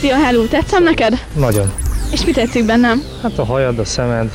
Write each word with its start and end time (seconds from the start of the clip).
Szia, 0.00 0.16
hello, 0.16 0.44
tetszem 0.44 0.82
neked? 0.82 1.12
Nagyon. 1.36 1.72
És 2.12 2.24
mi 2.24 2.32
tetszik 2.32 2.64
bennem? 2.66 3.02
Hát 3.22 3.38
a 3.38 3.44
hajad, 3.44 3.78
a 3.78 3.84
szemed, 3.84 4.30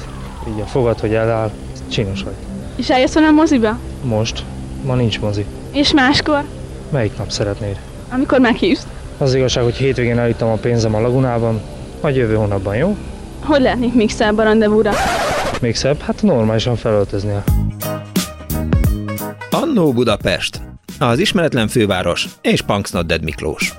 így 0.47 0.59
a 0.61 0.65
fogad, 0.65 0.99
hogy 0.99 1.13
eláll, 1.13 1.51
csinos 1.89 2.23
vagy. 2.23 2.33
És 2.75 2.89
eljössz 2.89 3.13
velem 3.13 3.33
moziba? 3.33 3.77
Most. 4.03 4.43
Ma 4.85 4.95
nincs 4.95 5.19
mozi. 5.19 5.45
És 5.71 5.93
máskor? 5.93 6.43
Melyik 6.89 7.17
nap 7.17 7.29
szeretnéd? 7.29 7.79
Amikor 8.11 8.39
meghívsz. 8.39 8.87
Az 9.17 9.33
igazság, 9.33 9.63
hogy 9.63 9.75
hétvégén 9.75 10.19
elittem 10.19 10.47
a 10.47 10.55
pénzem 10.55 10.95
a 10.95 10.99
lagunában, 10.99 11.61
majd 12.01 12.15
jövő 12.15 12.35
hónapban, 12.35 12.75
jó? 12.75 12.97
Hogy 13.43 13.61
lehetnék 13.61 13.93
mixelbe 13.93 14.41
a 14.41 14.45
rendezvúra? 14.45 14.91
Még 15.61 15.75
szebb, 15.75 15.99
hát 16.01 16.21
normálisan 16.21 16.75
felöltöznél. 16.75 17.43
Annó 19.51 19.91
Budapest, 19.93 20.61
az 20.99 21.19
ismeretlen 21.19 21.67
főváros 21.67 22.27
és 22.41 22.61
Punksnodded 22.61 23.23
Miklós. 23.23 23.73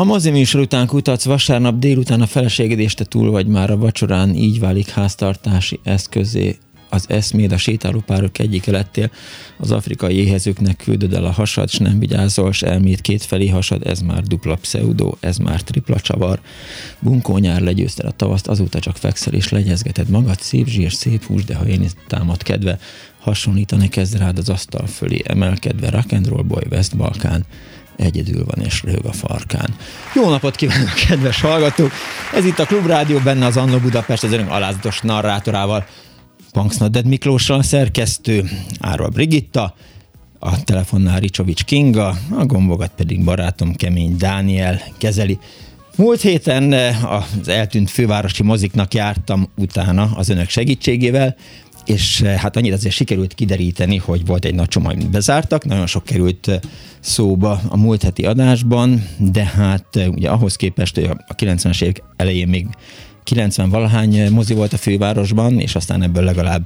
A 0.00 0.04
mozi 0.04 0.30
műsor 0.30 0.60
után 0.60 0.86
kutatsz, 0.86 1.24
vasárnap 1.24 1.78
délután 1.78 2.20
a 2.20 2.26
feleségedéste 2.26 3.04
túl 3.04 3.30
vagy 3.30 3.46
már 3.46 3.70
a 3.70 3.76
vacsorán, 3.76 4.34
így 4.34 4.60
válik 4.60 4.88
háztartási 4.88 5.80
eszközé. 5.82 6.56
Az 6.90 7.04
eszméd, 7.08 7.52
a 7.52 7.56
sétálópárok 7.56 8.38
egyike 8.38 8.70
lettél, 8.70 9.10
az 9.58 9.70
afrikai 9.70 10.14
éhezőknek 10.16 10.76
küldöd 10.76 11.12
el 11.14 11.24
a 11.24 11.30
hasad, 11.30 11.70
s 11.70 11.78
nem 11.78 11.98
vigyázol, 11.98 12.52
s 12.52 12.62
elmét 12.62 13.00
kétfelé 13.00 13.48
hasad, 13.48 13.86
ez 13.86 14.00
már 14.00 14.22
dupla 14.22 14.54
pseudo, 14.54 15.12
ez 15.20 15.36
már 15.38 15.62
tripla 15.62 16.00
csavar. 16.00 16.40
Bunkó 17.00 17.38
nyár 17.38 17.60
legyőzted 17.60 18.06
a 18.06 18.10
tavaszt, 18.10 18.46
azóta 18.46 18.78
csak 18.78 18.96
fekszel 18.96 19.34
és 19.34 19.48
legyezgeted 19.48 20.08
magad, 20.08 20.40
szép 20.40 20.66
zsír, 20.66 20.92
szép 20.92 21.24
hús, 21.24 21.44
de 21.44 21.54
ha 21.54 21.66
én 21.66 21.86
támad 22.06 22.42
kedve, 22.42 22.78
hasonlítani 23.18 23.88
kezd 23.88 24.16
rád 24.16 24.38
az 24.38 24.48
asztal 24.48 24.86
fölé, 24.86 25.22
emelkedve, 25.24 25.90
rock 25.90 26.12
and 26.12 26.28
roll 26.28 26.42
boy, 26.42 26.64
West 26.70 26.96
Balkán, 26.96 27.44
egyedül 28.00 28.44
van 28.44 28.64
és 28.64 28.82
röhög 28.82 29.04
a 29.04 29.12
farkán. 29.12 29.74
Jó 30.14 30.28
napot 30.28 30.56
kívánok, 30.56 30.94
kedves 31.08 31.40
hallgatók! 31.40 31.92
Ez 32.34 32.44
itt 32.44 32.58
a 32.58 32.64
Klubrádió, 32.64 33.18
benne 33.18 33.46
az 33.46 33.56
Annó 33.56 33.78
Budapest, 33.78 34.22
az 34.22 34.32
önök 34.32 34.50
alázatos 34.50 35.00
narrátorával, 35.00 35.86
Punksnodded 36.52 37.06
Miklóssal, 37.06 37.58
a 37.58 37.62
szerkesztő 37.62 38.50
Árva 38.80 39.08
Brigitta, 39.08 39.74
a 40.38 40.64
telefonnál 40.64 41.20
Ricsovics 41.20 41.64
Kinga, 41.64 42.16
a 42.30 42.46
gombogat 42.46 42.92
pedig 42.96 43.24
barátom 43.24 43.74
Kemény 43.74 44.16
Dániel 44.16 44.82
kezeli. 44.98 45.38
Múlt 45.96 46.20
héten 46.20 46.72
az 47.38 47.48
eltűnt 47.48 47.90
fővárosi 47.90 48.42
moziknak 48.42 48.94
jártam 48.94 49.48
utána 49.56 50.10
az 50.16 50.28
önök 50.28 50.48
segítségével, 50.48 51.36
és 51.90 52.22
hát 52.22 52.56
annyit 52.56 52.72
azért 52.72 52.94
sikerült 52.94 53.34
kideríteni, 53.34 53.96
hogy 53.96 54.26
volt 54.26 54.44
egy 54.44 54.54
nagy 54.54 54.68
csomag, 54.68 54.92
amit 54.92 55.10
bezártak, 55.10 55.64
nagyon 55.64 55.86
sok 55.86 56.04
került 56.04 56.60
szóba 57.00 57.60
a 57.68 57.76
múlt 57.76 58.02
heti 58.02 58.24
adásban, 58.24 59.06
de 59.18 59.44
hát 59.44 60.08
ugye 60.10 60.30
ahhoz 60.30 60.56
képest, 60.56 60.94
hogy 60.94 61.04
a 61.04 61.34
90-es 61.34 61.82
évek 61.82 62.02
elején 62.16 62.48
még 62.48 62.66
90 63.24 63.70
valahány 63.70 64.30
mozi 64.30 64.54
volt 64.54 64.72
a 64.72 64.76
fővárosban, 64.76 65.60
és 65.60 65.74
aztán 65.74 66.02
ebből 66.02 66.24
legalább 66.24 66.62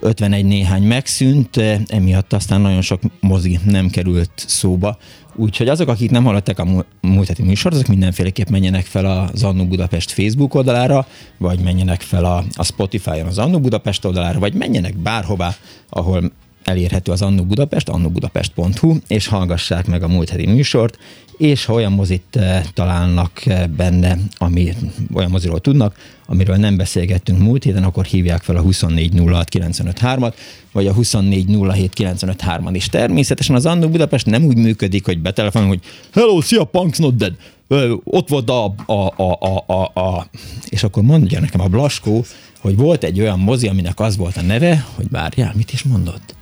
51 0.00 0.44
néhány 0.44 0.82
megszűnt, 0.82 1.56
emiatt 1.86 2.32
aztán 2.32 2.60
nagyon 2.60 2.82
sok 2.82 3.00
mozi 3.20 3.58
nem 3.64 3.88
került 3.90 4.30
szóba. 4.34 4.98
Úgyhogy 5.40 5.68
azok, 5.68 5.88
akik 5.88 6.10
nem 6.10 6.24
hallották 6.24 6.58
a 6.58 6.84
múlt 7.00 7.28
heti 7.28 7.42
műsor, 7.42 7.72
azok 7.72 7.86
mindenféleképp 7.86 8.48
menjenek 8.48 8.84
fel 8.84 9.04
az 9.04 9.42
Annó 9.42 9.66
Budapest 9.66 10.10
Facebook 10.10 10.54
oldalára, 10.54 11.06
vagy 11.36 11.60
menjenek 11.60 12.00
fel 12.00 12.24
a, 12.24 12.44
a 12.54 12.64
Spotify-on 12.64 13.26
az 13.26 13.38
Annó 13.38 13.60
Budapest 13.60 14.04
oldalára, 14.04 14.38
vagy 14.38 14.54
menjenek 14.54 14.96
bárhová, 14.96 15.54
ahol 15.88 16.32
elérhető 16.68 17.12
az 17.12 17.22
Annó 17.22 17.44
Budapest, 17.44 17.88
annobudapest.hu, 17.88 18.96
és 19.06 19.26
hallgassák 19.26 19.86
meg 19.86 20.02
a 20.02 20.08
múlt 20.08 20.28
heti 20.28 20.46
műsort, 20.46 20.98
és 21.36 21.64
ha 21.64 21.72
olyan 21.72 21.92
mozit 21.92 22.36
eh, 22.36 22.62
találnak 22.74 23.46
eh, 23.46 23.66
benne, 23.66 24.18
ami 24.36 24.72
olyan 25.12 25.30
moziról 25.30 25.60
tudnak, 25.60 25.96
amiről 26.26 26.56
nem 26.56 26.76
beszélgettünk 26.76 27.38
múlt 27.38 27.64
héten, 27.64 27.84
akkor 27.84 28.04
hívják 28.04 28.42
fel 28.42 28.56
a 28.56 28.62
2406953-at, 28.62 30.32
vagy 30.72 30.86
a 30.86 30.94
2407953-an 30.94 32.70
is. 32.72 32.86
Természetesen 32.86 33.54
az 33.54 33.66
Annó 33.66 33.88
Budapest 33.88 34.26
nem 34.26 34.44
úgy 34.44 34.56
működik, 34.56 35.04
hogy 35.04 35.18
betelefonál, 35.18 35.68
hogy 35.68 35.80
Hello, 36.12 36.40
szia, 36.40 36.64
Punks 36.64 36.98
Not 36.98 37.16
Dead! 37.16 37.32
Ö, 37.68 37.94
ott 38.04 38.28
volt 38.28 38.50
a, 38.50 38.74
a, 38.86 38.92
a, 38.92 39.38
a, 39.40 39.64
a, 39.66 40.00
a, 40.00 40.26
és 40.68 40.82
akkor 40.82 41.02
mondja 41.02 41.40
nekem 41.40 41.60
a 41.60 41.66
Blaskó, 41.66 42.24
hogy 42.60 42.76
volt 42.76 43.04
egy 43.04 43.20
olyan 43.20 43.38
mozi, 43.38 43.68
aminek 43.68 44.00
az 44.00 44.16
volt 44.16 44.36
a 44.36 44.42
neve, 44.42 44.86
hogy 44.94 45.06
várjál, 45.10 45.52
mit 45.56 45.72
is 45.72 45.82
mondott? 45.82 46.34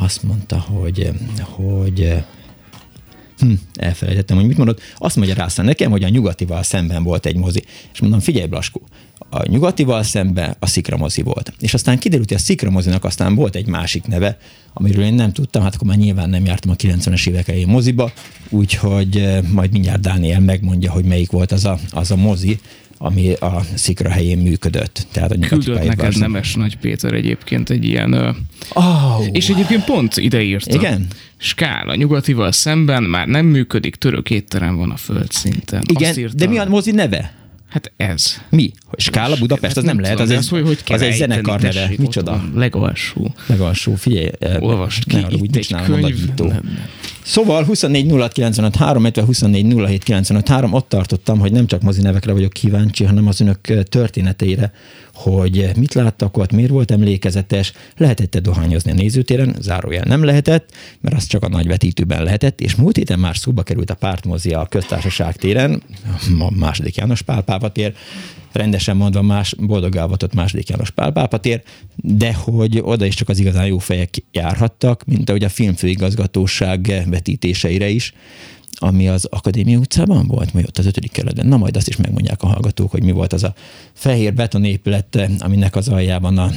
Azt 0.00 0.22
mondta, 0.22 0.58
hogy, 0.58 1.10
hogy 1.40 2.14
hm, 3.38 3.52
elfelejtettem, 3.74 4.36
hogy 4.36 4.46
mit 4.46 4.56
mondott, 4.56 4.80
azt 4.96 5.16
magyarázta 5.16 5.62
nekem, 5.62 5.90
hogy 5.90 6.04
a 6.04 6.08
nyugatival 6.08 6.62
szemben 6.62 7.02
volt 7.02 7.26
egy 7.26 7.36
mozi. 7.36 7.64
És 7.92 8.00
mondom, 8.00 8.20
figyelj 8.20 8.46
Blaskó, 8.46 8.82
a 9.30 9.48
nyugatival 9.48 10.02
szemben 10.02 10.56
a 10.58 10.66
Szikra 10.66 10.96
mozi 10.96 11.22
volt. 11.22 11.52
És 11.58 11.74
aztán 11.74 11.98
kiderült, 11.98 12.28
hogy 12.28 12.38
a 12.38 12.40
Szikra 12.40 12.70
mozinak 12.70 13.04
aztán 13.04 13.34
volt 13.34 13.54
egy 13.54 13.66
másik 13.66 14.06
neve, 14.06 14.38
amiről 14.72 15.04
én 15.04 15.14
nem 15.14 15.32
tudtam, 15.32 15.62
hát 15.62 15.74
akkor 15.74 15.86
már 15.86 15.96
nyilván 15.96 16.30
nem 16.30 16.44
jártam 16.44 16.70
a 16.70 16.74
90-es 16.74 17.28
évek 17.28 17.48
elején 17.48 17.68
moziba, 17.68 18.12
úgyhogy 18.48 19.16
eh, 19.16 19.42
majd 19.42 19.72
mindjárt 19.72 20.00
Dániel 20.00 20.40
megmondja, 20.40 20.90
hogy 20.90 21.04
melyik 21.04 21.30
volt 21.30 21.52
az 21.52 21.64
a, 21.64 21.78
az 21.90 22.10
a 22.10 22.16
mozi, 22.16 22.58
ami 22.98 23.32
a 23.32 23.62
szikra 23.74 24.10
helyén 24.10 24.38
működött. 24.38 25.06
Tehát 25.12 25.30
a 25.30 25.38
Küldött 25.38 25.84
neked 25.84 26.18
Nemes 26.18 26.54
Nagy 26.54 26.76
Péter 26.76 27.12
egyébként 27.12 27.70
egy 27.70 27.84
ilyen... 27.84 28.36
Oh, 28.72 29.26
és 29.32 29.48
egyébként 29.48 29.84
pont 29.84 30.16
ide 30.16 30.42
írta. 30.42 30.74
Igen? 30.74 31.06
Skál 31.36 31.88
a 31.88 31.94
nyugatival 31.94 32.52
szemben 32.52 33.02
már 33.02 33.26
nem 33.26 33.46
működik, 33.46 33.94
török 33.96 34.30
étterem 34.30 34.76
van 34.76 34.90
a 34.90 34.96
földszinten. 34.96 35.82
Igen, 35.86 36.30
de 36.34 36.46
mi 36.46 36.58
a 36.58 36.64
mozi 36.64 36.90
neve? 36.90 37.32
Hát 37.68 37.92
ez. 37.96 38.40
Mi? 38.50 38.72
Skála 38.96 39.36
Budapest, 39.36 39.76
az 39.76 39.84
nem, 39.84 39.94
nem 39.94 40.04
lehet, 40.04 40.20
az, 40.20 40.30
az, 40.30 40.48
hogy, 40.48 40.62
hogy 40.62 40.78
az 40.86 41.02
egy 41.02 41.14
zenekar 41.14 41.60
neve. 41.60 41.90
Micsoda? 41.98 42.44
Legalsó. 42.54 43.34
Legalsó, 43.46 43.94
figyelj. 43.94 44.28
Olvast 44.58 45.04
ki, 45.04 45.16
ne, 45.16 45.26
itt 45.30 45.56
egy 45.56 45.74
könyv. 45.86 46.30
Szóval 47.28 47.64
24 47.64 48.10
06 48.10 48.32
95 48.32 48.76
3, 48.76 49.06
24 49.14 49.74
07 49.74 50.02
95 50.02 50.48
3, 50.48 50.72
ott 50.72 50.88
tartottam, 50.88 51.38
hogy 51.38 51.52
nem 51.52 51.66
csak 51.66 51.82
mozi 51.82 52.02
nevekre 52.02 52.32
vagyok 52.32 52.52
kíváncsi, 52.52 53.04
hanem 53.04 53.26
az 53.26 53.40
önök 53.40 53.88
történeteire, 53.88 54.72
hogy 55.18 55.70
mit 55.76 55.94
láttak 55.94 56.36
ott, 56.36 56.52
miért 56.52 56.70
volt 56.70 56.90
emlékezetes, 56.90 57.72
lehetett-e 57.96 58.40
dohányozni 58.40 58.90
a 58.90 58.94
nézőtéren, 58.94 59.56
zárójel 59.60 60.04
nem 60.06 60.24
lehetett, 60.24 60.70
mert 61.00 61.16
az 61.16 61.26
csak 61.26 61.42
a 61.42 61.48
nagy 61.48 61.66
vetítőben 61.66 62.22
lehetett, 62.22 62.60
és 62.60 62.74
múlt 62.74 62.96
héten 62.96 63.18
már 63.18 63.36
szóba 63.36 63.62
került 63.62 63.90
a 63.90 63.94
pártmozi 63.94 64.50
a 64.50 64.66
köztársaság 64.66 65.36
téren, 65.36 65.82
a 66.38 66.50
második 66.50 66.96
János 66.96 67.22
Pál 67.22 67.42
Pápa 67.42 67.72
rendesen 68.52 68.96
mondva 68.96 69.22
más, 69.22 69.54
boldog 69.58 69.96
álvatott 69.96 70.34
második 70.34 70.68
János 70.68 70.90
Pál 70.90 71.12
Pápa 71.12 71.40
de 71.96 72.34
hogy 72.34 72.80
oda 72.82 73.04
is 73.04 73.14
csak 73.14 73.28
az 73.28 73.38
igazán 73.38 73.66
jó 73.66 73.78
fejek 73.78 74.14
járhattak, 74.32 75.04
mint 75.04 75.28
ahogy 75.28 75.44
a 75.44 75.48
filmfőigazgatóság 75.48 77.04
vetítéseire 77.06 77.88
is, 77.88 78.12
ami 78.78 79.08
az 79.08 79.24
Akadémia 79.30 79.78
utcában 79.78 80.26
volt, 80.26 80.50
vagy 80.50 80.64
ott 80.66 80.78
az 80.78 80.86
ötödik 80.86 81.12
kerületben. 81.12 81.46
Na 81.46 81.56
majd 81.56 81.76
azt 81.76 81.88
is 81.88 81.96
megmondják 81.96 82.42
a 82.42 82.46
hallgatók, 82.46 82.90
hogy 82.90 83.02
mi 83.02 83.10
volt 83.10 83.32
az 83.32 83.44
a 83.44 83.54
fehér 83.92 84.34
betonépület, 84.34 85.28
aminek 85.38 85.76
az 85.76 85.88
aljában 85.88 86.38
a, 86.38 86.50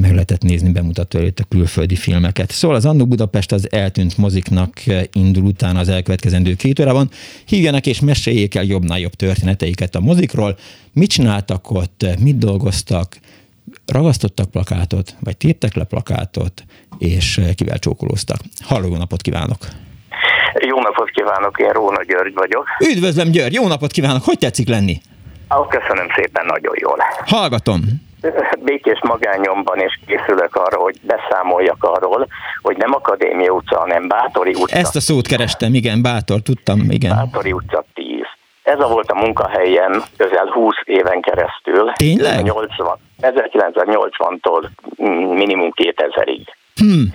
meg 0.00 0.12
lehetett 0.12 0.42
nézni 0.42 0.72
bemutató 0.72 1.18
előtt 1.18 1.38
a 1.38 1.44
külföldi 1.48 1.96
filmeket. 1.96 2.50
Szóval 2.50 2.76
az 2.76 2.84
Annó 2.84 3.06
Budapest 3.06 3.52
az 3.52 3.72
eltűnt 3.72 4.16
moziknak 4.16 4.82
indul 5.12 5.44
utána 5.44 5.78
az 5.78 5.88
elkövetkezendő 5.88 6.54
két 6.54 6.80
órában. 6.80 7.10
Hívjanak 7.44 7.86
és 7.86 8.00
meséljék 8.00 8.54
el 8.54 8.64
jobbnál 8.64 8.98
jobb 8.98 9.14
történeteiket 9.14 9.94
a 9.94 10.00
mozikról. 10.00 10.56
Mit 10.92 11.10
csináltak 11.10 11.70
ott, 11.70 12.06
mit 12.18 12.38
dolgoztak, 12.38 13.18
ragasztottak 13.86 14.50
plakátot, 14.50 15.16
vagy 15.20 15.36
téptek 15.36 15.74
le 15.74 15.84
plakátot, 15.84 16.64
és 16.98 17.40
kivel 17.54 17.78
csókolóztak. 17.78 18.40
Halló 18.60 18.96
napot 18.96 19.22
kívánok! 19.22 19.58
Jó 20.58 20.80
napot 20.80 21.05
kívánok, 21.26 21.58
én 21.58 21.70
Róna 21.70 22.02
György 22.02 22.34
vagyok. 22.34 22.66
Üdvözlöm 22.78 23.30
György, 23.30 23.52
jó 23.52 23.68
napot 23.68 23.90
kívánok, 23.90 24.24
hogy 24.24 24.38
tetszik 24.38 24.68
lenni? 24.68 24.96
Ah, 25.48 25.68
köszönöm 25.68 26.06
szépen, 26.16 26.46
nagyon 26.46 26.74
jól. 26.78 26.98
Hallgatom. 27.26 27.80
Békés 28.58 29.00
magányomban 29.02 29.78
és 29.78 29.98
készülök 30.06 30.54
arra, 30.54 30.78
hogy 30.78 30.96
beszámoljak 31.02 31.84
arról, 31.84 32.26
hogy 32.62 32.76
nem 32.76 32.94
Akadémia 32.94 33.52
utca, 33.52 33.78
hanem 33.78 34.08
Bátori 34.08 34.54
utca. 34.54 34.76
Ezt 34.76 34.96
a 34.96 35.00
szót 35.00 35.26
kerestem, 35.26 35.74
igen, 35.74 36.02
Bátor, 36.02 36.40
tudtam, 36.40 36.80
igen. 36.88 37.16
Bátori 37.16 37.52
utca 37.52 37.84
10. 37.94 38.06
Ez 38.62 38.80
a 38.80 38.88
volt 38.88 39.10
a 39.10 39.14
munkahelyem 39.14 40.02
közel 40.16 40.46
20 40.46 40.74
éven 40.84 41.20
keresztül. 41.20 41.92
Tényleg? 41.92 42.42
80, 42.42 42.98
1980-tól 43.22 44.68
minimum 45.34 45.72
2000-ig. 45.74 46.46
Hmm. 46.74 47.12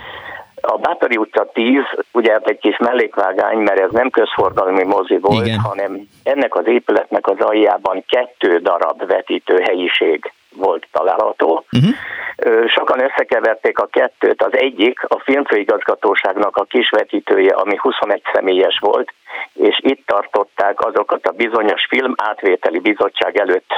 A 0.61 0.77
Bátori 0.77 1.17
utca 1.17 1.49
10, 1.53 1.75
ugye 2.11 2.37
egy 2.43 2.59
kis 2.59 2.77
mellékvágány, 2.77 3.57
mert 3.57 3.79
ez 3.79 3.91
nem 3.91 4.09
közforgalmi 4.09 4.83
mozi 4.83 5.17
volt, 5.17 5.45
Igen. 5.45 5.59
hanem 5.59 6.07
ennek 6.23 6.55
az 6.55 6.67
épületnek 6.67 7.27
az 7.27 7.39
aljában 7.39 8.03
kettő 8.07 8.57
darab 8.57 9.05
vetítő 9.07 9.59
helyiség 9.59 10.31
volt 10.55 10.87
található. 10.91 11.65
Uh-huh. 11.71 12.67
Sokan 12.67 13.03
összekeverték 13.03 13.79
a 13.79 13.85
kettőt. 13.85 14.43
Az 14.43 14.57
egyik 14.57 14.99
a 15.07 15.19
filmfőigazgatóságnak 15.19 16.57
a 16.57 16.63
kisvetítője, 16.63 17.53
ami 17.53 17.75
21 17.77 18.21
személyes 18.33 18.79
volt, 18.79 19.13
és 19.53 19.79
itt 19.81 20.05
tartották 20.05 20.85
azokat 20.85 21.25
a 21.25 21.31
bizonyos 21.31 21.85
film 21.89 22.13
átvételi 22.17 22.79
bizottság 22.79 23.37
előtt 23.37 23.69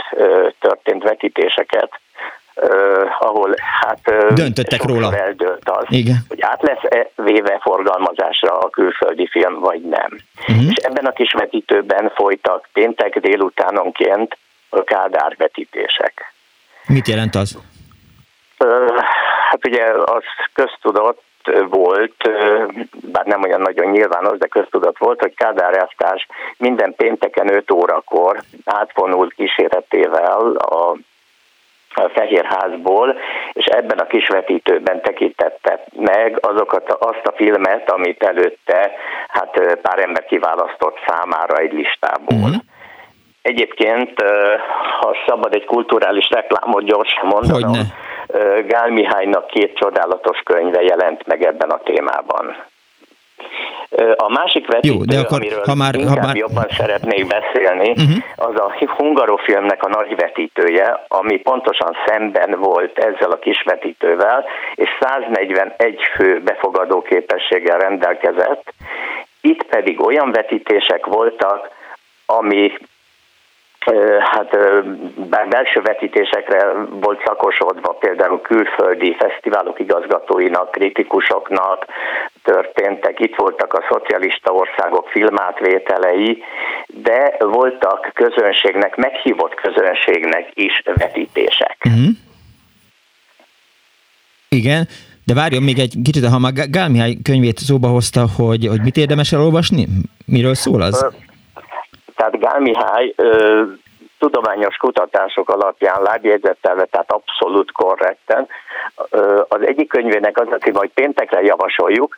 történt 0.60 1.04
vetítéseket, 1.04 2.00
ahol 3.20 3.54
hát 3.58 4.00
Döntöttek 4.34 4.84
róla. 4.84 5.16
eldőlt 5.18 5.70
az, 5.70 5.86
Igen. 5.88 6.16
hogy 6.28 6.42
át 6.42 6.62
lesz-e 6.62 7.10
véve 7.16 7.60
forgalmazásra 7.62 8.58
a 8.60 8.70
külföldi 8.70 9.28
film, 9.28 9.60
vagy 9.60 9.82
nem. 9.82 10.18
Uh-huh. 10.48 10.66
És 10.70 10.76
ebben 10.76 11.06
a 11.06 11.12
kisvetítőben 11.12 12.12
folytak 12.16 12.70
péntek 12.74 13.20
délutánonként 13.20 14.38
a 14.70 14.84
Kádár 14.84 15.36
vetítések. 15.38 16.34
Mit 16.88 17.08
jelent 17.08 17.36
az? 17.36 17.58
Hát 19.50 19.68
ugye 19.68 19.86
az 20.06 20.24
köztudott 20.54 21.22
volt, 21.70 22.30
bár 23.12 23.26
nem 23.26 23.44
olyan 23.44 23.62
nagyon 23.62 23.92
nyilvános, 23.92 24.38
de 24.38 24.48
köztudott 24.48 24.98
volt, 24.98 25.20
hogy 25.20 25.34
Kádár 25.36 25.78
elvtárs 25.78 26.28
minden 26.58 26.94
pénteken 26.96 27.54
5 27.54 27.72
órakor 27.72 28.42
átvonult 28.66 29.34
kíséretével 29.34 30.52
a 30.56 30.96
a 31.96 32.10
Fehérházból, 32.14 33.18
és 33.54 33.66
ebben 33.66 33.98
a 33.98 34.08
kisvetítőben 34.08 35.02
tekintette 35.02 35.84
meg 35.96 36.38
azokat, 36.42 36.92
azt 36.92 37.26
a 37.28 37.34
filmet, 37.36 37.92
amit 37.92 38.24
előtte 38.24 38.92
hát 39.28 39.78
pár 39.82 40.00
ember 40.00 40.26
kiválasztott 40.26 40.98
számára 41.08 41.56
egy 41.56 41.74
listából. 41.74 42.48
Mhm. 42.48 42.56
Egyébként, 43.42 44.22
ha 45.00 45.16
szabad 45.28 45.54
egy 45.54 45.66
kulturális 45.66 46.30
reklámot 46.30 46.84
gyorsan 46.84 47.28
mondanom, 47.28 47.70
Hogyne. 47.70 48.62
Gál 48.68 48.90
Mihálynak 48.90 49.48
két 49.48 49.78
csodálatos 49.78 50.40
könyve 50.44 50.82
jelent 50.82 51.28
meg 51.28 51.46
ebben 51.46 51.70
a 51.70 51.80
témában. 51.84 52.56
A 54.16 54.30
másik 54.32 54.68
vetítő, 54.68 54.94
Jó, 54.94 55.04
de 55.04 55.20
akkor, 55.20 55.38
amiről 55.38 55.62
ha 55.66 55.76
már- 55.76 55.96
ha 55.96 56.16
már- 56.16 56.38
jobban 56.38 56.66
szeretnék 56.70 57.28
beszélni, 57.28 57.90
Mhm. 57.90 58.18
az 58.36 58.56
a 58.60 58.74
hungarofilmnek 58.98 59.84
a 59.84 59.90
nagy 59.90 60.16
vetítője, 60.16 61.04
ami 61.08 61.38
pontosan 61.38 61.98
szemben 62.06 62.60
volt 62.60 62.98
ezzel 62.98 63.32
a 63.32 63.40
kis 63.40 63.62
vetítővel, 63.66 64.46
és 64.76 64.90
141 65.00 66.00
fő 66.16 66.42
befogadó 66.44 67.02
képességgel 67.02 67.78
rendelkezett. 67.78 68.74
Itt 69.42 69.64
pedig 69.64 70.02
olyan 70.02 70.32
vetítések 70.32 71.06
voltak, 71.06 71.70
ami 72.26 72.74
hát 74.20 74.58
bár 75.30 75.48
belső 75.48 75.82
vetítésekre 75.82 76.72
volt 76.90 77.22
szakosodva, 77.26 77.92
például 77.94 78.42
külföldi 78.42 79.16
fesztiválok 79.20 79.80
igazgatóinak, 79.80 80.72
kritikusoknak 80.72 81.86
történtek, 82.44 83.20
itt 83.20 83.36
voltak 83.36 83.74
a 83.74 83.86
szocialista 83.90 84.52
országok 84.52 85.10
filmátvételei, 85.10 86.44
de 86.88 87.36
voltak 87.40 88.12
közönségnek, 88.14 88.96
meghívott 88.96 89.54
közönségnek 89.54 90.50
is 90.54 90.82
vetítések. 90.96 91.78
Uh-huh. 91.86 92.08
Igen, 94.50 94.88
de 95.26 95.34
várjon 95.34 95.64
még 95.64 95.80
egy 95.80 95.96
kicsit, 96.04 96.26
ha 96.26 96.40
már 96.40 96.54
Gál- 96.54 96.90
Mihály 96.90 97.16
könyvét 97.24 97.58
szóba 97.58 97.88
hozta, 97.88 98.26
hogy, 98.38 98.68
hogy 98.68 98.82
mit 98.82 98.98
érdemes 98.98 99.32
elolvasni? 99.32 99.88
Miről 100.26 100.54
szól 100.54 100.82
az? 100.82 101.08
Tehát 102.16 102.40
Gál 102.40 102.60
Mihály 102.60 103.14
ö, 103.16 103.62
tudományos 104.20 104.76
kutatások 104.76 105.50
alapján 105.50 106.02
lábjegyzettelve, 106.02 106.86
tehát 106.86 107.12
abszolút 107.12 107.72
korrekten. 107.72 108.48
Ö, 109.10 109.42
az 109.48 109.62
egyik 109.66 109.90
könyvének 109.90 110.40
az 110.40 110.48
a 110.52 110.58
cím, 110.58 110.74
hogy 110.74 110.92
péntekre 110.94 111.42
javasoljuk. 111.42 112.18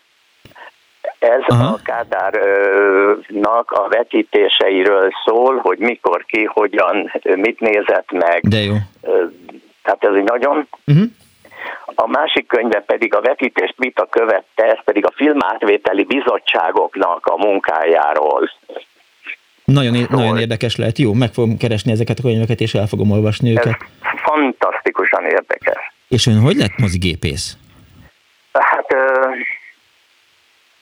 Ez 1.19 1.41
Aha. 1.47 1.63
a 1.73 1.79
Kádárnak 1.83 3.71
a 3.71 3.87
vetítéseiről 3.87 5.11
szól, 5.25 5.57
hogy 5.57 5.77
mikor, 5.77 6.25
ki, 6.25 6.43
hogyan, 6.43 7.11
mit 7.23 7.59
nézett 7.59 8.11
meg. 8.11 8.39
De 8.41 8.57
jó. 8.57 8.73
Tehát 9.83 10.03
ez 10.03 10.13
egy 10.15 10.23
nagyon 10.23 10.67
Uh-huh. 10.87 11.05
a 11.95 12.07
másik 12.07 12.47
könyve 12.47 12.79
pedig 12.79 13.13
a 13.15 13.21
vetítést 13.21 13.73
vita 13.77 14.05
követte, 14.09 14.63
ez 14.63 14.83
pedig 14.83 15.05
a 15.05 15.11
filmátvételi 15.15 16.03
bizottságoknak 16.03 17.25
a 17.25 17.37
munkájáról. 17.37 18.49
Nagyon, 19.65 19.95
é- 19.95 20.07
Szól. 20.09 20.19
nagyon 20.19 20.37
érdekes 20.37 20.75
lehet. 20.75 20.97
Jó, 20.97 21.13
meg 21.13 21.33
fogom 21.33 21.57
keresni 21.57 21.91
ezeket 21.91 22.19
a 22.19 22.21
könyveket, 22.21 22.59
és 22.59 22.73
el 22.73 22.87
fogom 22.87 23.11
olvasni 23.11 23.49
Ez 23.49 23.55
őket. 23.65 23.77
fantasztikusan 24.23 25.23
érdekes. 25.23 25.93
És 26.07 26.27
ön 26.27 26.39
hogy 26.39 26.55
lett 26.55 26.77
mozigépész? 26.77 27.57
Hát 28.51 28.95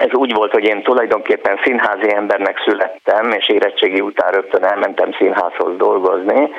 ez 0.03 0.13
úgy 0.13 0.33
volt, 0.33 0.51
hogy 0.51 0.63
én 0.63 0.83
tulajdonképpen 0.83 1.59
színházi 1.63 2.13
embernek 2.13 2.61
születtem, 2.65 3.31
és 3.31 3.50
érettségi 3.50 4.01
után 4.01 4.31
rögtön 4.31 4.63
elmentem 4.63 5.13
színházhoz 5.13 5.77
dolgozni, 5.77 6.50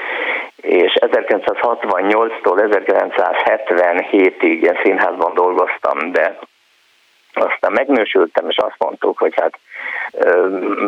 és 0.56 0.92
1968-tól 1.00 2.56
1977-ig 2.70 4.62
én 4.62 4.78
színházban 4.82 5.34
dolgoztam, 5.34 6.12
de 6.12 6.38
aztán 7.34 7.72
megnősültem, 7.72 8.48
és 8.48 8.56
azt 8.56 8.76
mondtuk, 8.78 9.18
hogy 9.18 9.34
hát 9.36 9.58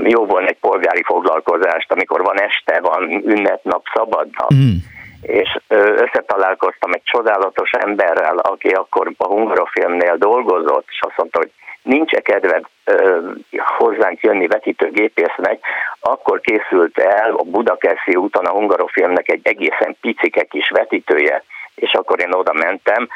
jó 0.02 0.26
volna 0.26 0.46
egy 0.46 0.58
polgári 0.60 1.02
foglalkozást, 1.02 1.92
amikor 1.92 2.22
van 2.22 2.40
este, 2.40 2.80
van 2.80 3.10
ünnepnap, 3.10 3.82
szabadnap, 3.94 4.54
Mm. 4.54 4.76
És 5.22 5.58
összetalálkoztam 5.68 6.92
egy 6.92 7.02
csodálatos 7.04 7.70
emberrel, 7.70 8.36
aki 8.36 8.68
akkor 8.68 9.12
a 9.16 9.26
Hungarofilmnél 9.26 10.16
dolgozott, 10.16 10.86
és 10.88 11.00
azt 11.00 11.16
mondta, 11.16 11.38
hogy 11.38 11.50
nincs-e 11.82 12.20
kedved 12.20 12.64
ö, 12.84 13.30
hozzánk 13.54 14.20
jönni 14.20 14.46
vetítőgépésznek, 14.46 15.58
akkor 16.00 16.40
készült 16.40 16.98
el 16.98 17.34
a 17.34 17.42
Budakeszi 17.42 18.14
úton 18.14 18.44
a 18.44 18.52
Hungarofilmnek 18.52 19.28
egy 19.30 19.40
egészen 19.42 19.96
picike 20.00 20.44
kis 20.44 20.68
vetítője, 20.68 21.44
és 21.74 21.92
akkor 21.92 22.20
én 22.20 22.32
oda 22.32 22.52
mentem, 22.52 23.08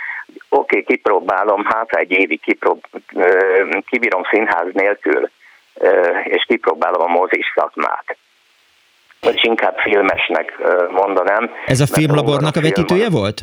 oké, 0.48 0.78
okay, 0.78 0.82
kipróbálom, 0.82 1.64
hát 1.64 1.92
egy 1.92 2.10
évig 2.10 2.40
kiprób- 2.40 2.88
ö, 3.14 3.78
kibírom 3.86 4.22
színház 4.30 4.72
nélkül, 4.72 5.30
ö, 5.74 6.08
és 6.24 6.44
kipróbálom 6.46 7.02
a 7.02 7.18
mozis 7.18 7.52
szakmát. 7.54 8.16
Vagy 9.20 9.38
inkább 9.42 9.76
filmesnek 9.78 10.52
mondanám. 10.90 11.50
Ez 11.66 11.80
a 11.80 11.86
filmlabornak 11.86 12.56
a 12.56 12.60
vetítője 12.60 13.06
az- 13.06 13.12
volt? 13.12 13.42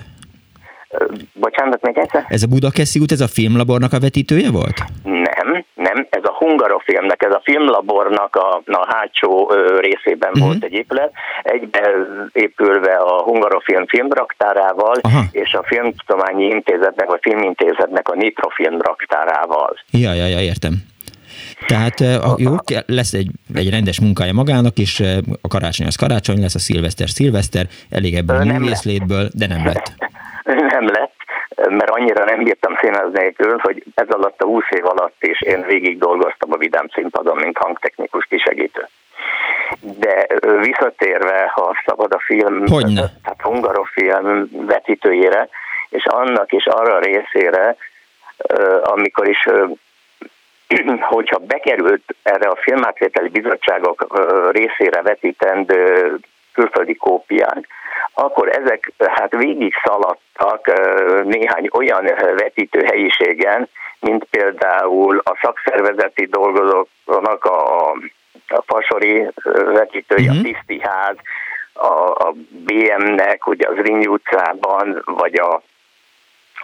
Bocsánat, 1.34 1.82
még 1.82 1.98
egyszer? 1.98 2.26
Ez 2.28 2.44
a 2.44 2.48
Budakeszi 2.48 3.00
út, 3.00 3.12
ez 3.12 3.22
a 3.22 3.28
filmlabornak 3.28 3.94
a 3.94 4.00
vetítője 4.00 4.52
volt? 4.52 4.84
Nem, 5.04 5.66
nem, 5.74 6.08
ez 6.10 6.24
a 6.24 6.34
Hungarofilmnek, 6.38 7.24
ez 7.24 7.34
a 7.34 7.42
filmlabornak 7.44 8.36
a, 8.36 8.62
a 8.66 8.86
hátsó 8.96 9.52
részében 9.80 10.32
Mhm. 10.34 10.44
volt 10.44 10.64
egy 10.64 10.74
épület, 10.74 11.12
egybe 11.44 11.92
épülve 12.34 12.96
a 12.96 13.22
Hungarofilm 13.24 13.88
filmraktárával, 13.88 14.96
Aha. 15.02 15.22
és 15.32 15.54
a 15.54 15.64
Filmtudományi 15.64 16.44
Intézetnek, 16.46 17.08
vagy 17.08 17.20
Filmintézetnek 17.22 18.10
a 18.10 18.16
Nitro 18.16 18.50
filmraktárával. 18.50 19.76
Ja, 19.92 20.14
ja, 20.14 20.26
ja, 20.26 20.40
értem. 20.40 20.74
Tehát 21.66 22.02
eh, 22.02 22.30
a, 22.30 22.36
jó, 22.38 22.56
lesz 22.86 23.14
egy, 23.14 23.30
egy 23.54 23.70
rendes 23.70 24.00
munkája 24.00 24.34
magának, 24.34 24.78
és 24.78 25.00
eh, 25.00 25.18
a 25.42 25.48
karácsony 25.48 25.88
az 25.88 25.96
karácsony 25.96 26.42
lesz, 26.42 26.56
a 26.56 26.60
szilveszter 26.60 27.10
szilveszter, 27.10 27.66
elég 27.90 28.16
ebből 28.16 28.36
a 28.36 28.44
művészlétből, 28.44 29.30
de 29.34 29.48
nem 29.48 29.66
lett. 29.66 29.92
Nem 30.78 30.88
lett, 30.88 31.16
mert 31.70 31.90
annyira 31.90 32.24
nem 32.26 32.44
bírtam 32.44 32.78
színház 32.82 33.12
nélkül, 33.12 33.58
hogy 33.62 33.84
ez 33.96 34.08
alatt 34.10 34.42
a 34.42 34.46
20 34.46 34.64
év 34.70 34.86
alatt 34.86 35.16
is 35.20 35.42
én 35.42 35.66
végig 35.68 35.98
dolgoztam 35.98 36.52
a 36.52 36.58
Vidám 36.58 36.88
színpadon, 36.94 37.38
mint 37.38 37.58
hangtechnikus 37.58 38.26
kisegítő. 38.26 38.88
De 39.80 40.28
visszatérve, 40.62 41.52
ha 41.54 41.76
szabad 41.86 42.14
a 42.14 42.20
film, 42.20 42.68
Hogyne. 42.68 43.02
tehát 43.24 43.42
hungarofilm 43.42 44.50
vetítőjére, 44.52 45.50
és 45.90 46.06
annak 46.06 46.52
is 46.52 46.66
arra 46.66 46.96
a 46.96 47.00
részére, 47.00 47.76
amikor 48.84 49.28
is 49.28 49.48
hogyha 51.00 51.38
bekerült 51.38 52.16
erre 52.24 52.50
a 52.50 52.60
filmátvételi 52.62 53.30
bizottságok 53.30 54.08
részére 54.52 55.02
vetítendő 55.02 56.18
külföldi 56.54 56.96
kópiák, 56.96 57.68
akkor 58.14 58.50
ezek 58.50 58.92
hát 58.98 59.36
végig 59.36 59.74
szaladtak 59.84 60.72
néhány 61.24 61.68
olyan 61.72 62.06
ö, 62.06 62.36
vetítőhelyiségen, 62.36 63.70
mint 64.00 64.24
például 64.24 65.22
a 65.24 65.38
szakszervezeti 65.42 66.26
dolgozóknak 66.26 67.46
a 67.46 67.94
a 68.48 68.64
Fasori 68.66 69.28
vetítője, 69.66 70.30
uh-huh. 70.30 70.40
a 70.40 70.44
Tiszti 70.44 70.80
Ház, 70.82 71.16
a, 71.74 72.10
a 72.28 72.34
BM-nek, 72.50 73.48
ugye 73.48 73.68
az 73.68 73.76
Rinyi 73.76 74.08
utcában, 74.08 75.02
vagy 75.06 75.40
a 75.40 75.62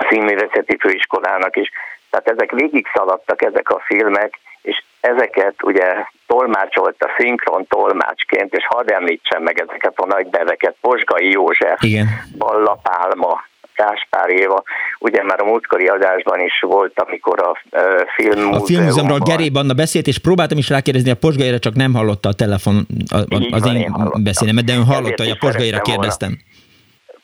színművészeti 0.10 0.78
főiskolának 0.78 1.56
is. 1.56 1.72
Tehát 2.14 2.40
ezek 2.40 2.52
végig 2.52 2.86
szaladtak 2.94 3.42
ezek 3.42 3.70
a 3.70 3.82
filmek, 3.86 4.40
és 4.62 4.84
ezeket 5.00 5.56
ugye 5.64 5.88
tolmácsolta 6.28 7.10
szinkron 7.18 7.66
tolmácsként, 7.68 8.54
és 8.54 8.66
hadd 8.68 8.92
említsem 8.92 9.44
meg 9.44 9.60
ezeket 9.68 9.94
a 9.96 10.06
nagy 10.06 10.28
neveket, 10.32 10.76
Posgai 10.82 11.30
József, 11.30 11.84
Igen. 11.84 12.08
Balla 12.38 12.80
Pálma, 12.84 13.44
Gáspár 13.76 14.30
Éva, 14.30 14.64
ugye 15.00 15.24
már 15.24 15.42
a 15.42 15.46
múltkori 15.46 15.88
adásban 15.88 16.40
is 16.40 16.60
volt, 16.62 17.00
amikor 17.00 17.40
a 17.42 17.52
uh, 17.72 17.82
film 18.16 18.54
A 18.54 18.60
filmmúzeumról 18.60 19.20
Geré 19.20 19.50
Banna 19.50 19.74
beszélt, 19.74 20.08
és 20.08 20.18
próbáltam 20.18 20.58
is 20.58 20.70
rákérdezni 20.70 21.12
a 21.12 21.16
Posgaira, 21.16 21.60
csak 21.60 21.76
nem 21.76 21.94
hallotta 21.94 22.30
a 22.30 22.34
telefon 22.34 22.88
a, 23.12 23.18
a, 23.18 23.48
az 23.52 23.68
én, 23.68 23.76
én 23.76 23.94
beszélemet, 24.24 24.66
de 24.66 24.74
ön 24.74 24.86
hallotta, 24.86 25.24
hogy 25.24 25.32
a 25.32 25.46
Posgaira 25.46 25.82
kérdeztem. 25.82 26.30
Volna. 26.30 26.53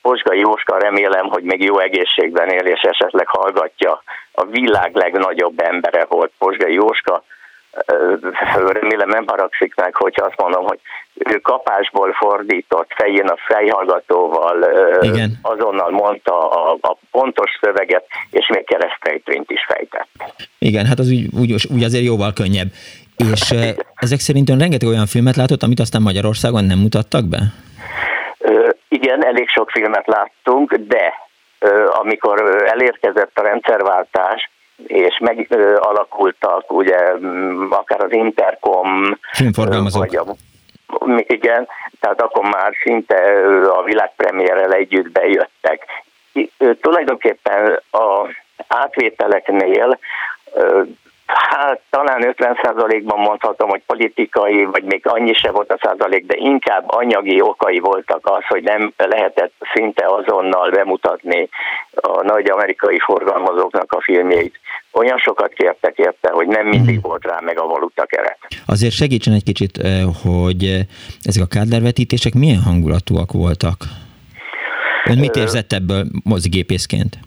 Posgai 0.02 0.40
Jóska 0.40 0.78
remélem, 0.78 1.28
hogy 1.28 1.44
még 1.44 1.64
jó 1.64 1.80
egészségben 1.80 2.50
él, 2.50 2.66
és 2.66 2.82
esetleg 2.82 3.28
hallgatja. 3.28 4.04
A 4.32 4.46
világ 4.46 4.96
legnagyobb 4.96 5.60
embere 5.60 6.06
volt 6.10 6.32
Posgai 6.38 6.74
Jóska. 6.74 7.24
Remélem 8.68 9.10
nem 9.10 9.24
haragszik 9.28 9.76
meg, 9.76 9.96
hogyha 9.96 10.26
azt 10.26 10.38
mondom, 10.38 10.66
hogy 10.66 10.80
ő 11.14 11.38
kapásból 11.38 12.12
fordított 12.14 12.94
fején 12.96 13.28
a 13.28 13.36
fejhallgatóval, 13.48 14.68
Igen. 15.02 15.40
azonnal 15.42 15.90
mondta 15.90 16.50
a, 16.50 16.78
a 16.82 16.98
pontos 17.12 17.52
szöveget, 17.62 18.06
és 18.30 18.48
még 18.48 18.66
keresztrejtvényt 18.66 19.52
is 19.52 19.66
fejtett. 19.68 20.10
Igen, 20.60 20.86
hát 20.86 21.00
az 21.00 21.10
úgy, 21.10 21.28
úgy, 21.40 21.68
úgy 21.74 21.84
azért 21.84 22.04
jóval 22.04 22.34
könnyebb. 22.34 22.68
És 23.34 23.54
ezek 23.96 24.20
szerint 24.20 24.50
ön 24.50 24.58
rengeteg 24.58 24.88
olyan 24.88 25.06
filmet 25.06 25.36
látott, 25.36 25.64
amit 25.64 25.80
aztán 25.80 26.02
Magyarországon 26.02 26.64
nem 26.64 26.78
mutattak 26.78 27.26
be? 27.26 27.40
Igen, 29.10 29.26
elég 29.26 29.50
sok 29.50 29.70
filmet 29.70 30.08
láttunk, 30.08 30.74
de 30.74 31.14
amikor 31.88 32.66
elérkezett 32.66 33.40
a 33.40 33.42
rendszerváltás, 33.42 34.50
és 34.88 35.18
megalakultak 35.20 36.72
ugye 36.72 36.98
akár 37.70 38.04
az 38.04 38.12
Intercom, 38.12 39.20
vagy 39.92 40.16
a, 40.16 40.26
igen, 41.18 41.68
tehát 42.00 42.22
akkor 42.22 42.44
már 42.44 42.74
szinte 42.84 43.16
a 43.68 43.84
világpremierrel 43.84 44.74
együtt 44.74 45.12
bejöttek. 45.12 45.86
Tulajdonképpen 46.82 47.80
a 47.92 48.28
átvételeknél 48.68 50.00
Hát 51.34 51.82
talán 51.90 52.36
50%-ban 52.38 53.20
mondhatom, 53.20 53.70
hogy 53.70 53.82
politikai, 53.86 54.64
vagy 54.64 54.84
még 54.84 55.02
annyi 55.08 55.34
se 55.34 55.52
volt 55.52 55.72
a 55.72 55.80
százalék, 55.82 56.26
de 56.26 56.36
inkább 56.38 56.84
anyagi 56.88 57.42
okai 57.42 57.80
voltak 57.80 58.20
az, 58.24 58.44
hogy 58.48 58.64
nem 58.64 58.94
lehetett 58.98 59.54
szinte 59.74 60.06
azonnal 60.06 60.70
bemutatni 60.70 61.50
a 61.92 62.24
nagy 62.24 62.50
amerikai 62.50 63.00
forgalmazóknak 63.00 63.94
a 63.94 64.02
filmjeit. 64.02 64.60
Olyan 64.92 65.18
sokat 65.18 65.54
kértek 65.54 65.98
érte, 65.98 66.30
hogy 66.32 66.48
nem 66.48 66.68
mindig 66.68 66.98
mhm. 66.98 67.08
volt 67.08 67.26
rá 67.26 67.40
meg 67.42 67.60
a 67.60 67.68
valuta 67.68 68.06
keret. 68.06 68.38
Azért 68.66 68.94
segítsen 68.94 69.34
egy 69.34 69.44
kicsit, 69.44 69.78
eh, 69.78 70.02
hogy 70.24 70.64
eh, 70.64 70.80
ezek 71.24 71.44
a 71.44 71.48
kádlervetítések 71.48 72.34
milyen 72.34 72.62
hangulatúak 72.62 73.32
voltak? 73.32 73.78
Ön 75.06 75.18
mit 75.18 75.36
érzett 75.36 75.74
ebből 75.74 76.04
mozigépészként? 76.24 77.20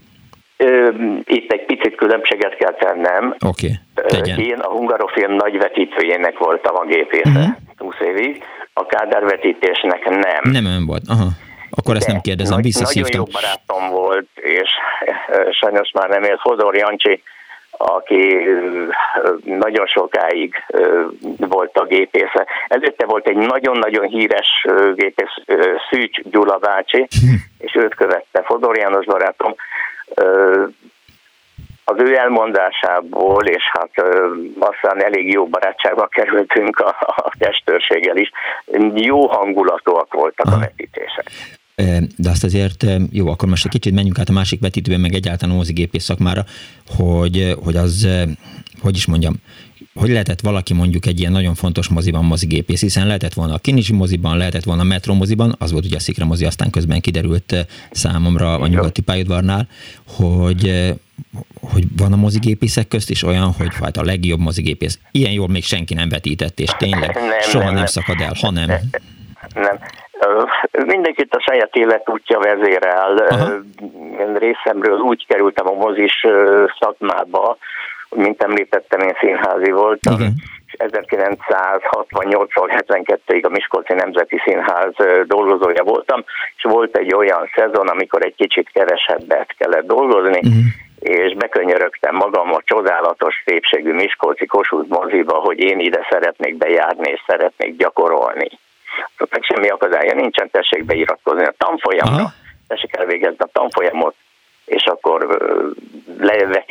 Itt 1.24 1.52
egy 1.52 1.64
különbséget 2.02 2.54
kell 2.56 2.74
tennem. 2.74 3.34
Oké, 3.46 3.70
okay, 3.94 4.48
Én 4.48 4.58
a 4.58 4.70
Hungarofilm 4.70 5.32
nagy 5.32 5.58
vetítőjének 5.58 6.38
voltam 6.38 6.76
a 6.76 6.84
gépésze 6.84 7.28
uh-huh. 7.28 7.42
Mhm. 7.42 7.86
20 7.86 7.94
évig, 8.00 8.44
a 8.72 8.86
Kádár 8.86 9.24
vetítésnek 9.24 10.04
nem. 10.04 10.42
Nem 10.42 10.64
ön 10.64 10.86
volt, 10.86 11.02
aha. 11.08 11.28
Akkor 11.70 11.96
ezt 11.96 12.06
De 12.06 12.12
nem 12.12 12.20
kérdezem, 12.20 12.60
nagy, 12.60 12.72
Nagyon 12.80 13.08
jó 13.12 13.24
barátom 13.24 13.90
volt, 13.90 14.28
és 14.34 14.70
sajnos 15.60 15.90
már 15.94 16.08
nem 16.08 16.22
élt 16.22 16.40
Fodor 16.40 16.76
Jancsi, 16.76 17.22
aki 17.70 18.36
nagyon 19.44 19.86
sokáig 19.86 20.54
volt 21.36 21.76
a 21.76 21.84
gépésze. 21.84 22.46
Előtte 22.68 23.06
volt 23.06 23.28
egy 23.28 23.36
nagyon-nagyon 23.36 24.06
híres 24.06 24.66
gépész, 24.94 25.34
Szűcs 25.90 26.20
Gyula 26.22 26.56
bácsi, 26.58 27.06
hm. 27.20 27.34
és 27.58 27.74
őt 27.74 27.94
követte 27.94 28.42
Fodor 28.44 28.76
János 28.76 29.04
barátom 29.04 29.54
az 31.84 31.96
ő 31.98 32.16
elmondásából, 32.16 33.46
és 33.46 33.62
hát 33.72 33.90
aztán 34.58 35.04
elég 35.04 35.32
jó 35.32 35.46
barátságba 35.46 36.06
kerültünk 36.06 36.78
a, 36.78 36.96
a 36.98 37.32
testőrséggel 37.38 38.16
is, 38.16 38.30
jó 38.94 39.26
hangulatúak 39.26 40.14
voltak 40.14 40.46
Aha. 40.46 40.56
a 40.56 40.58
vetítések. 40.58 41.30
De 42.16 42.30
azt 42.30 42.44
azért, 42.44 42.84
jó, 43.10 43.28
akkor 43.28 43.48
most 43.48 43.64
egy 43.64 43.70
kicsit 43.70 43.94
menjünk 43.94 44.18
át 44.18 44.28
a 44.28 44.32
másik 44.32 44.60
vetítőben, 44.60 45.00
meg 45.00 45.14
egyáltalán 45.14 45.54
a 45.54 45.58
mozigépész 45.58 46.04
szakmára, 46.04 46.42
hogy, 46.96 47.54
hogy 47.64 47.76
az, 47.76 48.08
hogy 48.82 48.96
is 48.96 49.06
mondjam, 49.06 49.34
hogy 49.94 50.10
lehetett 50.10 50.40
valaki 50.40 50.74
mondjuk 50.74 51.06
egy 51.06 51.20
ilyen 51.20 51.32
nagyon 51.32 51.54
fontos 51.54 51.88
moziban 51.88 52.24
mozigépész, 52.24 52.80
hiszen 52.80 53.06
lehetett 53.06 53.32
volna 53.32 53.54
a 53.54 53.58
Kinizsi 53.58 53.92
moziban, 53.92 54.36
lehetett 54.36 54.64
volna 54.64 54.82
a 54.82 54.84
Metro 54.84 55.14
moziban, 55.14 55.54
az 55.58 55.72
volt 55.72 55.84
ugye 55.84 55.96
a 55.96 56.00
Szikra 56.00 56.24
mozi, 56.24 56.44
aztán 56.44 56.70
közben 56.70 57.00
kiderült 57.00 57.66
számomra 57.90 58.54
a 58.54 58.66
nyugati 58.66 59.02
pályaudvarnál, 59.02 59.68
hogy 60.06 60.92
hogy 61.72 61.84
van 61.96 62.12
a 62.12 62.16
mozigépészek 62.16 62.88
közt 62.88 63.10
is 63.10 63.22
olyan, 63.22 63.52
hogy 63.58 63.74
hát 63.80 63.96
a 63.96 64.04
legjobb 64.04 64.38
mozigépész. 64.38 64.98
Ilyen 65.10 65.32
jól 65.32 65.48
még 65.48 65.64
senki 65.64 65.94
nem 65.94 66.08
vetített, 66.08 66.58
és 66.60 66.70
tényleg 66.78 67.14
nem, 67.14 67.40
soha 67.40 67.64
nem, 67.64 67.74
nem 67.74 67.86
szakad 67.86 68.20
el, 68.20 68.32
hanem... 68.40 68.68
Nem. 69.54 69.78
Mindenkit 70.86 71.34
a 71.34 71.44
saját 71.50 71.74
életútja 71.76 72.38
vezérel. 72.38 73.16
Aha. 73.16 73.52
Részemről 74.38 74.98
úgy 74.98 75.26
kerültem 75.26 75.68
a 75.68 75.72
mozis 75.72 76.26
szakmába, 76.80 77.56
mint 78.14 78.42
említettem, 78.42 79.00
én 79.00 79.16
színházi 79.20 79.70
voltam. 79.70 80.14
Igen. 80.14 80.34
1968-tól 80.78 82.82
72-ig 82.86 83.44
a 83.44 83.48
Miskolci 83.48 83.94
Nemzeti 83.94 84.40
Színház 84.44 84.94
dolgozója 85.26 85.82
voltam, 85.82 86.24
és 86.56 86.62
volt 86.62 86.96
egy 86.96 87.14
olyan 87.14 87.50
szezon, 87.54 87.88
amikor 87.88 88.24
egy 88.24 88.34
kicsit 88.34 88.70
kevesebbet 88.72 89.54
kellett 89.58 89.86
dolgozni, 89.86 90.38
uh-huh. 90.38 90.64
és 90.98 91.34
bekönyörögtem 91.34 92.14
magam 92.14 92.54
a 92.54 92.62
csodálatos 92.64 93.42
szépségű 93.44 93.92
Miskolci 93.92 94.46
Kossuth 94.46 94.88
moziba, 94.88 95.34
hogy 95.34 95.58
én 95.58 95.78
ide 95.78 96.06
szeretnék 96.10 96.56
bejárni, 96.56 97.10
és 97.10 97.22
szeretnék 97.26 97.76
gyakorolni. 97.76 98.48
Szóval 99.16 99.40
semmi 99.40 99.68
akadálya 99.68 100.14
nincsen, 100.14 100.50
tessék 100.50 100.84
beiratkozni 100.84 101.44
a 101.44 101.54
tanfolyamra, 101.58 102.14
uh-huh. 102.14 102.32
tessék 102.68 102.96
elvégezni 102.96 103.36
a 103.38 103.48
tanfolyamot, 103.52 104.14
és 104.64 104.84
akkor 104.84 105.38
levetíteni 106.18 106.61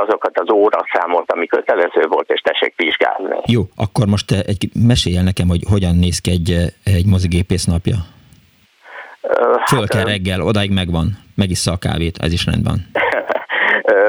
azokat 0.00 0.38
az 0.38 0.50
óraszámot, 0.50 1.32
ami 1.32 1.46
kötelező 1.46 2.06
volt, 2.08 2.30
és 2.30 2.40
tessék 2.40 2.74
vizsgálni. 2.76 3.36
Jó, 3.46 3.62
akkor 3.76 4.06
most 4.06 4.30
egy, 4.30 4.68
mesélj 4.86 5.22
nekem, 5.22 5.48
hogy 5.48 5.60
hogyan 5.70 5.96
néz 5.96 6.18
ki 6.18 6.30
egy, 6.30 6.50
egy 6.84 7.06
mozigépész 7.06 7.64
napja. 7.64 7.96
Föl 9.66 9.86
kell 9.86 10.04
reggel, 10.04 10.40
odáig 10.40 10.72
megvan, 10.72 11.06
megissza 11.34 11.72
a 11.72 11.76
kávét, 11.76 12.18
ez 12.20 12.32
is 12.32 12.46
rendben. 12.46 12.78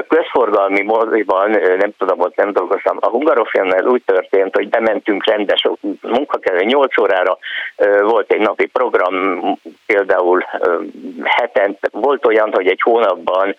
közforgalmi 0.07 0.81
moziban, 0.81 1.49
nem 1.77 1.91
tudom, 1.97 2.19
ott 2.19 2.35
nem 2.35 2.51
dolgoztam, 2.51 2.97
a 2.99 3.09
Hungarofilmnál 3.09 3.85
úgy 3.85 4.01
történt, 4.05 4.55
hogy 4.55 4.69
bementünk 4.69 5.25
rendes 5.25 5.67
munkakerül 6.01 6.61
8 6.61 6.97
órára, 6.97 7.37
volt 8.01 8.31
egy 8.31 8.39
napi 8.39 8.65
program, 8.65 9.13
például 9.85 10.45
hetent, 11.23 11.77
volt 11.91 12.25
olyan, 12.25 12.49
hogy 12.53 12.67
egy 12.67 12.81
hónapban 12.81 13.55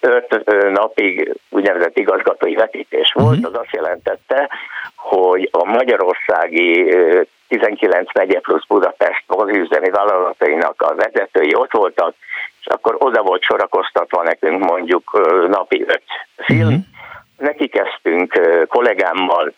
öt 0.00 0.44
napig 0.70 1.34
úgynevezett 1.48 1.98
igazgatói 1.98 2.54
vetítés 2.54 3.12
volt, 3.12 3.36
uh-huh. 3.36 3.54
az 3.54 3.60
azt 3.60 3.72
jelentette, 3.72 4.48
hogy 4.94 5.48
a 5.52 5.64
magyarországi 5.64 6.94
19 7.48 8.14
megye 8.14 8.40
plusz 8.40 8.66
Budapest 8.68 9.24
mozgőzemi 9.26 9.90
vállalatainak 9.90 10.82
a 10.82 10.94
vezetői 10.94 11.54
ott 11.54 11.72
voltak, 11.72 12.14
és 12.60 12.66
akkor 12.66 12.96
oda 12.98 13.22
volt 13.22 13.42
sorakoztatva 13.42 14.22
nekünk 14.22 14.64
mondjuk 14.64 15.28
napi 15.48 15.84
öt 15.86 16.02
film. 16.36 16.66
Uh-huh. 16.66 16.84
Neki 17.38 17.68
kezdtünk 17.68 18.40
kollégámmal, 18.68 19.52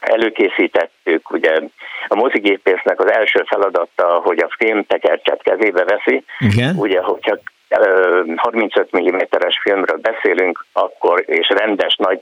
előkészítettük, 0.00 1.30
ugye 1.30 1.60
a 2.08 2.14
mozigépésznek 2.14 3.00
az 3.00 3.12
első 3.12 3.44
feladata, 3.46 4.20
hogy 4.24 4.38
a 4.38 4.54
filmtekercset 4.58 5.42
kezébe 5.42 5.84
veszi, 5.84 6.24
Igen. 6.38 6.76
ugye, 6.76 7.00
hogyha 7.00 7.38
35 8.36 8.98
mm-es 8.98 9.58
filmről 9.62 9.96
beszélünk, 9.96 10.64
akkor 10.72 11.22
és 11.26 11.48
rendes 11.48 11.96
nagy, 11.96 12.20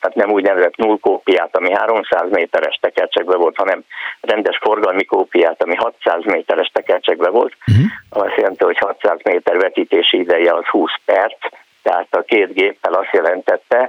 tehát 0.00 0.14
nem 0.14 0.30
úgynevezett 0.30 0.76
null 0.76 0.98
kópiát, 1.00 1.56
ami 1.56 1.72
300 1.72 2.30
méteres 2.30 2.78
tekercsekbe 2.80 3.36
volt, 3.36 3.56
hanem 3.56 3.84
rendes 4.20 4.58
forgalmi 4.58 5.04
kópiát, 5.04 5.62
ami 5.62 5.74
600 5.74 6.24
méteres 6.24 6.70
tekercsekbe 6.72 7.28
volt. 7.28 7.52
Uh-huh. 7.66 8.24
Azt 8.26 8.36
jelenti, 8.36 8.64
hogy 8.64 8.78
600 8.78 9.18
méter 9.22 9.58
vetítési 9.58 10.18
ideje 10.18 10.54
az 10.54 10.64
20 10.64 10.90
perc, 11.04 11.38
tehát 11.82 12.08
a 12.10 12.22
két 12.22 12.52
géppel 12.52 12.92
azt 12.92 13.12
jelentette, 13.12 13.88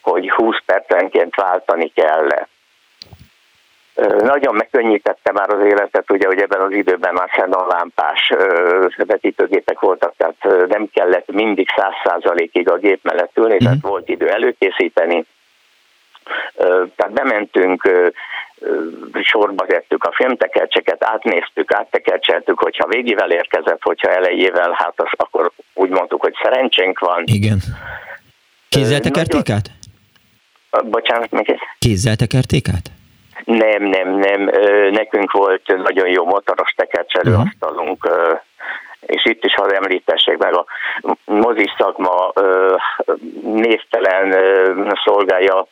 hogy 0.00 0.30
20 0.30 0.56
percenként 0.66 1.34
váltani 1.34 1.92
kell 1.94 2.28
Nagyon 4.08 4.54
megkönnyítette 4.54 5.32
már 5.32 5.50
az 5.50 5.64
életet, 5.64 6.10
ugye, 6.10 6.26
hogy 6.26 6.40
ebben 6.40 6.60
az 6.60 6.72
időben 6.72 7.14
már 7.14 7.48
lámpás 7.68 8.32
vetítőgépek 8.96 9.80
voltak, 9.80 10.14
tehát 10.16 10.68
nem 10.68 10.88
kellett 10.92 11.32
mindig 11.32 11.68
száz 11.76 11.92
százalékig 12.04 12.70
a 12.70 12.76
gép 12.76 13.00
mellett 13.02 13.36
ülni, 13.36 13.54
mm. 13.54 13.58
tehát 13.58 13.80
volt 13.80 14.08
idő 14.08 14.28
előkészíteni. 14.28 15.24
Tehát 16.96 17.12
bementünk, 17.12 17.90
sorba 19.22 19.64
vettük 19.66 20.04
a 20.04 20.12
filmtekercseket, 20.12 21.04
átnéztük, 21.04 21.72
áttekercseltük, 21.72 22.58
hogyha 22.58 22.86
végével 22.86 23.30
érkezett, 23.30 23.82
hogyha 23.82 24.10
elejével, 24.10 24.72
hát 24.76 24.94
az, 24.96 25.08
akkor 25.16 25.50
úgy 25.74 25.90
mondtuk, 25.90 26.20
hogy 26.20 26.34
szerencsénk 26.42 26.98
van. 26.98 27.22
Igen. 27.24 27.58
Kézzel 28.68 29.00
tekerték 29.00 29.50
át? 29.50 29.70
Bocsánat, 30.84 31.30
még 31.30 31.58
Kézzel 31.78 32.16
tekerték 32.16 32.68
át? 32.68 32.90
Nem, 33.44 33.82
nem, 33.82 34.08
nem. 34.08 34.50
Nekünk 34.90 35.32
volt 35.32 35.82
nagyon 35.82 36.08
jó 36.08 36.24
motoros 36.24 36.70
tekercselő 36.76 37.30
uh-huh. 37.30 37.46
asztalunk, 37.46 38.08
és 39.00 39.24
itt 39.24 39.44
is 39.44 39.54
hadd 39.54 39.74
említessék 39.74 40.36
meg, 40.36 40.54
a 40.54 40.64
mozis 41.24 41.74
szakma 41.78 42.32
névtelen 43.42 44.34
szolgálja 45.04 45.66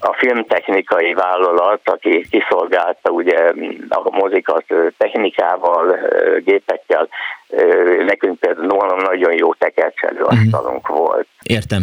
a 0.00 0.12
filmtechnikai 0.12 1.14
vállalat, 1.14 1.80
aki 1.84 2.26
kiszolgálta 2.30 3.10
ugye 3.10 3.52
a 3.88 4.10
mozikat 4.10 4.64
technikával, 4.96 5.98
gépekkel, 6.44 7.08
nekünk 8.06 8.38
például 8.38 9.02
nagyon 9.02 9.32
jó 9.32 9.54
tekercselő 9.54 10.20
mhm. 10.20 10.28
asztalunk 10.28 10.90
uh-huh. 10.90 11.06
volt. 11.06 11.26
Értem. 11.42 11.82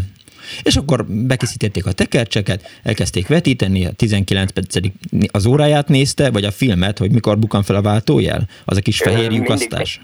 És 0.63 0.75
akkor 0.75 1.05
bekészítették 1.07 1.85
a 1.85 1.91
tekercseket, 1.91 2.61
elkezdték 2.83 3.27
vetíteni, 3.27 3.85
a 3.85 3.89
19 3.97 4.51
percedig 4.51 4.91
az 5.31 5.45
óráját 5.45 5.87
nézte, 5.87 6.31
vagy 6.31 6.43
a 6.43 6.51
filmet, 6.51 6.97
hogy 6.97 7.11
mikor 7.11 7.37
bukan 7.37 7.63
fel 7.63 7.75
a 7.75 7.81
váltójel? 7.81 8.41
Az 8.65 8.77
a 8.77 8.81
kis 8.81 9.01
fehér 9.01 9.31
lyukasztás? 9.31 9.99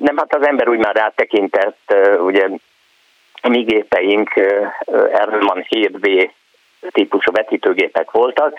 Nem, 0.00 0.16
hát 0.16 0.34
az 0.34 0.46
ember 0.46 0.68
úgy 0.68 0.78
már 0.78 0.94
rátekintett, 0.94 1.94
ugye 2.26 2.48
a 3.40 3.48
mi 3.48 3.62
gépeink 3.62 4.30
Erman 5.12 5.66
7B 5.68 6.30
típusú 6.92 7.32
vetítőgépek 7.32 8.10
voltak, 8.10 8.54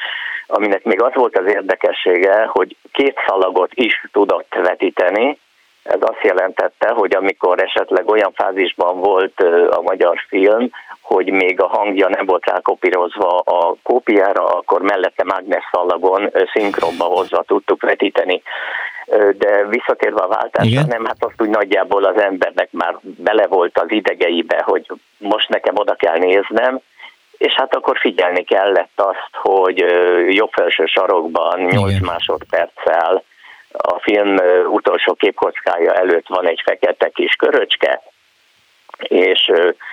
aminek 0.48 0.84
még 0.84 1.02
az 1.02 1.12
volt 1.14 1.38
az 1.38 1.46
érdekessége, 1.48 2.46
hogy 2.46 2.76
két 2.92 3.16
szalagot 3.28 3.72
is 3.74 4.04
tudott 4.12 4.56
vetíteni, 4.64 5.38
ez 5.88 6.00
azt 6.00 6.24
jelentette, 6.24 6.94
hogy 6.94 7.16
amikor 7.16 7.64
esetleg 7.64 8.10
olyan 8.10 8.32
fázisban 8.34 9.00
volt 9.00 9.40
a 9.70 9.82
magyar 9.82 10.18
film, 10.28 10.70
hogy 11.02 11.32
még 11.32 11.62
a 11.62 11.68
hangja 11.68 12.08
nem 12.08 12.26
volt 12.26 12.46
rákopírozva 12.46 13.38
a 13.38 13.76
kópiára, 13.84 14.46
akkor 14.46 14.82
mellette 14.82 15.24
mágnes 15.24 15.64
szinkronba 16.54 17.04
hozva 17.04 17.44
tudtuk 17.44 17.82
vetíteni. 17.82 18.42
De 19.38 19.66
visszatérve 19.70 20.22
a 20.22 20.28
váltásra, 20.28 20.70
Igen? 20.70 20.86
nem, 20.88 21.06
hát 21.06 21.24
azt 21.24 21.42
úgy 21.42 21.50
nagyjából 21.50 22.04
az 22.04 22.22
embernek 22.22 22.68
már 22.72 22.96
bele 23.02 23.48
volt 23.48 23.80
az 23.80 23.92
idegeibe, 23.92 24.62
hogy 24.66 24.86
most 25.18 25.50
nekem 25.50 25.74
oda 25.78 25.96
kell 25.96 26.18
néznem, 26.18 26.80
és 27.38 27.54
hát 27.54 27.76
akkor 27.76 27.98
figyelni 27.98 28.44
kellett 28.44 28.92
azt, 28.96 29.30
hogy 29.32 29.78
jobb 30.30 30.52
felső 30.52 30.86
sarokban 30.86 31.60
8 31.60 31.90
Igen. 31.90 32.02
másodperccel 32.06 33.24
a 33.72 34.00
film 34.00 34.36
utolsó 34.72 35.14
képkockája 35.14 35.94
előtt 35.94 36.28
van 36.28 36.48
egy 36.48 36.62
fekete 36.66 37.10
kis 37.10 37.36
köröcske, 37.36 38.02
és 39.00 39.52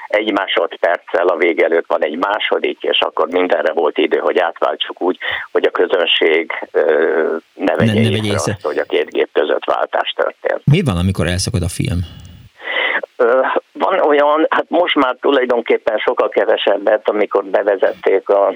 egy 0.09 0.33
másodperccel 0.33 1.27
a 1.27 1.37
vége 1.37 1.65
előtt 1.65 1.87
van 1.87 2.05
egy 2.05 2.17
második, 2.17 2.83
és 2.83 3.01
akkor 3.01 3.29
mindenre 3.29 3.73
volt 3.73 3.99
idő, 3.99 4.19
hogy 4.19 4.39
átváltsuk 4.39 5.03
úgy, 5.03 5.19
hogy 5.53 5.65
a 5.65 5.71
közönség 5.71 6.53
ne 7.55 7.75
vegye, 7.75 7.93
ne, 7.93 8.01
ne 8.01 8.11
vegye 8.11 8.33
észre, 8.33 8.53
azt, 8.53 8.63
hogy 8.63 8.79
a 8.79 8.85
két 8.85 9.11
gép 9.11 9.29
között 9.33 9.65
váltás 9.65 10.13
történt. 10.17 10.61
Mi 10.65 10.83
van, 10.83 10.97
amikor 10.97 11.27
elszakad 11.27 11.63
a 11.63 11.69
film? 11.69 12.01
Van 13.73 14.01
olyan, 14.01 14.47
hát 14.51 14.65
most 14.69 14.95
már 14.95 15.17
tulajdonképpen 15.21 15.99
sokkal 15.99 16.29
kevesebbet, 16.29 17.09
amikor 17.09 17.45
bevezették 17.45 18.29
a 18.29 18.55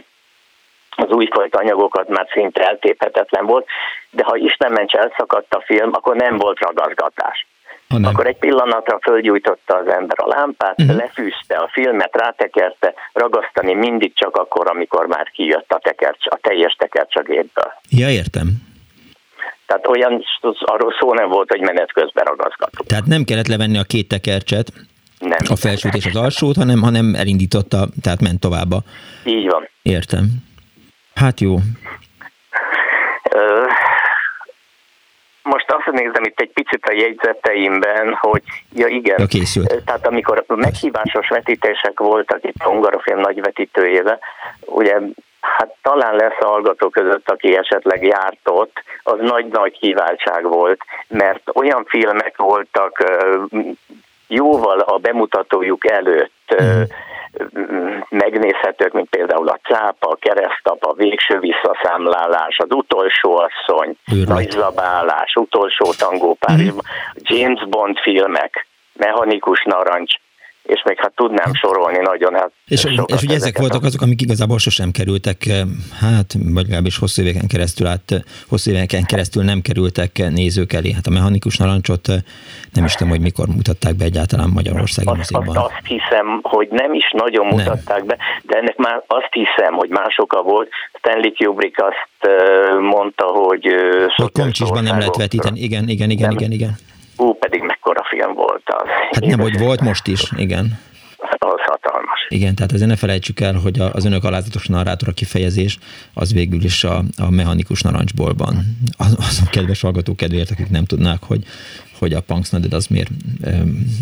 az 0.98 1.10
újfajta 1.10 1.58
anyagokat 1.58 2.08
már 2.08 2.26
szinte 2.32 2.66
eltéphetetlen 2.66 3.46
volt, 3.46 3.66
de 4.10 4.24
ha 4.24 4.36
Isten 4.36 4.72
ments 4.72 4.94
elszakadt 4.94 5.54
a 5.54 5.62
film, 5.66 5.90
akkor 5.92 6.16
nem 6.16 6.36
volt 6.36 6.58
ragazgatás. 6.58 7.46
Ha 7.88 7.98
Akkor 8.02 8.26
egy 8.26 8.38
pillanatra 8.38 8.98
fölgyújtotta 9.02 9.76
az 9.76 9.88
ember 9.88 10.16
a 10.20 10.26
lámpát, 10.26 10.80
uh-huh. 10.80 10.96
lefűzte 10.96 11.56
a 11.56 11.68
filmet, 11.72 12.16
rátekerte, 12.16 12.94
ragasztani 13.12 13.74
mindig 13.74 14.14
csak 14.14 14.36
akkor, 14.36 14.70
amikor 14.70 15.06
már 15.06 15.30
kijött 15.30 15.70
a, 15.72 15.78
tekercs, 15.78 16.26
a 16.26 16.38
teljes 16.40 16.74
tekercs 16.78 17.16
a 17.16 17.22
gépből. 17.22 17.72
Ja, 17.90 18.08
értem. 18.08 18.48
Tehát 19.66 19.86
olyan, 19.86 20.24
arról 20.58 20.94
szó 20.98 21.14
nem 21.14 21.28
volt, 21.28 21.50
hogy 21.50 21.60
menet 21.60 21.92
közben 21.92 22.24
ragaszgatunk. 22.24 22.88
Tehát 22.88 23.06
nem 23.06 23.24
kellett 23.24 23.46
levenni 23.46 23.78
a 23.78 23.82
két 23.82 24.08
tekercset, 24.08 24.72
nem. 25.18 25.38
a 25.48 25.56
felsőt 25.56 25.94
és 25.94 26.06
az 26.06 26.16
alsót, 26.16 26.56
hanem, 26.56 26.82
hanem 26.82 27.14
elindította, 27.14 27.86
tehát 28.02 28.20
ment 28.20 28.40
tovább. 28.40 28.74
Így 29.24 29.48
van. 29.48 29.68
Értem. 29.82 30.47
Hát 31.18 31.40
jó. 31.40 31.56
Most 35.42 35.72
azt 35.72 35.90
nézem 35.90 36.24
itt 36.24 36.40
egy 36.40 36.50
picit 36.52 36.84
a 36.86 36.92
jegyzeteimben, 36.92 38.14
hogy 38.20 38.42
ja 38.74 38.86
igen, 38.86 39.28
ja, 39.54 39.64
tehát 39.84 40.06
amikor 40.06 40.44
meghívásos 40.46 41.28
vetítések 41.28 41.98
voltak 41.98 42.44
itt 42.44 42.54
a 42.58 42.68
Hungarofilm 42.68 43.20
nagy 43.20 43.40
vetítőjébe, 43.40 44.18
ugye 44.60 44.98
hát 45.40 45.74
talán 45.82 46.14
lesz 46.14 46.40
a 46.40 46.46
hallgató 46.46 46.88
között, 46.88 47.30
aki 47.30 47.56
esetleg 47.56 48.04
járt 48.04 48.40
ott, 48.44 48.82
az 49.02 49.18
nagy-nagy 49.20 49.78
kiváltság 49.78 50.42
volt, 50.42 50.80
mert 51.08 51.42
olyan 51.54 51.84
filmek 51.84 52.36
voltak 52.36 53.04
jóval 54.26 54.78
a 54.78 54.98
bemutatójuk 54.98 55.90
előtt, 55.90 56.54
mm 56.62 56.82
megnézhetők, 58.08 58.92
mint 58.92 59.08
például 59.08 59.48
a 59.48 59.58
cápa, 59.62 60.08
a 60.08 60.16
keresztap, 60.20 60.84
a 60.84 60.94
végső 60.94 61.38
visszaszámlálás, 61.38 62.58
az 62.58 62.70
utolsó 62.70 63.40
asszony, 63.40 63.96
nagyzabálás, 64.26 65.34
utolsó 65.34 65.92
tangó 65.92 66.36
Párizsban, 66.40 66.84
mm. 66.84 67.22
James 67.22 67.64
Bond 67.68 67.98
filmek, 67.98 68.66
mechanikus 68.92 69.62
narancs, 69.64 70.14
és 70.68 70.82
még 70.84 70.98
hát 71.00 71.12
tudnám 71.14 71.54
sorolni 71.54 71.98
nagyon. 71.98 72.34
Hát 72.34 72.50
és, 72.68 72.84
és 73.06 73.22
ugye 73.22 73.34
ezek 73.34 73.58
voltak 73.58 73.84
azok, 73.84 74.00
amik 74.00 74.20
igazából 74.20 74.58
sosem 74.58 74.90
kerültek, 74.90 75.46
eh, 75.46 75.60
hát 76.00 76.34
vagy 76.54 76.64
legalábbis 76.64 76.98
hosszú 76.98 77.22
éveken 77.22 77.48
keresztül 77.48 77.86
át, 77.86 78.10
eh, 78.10 78.18
hosszú 78.48 78.70
éveken 78.70 79.04
keresztül 79.04 79.42
nem 79.42 79.60
kerültek 79.60 80.12
nézők 80.18 80.72
elé. 80.72 80.92
Hát 80.92 81.06
a 81.06 81.10
mechanikus 81.10 81.56
narancsot 81.56 82.08
eh, 82.08 82.16
nem 82.72 82.84
is 82.84 82.94
tudom, 82.94 83.12
hogy 83.12 83.20
mikor 83.20 83.46
mutatták 83.46 83.94
be 83.94 84.04
egyáltalán 84.04 84.50
Magyarországi 84.54 85.08
azt, 85.08 85.34
azt, 85.34 85.56
azt 85.56 85.86
hiszem, 85.86 86.40
hogy 86.42 86.68
nem 86.70 86.94
is 86.94 87.10
nagyon 87.10 87.46
mutatták 87.46 87.98
nem. 87.98 88.06
be, 88.06 88.16
de 88.42 88.56
ennek 88.56 88.76
már 88.76 89.02
azt 89.06 89.32
hiszem, 89.32 89.72
hogy 89.74 89.88
más 89.88 90.18
oka 90.18 90.42
volt. 90.42 90.68
Stanley 90.98 91.32
Kubrick 91.32 91.82
azt 91.82 92.32
mondta, 92.80 93.24
hogy... 93.24 93.66
Hogy 94.16 94.32
Komcsisban 94.32 94.82
nem 94.82 94.98
lehet 94.98 95.16
vetíteni, 95.16 95.60
igen, 95.60 95.88
igen, 95.88 96.10
igen, 96.10 96.30
igen, 96.30 96.52
igen. 96.52 96.72
Ú, 97.18 97.32
pedig 97.34 97.62
mekkora 97.62 98.02
film 98.10 98.34
volt 98.34 98.62
az. 98.64 98.88
Hát 99.10 99.24
nem, 99.24 99.40
hogy 99.40 99.58
volt 99.58 99.80
most 99.80 100.06
is, 100.06 100.32
igen. 100.36 100.78
Az 101.18 101.60
hatalmas. 101.66 102.26
Igen, 102.28 102.54
tehát 102.54 102.72
azért 102.72 102.88
ne 102.88 102.96
felejtsük 102.96 103.40
el, 103.40 103.54
hogy 103.54 103.80
az 103.92 104.04
önök 104.04 104.24
alázatos 104.24 104.66
narrátora 104.66 105.12
kifejezés 105.12 105.78
az 106.14 106.32
végül 106.32 106.64
is 106.64 106.84
a, 106.84 107.02
a 107.16 107.30
mechanikus 107.30 107.82
narancsbolban. 107.82 108.78
Az, 108.96 109.16
azon 109.18 109.46
kedves 109.50 109.80
hallgatók 109.80 110.16
kedvéért, 110.16 110.50
akik 110.50 110.70
nem 110.70 110.84
tudnák, 110.84 111.22
hogy, 111.22 111.44
hogy 111.98 112.12
a 112.12 112.20
Punks 112.20 112.52
az 112.70 112.86
miért, 112.86 113.10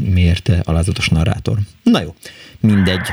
miért 0.05 0.51
alázatos 0.65 1.09
narrátor. 1.09 1.59
Na 1.83 2.01
jó, 2.01 2.15
mindegy. 2.61 3.07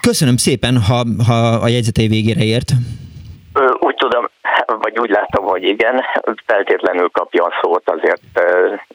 Köszönöm 0.00 0.36
szépen, 0.36 0.82
ha, 0.82 1.04
ha 1.26 1.48
a 1.48 1.68
jegyzetei 1.68 2.08
végére 2.08 2.44
ért. 2.44 2.72
Vagy 4.88 4.98
úgy 4.98 5.10
látom, 5.10 5.44
hogy 5.44 5.62
igen, 5.62 6.02
feltétlenül 6.46 7.08
kapja 7.08 7.44
a 7.44 7.58
szót 7.62 7.90
azért 7.90 8.22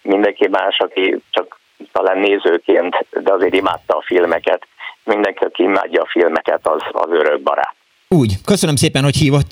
mindenki 0.02 0.48
más, 0.48 0.78
aki 0.78 1.22
csak 1.30 1.60
talán 1.92 2.18
nézőként, 2.18 3.06
de 3.24 3.34
azért 3.34 3.54
imádta 3.54 3.98
a 3.98 4.04
filmeket. 4.06 4.68
Mindenki, 5.04 5.44
aki 5.44 5.64
imádja 5.64 6.02
a 6.02 6.08
filmeket, 6.10 6.60
az, 6.68 6.82
az 6.92 7.10
örök 7.10 7.42
barát. 7.42 7.76
Úgy. 8.08 8.34
Köszönöm 8.46 8.76
szépen, 8.76 9.04
hogy 9.04 9.16
hívott. 9.16 9.52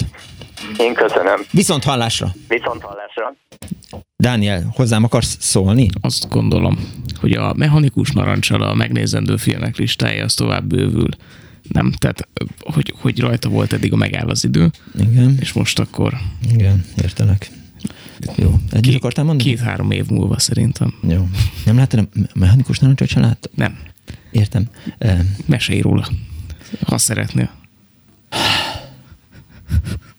Én 0.77 0.93
köszönöm. 0.93 1.41
Viszont 1.51 1.83
hallásra. 1.83 2.27
Viszont 2.47 2.81
hallásra. 2.81 3.33
Dániel, 4.17 4.61
hozzám 4.75 5.03
akarsz 5.03 5.37
szólni? 5.39 5.87
Azt 6.01 6.29
gondolom, 6.29 6.75
hogy 7.21 7.33
a 7.33 7.53
mechanikus 7.53 8.11
narancsal 8.11 8.61
a 8.61 8.73
megnézendő 8.73 9.35
filmek 9.35 9.75
listája 9.75 10.23
az 10.23 10.33
tovább 10.33 10.63
bővül 10.63 11.09
nem, 11.71 11.91
tehát 11.91 12.27
hogy, 12.59 12.93
hogy 12.97 13.19
rajta 13.19 13.49
volt 13.49 13.73
eddig 13.73 13.93
a 13.93 13.95
megáll 13.95 14.29
az 14.29 14.43
idő. 14.43 14.71
Igen. 14.99 15.37
És 15.39 15.53
most 15.53 15.79
akkor... 15.79 16.13
Igen, 16.51 16.85
értelek. 17.01 17.51
Jó. 18.35 18.59
Együtt 18.69 18.83
Két, 18.83 18.95
akartál 18.95 19.25
mondani? 19.25 19.49
Két-három 19.49 19.91
év 19.91 20.09
múlva 20.09 20.39
szerintem. 20.39 20.93
Jó. 21.07 21.29
Nem 21.65 21.75
láttad 21.75 21.99
a 22.13 22.19
mechanikus 22.33 22.79
narancsot? 22.79 23.49
Nem. 23.55 23.77
Értem. 24.31 24.67
Mesélj 25.45 25.81
róla, 25.81 26.07
ha 26.81 26.97
szeretnél. 26.97 27.49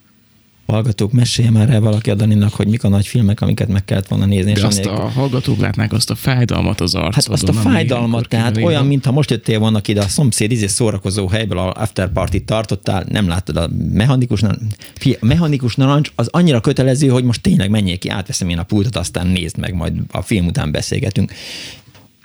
hallgatók, 0.73 1.13
mesélje 1.13 1.51
már 1.51 1.71
el 1.71 1.81
valaki 1.81 2.11
a 2.11 2.15
Daninak, 2.15 2.53
hogy 2.55 2.67
mik 2.67 2.85
a 2.85 2.89
nagy 2.89 3.07
filmek, 3.07 3.41
amiket 3.41 3.69
meg 3.69 3.85
kellett 3.85 4.09
volna 4.09 4.25
nézni. 4.25 4.53
De 4.53 4.59
és 4.59 4.65
azt 4.65 4.79
annélkül- 4.79 5.05
a 5.05 5.09
hallgatók 5.09 5.59
látnák 5.59 5.93
azt 5.93 6.11
a 6.11 6.15
fájdalmat 6.15 6.81
az 6.81 6.95
arcodon. 6.95 7.13
Hát 7.13 7.29
azt 7.29 7.49
a 7.49 7.53
fájdalmat, 7.53 8.29
tehát 8.29 8.47
kiderül. 8.47 8.69
olyan, 8.69 8.87
mintha 8.87 9.13
most 9.13 9.31
jöttél 9.31 9.59
volna 9.59 9.81
ide 9.87 10.01
a 10.01 10.09
szomszéd 10.09 10.51
izé 10.51 10.67
szórakozó 10.67 11.29
helyből, 11.29 11.59
a 11.59 11.73
after 11.77 12.09
party 12.13 12.37
tartottál, 12.45 13.05
nem 13.09 13.29
láttad 13.29 13.57
a 13.57 13.71
mechanikus, 13.93 14.41
narancs. 14.41 14.61
Figyelj, 14.95 15.19
a 15.23 15.27
mechanikus 15.27 15.75
narancs 15.77 16.13
az 16.15 16.29
annyira 16.31 16.61
kötelező, 16.61 17.09
hogy 17.09 17.25
most 17.25 17.43
tényleg 17.43 17.71
menjél 17.71 17.99
ki, 17.99 18.09
átveszem 18.09 18.49
én 18.49 18.59
a 18.59 18.63
pultot, 18.63 18.97
aztán 18.97 19.27
nézd 19.27 19.59
meg, 19.59 19.75
majd 19.75 19.93
a 20.11 20.23
film 20.23 20.47
után 20.47 20.71
beszélgetünk. 20.73 21.33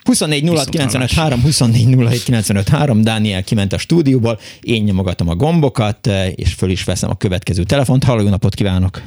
24 0.08 0.48
06 0.48 0.68
95 0.68 1.12
3, 1.12 1.42
24 1.42 1.96
07 2.08 2.22
95 2.22 2.68
3, 2.68 3.02
Dániel 3.02 3.42
kiment 3.42 3.72
a 3.72 3.78
stúdióból, 3.78 4.38
én 4.60 4.82
nyomogatom 4.82 5.28
a 5.28 5.34
gombokat, 5.34 6.06
és 6.34 6.54
föl 6.54 6.70
is 6.70 6.84
veszem 6.84 7.10
a 7.10 7.16
következő 7.16 7.62
telefont. 7.62 8.04
Halló, 8.04 8.22
jó 8.22 8.28
napot 8.28 8.54
kívánok! 8.54 9.00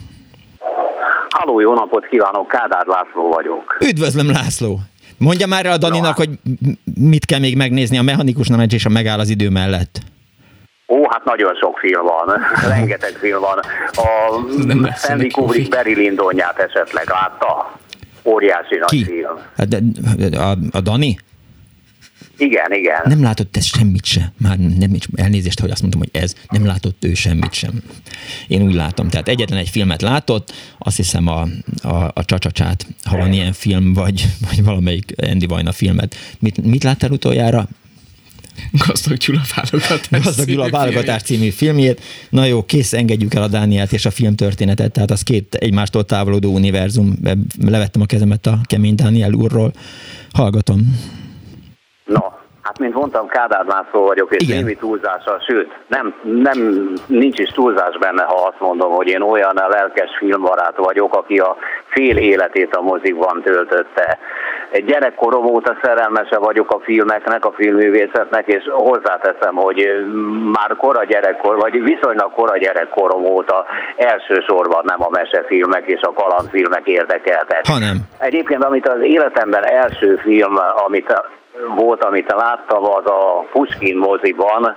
Halló, 1.30 1.60
jó 1.60 1.74
napot 1.74 2.08
kívánok, 2.08 2.48
Kádár 2.48 2.86
László 2.86 3.30
vagyok. 3.30 3.78
Üdvözlöm, 3.80 4.30
László! 4.32 4.80
Mondja 5.18 5.48
már 5.48 5.66
a 5.66 5.78
Daninak, 5.78 6.18
hogy 6.18 6.30
mit 6.96 7.26
kell 7.26 7.40
még 7.40 7.58
megnézni 7.58 7.98
a 7.98 8.02
mechanikus 8.02 8.48
narancs 8.48 8.74
és 8.74 8.86
a 8.86 8.90
megáll 8.90 9.20
az 9.20 9.30
idő 9.30 9.50
mellett. 9.50 10.00
Ó, 10.88 11.10
hát 11.10 11.24
nagyon 11.24 11.56
sok 11.56 11.78
film 11.78 12.04
van, 12.04 12.40
rengeteg 12.74 13.12
film 13.12 13.40
van. 13.40 13.60
A 13.92 14.08
nem 14.66 14.92
Stanley 14.96 15.28
Kubrick. 15.30 15.70
Barry 15.70 15.96
Lindonját 15.96 16.60
esetleg 16.60 17.10
látta? 17.10 17.80
Óriási 18.32 18.76
nagy 18.80 18.90
Ki? 18.90 19.04
film. 19.04 19.38
Hát 19.56 19.68
de, 19.68 20.38
a, 20.38 20.58
a 20.72 20.82
Dani? 20.82 21.18
Igen, 22.38 22.74
igen. 22.74 23.02
Nem 23.04 23.22
látott 23.22 23.58
ez 23.58 23.66
semmit 23.66 24.06
se. 24.06 24.32
Már 24.38 24.58
nem, 24.58 24.92
elnézést, 25.16 25.60
hogy 25.60 25.72
azt 25.72 25.82
mondtam, 25.82 26.02
hogy 26.02 26.22
ez. 26.22 26.36
Nem 26.50 26.66
látott 26.66 27.04
ő 27.04 27.14
semmit 27.14 27.54
sem. 27.54 27.84
Én 28.48 28.62
úgy 28.62 28.74
látom. 28.74 29.10
Tehát 29.10 29.28
egyetlen 29.28 29.60
egy 29.60 29.70
filmet 29.70 30.02
látott, 30.02 30.54
azt 30.78 30.96
hiszem 30.96 31.28
a, 31.28 31.48
a, 31.82 32.12
a 32.14 32.26
Csacsacsát, 32.26 32.86
ha 33.04 33.18
van 33.18 33.34
ilyen 33.34 33.54
film, 33.54 33.94
vagy, 33.94 34.26
vagy 34.48 34.64
valamelyik 34.64 35.14
Andy 35.16 35.46
Vajna 35.46 35.72
filmet. 35.72 36.16
Mit, 36.40 36.64
mit 36.64 36.84
láttál 36.84 37.12
utoljára? 37.12 37.68
Gazdag 38.88 39.18
Gyula 39.18 39.42
válogatás. 39.56 40.24
Gazdag 40.24 40.46
Gyula 40.46 40.64
című 40.64 40.78
válogatás 40.78 41.22
című 41.22 41.50
filmjét. 41.50 42.02
Na 42.30 42.46
jó, 42.46 42.64
kész, 42.64 42.94
engedjük 42.94 43.34
el 43.34 43.44
a 43.44 43.48
Dánielt 43.48 43.92
és 43.92 44.06
a 44.06 44.12
filmtörténetet, 44.12 44.92
tehát 44.92 45.12
az 45.12 45.22
két 45.24 45.56
egymástól 45.56 46.04
távolodó 46.06 46.54
univerzum. 46.54 47.14
Levettem 47.68 48.02
a 48.02 48.06
kezemet 48.06 48.46
a 48.46 48.58
kemény 48.64 48.96
Dániel 48.96 49.34
úrról. 49.34 49.72
Hallgatom. 50.34 50.80
No, 52.06 52.22
hát 52.62 52.80
mint 52.80 52.94
mondtam, 52.94 53.28
Kádár 53.28 53.66
László 53.66 54.06
vagyok, 54.06 54.36
és 54.36 54.44
Igen. 54.44 54.58
némi 54.58 54.76
túlzással, 54.76 55.40
sőt, 55.48 55.70
nem, 55.88 56.14
nem, 56.24 56.90
nincs 57.08 57.40
is 57.40 57.50
túlzás 57.50 57.98
benne, 57.98 58.24
ha 58.24 58.36
azt 58.36 58.60
mondom, 58.60 58.92
hogy 58.92 59.08
én 59.08 59.22
olyan 59.22 59.62
lelkes 59.70 60.10
filmbarát 60.18 60.76
vagyok, 60.76 61.16
aki 61.16 61.38
a 61.38 61.56
fél 61.88 62.18
életét 62.18 62.76
a 62.76 62.82
mozikban 62.82 63.42
töltötte. 63.44 64.18
Egy 64.72 64.86
gyerekkorom 64.86 65.46
óta 65.46 65.78
szerelmese 65.82 66.38
vagyok 66.38 66.72
a 66.72 66.80
filmeknek, 66.80 67.46
a 67.46 67.52
filmművészetnek, 67.52 68.48
és 68.48 68.64
hozzáteszem, 68.72 69.56
hogy 69.56 69.88
már 70.52 70.76
kora 70.78 71.04
gyerekkor, 71.04 71.56
vagy 71.58 71.84
viszonylag 71.84 72.32
kora 72.34 72.58
gyerekkorom 72.58 73.26
óta 73.26 73.66
elsősorban 73.96 74.84
nem 74.86 75.02
a 75.02 75.10
mesefilmek 75.10 75.86
és 75.86 76.02
a 76.02 76.14
kalandfilmek 76.14 76.88
érdekeltek. 76.88 77.68
Hanem. 77.68 77.98
Egyébként, 78.18 78.64
amit 78.64 78.88
az 78.88 79.02
életemben 79.02 79.66
első 79.66 80.16
film, 80.16 80.56
amit 80.86 81.22
volt, 81.76 82.04
amit 82.04 82.34
láttam, 82.38 82.84
az 82.84 83.06
a 83.06 83.46
Puskin 83.52 83.98
moziban, 83.98 84.76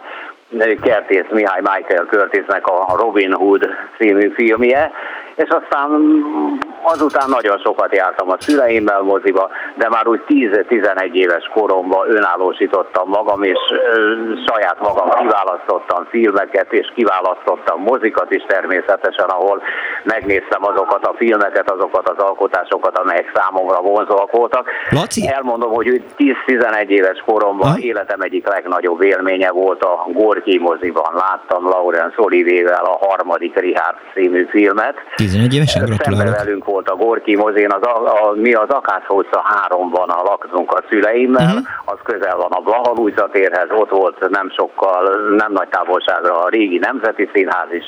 Kertész 0.83 1.31
Mihály 1.31 1.61
Michael 1.61 2.05
Curtisnek 2.05 2.67
a 2.67 2.97
Robin 2.97 3.33
Hood 3.33 3.69
című 3.99 4.33
filmje, 4.35 4.93
és 5.37 5.49
aztán 5.49 5.91
azután 6.83 7.29
nagyon 7.29 7.59
sokat 7.59 7.95
jártam 7.95 8.31
a 8.31 8.37
szüleimmel 8.39 9.01
moziba, 9.01 9.51
de 9.75 9.89
már 9.89 10.07
úgy 10.07 10.21
10-11 10.29 11.13
éves 11.13 11.51
koromban 11.55 12.11
önállósítottam 12.11 13.09
magam, 13.09 13.43
és 13.43 13.59
saját 14.47 14.81
magam 14.81 15.09
kiválasztottam 15.09 16.07
filmeket, 16.11 16.73
és 16.73 16.93
kiválasztottam 16.95 17.83
mozikat 17.83 18.31
is 18.35 18.45
természetesen, 18.47 19.29
ahol 19.29 19.63
megnéztem 20.03 20.65
azokat 20.65 21.07
a 21.07 21.15
filmeket, 21.17 21.71
azokat 21.71 22.09
az 22.09 22.25
alkotásokat, 22.25 22.99
amelyek 22.99 23.33
számomra 23.35 23.81
vonzóak 23.81 24.31
voltak. 24.33 24.69
Laci? 24.91 25.29
Elmondom, 25.29 25.73
hogy 25.73 25.89
úgy 25.89 26.05
10-11 26.47 26.87
éves 26.87 27.23
koromban 27.27 27.71
Ha? 27.71 27.79
életem 27.79 28.21
egyik 28.21 28.49
legnagyobb 28.49 29.03
élménye 29.03 29.51
volt 29.51 29.83
a 29.83 30.07
Gorki 30.13 30.59
moziban. 30.59 31.15
Láttam 31.15 31.69
Laurence 31.69 32.15
Olivével 32.17 32.85
a 32.85 33.07
harmadik 33.07 33.59
Richard 33.59 33.97
című 34.15 34.47
filmet. 34.51 34.95
11 35.25 35.55
évesen 35.55 35.85
gratulálok. 35.85 36.37
velünk 36.37 36.65
volt 36.65 36.89
a 36.89 36.97
Gorki 36.97 37.37
mozén, 37.37 37.71
az 37.73 37.83
a, 37.83 37.95
a, 38.29 38.33
mi 38.35 38.53
az 38.53 38.69
Akász 38.69 39.09
utca 39.09 39.43
3-ban 39.69 40.09
a 40.09 40.23
laktunk 40.23 40.73
a 40.73 40.83
szüleimmel, 40.89 41.47
uh-huh. 41.47 41.67
az 41.85 41.99
közel 42.03 42.37
van 42.37 42.51
a 42.51 42.61
Blaha 42.61 42.93
Lujza 42.97 43.29
térhez, 43.33 43.69
ott 43.71 43.91
volt 43.91 44.29
nem 44.31 44.51
sokkal, 44.57 45.03
nem 45.37 45.53
nagy 45.53 45.69
távolságra 45.69 46.43
a 46.45 46.49
régi 46.49 46.79
Nemzeti 46.79 47.29
Színház 47.33 47.73
is, 47.73 47.85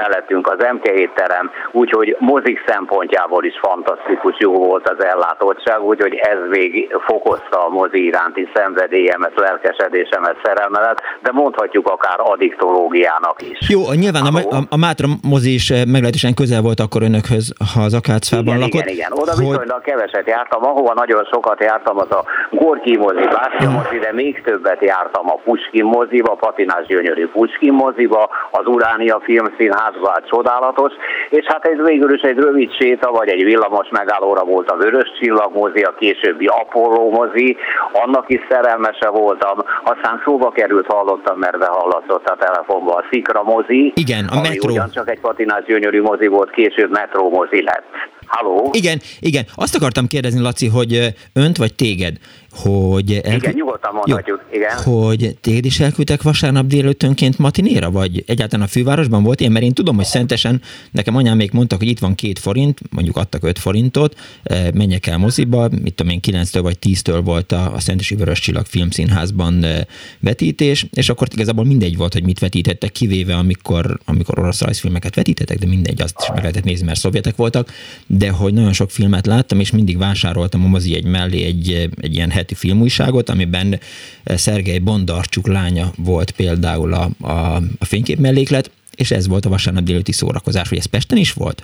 mellettünk 0.00 0.48
az 0.48 0.58
MK 0.74 0.86
étterem, 0.86 1.50
úgyhogy 1.72 2.16
mozik 2.18 2.58
szempontjából 2.66 3.44
is 3.44 3.58
fantasztikus 3.62 4.36
jó 4.38 4.52
volt 4.52 4.88
az 4.88 5.04
ellátottság, 5.04 5.80
úgyhogy 5.82 6.14
ez 6.14 6.38
még 6.48 6.96
fokozta 7.06 7.66
a 7.66 7.68
mozi 7.68 8.04
iránti 8.04 8.48
szenvedélyemet, 8.54 9.32
lelkesedésemet, 9.36 10.36
szerelmemet, 10.44 11.00
de 11.22 11.30
mondhatjuk 11.32 11.86
akár 11.88 12.18
addiktológiának 12.18 13.42
is. 13.50 13.68
Jó, 13.68 13.92
nyilván 13.92 14.24
a, 14.26 14.56
a, 14.56 14.62
a 14.68 14.76
Mátra 14.76 15.06
mozi 15.22 15.54
is 15.54 15.70
eh, 15.70 15.84
meglehetősen 15.84 16.34
közel 16.40 16.60
volt 16.68 16.80
akkor 16.80 17.02
önökhöz, 17.02 17.46
ha 17.74 17.80
az 17.88 17.94
Akácfában 18.00 18.54
igen, 18.56 18.58
lakott. 18.58 18.80
Igen, 18.80 18.94
igen, 18.98 19.12
oda 19.12 19.32
hogy- 19.34 19.46
viszonylag 19.48 19.80
keveset 19.82 20.26
jártam, 20.26 20.62
ahova 20.70 20.92
nagyon 20.94 21.24
sokat 21.32 21.60
jártam, 21.68 21.96
az 21.98 22.10
a 22.10 22.24
Gorki 22.50 22.96
mozi, 22.96 23.24
Bástya 23.36 23.70
mozi, 23.70 23.98
de 23.98 24.12
még 24.12 24.42
többet 24.42 24.82
jártam 24.92 25.30
a 25.30 25.36
Puskin 25.44 25.84
moziba, 25.84 26.32
Patinás 26.34 26.86
gyönyörű 26.86 27.26
Puskin 27.28 27.72
moziba, 27.72 28.28
az 28.50 28.66
Uránia 28.66 29.20
filmszínházba, 29.24 30.10
hát 30.10 30.26
csodálatos, 30.28 30.92
és 31.30 31.44
hát 31.46 31.64
ez 31.64 31.78
végül 31.86 32.14
is 32.14 32.20
egy 32.22 32.36
rövid 32.38 32.70
séta, 32.78 33.10
vagy 33.10 33.28
egy 33.28 33.44
villamos 33.44 33.88
megállóra 33.90 34.44
volt 34.44 34.70
a 34.70 34.76
Vörös 34.76 35.10
Csillag 35.20 35.50
mozi, 35.54 35.82
a 35.82 35.94
későbbi 35.98 36.46
Apollo 36.46 37.10
mozi, 37.10 37.56
annak 38.04 38.24
is 38.28 38.40
szerelmese 38.50 39.08
voltam, 39.08 39.56
aztán 39.84 40.20
szóba 40.24 40.50
került, 40.50 40.86
hallottam, 40.86 41.38
mert 41.38 41.58
behallatszott 41.58 42.26
a 42.28 42.36
telefonba 42.38 42.92
a 42.94 43.04
Szikra 43.10 43.42
mozi, 43.42 43.92
Igen, 43.94 44.24
a 44.32 44.36
ami 44.36 44.48
Metro. 44.48 44.70
ugyancsak 44.70 45.10
egy 45.10 45.20
Patinás 45.20 45.64
gyönyörű 45.64 46.02
mozi 46.02 46.28
volt, 46.30 46.50
később 46.50 46.90
Metro 46.90 47.28
mozi 47.28 47.62
lett. 47.62 47.84
Halló? 48.26 48.70
Igen, 48.72 49.00
igen. 49.20 49.44
Azt 49.54 49.74
akartam 49.74 50.06
kérdezni, 50.06 50.40
Laci, 50.40 50.66
hogy 50.66 51.14
önt 51.32 51.56
vagy 51.56 51.74
téged, 51.74 52.16
hogy... 52.52 53.10
Igen, 53.10 53.52
nyugodtan 53.54 53.94
mondhatjuk, 53.94 54.44
igen. 54.52 54.76
Hogy 54.76 55.36
téged 55.40 55.64
is 55.64 55.80
elküldtek 55.80 56.22
vasárnap 56.22 56.66
délelőttönként 56.66 57.38
matinéra, 57.38 57.90
vagy 57.90 58.24
egyáltalán 58.26 58.66
a 58.66 58.68
fővárosban 58.68 59.22
volt 59.22 59.40
ilyen? 59.40 59.52
Mert 59.52 59.64
én 59.64 59.72
tudom, 59.72 59.96
hogy 59.96 60.04
szentesen 60.04 60.60
nekem 60.90 61.16
anyám 61.16 61.36
még 61.36 61.50
mondtak, 61.52 61.78
hogy 61.78 61.88
itt 61.88 61.98
van 61.98 62.14
két 62.14 62.38
forint, 62.38 62.80
mondjuk 62.90 63.16
adtak 63.16 63.44
öt 63.44 63.58
forintot, 63.58 64.14
eh, 64.42 64.66
menjek 64.74 65.06
el 65.06 65.18
moziba, 65.18 65.68
mit 65.82 65.94
tudom 65.94 66.12
én, 66.12 66.20
9-től 66.22 66.60
vagy 66.62 66.76
10-től 66.80 67.20
volt 67.24 67.52
a, 67.52 67.74
a 67.74 67.80
Szentesi 67.80 68.14
Vörös 68.14 68.40
Csillag 68.40 68.66
filmszínházban 68.66 69.64
eh, 69.64 69.80
vetítés, 70.20 70.86
és 70.92 71.08
akkor 71.08 71.28
igazából 71.32 71.64
mindegy 71.64 71.96
volt, 71.96 72.12
hogy 72.12 72.24
mit 72.24 72.38
vetítettek, 72.38 72.92
kivéve 72.92 73.36
amikor, 73.36 73.98
amikor 74.04 74.38
orosz 74.38 74.60
rajzfilmeket 74.60 75.14
vetítettek, 75.14 75.58
de 75.58 75.66
mindegy, 75.66 76.02
azt 76.02 76.16
is 76.20 76.28
meg 76.28 76.38
lehetett 76.38 76.64
nézni, 76.64 76.86
mert 76.86 76.98
szovjetek 76.98 77.36
voltak, 77.36 77.72
de 78.06 78.30
hogy 78.30 78.52
nagyon 78.52 78.72
sok 78.72 78.90
filmet 78.90 79.26
láttam, 79.26 79.60
és 79.60 79.70
mindig 79.70 79.98
vásároltam 79.98 80.64
a 80.64 80.68
mozi 80.68 80.94
egy 80.94 81.04
mellé 81.04 81.44
egy, 81.44 81.90
egy 82.00 82.14
ilyen 82.14 82.30
heti 82.40 82.54
filmújságot, 82.54 83.28
amiben 83.28 83.80
Szergej 84.24 84.78
Bondarcsuk 84.78 85.46
lánya 85.46 85.92
volt 85.96 86.30
például 86.30 86.92
a, 86.94 87.10
a, 87.20 87.56
a 87.78 87.84
fénykép 87.84 88.18
melléklet, 88.18 88.70
és 88.94 89.10
ez 89.10 89.26
volt 89.26 89.46
a 89.46 89.48
vasárnap 89.48 89.84
délőtti 89.84 90.12
szórakozás, 90.12 90.68
hogy 90.68 90.78
ez 90.78 90.84
Pesten 90.84 91.18
is 91.18 91.32
volt? 91.32 91.62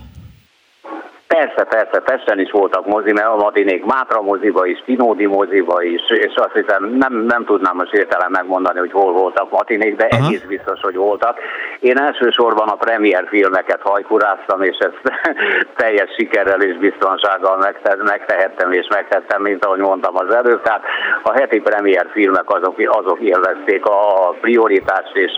Persze, 1.27 1.65
persze, 1.65 2.01
Pesten 2.01 2.41
is 2.41 2.51
voltak 2.51 2.87
mozi, 2.87 3.13
mert 3.13 3.27
a 3.27 3.37
matinék 3.37 3.85
Mátra 3.85 4.21
moziba 4.23 4.67
is, 4.67 4.83
Pinódi 4.85 5.27
moziba 5.27 5.83
is, 5.83 6.01
és 6.09 6.35
azt 6.35 6.53
hiszem 6.55 6.85
nem, 6.85 7.25
nem 7.29 7.45
tudnám 7.45 7.77
most 7.77 7.93
értelem 7.93 8.31
megmondani, 8.31 8.79
hogy 8.79 8.93
hol 8.93 9.13
voltak 9.13 9.51
matinék, 9.51 9.97
de 9.97 10.07
Aha. 10.11 10.27
egész 10.27 10.41
biztos, 10.41 10.81
hogy 10.81 10.95
voltak. 10.95 11.39
Én 11.81 11.99
elsősorban 11.99 12.69
a 12.69 12.75
premier 12.75 13.27
filmeket 13.29 13.81
hajkuráztam, 13.83 14.63
és 14.63 14.77
ezt 14.79 15.01
teljes 15.77 16.11
sikerrel 16.19 16.61
és 16.63 16.77
biztonsággal 16.77 17.57
megte- 17.57 18.03
megtehettem 18.03 18.73
és 18.73 18.87
megtettem, 18.91 19.43
mint 19.43 19.65
ahogy 19.65 19.79
mondtam 19.81 20.17
az 20.17 20.35
előbb. 20.35 20.63
Tehát 20.63 20.83
a 21.23 21.33
heti 21.33 21.61
premier 21.61 22.07
filmek 22.13 22.51
azok, 22.51 22.75
azok 22.87 23.19
élvezték 23.21 23.85
a 23.85 24.01
prioritást, 24.41 25.15
és 25.15 25.31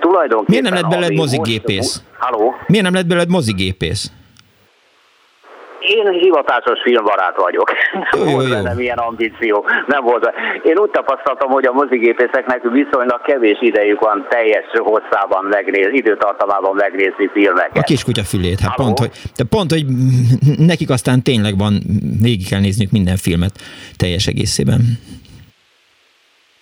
tulajdonképpen... 0.00 0.44
Miért 0.46 0.64
nem 0.64 0.74
lett 0.74 0.88
belőled 0.90 1.14
mozigépész? 1.14 1.76
most- 1.78 2.00
Halló? 2.18 2.54
Miért 2.66 2.84
nem 2.84 2.94
lett 2.94 3.06
belőled 3.06 3.28
mozigépész? 3.30 4.10
Én 5.80 6.10
hivatásos 6.12 6.80
filmbarát 6.82 7.36
vagyok. 7.36 7.72
Jó, 8.16 8.24
jó, 8.24 8.30
volt 8.30 8.46
jó. 8.48 8.54
bennem 8.54 8.78
ilyen 8.80 8.98
ambíció. 8.98 9.64
Nem 9.86 10.04
volt. 10.04 10.30
Én 10.62 10.78
úgy 10.78 10.90
tapasztaltam, 10.90 11.50
hogy 11.50 11.66
a 11.66 11.72
mozigépészeknek 11.72 12.62
viszonylag 12.62 13.20
kevés 13.22 13.58
idejük 13.60 14.00
van 14.00 14.26
teljes 14.28 14.64
hosszában 14.72 15.44
megnézni, 15.44 15.96
időtartamában 15.96 16.74
megnézni 16.74 17.30
filmeket. 17.32 17.76
A 17.76 17.82
kiskutya 17.82 18.22
fülét, 18.22 18.60
hát 18.60 18.70
Halló? 18.70 18.84
pont 18.84 18.98
hogy, 18.98 19.10
de 19.36 19.44
pont, 19.44 19.70
hogy 19.70 19.84
nekik 20.58 20.90
aztán 20.90 21.22
tényleg 21.22 21.58
van, 21.58 21.82
végig 22.22 22.48
kell 22.48 22.60
nézniük 22.60 22.90
minden 22.90 23.16
filmet 23.16 23.52
teljes 23.96 24.26
egészében. 24.26 24.80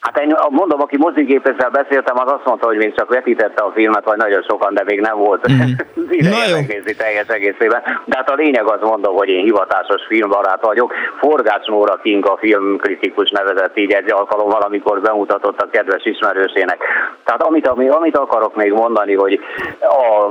Hát 0.00 0.20
én 0.20 0.34
mondom, 0.50 0.80
aki 0.80 0.96
mozigépésszel 0.96 1.70
beszéltem, 1.70 2.18
az 2.18 2.32
azt 2.32 2.44
mondta, 2.44 2.66
hogy 2.66 2.76
még 2.76 2.94
csak 2.94 3.08
vetítette 3.08 3.62
a 3.62 3.72
filmet, 3.74 4.04
vagy 4.04 4.16
nagyon 4.16 4.42
sokan, 4.42 4.74
de 4.74 4.82
még 4.84 5.00
nem 5.00 5.16
volt 5.18 5.46
Mhm. 5.48 5.70
ideje 6.10 6.52
megnézni 6.54 6.94
teljes 6.94 7.26
egészében. 7.26 7.82
De 8.04 8.16
hát 8.16 8.30
a 8.30 8.34
lényeg 8.34 8.70
az 8.70 8.80
mondom, 8.80 9.16
hogy 9.16 9.28
én 9.28 9.42
hivatásos 9.44 10.02
filmbarát 10.08 10.64
vagyok. 10.64 10.92
Forgács 11.20 11.66
Nóra 11.66 11.96
Kinga 12.02 12.36
filmkritikus 12.36 13.30
nevezett 13.30 13.78
így 13.78 13.92
egy 13.92 14.10
alkalommal, 14.12 14.60
amikor 14.60 15.00
bemutatott 15.00 15.60
a 15.60 15.68
kedves 15.70 16.04
ismerősének. 16.04 16.82
Tehát 17.24 17.42
amit, 17.42 17.66
ami, 17.68 17.88
amit 17.88 18.16
akarok 18.16 18.56
még 18.56 18.72
mondani, 18.72 19.14
hogy 19.14 19.40
a 19.80 20.28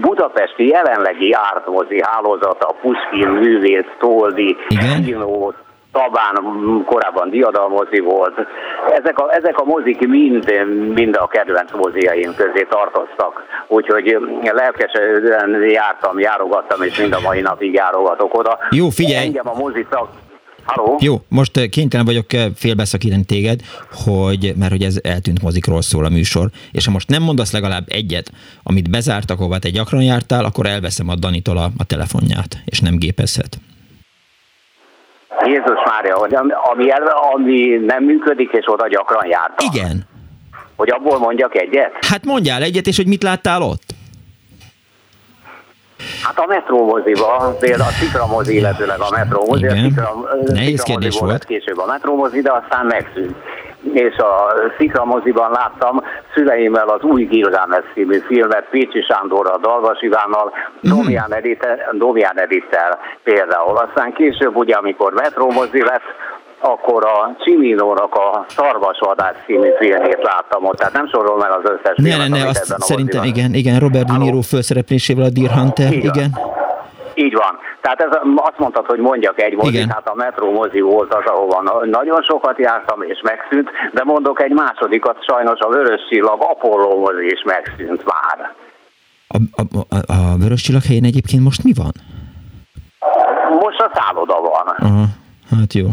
budapesti 0.00 0.68
jelenlegi 0.68 1.32
ártmozi 1.32 2.00
hálózata, 2.04 2.66
a 2.66 2.74
Puskin, 2.80 3.28
Művész, 3.28 3.86
Toldi, 3.98 4.56
Igen. 4.68 5.02
Tabán 5.92 6.34
korábban 6.84 7.30
diadalmozi 7.30 8.00
volt. 8.00 8.34
Ezek 9.00 9.18
a, 9.18 9.34
ezek 9.34 9.58
a 9.58 9.64
mozik 9.64 10.08
mind, 10.08 10.52
mind 10.94 11.16
a 11.16 11.26
kedvenc 11.26 11.72
moziaim 11.72 12.34
közé 12.34 12.66
tartoztak. 12.70 13.44
Úgyhogy 13.68 14.18
lelkesen 14.42 15.62
jártam, 15.68 16.18
járogattam, 16.18 16.82
és 16.82 16.98
mind 16.98 17.12
a 17.12 17.20
mai 17.20 17.40
napig 17.40 17.72
járogatok 17.72 18.38
oda. 18.38 18.58
Jó, 18.70 18.88
figyelj! 18.88 19.26
Engem 19.26 19.48
a 19.48 19.54
mozi 19.54 19.86
szak... 19.90 20.08
Halló? 20.64 20.96
Jó, 21.00 21.16
most 21.28 21.56
eh, 21.56 21.66
kénytelen 21.66 22.06
vagyok 22.06 22.32
eh, 22.32 22.44
félbeszakítani 22.56 23.24
téged, 23.24 23.60
hogy, 24.04 24.52
mert 24.58 24.70
hogy 24.70 24.82
ez 24.82 24.98
eltűnt 25.02 25.42
mozikról 25.42 25.82
szól 25.82 26.04
a 26.04 26.08
műsor, 26.08 26.48
és 26.72 26.84
ha 26.84 26.92
most 26.92 27.08
nem 27.08 27.22
mondasz 27.22 27.52
legalább 27.52 27.84
egyet, 27.88 28.30
amit 28.62 28.90
bezártak, 28.90 29.38
hova 29.38 29.58
te 29.58 29.68
gyakran 29.68 30.02
jártál, 30.02 30.44
akkor 30.44 30.66
elveszem 30.66 31.08
a 31.08 31.14
Danitól 31.14 31.56
a, 31.56 31.68
a 31.78 31.84
telefonját, 31.84 32.56
és 32.64 32.80
nem 32.80 32.96
gépezhet. 32.96 33.56
Jézus 35.46 35.78
Mária, 35.84 36.16
hogy 36.16 36.34
ami, 36.34 36.50
ami, 36.72 36.90
el, 36.90 37.06
ami 37.32 37.68
nem 37.86 38.04
működik, 38.04 38.52
és 38.52 38.64
oda 38.66 38.88
gyakran 38.88 39.26
jártam. 39.26 39.66
Igen. 39.74 40.02
Hogy 40.76 40.90
abból 40.90 41.18
mondjak 41.18 41.56
egyet? 41.56 41.92
Hát 42.06 42.24
mondjál 42.24 42.62
egyet, 42.62 42.86
és 42.86 42.96
hogy 42.96 43.06
mit 43.06 43.22
láttál 43.22 43.62
ott? 43.62 43.82
Hát 46.22 46.38
a 46.38 46.46
metrómoziba, 46.48 47.56
például 47.60 47.88
a 47.88 47.92
Szikramozi, 47.92 48.54
illetőleg 48.56 49.00
a 49.00 49.10
metrómozi, 49.10 49.66
a 49.66 49.70
Igen. 49.70 49.82
Szikra, 49.84 50.10
Nehéz 50.30 50.46
Szikramozi 50.46 50.82
kérdés 50.84 51.18
volt. 51.18 51.44
később 51.44 51.78
a 51.78 51.86
metrómozi, 51.86 52.40
de 52.40 52.52
aztán 52.52 52.86
megszűnt. 52.86 53.36
És 53.92 54.16
a 54.16 54.54
Szikramoziban 54.78 55.50
láttam 55.50 56.00
szüleimmel 56.34 56.88
az 56.88 57.02
új 57.02 57.24
Gilgámes 57.24 57.84
című 57.94 58.18
filmet, 58.18 58.66
Pécsi 58.70 59.02
Sándorral, 59.08 59.58
Dalvas 59.62 60.00
Ivánnal, 60.02 60.52
Mhm. 60.80 60.94
Domján 60.94 61.34
Edittel, 61.34 61.78
Domján 61.92 62.40
Edittel 62.40 62.98
például. 63.24 63.76
Aztán 63.76 64.12
később 64.12 64.56
ugye, 64.56 64.74
amikor 64.74 65.12
metrómozi 65.12 65.82
lett, 65.84 66.02
akkor 66.60 67.04
a 67.04 67.36
Csiminónak 67.44 68.14
a 68.14 68.44
Szarvasvadász 68.48 69.36
című 69.46 69.68
filmét 69.78 70.18
láttam 70.22 70.64
ott, 70.64 70.76
tehát 70.76 70.92
nem 70.92 71.08
sorolom 71.08 71.40
el 71.40 71.52
az 71.52 71.70
összes 71.70 71.96
Ne, 71.96 72.02
ne, 72.08 72.10
filmet, 72.10 72.28
ne, 72.28 72.34
amit 72.36 72.48
azt 72.48 72.64
szerintem 72.80 73.20
moziban- 73.20 73.36
igen, 73.38 73.54
igen, 73.54 73.78
Robert 73.78 74.06
De? 74.06 74.16
Niro 74.16 74.40
felszereplésével 74.40 75.24
a 75.24 75.28
Deer 75.30 75.50
Hunter, 75.50 75.88
van. 75.88 75.98
igen. 75.98 76.30
Így 77.24 77.34
van. 77.34 77.58
Tehát 77.80 78.00
ez, 78.00 78.10
azt 78.34 78.58
mondtad, 78.58 78.86
hogy 78.86 78.98
mondjak 78.98 79.40
egy 79.42 79.54
mozit, 79.54 79.92
hát 79.92 80.08
a 80.08 80.14
metró 80.14 80.52
mozi 80.52 80.80
volt 80.80 81.14
az, 81.14 81.24
ahova 81.24 81.62
na- 81.62 81.86
nagyon 81.98 82.22
sokat 82.22 82.58
jártam 82.58 83.02
és 83.02 83.20
megszűnt, 83.22 83.70
de 83.92 84.02
mondok 84.04 84.42
egy 84.42 84.52
másodikat, 84.52 85.24
sajnos 85.24 85.58
a 85.60 85.68
Vörös 85.68 86.00
Csillag 86.08 86.42
Apollo 86.42 86.98
mozi 86.98 87.26
is 87.26 87.42
megszűnt 87.44 88.04
már. 88.04 88.54
A, 89.28 89.36
a, 89.60 89.62
a, 89.88 90.12
a 90.12 90.36
Vörös 90.38 90.62
Csillag 90.62 90.82
helyén 90.82 91.04
egyébként 91.04 91.42
most 91.42 91.64
mi 91.64 91.72
van? 91.82 91.92
Most 93.60 93.80
a 93.80 93.90
szálloda 93.94 94.40
van. 94.40 94.66
Aha, 94.76 95.04
hát 95.50 95.72
jó. 95.72 95.86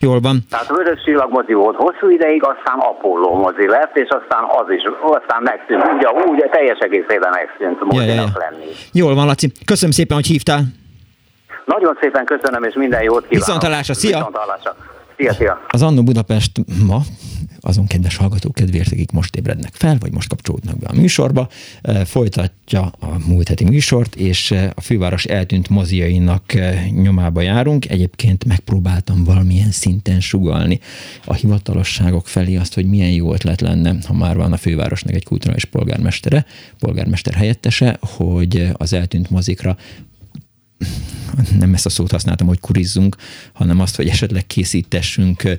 Jól 0.00 0.20
van. 0.20 0.36
Tehát 0.50 0.70
a 0.70 0.74
Vörös 0.74 1.02
Csillag 1.04 1.30
mozi 1.30 1.52
volt 1.52 1.76
hosszú 1.76 2.08
ideig, 2.08 2.42
aztán 2.42 2.78
Apollo 2.78 3.34
mozi 3.34 3.66
lett, 3.66 3.96
és 3.96 4.08
aztán 4.08 4.44
az 4.60 4.70
is, 4.70 4.82
aztán 5.02 5.42
megszűnt. 5.42 5.82
Ugye, 5.96 6.08
úgy 6.30 6.44
teljes 6.50 6.78
egészében 6.78 7.30
megszűnt 7.30 7.78
Ja, 7.80 8.02
ja, 8.02 8.06
mozinak 8.06 8.30
ja. 8.34 8.48
lenni. 8.48 8.70
Jól 8.92 9.14
van, 9.14 9.26
Laci. 9.26 9.52
Köszönöm 9.64 9.92
szépen, 9.92 10.16
hogy 10.16 10.26
hívtál. 10.26 10.60
Nagyon 11.64 11.98
szépen 12.00 12.24
köszönöm, 12.24 12.62
és 12.62 12.74
minden 12.74 13.02
jót 13.02 13.26
kívánok. 13.28 13.46
Viszonthallásra, 13.46 13.94
szia! 13.94 14.16
Viszonthallásra. 14.16 14.76
Szia, 15.18 15.32
szia! 15.32 15.58
Az 15.68 15.82
Annó 15.82 16.02
Budapest 16.02 16.60
ma, 16.86 17.02
azon 17.60 17.86
kedves 17.86 18.16
hallgatók 18.16 18.54
kedvéért, 18.54 18.92
akik 18.92 19.10
most 19.10 19.36
ébrednek 19.36 19.74
fel, 19.74 19.96
vagy 20.00 20.12
most 20.12 20.28
kapcsolódnak 20.28 20.78
be 20.78 20.86
a 20.86 20.94
műsorba, 20.94 21.48
eh, 21.82 22.04
folytatja 22.04 22.82
a 22.82 23.06
múlt 23.26 23.48
heti 23.48 23.64
műsort, 23.64 24.14
és 24.14 24.50
eh, 24.50 24.70
a 24.74 24.80
főváros 24.80 25.24
eltűnt 25.24 25.68
moziainak 25.68 26.54
eh, 26.54 26.86
nyomába 26.90 27.40
járunk. 27.40 27.90
Egyébként 27.90 28.44
megpróbáltam 28.44 29.24
valamilyen 29.24 29.70
szinten 29.70 30.20
sugalni 30.20 30.80
a 31.24 31.34
hivatalosságok 31.34 32.26
felé 32.28 32.56
azt, 32.56 32.74
hogy 32.74 32.86
milyen 32.86 33.10
jó 33.10 33.32
ötlet 33.32 33.60
lenne, 33.60 33.94
ha 34.06 34.12
már 34.12 34.36
van 34.36 34.52
a 34.52 34.56
fővárosnak 34.56 35.14
egy 35.14 35.24
kulturális 35.24 35.64
polgármestere, 35.64 36.46
polgármester 36.78 37.34
helyettese, 37.34 37.98
hogy 38.00 38.70
az 38.72 38.92
eltűnt 38.92 39.30
mozikra 39.30 39.76
nem 41.58 41.74
ezt 41.74 41.86
a 41.86 41.88
szót 41.88 42.10
használtam, 42.10 42.46
hogy 42.46 42.60
kurizzunk, 42.60 43.16
hanem 43.52 43.80
azt, 43.80 43.96
hogy 43.96 44.08
esetleg 44.08 44.46
készítessünk 44.46 45.42
eh, 45.44 45.58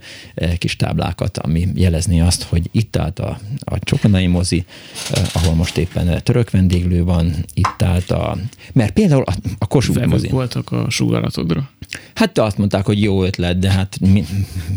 kis 0.57 0.75
táblákat, 0.75 1.37
ami 1.37 1.67
jelezné 1.73 2.19
azt, 2.19 2.43
hogy 2.43 2.69
itt 2.71 2.95
állt 2.95 3.19
a, 3.19 3.39
a 3.59 3.79
Csokonai 3.79 4.27
mozi, 4.27 4.65
eh, 5.11 5.23
ahol 5.33 5.53
most 5.53 5.77
éppen 5.77 6.23
török 6.23 6.49
vendéglő 6.49 7.03
van, 7.03 7.33
itt 7.53 7.81
állt 7.81 8.11
a... 8.11 8.37
Mert 8.73 8.93
például 8.93 9.23
a, 9.23 9.33
a 9.57 9.65
Kossuth 9.65 9.99
mozi. 9.99 10.11
Vevők 10.11 10.31
voltak 10.31 10.71
a 10.71 10.89
sugaratodra. 10.89 11.69
Hát 12.13 12.37
azt 12.37 12.57
mondták, 12.57 12.85
hogy 12.85 13.01
jó 13.01 13.23
ötlet, 13.23 13.59
de 13.59 13.71
hát 13.71 13.99
mi, 13.99 14.25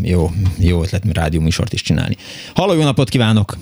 jó, 0.03 0.31
jó 0.59 0.83
ötlet 0.83 1.05
rádióműsort 1.13 1.73
is 1.73 1.83
csinálni. 1.83 2.17
Halló, 2.55 2.73
jó 2.73 2.83
napot 2.83 3.09
kívánok! 3.09 3.57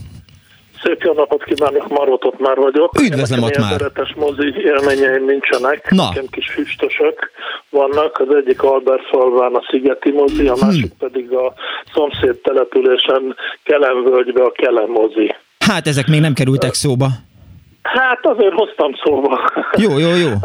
Szép 0.83 1.03
jó 1.03 1.13
napot 1.13 1.45
kívánok, 1.45 1.89
Marót 1.89 2.25
ott 2.25 2.41
már 2.41 2.57
vagyok. 2.57 3.01
Üdvözlöm, 3.01 3.43
ott 3.43 3.59
már. 3.59 3.71
szeretes 3.71 4.15
mozi 4.17 4.55
élményeim 4.57 5.25
nincsenek. 5.25 5.91
Na. 5.91 6.09
Nekem 6.09 6.27
kis 6.31 6.51
füstösök 6.51 7.31
vannak. 7.71 8.19
Az 8.19 8.35
egyik 8.35 8.63
Albert 8.63 9.07
falván 9.11 9.55
a 9.55 9.63
Szigeti 9.71 10.11
mozi, 10.11 10.49
a 10.49 10.57
másik 10.61 10.93
pedig 10.99 11.33
a 11.33 11.53
szomszéd 11.95 12.37
településen 12.43 13.37
Kelemvölgybe 13.63 14.43
a 14.43 14.53
Kelem 14.53 14.91
mozi. 14.91 15.35
Hát 15.59 15.87
ezek 15.87 16.07
még 16.07 16.21
nem 16.21 16.33
kerültek 16.33 16.75
szóba. 16.75 17.07
Hát 17.83 18.27
azért 18.27 18.55
hoztam 18.55 18.93
szóba. 19.05 19.51
Jó, 19.77 19.99
jó, 19.99 20.15
jó. 20.15 20.31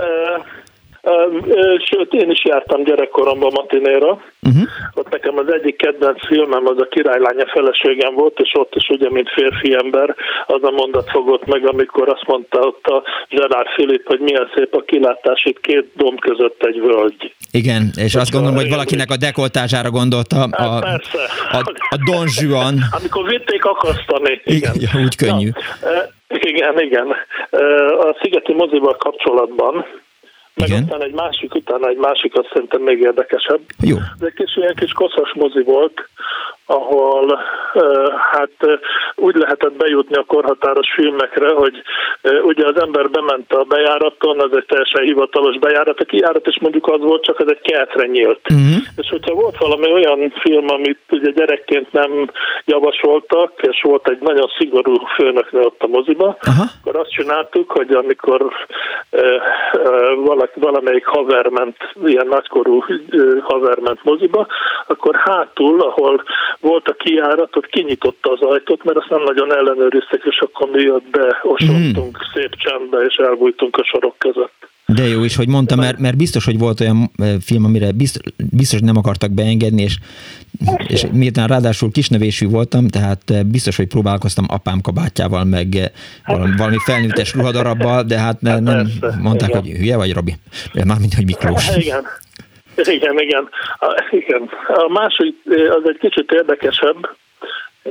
Sőt, 1.90 2.14
én 2.14 2.30
is 2.30 2.46
jártam 2.46 2.84
gyerekkoromban 2.84 3.52
matinéra. 3.54 4.10
Uh-huh. 4.10 4.68
Ott 4.94 5.10
nekem 5.12 5.38
az 5.38 5.54
egyik 5.54 5.76
kedvenc 5.76 6.26
filmem 6.26 6.68
az 6.68 6.78
a 6.78 6.88
királylánya 6.88 7.46
feleségem 7.48 8.14
volt, 8.14 8.40
és 8.40 8.52
ott 8.54 8.76
is 8.76 8.90
ugye, 8.90 9.10
mint 9.10 9.30
férfi 9.30 9.76
ember, 9.76 10.16
az 10.48 10.64
a 10.64 10.72
mondat 10.72 11.10
fogott 11.10 11.46
meg, 11.46 11.68
amikor 11.68 12.10
azt 12.10 12.28
mondta 12.28 12.60
ott 12.60 12.86
a 12.86 13.04
Gerard 13.30 13.68
Philip, 13.76 14.08
hogy 14.08 14.20
milyen 14.20 14.50
szép 14.56 14.76
a 14.76 14.82
kilátás, 14.82 15.46
itt 15.46 15.60
két 15.62 15.92
domb 15.96 16.20
között 16.20 16.64
egy 16.64 16.80
völgy. 16.80 17.34
Igen, 17.52 17.90
és 17.96 18.16
azt 18.16 18.32
gondolom, 18.32 18.56
hogy 18.56 18.70
valakinek 18.70 19.12
a 19.12 19.18
dekoltázsára 19.18 19.90
gondolta 19.90 20.44
a, 20.44 20.86
Hát 21.50 21.68
a, 21.68 21.74
a 21.90 21.98
Don 22.12 22.28
Juan. 22.40 22.76
Amikor 23.00 23.28
vitték 23.28 23.66
akasztani. 23.66 24.42
Igen, 24.44 24.74
ja, 24.80 24.90
úgy 25.04 25.16
könnyű. 25.16 25.50
Na, 25.82 25.90
igen, 26.28 26.80
igen. 26.80 27.08
A 28.00 28.18
Szigeti 28.22 28.54
mozival 28.54 28.96
kapcsolatban, 28.96 29.86
meg 30.56 30.68
Igen. 30.68 30.84
aztán 30.84 31.04
egy 31.04 31.14
másik, 31.14 31.56
utána 31.56 31.88
egy 31.88 31.98
másik, 31.98 32.38
azt 32.38 32.50
szerintem 32.54 32.82
még 32.82 33.00
érdekesebb. 33.00 33.62
Jó. 33.82 33.98
Ez 33.98 34.28
egy 34.28 34.34
kis 34.34 34.56
ilyen 34.56 34.76
kis 34.76 34.92
koszos 34.92 35.34
mozi 35.34 35.64
volt, 35.64 36.10
ahol 36.66 37.40
hát 38.32 38.80
úgy 39.16 39.36
lehetett 39.36 39.74
bejutni 39.74 40.16
a 40.16 40.24
korhatáros 40.24 40.94
filmekre, 40.94 41.50
hogy 41.50 41.82
ugye 42.44 42.68
az 42.68 42.82
ember 42.82 43.10
bement 43.10 43.54
a 43.54 43.64
bejáraton, 43.64 44.40
az 44.40 44.58
egy 44.58 44.66
teljesen 44.66 45.04
hivatalos 45.04 45.58
bejárat, 45.58 46.00
a 46.00 46.06
kijárat 46.06 46.48
is 46.48 46.60
mondjuk 46.60 46.88
az 46.88 47.00
volt, 47.00 47.24
csak 47.24 47.40
ez 47.40 47.48
egy 47.50 47.62
kertre 47.62 48.08
nyílt. 48.08 48.40
Uh-huh. 48.50 48.84
És 48.96 49.10
hogyha 49.10 49.34
volt 49.34 49.58
valami 49.58 49.92
olyan 49.92 50.34
film, 50.40 50.66
amit 50.70 51.00
ugye 51.10 51.32
gyerekként 51.32 51.92
nem 51.92 52.30
javasoltak, 52.66 53.52
és 53.62 53.82
volt 53.82 54.10
egy 54.10 54.20
nagyon 54.20 54.52
szigorú 54.58 54.96
főnökne 55.16 55.60
ott 55.60 55.82
a 55.84 55.88
moziba, 55.88 56.38
Aha. 56.42 56.64
akkor 56.82 57.00
azt 57.00 57.12
csináltuk, 57.12 57.72
hogy 57.72 57.92
amikor 57.92 58.52
valaki, 60.24 60.60
valamelyik 60.60 61.06
haver 61.06 61.48
ment, 61.48 61.78
ilyen 62.06 62.28
nagykorú 62.28 62.84
haver 63.42 63.80
ment 63.80 64.04
moziba, 64.04 64.48
akkor 64.88 65.16
hátul, 65.16 65.82
ahol 65.82 66.24
volt 66.60 66.88
a 66.88 66.94
kijárat, 66.94 67.56
ott 67.56 67.66
kinyitotta 67.68 68.32
az 68.32 68.42
ajtót, 68.42 68.84
mert 68.84 68.98
azt 68.98 69.10
nem 69.10 69.24
nagyon 69.24 69.54
ellenőriztek, 69.56 70.22
és 70.24 70.40
akkor 70.40 70.70
mi 70.70 70.90
ott 70.90 71.06
beosontunk 71.12 72.18
Mhm. 72.18 72.26
szép 72.34 72.56
csendbe, 72.56 72.98
és 72.98 73.16
elbújtunk 73.16 73.78
a 73.78 73.84
sorok 73.84 74.18
között. 74.18 74.54
De 74.88 75.08
jó 75.08 75.24
is, 75.24 75.36
hogy 75.36 75.48
mondta, 75.48 75.76
mert, 75.76 76.00
mert 76.00 76.18
biztos, 76.18 76.46
hogy 76.46 76.58
volt 76.58 76.80
olyan 76.80 77.12
film, 77.42 77.64
amire 77.66 77.92
biztos, 77.92 78.22
biztos 78.52 78.80
hogy 78.80 78.88
nem 78.88 78.98
akartak 78.98 79.32
beengedni, 79.32 79.82
és, 79.82 79.98
és 80.88 81.06
miután 81.12 81.48
ráadásul 81.48 81.92
kisnevésű 81.92 82.48
voltam, 82.48 82.88
tehát 82.88 83.48
biztos, 83.48 83.76
hogy 83.76 83.88
próbálkoztam 83.88 84.46
apám 84.48 84.82
kabátjával, 84.82 85.44
meg 85.44 85.92
valami, 86.26 86.56
valami 86.58 86.78
felnőttes 86.86 87.34
ruhadarabbal, 87.34 88.04
de 88.04 88.20
hát 88.20 88.42
ne, 88.42 88.60
nem 88.60 88.90
Persze, 89.00 89.20
mondták, 89.22 89.54
hogy 89.54 89.68
hülye 89.70 89.98
vagy, 89.98 90.14
Robi. 90.14 90.36
Mármint, 90.86 91.14
hogy 91.14 91.26
Miklós. 91.26 91.76
Igen. 91.78 92.04
Igen, 92.76 93.20
igen. 93.20 93.50
A, 93.80 94.04
igen. 94.10 94.50
A 94.68 94.88
másik, 94.90 95.36
az 95.70 95.82
egy 95.90 95.98
kicsit 96.00 96.32
érdekesebb. 96.32 97.10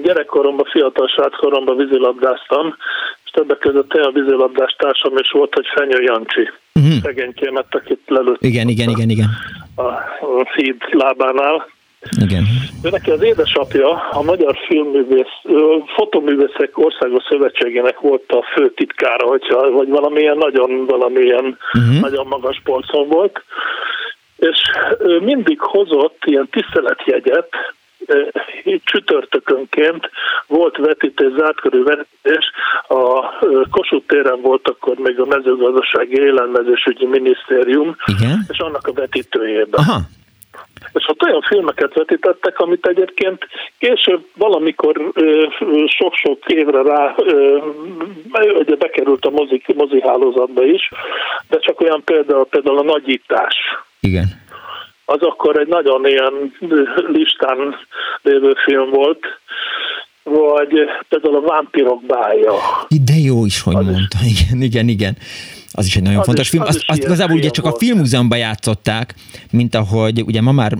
Gyerekkoromban, 0.02 0.66
fiatal 0.70 1.06
sráckoromban 1.06 1.76
vízilabdáztam, 1.76 2.76
és 3.24 3.30
többek 3.30 3.58
között 3.58 3.94
olyan 3.94 4.12
vízilabdás 4.12 4.76
társam 4.78 5.16
is 5.16 5.30
volt, 5.30 5.54
hogy 5.54 5.66
Fenyő 5.74 6.02
Jancsi. 6.02 6.50
Mhm. 6.72 6.90
Szegénykémet, 7.02 7.66
akit 7.70 8.00
lelőtt 8.06 8.42
Igen, 8.42 8.68
igen, 8.68 8.88
igen, 8.88 9.08
igen. 9.10 9.28
a, 9.76 9.82
a 9.82 10.50
híd 10.54 10.76
lábánál. 10.90 11.66
Igen. 12.20 12.44
Ő 12.82 12.88
neki 12.90 13.10
az 13.10 13.22
édesapja 13.22 14.08
a 14.10 14.22
Magyar 14.22 14.56
Filmművész, 14.66 15.34
Fotoművészek 15.96 16.78
Országos 16.78 17.22
Szövetségének 17.28 18.00
volt 18.00 18.32
a 18.32 18.42
főtitkára, 18.54 19.26
hogyha, 19.26 19.70
vagy 19.70 19.88
valamilyen 19.88 20.36
nagyon, 20.36 20.86
valamilyen 20.86 21.58
Mhm. 21.72 22.00
nagyon 22.00 22.26
magas 22.26 22.60
polcon 22.64 23.08
volt, 23.08 23.44
és 24.44 24.58
ő 24.98 25.20
mindig 25.20 25.60
hozott 25.60 26.18
ilyen 26.24 26.48
tiszteletjegyet, 26.50 27.48
csütörtökönként 28.84 30.10
volt 30.46 30.76
vetítés, 30.76 31.32
zártkörű 31.36 31.82
vetítés, 31.82 32.50
a 32.88 33.28
Kossuth 33.70 34.06
téren 34.06 34.40
volt 34.40 34.68
akkor 34.68 34.96
még 34.96 35.20
a 35.20 35.26
mezőgazdasági 35.26 36.16
élelmezésügyi 36.20 37.06
minisztérium, 37.06 37.96
Igen? 38.06 38.46
és 38.48 38.58
annak 38.58 38.86
a 38.86 38.92
vetítőjében. 38.92 39.80
Aha, 39.80 40.00
és 40.92 41.08
ott 41.08 41.22
olyan 41.22 41.40
filmeket 41.40 41.94
vetítettek, 41.94 42.58
amit 42.58 42.86
egyébként 42.86 43.46
később 43.78 44.26
valamikor 44.36 45.12
sok-sok 45.86 46.38
évre 46.46 46.82
rá 46.82 47.14
ugye 48.58 48.76
bekerült 48.76 49.24
a 49.24 49.30
mozi, 49.30 49.62
mozi 49.74 50.00
hálózatba 50.00 50.64
is, 50.64 50.90
de 51.48 51.58
csak 51.58 51.80
olyan 51.80 52.02
például, 52.04 52.46
például 52.46 52.78
a 52.78 52.82
nagyítás. 52.82 53.54
igen. 54.00 54.42
Az 55.06 55.20
akkor 55.20 55.58
egy 55.58 55.66
nagyon 55.66 56.06
ilyen 56.06 56.54
listán 57.06 57.76
lévő 58.22 58.54
film 58.64 58.90
volt, 58.90 59.24
vagy 60.22 60.72
például 61.08 61.36
a 61.36 61.40
Vámpirok 61.40 62.04
bája. 62.04 62.52
De 63.04 63.12
jó 63.24 63.44
is, 63.44 63.60
hogy 63.60 63.74
Az 63.74 63.84
mondta. 63.84 64.18
Igen, 64.22 64.62
igen, 64.62 64.88
igen. 64.88 65.16
Az 65.76 65.86
is 65.86 65.96
egy 65.96 66.02
nagyon 66.02 66.18
Az 66.18 66.24
fontos 66.24 66.44
is- 66.44 66.50
film. 66.50 66.62
az 66.62 66.68
Azt, 66.68 66.84
azt 66.86 67.02
igazából 67.02 67.36
ugye 67.36 67.50
csak 67.50 67.64
a 67.64 67.68
volt. 67.68 67.82
filmmúzeumban 67.82 68.38
játszották, 68.38 69.14
mint 69.50 69.74
ahogy 69.74 70.22
ugye 70.26 70.40
ma 70.40 70.52
már 70.52 70.72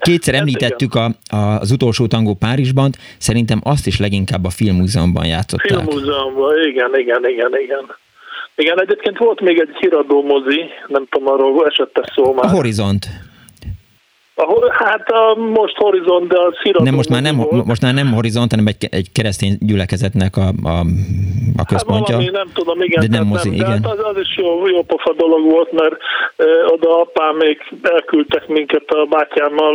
kétszer 0.00 0.34
Hát 0.34 0.42
említettük 0.42 0.94
a, 0.94 1.04
a, 1.30 1.36
az 1.36 1.70
utolsó 1.70 2.06
tangó 2.06 2.34
Párizsban, 2.34 2.90
szerintem 3.18 3.60
azt 3.64 3.86
is 3.86 3.98
leginkább 3.98 4.44
a 4.44 4.50
filmmúzeumban 4.50 5.26
játszották. 5.26 5.68
Filmmúzeumban, 5.68 6.52
igen, 6.68 6.90
igen, 6.98 7.28
igen, 7.28 7.50
igen. 7.64 7.84
Igen, 8.56 8.80
egyébként 8.80 9.18
volt 9.18 9.40
még 9.40 9.58
egy 9.60 9.76
híradó 9.80 10.22
mozi, 10.22 10.60
nem 10.88 11.06
tudom, 11.10 11.28
arról 11.28 11.66
esett 11.66 12.10
szó 12.14 12.30
A 12.30 12.32
már. 12.34 12.50
Horizont. 12.50 13.06
Ahol, 14.34 14.74
hát 14.78 15.08
a, 15.08 15.34
most 15.34 15.76
Horizon, 15.76 16.28
de 16.28 16.38
a 16.38 16.52
híradó 16.62 16.84
Nem, 16.84 16.94
most 16.94 17.08
már 17.08 17.22
nem, 17.22 17.36
volt. 17.36 17.64
most 17.64 17.82
már 17.82 17.94
nem 17.94 18.12
Horizont, 18.12 18.50
hanem 18.50 18.66
egy, 18.66 18.86
egy 18.90 19.12
keresztény 19.12 19.56
gyülekezetnek 19.60 20.36
a, 20.36 20.48
a, 20.62 20.68
a 20.68 20.84
Hát 21.56 21.66
központja. 21.66 22.14
valami, 22.14 22.32
nem 22.32 22.48
tudom, 22.52 22.82
igen. 22.82 23.00
De 23.00 23.06
nem 23.08 23.10
tehát 23.10 23.26
mozi, 23.26 23.48
de 23.48 23.54
igen. 23.54 23.70
hát 23.70 23.86
az, 23.86 23.98
az 24.04 24.16
is 24.16 24.36
jó, 24.36 24.68
jó 24.68 24.82
pofa 24.82 25.12
dolog 25.12 25.50
volt, 25.50 25.72
mert 25.72 25.96
e, 26.36 26.44
oda 26.66 27.00
apámék 27.00 27.58
elküldtek 27.82 28.48
minket 28.48 28.90
a 28.90 29.06
bátyámmal, 29.10 29.74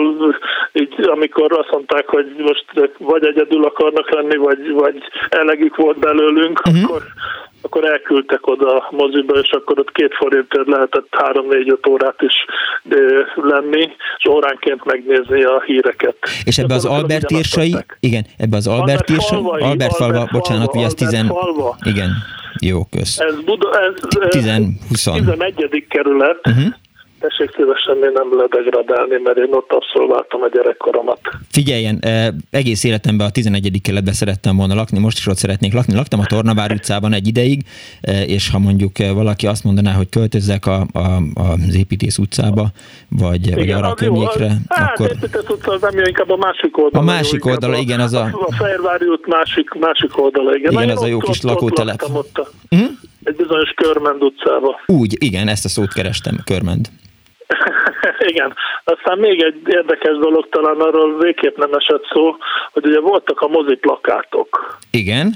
így, 0.74 0.94
amikor 1.08 1.52
azt 1.60 1.72
mondták, 1.72 2.08
hogy 2.08 2.36
most 2.38 2.66
vagy 2.98 3.26
egyedül 3.26 3.64
akarnak 3.64 4.14
lenni, 4.14 4.38
vagy, 4.38 4.72
vagy 4.72 4.98
elegük 5.30 5.76
volt 5.76 6.00
belőlünk, 6.00 6.62
uh-huh. 6.66 6.84
akkor 6.84 7.02
akkor 7.62 7.86
elküldtek 7.86 8.48
oda 8.48 8.78
a 8.78 8.88
moziba, 8.92 9.34
és 9.40 9.50
akkor 9.50 9.80
ott 9.80 9.92
két 9.92 10.14
forintért 10.16 10.68
lehetett 10.68 11.08
három-négy-öt 11.12 11.88
órát 11.88 12.22
is 12.22 12.34
ö, 12.90 13.22
lenni, 13.36 13.90
és 14.18 14.26
óránként 14.30 14.86
megnézni 14.86 15.44
a 15.44 15.62
híreket. 15.66 16.18
És 16.44 16.58
ebbe 16.58 16.74
az 16.74 16.86
Akkor 16.86 16.98
Albert 16.98 17.32
írsai, 17.32 17.76
igen, 18.00 18.26
ebbe 18.38 18.58
az 18.58 18.68
Albert 18.68 18.90
Albert 18.90 19.10
írsai, 19.10 19.42
falvai, 19.42 19.62
Albert 19.62 19.96
falva, 19.96 20.14
Albert 20.14 20.32
bocsánat, 20.32 20.72
falva, 20.72 20.78
ugye 20.78 20.86
az 20.86 20.96
Albert 21.00 21.12
tizen, 21.12 21.26
falva. 21.28 21.76
igen, 21.84 22.10
jó, 22.60 22.86
kösz. 22.86 23.20
Ez, 23.20 23.42
Buda, 23.46 23.70
ez 23.80 23.94
ö, 24.20 24.28
10-20. 24.30 25.14
11. 25.14 25.86
kerület. 25.90 26.48
Uh-huh. 26.48 26.74
Szívesen 27.56 27.96
én 28.04 28.12
nem 28.14 28.40
ledegradálni, 28.40 29.18
mert 29.24 29.38
én 29.38 29.48
ott 29.52 29.72
abszolváltam 29.72 30.42
a 30.42 30.48
gyerekkoromat. 30.54 31.20
Figyeljen, 31.52 31.98
eh, 32.02 32.28
egész 32.50 32.84
életemben 32.84 33.28
a 33.28 33.30
11. 33.30 33.82
keletben 33.82 34.14
szerettem 34.14 34.56
volna 34.58 34.74
lakni, 34.76 35.00
most 35.00 35.18
is 35.18 35.28
ott 35.28 35.38
szeretnék 35.38 35.74
lakni. 35.74 35.94
Laktam 35.94 36.20
a 36.20 36.26
Tornavár 36.26 36.72
utcában 36.72 37.14
egy 37.14 37.28
ideig, 37.28 37.62
eh, 38.02 38.30
és 38.30 38.50
ha 38.50 38.60
mondjuk 38.60 39.00
eh, 39.00 39.14
valaki 39.14 39.48
azt 39.48 39.64
mondaná, 39.64 39.92
hogy 39.94 40.10
költözzek 40.10 40.66
a, 40.66 40.80
a, 40.94 41.00
az 41.36 41.76
építész 41.76 42.18
utcába, 42.18 42.68
vagy, 43.10 43.54
vagy 43.54 43.70
arra 43.70 43.86
a 43.88 43.96
jó, 44.02 44.12
környékre, 44.12 44.52
Hát, 44.68 44.90
akkor 45.00 45.12
épített 45.16 45.50
utca 45.52 45.72
az 45.72 45.82
nem 45.82 45.98
inkább 46.06 46.30
a 46.30 46.38
másik 46.38 46.78
oldala. 46.78 47.04
A 47.04 47.06
másik 47.16 47.44
jó, 47.46 47.52
oldala, 47.52 47.78
igen, 47.78 48.00
az 48.00 48.14
a- 48.14 48.30
A 48.48 48.54
Fejérvári 48.54 49.06
út 49.06 49.28
másik, 49.28 49.70
másik 49.80 50.22
oldala, 50.22 50.56
igen. 50.56 50.72
Igen, 50.72 50.90
az 50.90 51.02
a 51.02 51.08
jó 51.08 51.18
ott- 51.18 51.24
kis 51.24 51.38
ott- 51.38 51.44
ott 51.44 51.52
lakótelep. 51.52 52.04
Ott 52.14 52.48
Mhm. 52.70 52.84
egy 53.24 53.36
bizonyos 53.36 53.70
Körmend 53.76 54.22
utcába. 54.24 54.80
úgy, 54.86 55.16
igen, 55.24 55.48
ezt 55.48 55.66
a 55.66 55.70
szót 55.70 55.94
kerestem, 55.94 56.40
körmend. 56.46 56.88
Igen. 58.32 58.54
Aztán 58.84 59.18
még 59.18 59.42
egy 59.42 59.62
érdekes 59.66 60.18
dolog, 60.18 60.50
talán 60.50 60.80
arról 60.80 61.18
végképp 61.18 61.58
nem 61.58 61.74
esett 61.74 62.06
szó, 62.14 62.38
hogy 62.72 62.86
ugye 62.86 63.00
voltak 63.00 63.42
a 63.42 63.48
mozi 63.48 63.76
plakátok, 63.76 64.78
Igen, 64.92 65.36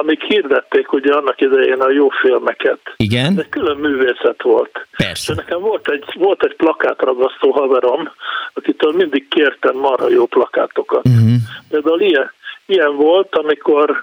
amik 0.00 0.22
hirdették 0.22 0.92
ugye 0.92 1.12
annak 1.12 1.40
idején 1.40 1.80
a 1.80 1.90
jó 1.90 2.08
filmeket. 2.08 2.80
Igen, 2.96 3.38
egy 3.38 3.48
külön 3.48 3.76
művészet 3.76 4.42
volt. 4.42 4.86
Persze. 4.96 5.34
nekem 5.34 5.60
volt 5.60 5.88
egy, 5.90 6.04
volt 6.14 6.44
egy 6.44 6.56
plakátragasztó 6.56 7.50
haverom, 7.50 8.10
akitől 8.52 8.92
mindig 8.92 9.28
kértem 9.28 9.76
marha 9.76 10.08
jó 10.08 10.26
plakátokat. 10.26 11.02
Például 11.70 12.00
ilyen, 12.00 12.32
ilyen 12.66 12.96
volt, 12.96 13.36
amikor 13.36 14.02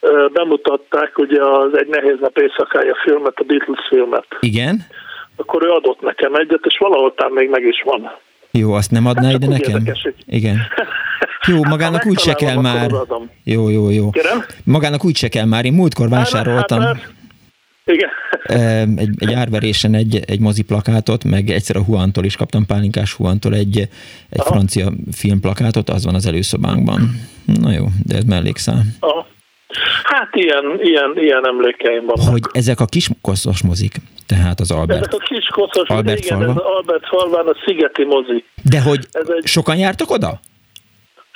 ö, 0.00 0.26
bemutatták 0.32 1.18
ugye 1.18 1.42
az 1.42 1.78
Egy 1.78 1.88
nehéz 1.88 2.16
nap 2.20 2.38
éjszakája 2.38 2.94
filmet, 3.02 3.38
a 3.38 3.44
Beatles 3.44 3.86
filmet. 3.88 4.26
Igen, 4.40 4.86
Akkor 5.36 5.62
ő 5.62 5.68
adott 5.70 6.00
nekem 6.00 6.34
egyet, 6.34 6.60
és 6.64 6.76
valahol 6.78 7.14
talán 7.14 7.32
még 7.32 7.48
meg 7.48 7.62
is 7.62 7.82
van. 7.84 8.10
jó, 8.50 8.72
azt 8.72 8.90
nem 8.90 9.06
adná 9.06 9.26
Hát 9.26 9.34
ide 9.34 9.46
nekem? 9.46 9.70
érdekes, 9.76 10.08
Igen. 10.26 10.56
Jó, 11.46 11.54
Hát, 11.62 11.70
magának 11.70 12.06
úgy 12.06 12.18
se 12.18 12.34
kell 12.34 12.56
már. 12.60 12.90
Jó, 13.44 13.68
jó, 13.68 13.90
jó. 13.90 14.10
Kérem? 14.10 14.44
Magának 14.64 15.04
úgy 15.04 15.16
se 15.16 15.28
kell 15.28 15.44
már. 15.44 15.64
Én 15.64 15.72
múltkor 15.72 16.08
vásároltam 16.08 16.80
Hát, 16.80 16.96
hát, 16.96 17.12
igen. 17.84 18.08
egy, 18.98 19.10
egy 19.18 19.32
árverésen 19.32 19.94
egy, 19.94 20.20
egy 20.26 20.40
mozi 20.40 20.62
plakátot, 20.62 21.24
meg 21.24 21.50
egyszer 21.50 21.76
a 21.76 21.82
Huantól 21.84 22.24
is 22.24 22.36
kaptam, 22.36 22.66
Pálinkás 22.66 23.12
Huantól 23.12 23.54
egy, 23.54 23.78
egy 24.30 24.40
Aha. 24.40 24.48
francia 24.48 24.92
filmplakátot, 25.12 25.88
az 25.90 26.04
van 26.04 26.14
az 26.14 26.26
előszobánkban. 26.26 27.00
Na 27.44 27.72
jó, 27.72 27.84
de 28.06 28.16
ez 28.16 28.24
mellékszál. 28.24 28.82
Aha. 29.00 29.26
Hát 30.02 30.28
ilyen, 30.32 30.64
ilyen, 30.82 31.12
ilyen 31.16 31.46
emlékeim 31.46 32.04
vannak. 32.06 32.30
Hogy 32.30 32.42
ezek 32.52 32.80
a 32.80 32.84
kis 32.86 33.08
koszos 33.20 33.62
mozik, 33.62 33.94
tehát 34.26 34.60
az 34.60 34.70
Albert. 34.70 35.00
Ezek 35.00 35.14
a 35.14 35.24
kis 35.24 35.46
koszos, 35.46 35.88
Albert 35.88 36.24
igen, 36.24 36.38
falva? 36.38 36.52
ez 36.52 36.66
Albert 36.76 37.06
falván 37.06 37.46
a 37.46 37.54
Szigeti 37.66 38.04
mozi. 38.04 38.44
De 38.70 38.80
hogy 38.80 39.06
Ez 39.12 39.28
egy- 39.36 39.46
sokan 39.46 39.76
jártak 39.76 40.10
oda? 40.10 40.40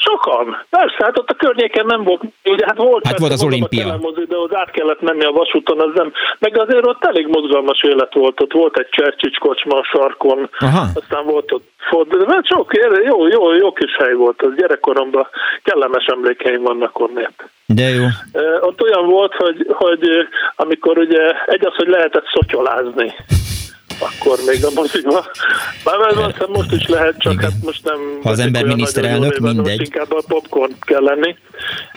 Sokan. 0.09 0.67
Persze, 0.71 0.97
hát 0.99 1.19
ott 1.19 1.31
a 1.31 1.35
környéken 1.35 1.87
nem 1.87 2.03
volt, 2.05 2.23
ugye 2.45 2.67
hát 2.67 2.77
volt, 2.77 3.07
Hát 3.07 3.19
volt 3.19 3.33
az 3.33 3.43
olimpia. 3.43 3.85
Telemozi, 3.85 4.25
de 4.29 4.37
ott 4.37 4.55
át 4.55 4.71
kellett 4.71 5.01
menni 5.01 5.25
a 5.25 5.33
vasúton, 5.33 5.81
az 5.81 5.91
nem. 5.95 6.13
Meg 6.39 6.59
azért 6.59 6.87
ott 6.87 7.05
elég 7.05 7.27
mozgalmas 7.27 7.83
élet 7.83 8.15
volt, 8.15 8.41
ott 8.41 8.53
volt 8.53 8.79
egy 8.79 8.89
Csercsics 8.89 9.39
kocsma 9.39 9.79
a 9.79 9.85
sarkon, 9.85 10.51
Aha. 10.59 10.87
aztán 10.95 11.25
volt 11.25 11.53
ott 11.53 11.69
ford, 11.77 12.15
de 12.15 12.41
sok, 12.43 12.73
jó, 13.05 13.27
jó, 13.27 13.53
jó 13.53 13.73
kis 13.73 13.97
hely 13.97 14.13
volt, 14.13 14.43
az 14.43 14.55
gyerekkoromban 14.57 15.29
kellemes 15.63 16.05
emlékeim 16.05 16.63
vannak 16.63 16.99
onnét. 17.01 17.51
De 17.67 17.89
jó. 17.89 18.05
Ott 18.61 18.83
olyan 18.83 19.07
volt, 19.07 19.35
hogy, 19.35 19.67
hogy 19.69 20.09
amikor 20.57 20.99
ugye 20.99 21.33
egy 21.47 21.67
az, 21.67 21.75
hogy 21.75 21.89
lehetett 21.89 22.27
szotyolázni, 22.33 23.15
akkor 23.99 24.39
még 24.47 24.65
a 24.65 24.71
moziba. 24.75 25.27
Bár 25.85 25.95
ez 26.11 26.17
azt 26.17 26.33
hiszem 26.33 26.51
most 26.51 26.73
is 26.73 26.87
lehet, 26.87 27.19
csak 27.19 27.33
Igen. 27.33 27.45
hát 27.51 27.63
most 27.63 27.85
nem... 27.85 27.99
Ha 28.23 28.31
az 28.31 28.39
ember 28.39 28.65
miniszterelnök, 28.65 29.39
mindegy. 29.39 29.81
Inkább 29.81 30.13
a 30.13 30.23
popcorn 30.29 30.73
kell 30.81 31.03
lenni. 31.03 31.37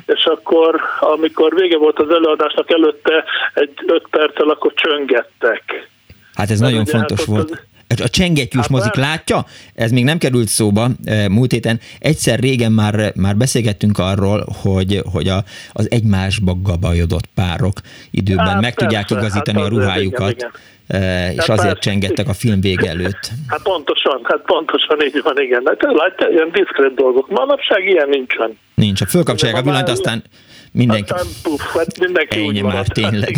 És 0.06 0.24
akkor, 0.24 0.82
amikor 0.99 1.54
vége 1.56 1.78
volt 1.78 1.99
az 1.99 2.10
előadásnak 2.10 2.72
előtte, 2.72 3.24
egy 3.54 3.72
öt 3.88 4.06
perccel 4.10 4.49
akkor 4.49 4.74
csöngettek. 4.76 5.64
Hát 6.34 6.49
ez 6.49 6.60
Mert 6.60 6.72
nagyon 6.72 6.82
ugye 6.88 6.91
fontos 6.97 7.18
hát 7.20 7.28
volt. 7.28 7.52
az- 7.52 8.02
A 8.02 8.10
csengettyűs 8.10 8.62
Hát 8.62 8.70
mozik 8.70 8.93
látja? 8.95 9.45
Ez 9.76 9.91
még 9.91 10.04
nem 10.04 10.18
került 10.18 10.47
szóba 10.47 10.88
eh, 11.04 11.28
múlt 11.28 11.52
héten. 11.52 11.80
Egyszer 11.99 12.39
régen 12.39 12.72
már, 12.72 13.14
már 13.16 13.36
beszélgettünk 13.36 13.97
arról, 13.99 14.45
hogy, 14.62 15.02
hogy 15.12 15.28
a, 15.28 15.43
az 15.72 15.91
egymásba 15.91 16.58
gabajodott 16.64 17.26
párok 17.36 17.74
időben 18.12 18.45
Hát 18.47 18.62
meg 18.62 18.74
tudják 18.76 19.08
persze, 19.08 19.26
igazítani 19.26 19.58
hát 19.58 19.68
a 19.68 19.70
ruhájukat, 19.70 20.32
igen, 20.32 20.52
eh, 20.54 20.60
és 21.31 21.37
Hát 21.37 21.49
azért 21.49 21.61
persze. 21.61 21.79
csengettek 21.79 22.27
a 22.27 22.33
film 22.33 22.61
vége 22.61 22.89
előtt. 22.89 23.29
Hát 23.47 23.61
pontosan, 23.63 24.19
hát 24.23 24.41
pontosan 24.45 24.97
így 25.05 25.19
van, 25.23 25.37
igen. 25.41 25.61
Hát 25.65 25.81
látja, 25.81 26.27
ilyen 26.29 26.51
diszkrét 26.51 26.93
dolgok. 26.95 27.29
Manapság 27.29 27.85
ilyen 27.85 28.09
nincsen. 28.09 28.57
Nincs. 28.75 28.99
Ha 28.99 29.05
fölkapcsolják 29.05 29.57
a 29.57 29.61
már- 29.61 29.69
villanyt, 29.75 29.89
aztán 29.99 30.23
mindenki... 30.71 31.11
Aztán 31.11 31.27
puf, 31.43 31.61
hát 31.73 31.99
mindenki 31.99 32.39
úgy 32.39 32.47
Ennyi 32.47 32.61
már, 32.61 32.71
marad. 32.71 32.87
tényleg. 32.93 33.37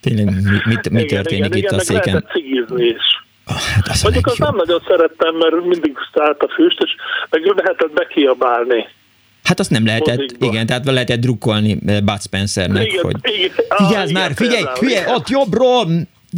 Tényleg, 0.00 0.24
mi, 0.24 0.58
mit, 0.64 0.90
mi 0.90 1.04
történik 1.04 1.44
igen, 1.44 1.52
itt 1.58 1.64
igen, 1.64 1.74
a 1.74 1.82
széken? 1.82 2.26
cigizni 2.32 2.84
is. 2.84 3.22
Ah, 3.46 3.54
Hát 3.56 3.88
az 3.88 4.02
Mondjuk 4.02 4.26
azt 4.26 4.38
nem 4.38 4.56
nagyon 4.56 4.82
szerettem, 4.88 5.34
mert 5.36 5.64
mindig 5.64 5.96
szállt 6.14 6.42
a 6.42 6.48
füst, 6.54 6.78
és 6.84 6.90
meg 7.30 7.42
lehetett 7.44 7.92
bekiabálni. 7.92 8.88
Hát 9.42 9.60
azt 9.60 9.70
nem 9.70 9.86
lehetett, 9.86 10.16
Mozikba. 10.16 10.46
igen, 10.46 10.66
tehát 10.66 10.84
lehetett 10.84 11.20
drukkolni 11.20 11.78
eh, 11.86 12.00
Bud 12.00 12.20
Spencernek, 12.22 12.86
Igen, 12.86 13.02
hogy 13.02 13.14
igen. 13.22 13.50
vigyázz 13.76 14.08
Ah, 14.08 14.12
már, 14.14 14.30
igen, 14.30 14.34
figyelj, 14.34 14.64
hülye, 14.80 15.04
ott 15.14 15.28
jobbról, 15.28 15.86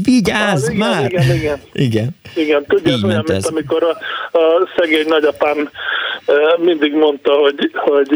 vigyázz 0.04 0.68
Ah, 0.68 0.74
igen, 0.74 0.88
már. 0.88 1.10
igen, 1.10 1.36
igen. 1.36 1.58
igen. 1.72 2.08
Igen, 2.34 2.64
tudja, 2.68 2.92
olyan, 2.92 3.24
mint 3.26 3.30
ez. 3.30 3.46
amikor 3.46 3.82
a, 3.82 3.90
a 4.38 4.68
szegény 4.76 5.06
nagyapám 5.08 5.70
mindig 6.58 6.92
mondta, 6.94 7.32
hogy, 7.32 7.70
hogy 7.74 8.08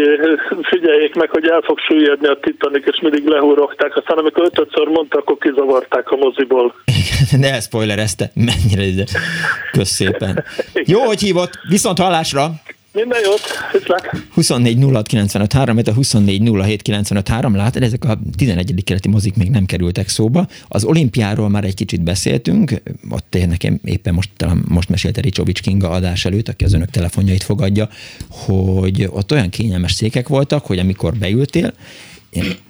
figyeljék 0.70 1.14
meg, 1.14 1.30
hogy 1.30 1.48
el 1.48 1.60
fog 1.64 1.78
süllyedni 1.78 2.26
a 2.26 2.38
Titanic, 2.40 2.86
és 2.86 3.00
mindig 3.02 3.26
lehúrogták, 3.26 3.96
aztán 3.96 4.18
amikor 4.18 4.44
ötödször 4.44 4.86
mondta, 4.86 5.18
akkor 5.18 5.36
kizavarták 5.38 6.10
a 6.10 6.16
moziból. 6.16 6.74
Igen, 6.84 7.40
ne 7.40 7.60
spoilerezte, 7.60 8.30
mennyire 8.34 8.82
ide. 8.82 9.04
Kösz 9.72 9.88
szépen. 9.90 10.44
Jó, 10.92 11.00
hogy 11.00 11.20
hívott, 11.20 11.52
viszont 11.68 11.98
hallásra. 11.98 12.50
Minden 12.92 13.20
jót, 13.24 13.40
viszlák! 13.72 14.16
24 14.34 14.82
06 14.92 15.06
95 15.06 15.52
3, 15.52 15.78
a 15.84 15.92
24 15.92 16.50
07 16.62 16.82
95 16.82 17.28
3, 17.28 17.56
látod, 17.56 17.82
ezek 17.82 18.04
a 18.04 18.18
11. 18.36 18.84
keleti 18.84 19.08
mozik 19.08 19.36
még 19.36 19.50
nem 19.50 19.66
kerültek 19.66 20.08
szóba. 20.08 20.46
Az 20.68 20.84
olimpiáról 20.84 21.48
már 21.48 21.64
egy 21.64 21.74
kicsit 21.74 22.02
beszéltünk, 22.02 22.82
ott 23.10 23.34
én 23.34 23.48
nekem 23.48 23.80
éppen 23.84 24.14
most, 24.14 24.30
talán 24.36 24.64
most 24.68 24.88
mesélte 24.88 25.20
Ricsovics 25.20 25.60
Kinga 25.60 25.90
adás 25.90 26.24
előtt, 26.24 26.48
aki 26.48 26.64
az 26.64 26.72
önök 26.72 26.90
telefonjait 26.90 27.42
fogadja, 27.42 27.88
hogy 28.28 29.08
ott 29.10 29.32
olyan 29.32 29.48
kényelmes 29.48 29.92
székek 29.92 30.28
voltak, 30.28 30.66
hogy 30.66 30.78
amikor 30.78 31.14
beültél, 31.14 31.72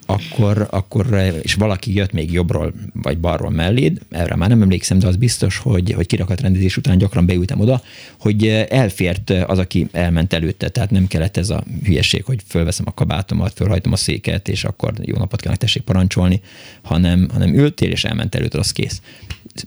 akkor, 0.07 0.67
akkor, 0.71 1.33
és 1.43 1.55
valaki 1.55 1.95
jött 1.95 2.13
még 2.13 2.33
jobbról 2.33 2.73
vagy 2.93 3.19
balról 3.19 3.51
melléd, 3.51 3.99
erre 4.11 4.37
már 4.37 4.49
nem 4.49 4.63
emlékszem, 4.63 4.99
de 4.99 5.07
az 5.07 5.17
biztos, 5.17 5.59
hogy, 5.59 5.93
hogy 5.93 6.07
kirakat 6.07 6.41
rendezés 6.41 6.77
után 6.77 6.99
gyakran 6.99 7.27
beültem 7.27 7.61
oda, 7.61 7.83
hogy 8.19 8.47
elfért 8.69 9.31
az, 9.31 9.59
aki 9.59 9.89
elment 9.93 10.33
előtte, 10.33 10.69
tehát 10.69 10.91
nem 10.91 11.07
kellett 11.07 11.37
ez 11.37 11.51
a 11.51 11.65
hülyeség, 11.85 12.25
hogy 12.25 12.41
fölveszem 12.47 12.85
a 12.89 12.95
kabátomat, 12.95 13.53
fölhajtom 13.53 13.93
a 13.93 13.97
széket, 13.97 14.49
és 14.49 14.65
akkor 14.65 14.93
jó 15.03 15.17
napot 15.17 15.41
kell, 15.41 15.57
tessék 15.57 15.83
parancsolni, 15.83 16.41
hanem, 16.83 17.29
hanem 17.33 17.55
ültél, 17.55 17.91
és 17.91 18.05
elment 18.05 18.35
előtt, 18.35 18.55
az 18.55 18.73
kész. 18.73 19.01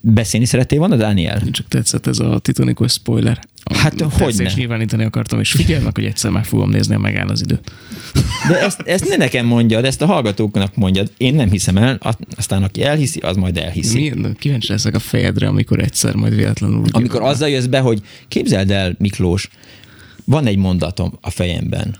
Beszélni 0.01 0.45
szerettél 0.45 0.79
volna, 0.79 0.95
Dániel? 0.95 1.41
Csak 1.51 1.67
tetszett 1.67 2.07
ez 2.07 2.19
a 2.19 2.39
titanikos 2.39 2.91
spoiler. 2.91 3.39
Hát, 3.75 4.01
hogyne. 4.01 4.25
Tetszés 4.25 4.55
nyilvánítani 4.55 5.03
akartam, 5.03 5.39
és 5.39 5.51
figyelj 5.51 5.83
meg, 5.83 5.95
hogy 5.95 6.05
egyszer 6.05 6.31
már 6.31 6.45
fogom 6.45 6.69
nézni, 6.69 6.95
megáll 6.95 7.27
az 7.27 7.41
idő. 7.41 7.59
De 8.47 8.59
ezt, 8.59 8.81
ezt 8.81 9.09
ne 9.09 9.15
nekem 9.15 9.45
mondjad, 9.45 9.85
ezt 9.85 10.01
a 10.01 10.05
hallgatóknak 10.05 10.75
mondjad. 10.75 11.11
Én 11.17 11.35
nem 11.35 11.49
hiszem 11.49 11.77
el, 11.77 11.99
aztán 12.37 12.63
aki 12.63 12.83
elhiszi, 12.83 13.19
az 13.19 13.35
majd 13.35 13.57
elhiszi. 13.57 14.13
Mi, 14.15 14.31
kíváncsi 14.39 14.71
leszek 14.71 14.95
a 14.95 14.99
fejedre, 14.99 15.47
amikor 15.47 15.79
egyszer 15.79 16.15
majd 16.15 16.35
véletlenül... 16.35 16.83
Amikor 16.91 17.21
azzal 17.21 17.49
jössz 17.49 17.65
be, 17.65 17.79
hogy 17.79 18.01
képzeld 18.27 18.71
el, 18.71 18.95
Miklós, 18.99 19.49
van 20.25 20.45
egy 20.45 20.57
mondatom 20.57 21.17
a 21.21 21.29
fejemben, 21.29 21.95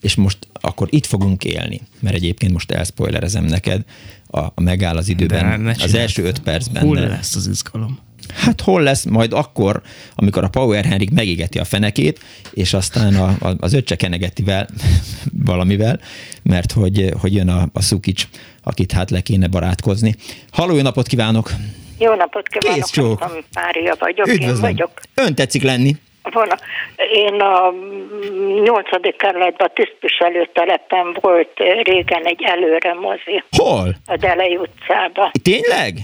és 0.00 0.14
most 0.14 0.38
akkor 0.60 0.88
itt 0.90 1.06
fogunk 1.06 1.44
élni, 1.44 1.80
mert 2.00 2.14
egyébként 2.14 2.52
most 2.52 2.70
elspoilerezem 2.70 3.44
neked, 3.44 3.84
a, 4.36 4.52
a 4.54 4.60
megáll 4.60 4.96
az 4.96 5.08
időben, 5.08 5.66
az 5.66 5.94
első 5.94 6.24
öt 6.24 6.38
percben. 6.38 6.82
Hol 6.82 6.96
de- 6.96 7.08
lesz 7.08 7.34
az 7.34 7.46
izgalom? 7.46 7.98
Hát 8.34 8.60
hol 8.60 8.82
lesz 8.82 9.04
majd 9.04 9.32
akkor, 9.32 9.82
amikor 10.14 10.44
a 10.44 10.48
Power 10.48 10.84
Henrik 10.84 11.10
megégeti 11.10 11.58
a 11.58 11.64
fenekét, 11.64 12.20
és 12.50 12.74
aztán 12.74 13.14
a, 13.14 13.48
a, 13.48 13.54
az 13.58 13.72
öccse 13.72 13.96
kenegeti 13.96 14.42
vel, 14.42 14.68
valamivel, 15.50 16.00
mert 16.42 16.72
hogy, 16.72 17.12
hogy 17.20 17.34
jön 17.34 17.48
a, 17.48 17.68
a 17.72 17.82
Szukics, 17.82 18.28
akit 18.62 18.92
hát 18.92 19.10
le 19.10 19.20
kéne 19.20 19.46
barátkozni. 19.46 20.14
Halló, 20.50 20.74
jó 20.76 20.82
napot 20.82 21.06
kívánok! 21.06 21.50
Jó 21.98 22.14
napot 22.14 22.48
kívánok, 22.48 22.80
Kész 22.80 22.90
csók. 22.90 23.44
Mária 23.54 23.96
vagyok, 23.98 24.26
én 24.26 24.34
Üdvözlöm! 24.34 24.60
vagyok. 24.60 24.90
Ön 25.14 25.34
tetszik 25.34 25.62
lenni? 25.62 25.96
Van, 26.32 26.48
én 27.12 27.40
a 27.40 27.74
nyolcadik 28.62 29.16
kerületben 29.16 29.70
tisztviselőtelepen 29.74 31.16
volt 31.20 31.58
régen 31.82 32.24
egy 32.24 32.42
előre 32.42 32.94
mozi 32.94 33.42
Hol? 33.56 33.88
a 34.06 34.16
Delei 34.16 34.56
utcában. 34.56 35.30
Tényleg? 35.42 35.94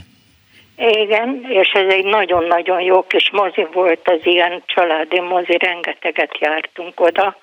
Igen, 0.76 1.46
és 1.48 1.68
ez 1.68 1.92
egy 1.92 2.04
nagyon-nagyon 2.04 2.80
jó 2.80 3.06
kis 3.06 3.30
mozi 3.32 3.66
volt, 3.72 4.00
az 4.04 4.20
ilyen 4.22 4.62
családi 4.66 5.20
mozi, 5.20 5.56
rengeteget 5.58 6.38
jártunk 6.40 7.00
oda. 7.00 7.36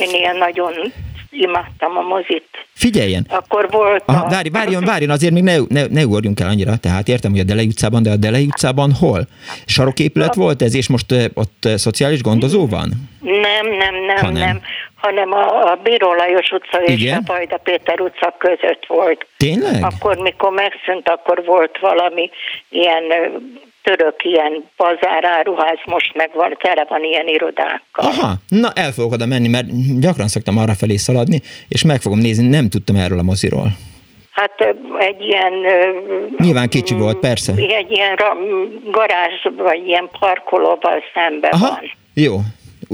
Én 0.00 0.08
ilyen 0.08 0.36
nagyon 0.36 0.92
imádtam 1.34 1.96
a 1.96 2.00
mozit. 2.00 2.48
Figyeljen! 2.74 3.26
Akkor 3.28 3.70
volt 3.70 4.02
Aha, 4.06 4.24
a... 4.24 4.28
várj, 4.28 4.48
várjon, 4.48 4.84
várjon, 4.84 5.10
azért 5.10 5.32
még 5.32 5.42
ne, 5.42 5.56
ne, 5.68 5.86
ne 5.86 6.04
ugorjunk 6.04 6.40
el 6.40 6.48
annyira. 6.48 6.76
Tehát 6.76 7.08
értem, 7.08 7.30
hogy 7.30 7.40
a 7.40 7.44
Delei 7.44 7.66
utcában, 7.66 8.02
de 8.02 8.10
a 8.10 8.16
Delei 8.16 8.44
utcában 8.44 8.92
hol? 8.92 9.26
Saroképület 9.66 10.34
volt 10.34 10.62
ez, 10.62 10.74
és 10.74 10.88
most 10.88 11.12
eh, 11.12 11.24
ott 11.34 11.64
eh, 11.64 11.76
szociális 11.76 12.22
gondozó 12.22 12.66
van? 12.66 12.88
Nem, 13.20 13.66
nem, 13.78 13.94
nem, 14.06 14.16
Ha 14.16 14.30
nem. 14.30 14.32
nem, 14.32 14.60
hanem 14.94 15.32
a, 15.32 15.70
a 15.70 15.78
Bíró 15.82 16.14
Lajos 16.14 16.50
utca 16.50 16.82
és 16.82 17.00
Igen? 17.00 17.18
a 17.18 17.20
Bajda 17.32 17.56
Péter 17.56 18.00
utca 18.00 18.34
között 18.38 18.84
volt. 18.86 19.26
Tényleg? 19.36 19.82
Akkor, 19.82 20.16
mikor 20.16 20.52
megszűnt, 20.52 21.08
akkor 21.08 21.44
volt 21.44 21.78
valami 21.80 22.30
ilyen 22.68 23.02
ö, 23.10 23.36
török, 23.84 24.24
ilyen 24.24 24.52
bazáráruház, 24.76 25.78
most 25.84 26.14
meg 26.14 26.30
van, 26.34 26.56
tele 26.60 26.84
van 26.88 27.04
ilyen 27.04 27.28
irodákkal. 27.28 28.04
Aha, 28.10 28.32
na 28.48 28.70
el 28.74 28.92
fogok 28.92 29.12
oda 29.12 29.26
menni, 29.26 29.48
mert 29.48 29.66
gyakran 30.00 30.28
szoktam 30.28 30.58
arra 30.58 30.74
felé 30.74 30.96
szaladni, 30.96 31.40
és 31.68 31.84
meg 31.84 32.00
fogom 32.00 32.18
nézni, 32.18 32.48
nem 32.48 32.68
tudtam 32.68 32.96
erről 32.96 33.18
a 33.18 33.22
moziról. 33.22 33.68
Hát 34.30 34.60
egy 34.98 35.20
ilyen... 35.20 35.52
Nyilván 36.38 36.68
kicsi 36.68 36.94
volt, 36.94 37.18
persze. 37.18 37.52
Egy 37.52 37.90
ilyen 37.90 38.16
garázs, 38.90 39.42
vagy 39.56 39.86
ilyen 39.86 40.08
parkolóval 40.18 41.02
szembe 41.14 41.48
Aha, 41.48 41.68
van. 41.68 41.90
jó, 42.14 42.34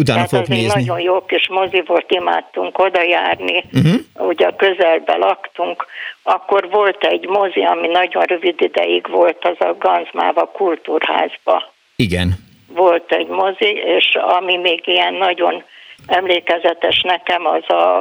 utána 0.00 0.24
Tehát 0.26 0.28
fogok 0.30 0.44
az 0.44 0.48
nézni. 0.48 0.80
nagyon 0.80 1.00
jó 1.00 1.24
kis 1.24 1.48
mozi 1.48 1.82
volt, 1.86 2.10
imádtunk 2.10 2.78
oda 2.78 3.02
járni, 3.02 3.64
Mhm. 3.72 3.94
ugye 4.14 4.50
közelbe 4.56 5.16
laktunk. 5.16 5.86
Akkor 6.22 6.68
volt 6.70 7.04
egy 7.04 7.26
mozi, 7.28 7.60
ami 7.60 7.86
nagyon 7.88 8.22
rövid 8.22 8.60
ideig 8.60 9.08
volt, 9.10 9.38
az 9.44 9.56
a 9.66 9.76
Ganzmáva 9.78 10.46
kultúrházba. 10.46 11.72
Igen. 11.96 12.28
Volt 12.74 13.12
egy 13.12 13.26
mozi, 13.26 13.66
és 13.98 14.16
ami 14.38 14.56
még 14.56 14.80
ilyen 14.84 15.14
nagyon 15.14 15.62
emlékezetes 16.06 17.00
nekem, 17.00 17.46
az 17.46 17.68
a, 17.68 17.98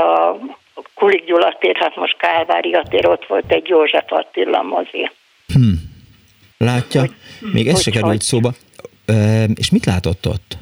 a 0.00 0.36
Kulik 0.94 1.24
Gyula 1.24 1.56
tér, 1.60 1.76
hát 1.76 1.96
most 1.96 2.16
Kálvária 2.16 2.82
tér, 2.90 3.08
ott 3.08 3.26
volt 3.26 3.52
egy 3.52 3.68
József 3.68 4.04
Attila 4.12 4.62
mozi. 4.62 5.10
Hm. 5.52 5.72
Látja, 6.58 7.02
még 7.52 7.66
ez 7.68 7.82
se 7.82 7.90
került 7.90 8.22
szóba. 8.22 8.50
Ö, 9.06 9.44
és 9.54 9.70
mit 9.70 9.84
látott 9.84 10.26
ott? 10.28 10.56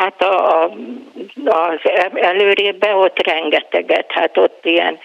Hát 0.00 0.22
a, 0.22 0.62
a, 0.62 0.70
az 1.44 1.78
előrébe 2.14 2.94
ott 2.94 3.26
rengeteget, 3.26 4.12
hát 4.12 4.36
ott 4.36 4.64
ilyen 4.64 4.98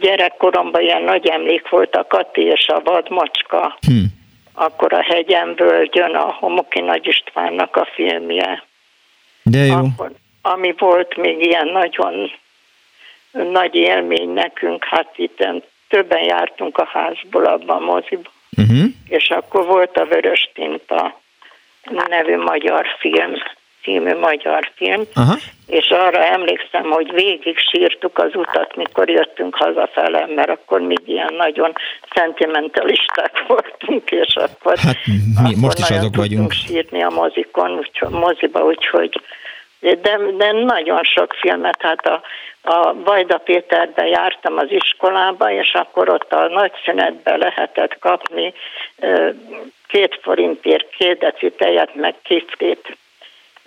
gyerekkoromban 0.00 0.82
ilyen 0.82 1.02
nagy 1.02 1.26
emlék 1.28 1.68
volt 1.68 1.96
a 1.96 2.06
Kati 2.06 2.40
és 2.42 2.66
a 2.68 2.80
vadmacska, 2.84 3.78
Hm. 3.86 4.04
akkor 4.54 4.92
a 4.92 5.02
hegyen 5.02 5.54
völgyön 5.54 6.14
a 6.14 6.32
Homoki 6.32 6.80
Nagy 6.80 7.06
Istvánnak 7.06 7.76
a 7.76 7.88
filmje. 7.94 8.62
De 9.42 9.58
jó. 9.58 9.74
Akkor, 9.74 10.10
ami 10.42 10.74
volt 10.78 11.16
még 11.16 11.46
ilyen 11.46 11.68
nagyon 11.68 12.30
nagy 13.32 13.74
élmény 13.74 14.28
nekünk, 14.28 14.84
hát 14.84 15.12
itt 15.16 15.44
többen 15.88 16.24
jártunk 16.24 16.78
a 16.78 16.88
házból 16.92 17.44
abban 17.44 17.76
a 17.76 17.92
moziba, 17.92 18.30
Uh-huh. 18.56 18.84
és 19.08 19.30
akkor 19.30 19.66
volt 19.66 19.96
a 19.96 20.04
Vörös 20.04 20.50
Tinta 20.54 21.20
nevű 22.08 22.36
magyar 22.36 22.86
film, 22.98 23.32
című 23.82 24.14
magyar 24.18 24.70
film, 24.74 25.02
Aha. 25.14 25.36
és 25.66 25.90
arra 25.90 26.24
emlékszem, 26.24 26.90
hogy 26.90 27.12
végig 27.12 27.58
sírtuk 27.58 28.18
az 28.18 28.34
utat, 28.34 28.76
mikor 28.76 29.10
jöttünk 29.10 29.54
hazafele, 29.54 30.26
mert 30.34 30.48
akkor 30.48 30.80
még 30.80 31.00
ilyen 31.04 31.34
nagyon 31.36 31.72
szentimentalisták 32.14 33.44
voltunk, 33.48 34.10
és 34.10 34.34
akkor, 34.34 34.78
Hát 34.78 34.96
mi 35.06 35.48
akkor 35.48 35.56
most 35.60 35.78
is 35.78 35.90
azok 35.90 36.16
vagyunk. 36.16 36.52
sírni 36.52 37.02
a 37.02 37.10
mozikon, 37.10 37.70
úgyhogy, 37.70 38.10
moziba, 38.10 38.64
úgyhogy 38.64 39.20
de, 39.80 40.18
de 40.36 40.52
nagyon 40.52 41.02
sok 41.02 41.32
filmet, 41.32 41.82
hát 41.82 42.06
a, 42.06 42.22
a 42.62 42.94
Vajda 43.04 43.38
Péterbe 43.38 44.06
jártam 44.06 44.56
az 44.56 44.70
iskolába, 44.70 45.50
és 45.50 45.72
akkor 45.72 46.08
ott 46.08 46.32
a 46.32 46.48
nagy 46.48 46.72
szünetbe 46.84 47.36
lehetett 47.36 47.98
kapni 47.98 48.52
két 49.86 50.18
forintért 50.22 50.90
két 50.90 51.18
deci 51.18 51.50
tejet, 51.50 51.94
meg 51.94 52.14
kiflét. 52.22 52.96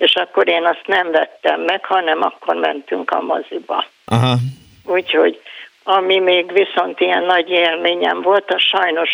És 0.04 0.16
akkor 0.16 0.48
én 0.48 0.66
azt 0.66 0.84
nem 0.86 1.12
vettem 1.12 1.62
meg, 1.62 1.86
hanem 1.86 2.22
akkor 2.22 2.56
mentünk 2.56 3.12
a 3.12 3.22
moziba. 3.22 3.86
Aha. 4.06 4.36
Úgyhogy 4.86 5.42
ami 5.84 6.20
még 6.20 6.52
viszont 6.54 7.00
ilyen 7.00 7.24
nagy 7.24 7.50
élményem 7.50 8.22
volt, 8.22 8.50
a 8.50 8.60
sajnos, 8.60 9.10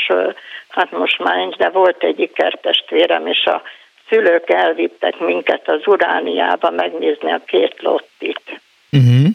hát 0.68 0.92
most 0.92 1.20
már 1.20 1.36
nincs, 1.36 1.56
de 1.56 1.70
volt 1.70 2.04
egy 2.04 2.20
ikertestvérem, 2.20 3.28
és 3.28 3.46
a 3.46 3.62
szülők 4.10 4.50
elvittek 4.50 5.20
minket 5.20 5.70
az 5.70 5.82
Urániába 5.86 6.70
megnézni 6.70 7.32
a 7.32 7.42
két 7.46 7.76
lottit. 7.78 8.62
Uh-huh. 8.92 9.28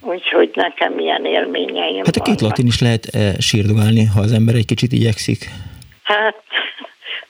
Úgyhogy 0.00 0.50
nekem 0.54 0.98
ilyen 0.98 1.24
élményeim 1.24 2.04
Hát 2.04 2.16
a 2.16 2.22
két 2.22 2.40
lottin 2.40 2.66
is 2.66 2.80
lehet 2.80 3.04
e, 3.04 3.40
sírdogálni, 3.40 4.04
ha 4.04 4.20
az 4.20 4.32
ember 4.32 4.54
egy 4.54 4.66
kicsit 4.66 4.92
igyekszik. 4.92 5.48
Hát, 6.02 6.42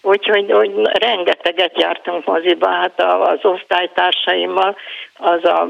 úgyhogy 0.08 0.50
hogy 0.50 0.72
rengeteget 0.92 1.80
jártunk 1.80 2.24
moziba, 2.24 2.68
hát 2.68 3.02
az 3.02 3.38
osztálytársaimmal, 3.42 4.76
az 5.14 5.44
a 5.44 5.68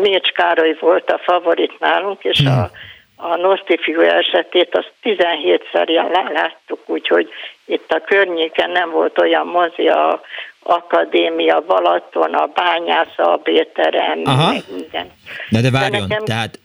Mécs 0.00 0.30
Károly 0.30 0.76
volt 0.80 1.10
a 1.10 1.18
favorit 1.18 1.78
nálunk, 1.78 2.24
és 2.24 2.38
hmm. 2.38 2.58
a 2.58 2.70
a 3.16 3.36
Noszti 3.36 3.78
fiú 3.82 4.00
esetét 4.00 4.76
azt 4.76 4.92
17-szer 5.02 5.88
láttuk, 6.32 6.80
úgyhogy 6.86 7.28
itt 7.64 7.92
a 7.92 8.00
környéken 8.00 8.70
nem 8.70 8.90
volt 8.90 9.18
olyan 9.18 9.46
mozi, 9.46 9.88
a 9.88 10.20
Akadémia, 10.62 11.60
Balaton, 11.60 12.34
a 12.34 12.46
Bányásza, 12.46 13.32
a 13.32 13.36
Béterem, 13.36 14.22
Aha. 14.24 14.52
minden. 14.70 15.12
De, 15.50 15.60
de 15.60 15.70
várjon, 15.70 16.08
de 16.08 16.16
tehát 16.16 16.58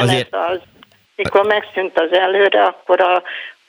azért... 0.00 0.34
Az, 0.34 0.60
mikor 1.16 1.44
megszűnt 1.44 1.98
az 1.98 2.12
előre, 2.12 2.62
akkor 2.64 3.00
a 3.00 3.22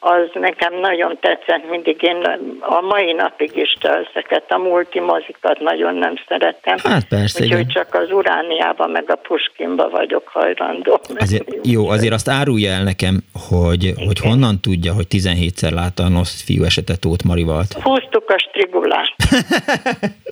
az 0.04 0.30
nekem 0.34 0.80
nagyon 0.80 1.18
tetszett, 1.22 1.70
mindig 1.70 2.02
én 2.02 2.18
a 2.60 2.82
mai 2.82 3.14
napig 3.14 3.52
is 3.56 3.74
ezeket 3.82 4.52
a 4.52 4.58
multimozikat 4.58 5.60
nagyon 5.60 5.96
nem 5.96 6.14
szeretem. 6.28 6.78
Hát 6.84 7.08
persze, 7.08 7.44
Úgyhogy 7.44 7.68
csak 7.68 7.94
az 7.94 8.12
Urániában 8.12 8.90
meg 8.90 9.10
a 9.12 9.16
Puskinba 9.16 9.90
vagyok 9.90 10.28
hajlandó. 10.28 11.00
Azért, 11.16 11.48
jó, 11.64 11.88
azért 11.88 12.14
azt 12.14 12.30
árulja 12.30 12.72
el 12.72 12.84
nekem, 12.84 13.24
hogy, 13.50 13.94
hogy 14.06 14.20
honnan 14.20 14.62
tudja, 14.62 14.94
hogy 14.94 15.06
17-szer 15.10 15.74
látta 15.74 16.04
a 16.04 16.10
Nosz 16.10 16.44
fiú 16.44 16.64
esetet 16.64 17.00
Tóth 17.00 17.26
Marivalt. 17.26 17.74
Húztuk 17.74 18.30
a 18.30 18.38
strigulást. 18.38 19.16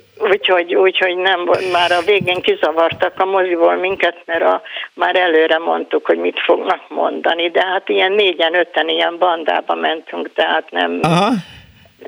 Úgyhogy, 0.42 0.76
úgyhogy 0.76 1.16
nem, 1.16 1.39
már 1.72 1.92
a 1.92 2.02
végén 2.06 2.42
kizavartak 2.42 3.20
a 3.20 3.26
moziból 3.26 3.76
minket, 3.76 4.16
mert 4.26 4.44
a, 4.44 4.62
már 4.94 5.16
előre 5.16 5.58
mondtuk, 5.58 6.06
hogy 6.06 6.18
mit 6.18 6.39
fognak 6.46 6.82
mondani, 6.89 7.50
de 7.50 7.66
hát 7.66 7.89
ilyen 7.89 8.12
négyen, 8.12 8.56
öten 8.56 8.89
ilyen 8.89 9.16
bandába 9.20 9.76
mentünk, 9.76 10.34
tehát 10.34 10.72
nem... 10.72 11.00
Aha. 11.02 11.32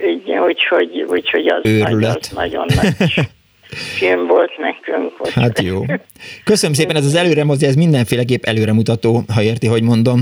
Úgy, 0.05 0.31
úgyhogy, 0.31 1.05
úgyhogy 1.07 1.47
az, 1.47 1.61
nagy, 1.63 2.03
az 2.03 2.31
nagyon 2.35 2.65
nagy 2.81 3.13
film 3.97 4.27
volt 4.27 4.57
nekünk. 4.57 5.17
Hogy 5.17 5.33
hát 5.33 5.61
jó. 5.61 5.85
Köszönöm 6.43 6.75
szépen, 6.75 6.95
ez 6.95 7.05
az 7.05 7.15
előre 7.15 7.43
mozi, 7.43 7.65
ez 7.65 7.75
mindenféleképp 7.75 8.43
előremutató, 8.43 9.23
ha 9.33 9.41
érti, 9.41 9.67
hogy 9.67 9.83
mondom, 9.83 10.19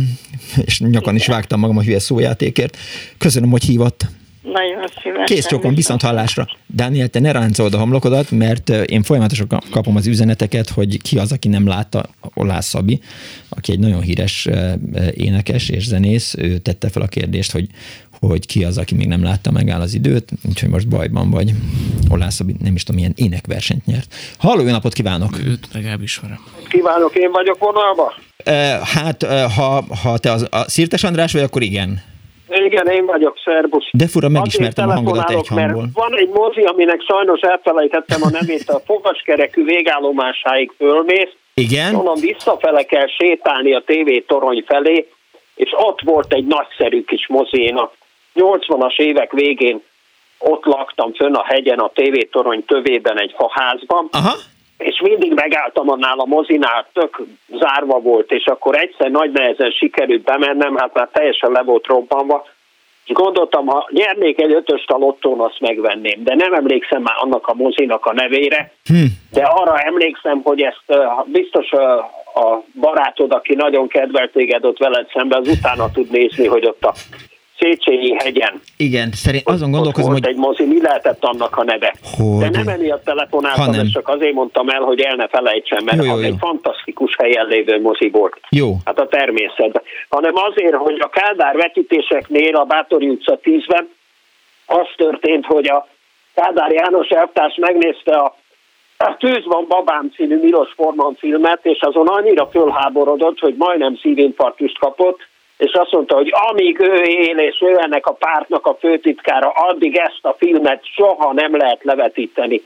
és 0.66 0.80
nyakan 0.80 1.16
is 1.16 1.28
vágtam 1.28 1.60
magam 1.60 1.78
a 1.78 1.82
hülye 1.82 2.00
szójátékért. 2.00 2.78
Köszönöm, 3.18 3.50
hogy 3.50 3.64
hívott. 3.64 4.06
Nagyon 4.42 4.88
szívesen. 5.02 5.26
Kész 5.26 5.46
csokon, 5.46 5.76
viszont 5.76 6.02
hallásra. 6.02 6.48
Dániel, 6.66 7.08
te 7.08 7.20
ne 7.20 7.32
ráncold 7.32 7.74
a 7.74 7.78
homlokodat, 7.78 8.32
mert 8.32 8.70
én 8.70 9.04
folyamatosan 9.04 9.48
kapom 9.72 9.96
az 9.96 10.08
üzeneteket, 10.08 10.70
hogy 10.70 11.02
ki 11.02 11.18
az, 11.18 11.32
aki 11.32 11.48
nem 11.48 11.68
látta 11.68 12.06
Olász 12.34 12.68
Szabi, 12.68 13.00
aki 13.50 13.72
egy 13.72 13.80
nagyon 13.80 14.02
híres 14.02 14.48
énekes 15.12 15.70
és 15.70 15.88
zenész. 15.88 16.36
Ő 16.38 16.58
tette 16.58 16.90
fel 16.90 17.02
a 17.02 17.08
kérdést, 17.08 17.52
hogy, 17.52 17.68
hogy 18.20 18.46
ki 18.46 18.64
az, 18.64 18.78
aki 18.78 18.96
még 18.96 19.08
nem 19.08 19.24
látta, 19.24 19.52
megáll 19.52 19.82
az 19.82 19.94
időt, 19.94 20.32
úgyhogy 20.50 20.70
most 20.70 20.88
bajban 20.88 21.30
vagy. 21.30 21.52
Olász 22.10 22.36
Szabi 22.36 22.56
nem 22.60 22.76
is 22.76 22.84
tudom, 22.84 23.02
milyen 23.02 23.16
énekversenyt 23.16 23.86
nyert. 23.86 24.16
Halló, 24.38 24.64
jó 24.64 24.70
napot 24.72 24.94
kívánok! 24.94 25.40
Őt 25.46 25.68
legalábbis 25.72 26.12
ismerem. 26.12 26.40
Kívánok, 26.70 27.16
én 27.16 27.32
vagyok 27.32 27.58
vonalba? 27.60 28.14
Hát, 28.84 29.24
ha, 29.56 29.86
ha 30.02 30.18
te 30.18 30.32
az, 30.32 30.48
a 30.50 30.70
Szirtes 30.70 31.04
András 31.04 31.32
vagy, 31.32 31.42
akkor 31.42 31.62
igen. 31.62 32.02
Igen, 32.52 32.88
én 32.88 33.06
vagyok, 33.06 33.38
szerbusz. 33.44 33.88
De 33.92 34.08
fura, 34.08 34.30
megismertem 34.30 34.90
a 34.90 34.94
hangodat 34.94 35.30
egy 35.30 35.48
hangból. 35.48 35.86
Van 35.94 36.18
egy 36.18 36.30
mozi, 36.30 36.62
aminek 36.62 37.02
sajnos 37.02 37.40
elfelejtettem 37.40 38.22
a 38.24 38.30
nemét, 38.30 38.70
a 38.70 38.82
fogaskerekű 38.86 39.64
végállomásáig 39.64 40.72
fölmész. 40.78 41.34
Igen. 41.54 41.96
Onnan 41.96 42.20
visszafele 42.20 42.84
kell 42.84 43.08
sétálni 43.08 43.74
a 43.74 43.84
TV 43.86 44.10
torony 44.28 44.64
felé, 44.68 45.08
és 45.56 45.74
ott 45.76 46.02
volt 46.02 46.34
egy 46.34 46.46
nagyszerű 46.46 47.04
kis 47.04 47.28
mozi. 47.28 47.62
Én 47.62 47.76
a 47.76 47.92
80-as 48.36 49.00
évek 49.00 49.32
végén 49.32 49.82
ott 50.38 50.66
laktam 50.66 51.14
fönn 51.14 51.34
a 51.34 51.44
hegyen 51.44 51.80
a 51.80 51.92
TV 51.94 52.18
torony 52.32 52.66
tövében 52.66 53.20
egy 53.20 53.34
faházban. 53.38 54.08
Aha 54.12 54.34
és 54.82 55.02
mindig 55.02 55.34
megálltam 55.34 55.90
annál 55.90 56.20
a 56.20 56.26
mozinál, 56.26 56.88
tök 56.94 57.22
zárva 57.60 58.00
volt, 58.00 58.32
és 58.32 58.46
akkor 58.46 58.76
egyszer 58.76 59.12
nagy 59.12 59.32
nehezen 59.32 59.72
sikerült 59.72 60.22
bemennem, 60.22 60.76
hát 60.76 60.94
már 60.94 61.10
teljesen 61.12 61.52
le 61.52 61.62
volt 61.62 61.88
robbanva, 61.88 62.46
és 63.06 63.14
gondoltam, 63.14 63.66
ha 63.66 63.88
nyernék 63.92 64.42
egy 64.42 64.54
ötös 64.54 64.84
a 64.88 64.98
lottón, 64.98 65.40
azt 65.40 65.60
megvenném, 65.60 66.24
de 66.24 66.36
nem 66.36 66.54
emlékszem 66.54 67.02
már 67.02 67.16
annak 67.18 67.48
a 67.48 67.54
mozinak 67.54 68.06
a 68.06 68.14
nevére, 68.14 68.74
hm. 68.86 69.06
de 69.32 69.44
arra 69.44 69.80
emlékszem, 69.80 70.42
hogy 70.44 70.62
ezt 70.62 71.02
biztos 71.26 71.72
a 72.34 72.64
barátod, 72.80 73.34
aki 73.34 73.56
nagyon 73.56 73.88
kedvelt 73.88 74.32
téged 74.32 74.66
ott 74.66 74.78
veled 74.78 75.10
szemben, 75.14 75.42
az 75.42 75.48
utána 75.48 75.92
tud 75.92 76.12
nézni, 76.12 76.48
hogy 76.48 76.66
ott 76.66 76.84
a 76.84 76.94
Széchenyi 77.62 78.14
hegyen. 78.18 78.62
Igen, 78.78 79.12
szerint 79.12 79.48
azon 79.48 79.72
gondolkozom, 79.72 80.12
hogy... 80.12 80.28
egy 80.28 80.36
mozi, 80.36 80.66
mi 80.66 80.82
lehetett 80.82 81.24
annak 81.24 81.58
a 81.58 81.64
neve? 81.64 81.94
Hogy... 82.18 82.38
De 82.38 82.50
nem 82.50 82.68
emiatt 82.68 83.04
telefonáltam, 83.04 83.66
hanem... 83.66 83.90
csak 83.94 84.08
azért 84.08 84.34
mondtam 84.34 84.70
el, 84.70 84.82
hogy 84.82 85.02
el 85.02 85.16
ne 85.16 85.28
felejtsem, 85.28 85.84
mert 85.84 85.98
jó, 85.98 86.04
jó, 86.04 86.12
az 86.12 86.22
jó. 86.22 86.28
egy 86.28 86.36
fantasztikus 86.40 87.16
helyen 87.16 87.46
lévő 87.46 87.82
mozi 87.82 88.10
volt. 88.10 88.40
Jó. 88.50 88.76
Hát 88.86 89.00
a 89.00 89.08
természetben. 89.08 89.82
Hanem 90.10 90.34
azért, 90.36 90.76
hogy 90.76 91.00
a 91.00 91.10
Kádár 91.10 91.56
vetítéseknél 91.56 92.56
a 92.56 92.64
Bátori 92.64 93.10
utca 93.10 93.40
10-ben 93.44 93.90
az 94.66 94.88
történt, 94.96 95.46
hogy 95.46 95.68
a 95.68 95.88
Kádár 96.34 96.72
János 96.72 97.08
elvtárs 97.08 97.56
megnézte 97.56 98.12
a 98.12 98.40
a 99.04 99.18
Tűz 99.18 99.46
van 99.46 99.66
babám 99.68 100.12
című 100.16 100.40
Milos 100.40 100.74
Forman 100.76 101.16
filmet, 101.16 101.60
és 101.62 101.80
azon 101.82 102.08
annyira 102.08 102.48
fölháborodott, 102.48 103.40
hogy 103.40 103.56
majdnem 103.58 103.98
szívinfarktust 103.98 104.80
kapott, 104.80 105.20
és 105.62 105.74
azt 105.74 105.92
mondta, 105.92 106.16
hogy 106.16 106.34
amíg 106.50 106.80
ő 106.80 107.02
él, 107.02 107.38
és 107.38 107.62
ő 107.62 107.78
ennek 107.80 108.06
a 108.06 108.14
pártnak 108.14 108.66
a 108.66 108.78
főtitkára, 108.80 109.50
addig 109.50 109.96
ezt 109.96 110.20
a 110.22 110.36
filmet 110.38 110.82
soha 110.96 111.34
nem 111.34 111.58
lehet 111.58 111.84
levetíteni. 111.84 112.62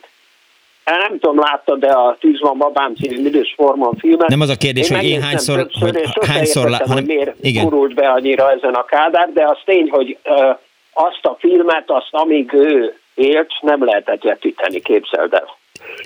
Nem 0.86 1.20
tudom, 1.20 1.40
látta, 1.40 1.76
de 1.76 1.92
a 1.92 2.18
Tűz 2.20 2.40
van 2.40 2.58
babám 2.58 2.96
című 2.96 3.22
Midős 3.22 3.54
Forman 3.58 3.94
filmet. 3.98 4.28
Nem 4.28 4.42
az 4.42 4.50
a 4.50 4.56
kérdés, 4.56 4.90
én 4.90 4.98
hogy 4.98 5.06
én 5.06 5.22
hányszor, 5.22 5.58
többször, 5.58 5.94
hogy 5.94 6.28
hányszor 6.28 6.70
lá... 6.70 6.78
hanem, 6.78 6.94
hogy 6.94 7.06
miért 7.06 7.36
igen. 7.42 7.64
kurult 7.64 7.94
be 7.94 8.10
annyira 8.10 8.52
ezen 8.52 8.74
a 8.74 8.86
kádár, 8.86 9.30
de 9.34 9.46
az 9.46 9.58
tény, 9.66 9.90
hogy 9.90 10.18
uh, 10.26 10.58
azt 10.94 11.26
a 11.26 11.36
filmet, 11.40 11.84
azt 11.86 12.10
amíg 12.12 12.54
ő 12.54 12.98
élt, 13.14 13.52
nem 13.62 13.84
lehetett 13.84 14.24
vetíteni, 14.24 14.80
képzeld 14.80 15.34
el. 15.34 15.58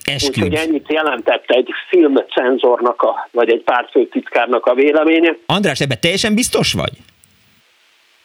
Esküd. 0.04 0.44
Úgyhogy 0.44 0.54
ennyit 0.54 0.92
jelentett 0.92 1.44
egy 1.48 1.70
filmcenzornak, 1.90 3.02
a, 3.02 3.28
vagy 3.32 3.50
egy 3.52 3.62
pártfőtitkárnak 3.62 4.66
a 4.66 4.74
véleménye. 4.74 5.38
András, 5.46 5.80
ebben 5.80 5.98
teljesen 6.02 6.36
biztos 6.36 6.74
vagy? 6.74 6.92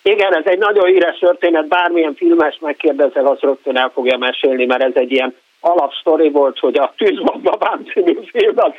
Igen, 0.03 0.35
ez 0.35 0.45
egy 0.45 0.59
nagyon 0.59 0.87
híres 0.87 1.19
történet, 1.19 1.69
bármilyen 1.69 2.15
filmes 2.15 2.59
megkérdezel, 2.61 3.27
az 3.27 3.39
rögtön 3.41 3.77
el 3.77 3.91
fogja 3.95 4.19
mesélni, 4.19 4.65
mert 4.65 4.83
ez 4.83 4.93
egy 4.95 5.13
ilyen 5.13 5.35
alapsztori 5.61 6.31
volt, 6.31 6.59
hogy 6.59 6.77
a 6.77 6.93
Tűzban 6.97 7.41
babám 7.43 7.85
című 7.93 8.19
film 8.33 8.55
az 8.57 8.73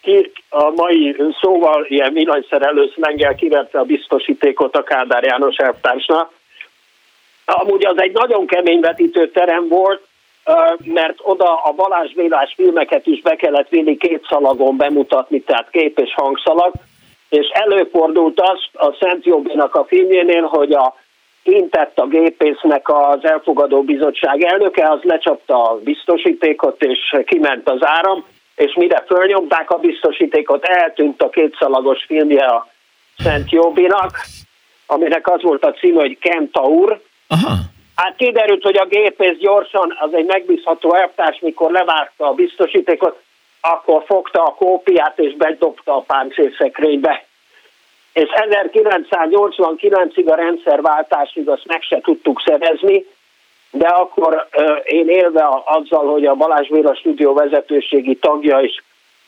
ki 0.00 0.32
a 0.48 0.70
mai 0.70 1.16
szóval 1.40 1.86
ilyen 1.88 2.12
villanyszerelő 2.12 2.90
szlengel 2.94 3.34
kiverte 3.34 3.78
a 3.78 3.84
biztosítékot 3.84 4.76
a 4.76 4.82
Kádár 4.82 5.24
János 5.24 5.56
elvtársnak. 5.56 6.32
Amúgy 7.44 7.84
az 7.84 8.00
egy 8.00 8.12
nagyon 8.12 8.46
kemény 8.46 8.80
vetítőterem 8.80 9.68
volt, 9.68 10.02
mert 10.84 11.18
oda 11.22 11.54
a 11.54 11.72
Balázs 11.72 12.12
Bélás 12.12 12.52
filmeket 12.56 13.06
is 13.06 13.20
be 13.20 13.36
kellett 13.36 13.68
vinni 13.68 13.96
két 13.96 14.26
szalagon 14.28 14.76
bemutatni, 14.76 15.40
tehát 15.40 15.70
kép 15.70 15.98
és 15.98 16.14
hangszalag, 16.14 16.72
és 17.28 17.46
előfordult 17.48 18.40
az 18.40 18.58
a 18.72 18.96
Szent 19.00 19.24
Jobbinak 19.24 19.74
a 19.74 19.84
filmjénél, 19.84 20.42
hogy 20.42 20.72
a 20.72 20.94
intett 21.42 21.98
a 21.98 22.06
gépésznek 22.06 22.88
az 22.88 23.24
elfogadó 23.24 23.82
bizottság 23.82 24.42
elnöke, 24.42 24.90
az 24.90 24.98
lecsapta 25.02 25.70
a 25.70 25.78
biztosítékot, 25.78 26.82
és 26.82 27.16
kiment 27.24 27.68
az 27.68 27.78
áram, 27.80 28.24
és 28.56 28.74
mire 28.74 29.04
fölnyomták 29.06 29.70
a 29.70 29.78
biztosítékot, 29.78 30.64
eltűnt 30.64 31.22
a 31.22 31.28
kétszalagos 31.28 32.04
filmje 32.04 32.44
a 32.44 32.68
Szent 33.18 33.50
Jobbinak, 33.50 34.20
aminek 34.86 35.30
az 35.30 35.42
volt 35.42 35.64
a 35.64 35.72
cím, 35.72 35.94
hogy 35.94 36.18
Kentaur, 36.18 37.00
Aha. 37.28 37.52
Hát 38.02 38.16
kiderült, 38.16 38.62
hogy 38.62 38.76
a 38.76 38.86
gépész 38.86 39.36
gyorsan, 39.38 39.96
az 39.98 40.14
egy 40.14 40.24
megbízható 40.24 40.94
elvtárs, 40.94 41.38
mikor 41.40 41.70
levárta 41.70 42.26
a 42.26 42.32
biztosítékot, 42.32 43.22
akkor 43.60 44.04
fogta 44.06 44.42
a 44.42 44.54
kópiát 44.54 45.18
és 45.18 45.34
bedobta 45.36 45.96
a 45.96 46.00
páncélszekrénybe. 46.00 47.24
És 48.12 48.28
1989-ig 48.32 50.26
a 50.26 50.34
rendszerváltásig 50.34 51.48
azt 51.48 51.66
meg 51.66 51.82
se 51.82 52.00
tudtuk 52.00 52.42
szerezni, 52.44 53.06
de 53.70 53.86
akkor 53.86 54.48
én 54.84 55.08
élve 55.08 55.48
azzal, 55.64 56.06
hogy 56.10 56.26
a 56.26 56.34
Balázs 56.34 56.68
Béla 56.68 56.94
stúdió 56.94 57.34
vezetőségi 57.34 58.14
tagja 58.14 58.60
és 58.60 58.82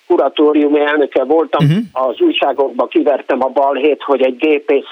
kuratóriumi 0.06 0.80
elnöke 0.80 1.24
voltam, 1.24 1.66
uh-huh. 1.66 2.08
az 2.08 2.20
újságokba 2.20 2.86
kivertem 2.86 3.42
a 3.42 3.48
balhét, 3.48 4.02
hogy 4.02 4.22
egy 4.22 4.36
gépész 4.36 4.88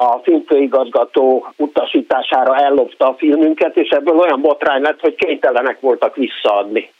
a 0.00 0.20
filmfőigazgató 0.22 1.46
utasítására 1.56 2.56
ellopta 2.56 3.08
a 3.08 3.14
filmünket, 3.18 3.76
és 3.76 3.88
ebből 3.88 4.18
olyan 4.18 4.40
botrány 4.40 4.82
lett, 4.82 5.00
hogy 5.00 5.14
kénytelenek 5.14 5.80
voltak 5.80 6.16
visszaadni. 6.16 6.90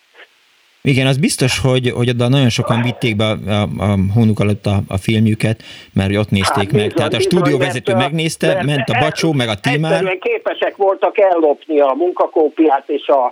Igen, 0.82 1.06
az 1.06 1.18
biztos, 1.18 1.58
hogy, 1.58 1.90
hogy 1.90 2.08
oda 2.08 2.28
nagyon 2.28 2.48
sokan 2.48 2.82
vitték 2.82 3.16
be 3.16 3.24
a, 3.24 3.36
a, 3.50 3.62
a 3.78 3.96
hónuk 4.14 4.40
alatt 4.40 4.66
a, 4.66 4.76
a 4.88 4.96
filmjük,et 4.96 5.62
mert 5.94 6.16
ott 6.16 6.30
nézték 6.30 6.70
hát, 6.70 6.72
meg. 6.72 6.82
Bizony, 6.82 6.96
Tehát 6.96 7.14
a 7.14 7.20
stúdióvezető 7.20 7.94
megnézte, 7.94 8.46
mert 8.46 8.66
ment 8.66 8.88
a 8.88 8.98
Bacsó, 9.00 9.32
meg 9.32 9.48
a 9.48 9.54
Tímár. 9.54 10.18
képesek 10.18 10.76
voltak 10.76 11.18
ellopni 11.18 11.80
a 11.80 11.94
munkakópiát 11.96 12.88
és 12.88 13.06
a, 13.06 13.24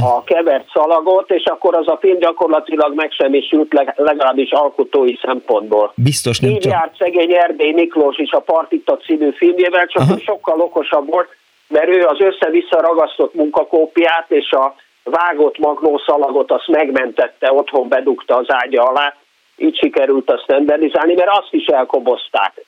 a 0.00 0.24
kevert 0.24 0.68
szalagot, 0.72 1.30
és 1.30 1.44
akkor 1.44 1.76
az 1.76 1.88
a 1.88 1.98
film 2.00 2.18
gyakorlatilag 2.18 2.94
megsemmisült 2.94 3.72
legalábbis 3.96 4.50
alkotói 4.50 5.14
szempontból. 5.22 5.92
Biztos 5.94 6.40
nem 6.40 6.50
Így 6.50 6.58
csak... 6.58 6.72
járt 6.72 6.96
szegény 6.98 7.32
Erdély 7.32 7.72
Miklós 7.72 8.18
is 8.18 8.30
a 8.30 8.40
Partita 8.40 8.96
című 8.96 9.30
filmjével, 9.30 9.86
csak 9.86 10.02
Aha. 10.02 10.18
sokkal 10.18 10.60
okosabb 10.60 11.06
volt, 11.06 11.28
mert 11.68 11.88
ő 11.88 12.04
az 12.04 12.20
össze-vissza 12.20 12.80
ragasztott 12.80 13.34
munkakópiát 13.34 14.26
és 14.28 14.50
a 14.50 14.74
vágott 15.04 15.58
magnószalagot 15.58 16.50
azt 16.50 16.68
megmentette, 16.68 17.52
otthon 17.52 17.88
bedugta 17.88 18.36
az 18.36 18.46
ágya 18.48 18.82
alá, 18.82 19.14
így 19.56 19.76
sikerült 19.76 20.30
azt 20.30 20.46
rendelizálni, 20.46 21.14
mert 21.14 21.30
azt 21.30 21.52
is 21.52 21.66
elkobozták. 21.66 22.64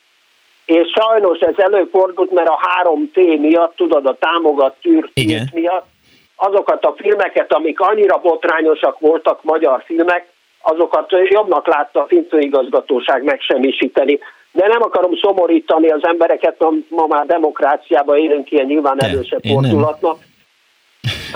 És 0.64 0.93
sajnos 0.95 1.39
ez 1.39 1.55
előfordult, 1.57 2.30
mert 2.30 2.49
a 2.49 2.61
3T 2.82 3.41
miatt, 3.41 3.76
tudod, 3.76 4.07
a 4.07 4.16
támogat 4.18 4.76
tűr 4.82 5.11
miatt, 5.53 5.87
azokat 6.37 6.85
a 6.85 6.95
filmeket, 6.97 7.53
amik 7.53 7.80
annyira 7.80 8.18
botrányosak 8.18 8.99
voltak, 8.99 9.43
magyar 9.43 9.82
filmek, 9.87 10.26
azokat 10.62 11.11
jobbnak 11.11 11.66
látta 11.66 12.03
a 12.03 12.07
filmfőigazgatóság 12.07 13.24
megsemmisíteni. 13.24 14.18
De 14.53 14.66
nem 14.66 14.82
akarom 14.82 15.16
szomorítani 15.16 15.89
az 15.89 16.07
embereket, 16.07 16.64
ma 16.89 17.07
már 17.07 17.26
demokráciában 17.26 18.18
élünk 18.18 18.51
ilyen 18.51 18.66
nyilván 18.66 19.03
erősebb 19.03 19.43
fordulatnak 19.43 20.16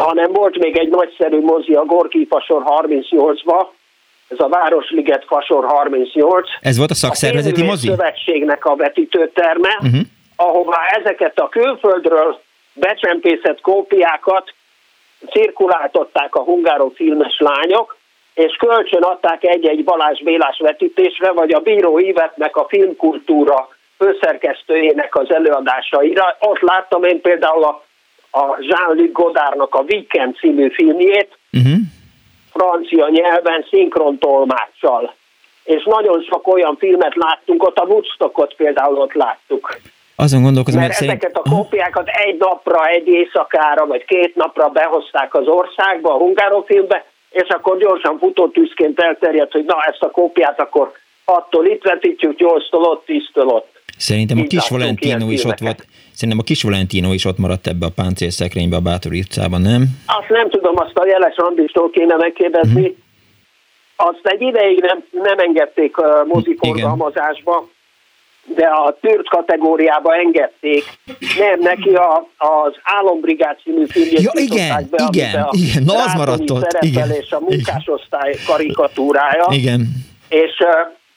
hanem 0.02 0.32
volt 0.32 0.58
még 0.58 0.76
egy 0.76 0.88
nagyszerű 0.88 1.40
mozi 1.40 1.74
a 1.74 1.84
Gorki 1.84 2.26
Fasor 2.30 2.62
38-ba, 2.66 3.66
ez 4.28 4.40
a 4.40 4.48
Városliget 4.48 5.24
Fasor 5.24 5.64
38. 5.64 6.48
Ez 6.60 6.76
volt 6.76 6.90
a 6.90 6.94
szakszervezeti 6.94 7.60
a 7.60 7.64
mozi? 7.64 7.86
szövetségnek 7.86 8.64
a 8.64 8.76
vetítőterme, 8.76 9.78
uh-huh. 9.80 10.00
ahová 10.36 10.86
ezeket 10.86 11.38
a 11.38 11.48
külföldről 11.48 12.40
becsempészett 12.72 13.60
kópiákat 13.60 14.54
cirkuláltották 15.30 16.34
a 16.34 16.44
filmes 16.94 17.38
lányok, 17.38 17.96
és 18.34 18.56
kölcsön 18.56 19.02
adták 19.02 19.44
egy-egy 19.44 19.84
Balázs 19.84 20.22
Bélás 20.22 20.58
vetítésre, 20.58 21.32
vagy 21.32 21.52
a 21.52 21.60
Bíró 21.60 21.98
Ivetnek 21.98 22.56
a 22.56 22.66
filmkultúra 22.68 23.68
főszerkesztőjének 23.96 25.16
az 25.16 25.32
előadásaira. 25.34 26.36
Ott 26.40 26.60
láttam 26.60 27.04
én 27.04 27.20
például 27.20 27.64
a 27.64 27.84
a 28.30 28.56
Jean-Luc 28.60 29.12
Godardnak 29.12 29.74
a 29.74 29.84
Weekend 29.88 30.36
című 30.36 30.70
filmjét, 30.70 31.38
uh-huh. 31.52 31.78
francia 32.52 33.08
nyelven, 33.08 33.66
szinkron 33.70 34.18
tolmáccsal. 34.18 35.14
És 35.64 35.84
nagyon 35.84 36.22
sok 36.30 36.46
olyan 36.46 36.76
filmet 36.78 37.14
láttunk, 37.14 37.62
ott 37.62 37.76
a 37.76 37.84
Woodstockot 37.84 38.54
például 38.54 38.96
ott 38.96 39.12
láttuk. 39.12 39.78
Azon 40.16 40.42
gondolkozom, 40.42 40.80
Mert 40.80 40.92
ezeket 40.92 41.20
szerint... 41.20 41.36
a 41.36 41.50
kópiákat 41.50 42.08
egy 42.08 42.36
napra, 42.38 42.86
egy 42.86 43.06
éjszakára, 43.06 43.86
vagy 43.86 44.04
két 44.04 44.34
napra 44.34 44.68
behozták 44.68 45.34
az 45.34 45.46
országba, 45.46 46.14
a 46.14 46.16
hungárofilmbe, 46.16 47.04
és 47.30 47.48
akkor 47.48 47.78
gyorsan 47.78 48.18
futótűzként 48.18 49.00
elterjedt, 49.00 49.52
hogy 49.52 49.64
na 49.64 49.76
ezt 49.90 50.02
a 50.02 50.10
kópiát 50.10 50.60
akkor 50.60 50.92
attól 51.24 51.66
itt 51.66 51.82
vetítjük, 51.82 52.38
8-tól 52.38 52.82
ott, 52.82 53.04
10-től 53.06 53.46
ott. 53.46 53.80
Szerintem 53.96 54.38
a 54.38 54.42
kis 54.42 54.68
Valentino 54.68 55.30
is 55.30 55.44
ott 55.44 55.58
volt. 55.58 55.86
Szerintem 56.18 56.44
a 56.44 56.48
kis 56.50 56.62
Valentino 56.62 57.12
is 57.12 57.24
ott 57.24 57.38
maradt 57.38 57.66
ebbe 57.66 57.86
a 57.86 57.96
páncélszekrénybe 58.00 58.76
a 58.76 58.80
Bátori 58.80 59.18
utcában, 59.18 59.60
nem? 59.60 59.82
Azt 60.06 60.28
nem 60.28 60.50
tudom, 60.50 60.74
azt 60.76 60.96
a 60.98 61.06
Jeles 61.06 61.36
Andistól 61.36 61.90
kéne 61.90 62.16
megkérdezni. 62.16 62.80
Uh-huh. 62.80 62.96
Azt 63.96 64.20
egy 64.22 64.40
ideig 64.40 64.80
nem, 64.80 65.04
nem 65.22 65.38
engedték 65.38 65.96
a 65.96 66.24
moziforgalmazásba, 66.24 67.68
de 68.54 68.66
a 68.66 68.98
tűrt 69.00 69.28
kategóriába 69.28 70.14
engedték. 70.14 70.84
Nem, 71.38 71.60
neki 71.60 71.94
a, 71.94 72.28
az 72.36 72.72
Álombrigád 72.82 73.58
című 73.62 73.86
filmjét 73.86 74.20
ja, 74.20 74.30
igen, 74.34 74.86
be, 74.90 75.08
igen, 75.12 75.42
a 75.42 75.48
igen, 75.52 75.82
na 75.82 76.02
az 76.04 76.14
maradt 76.14 76.50
ott. 76.50 76.76
Igen, 76.80 77.10
és 77.10 77.30
a 77.30 77.40
munkásosztály 77.40 78.34
karikatúrája. 78.46 79.46
Igen. 79.50 79.80
És 80.28 80.52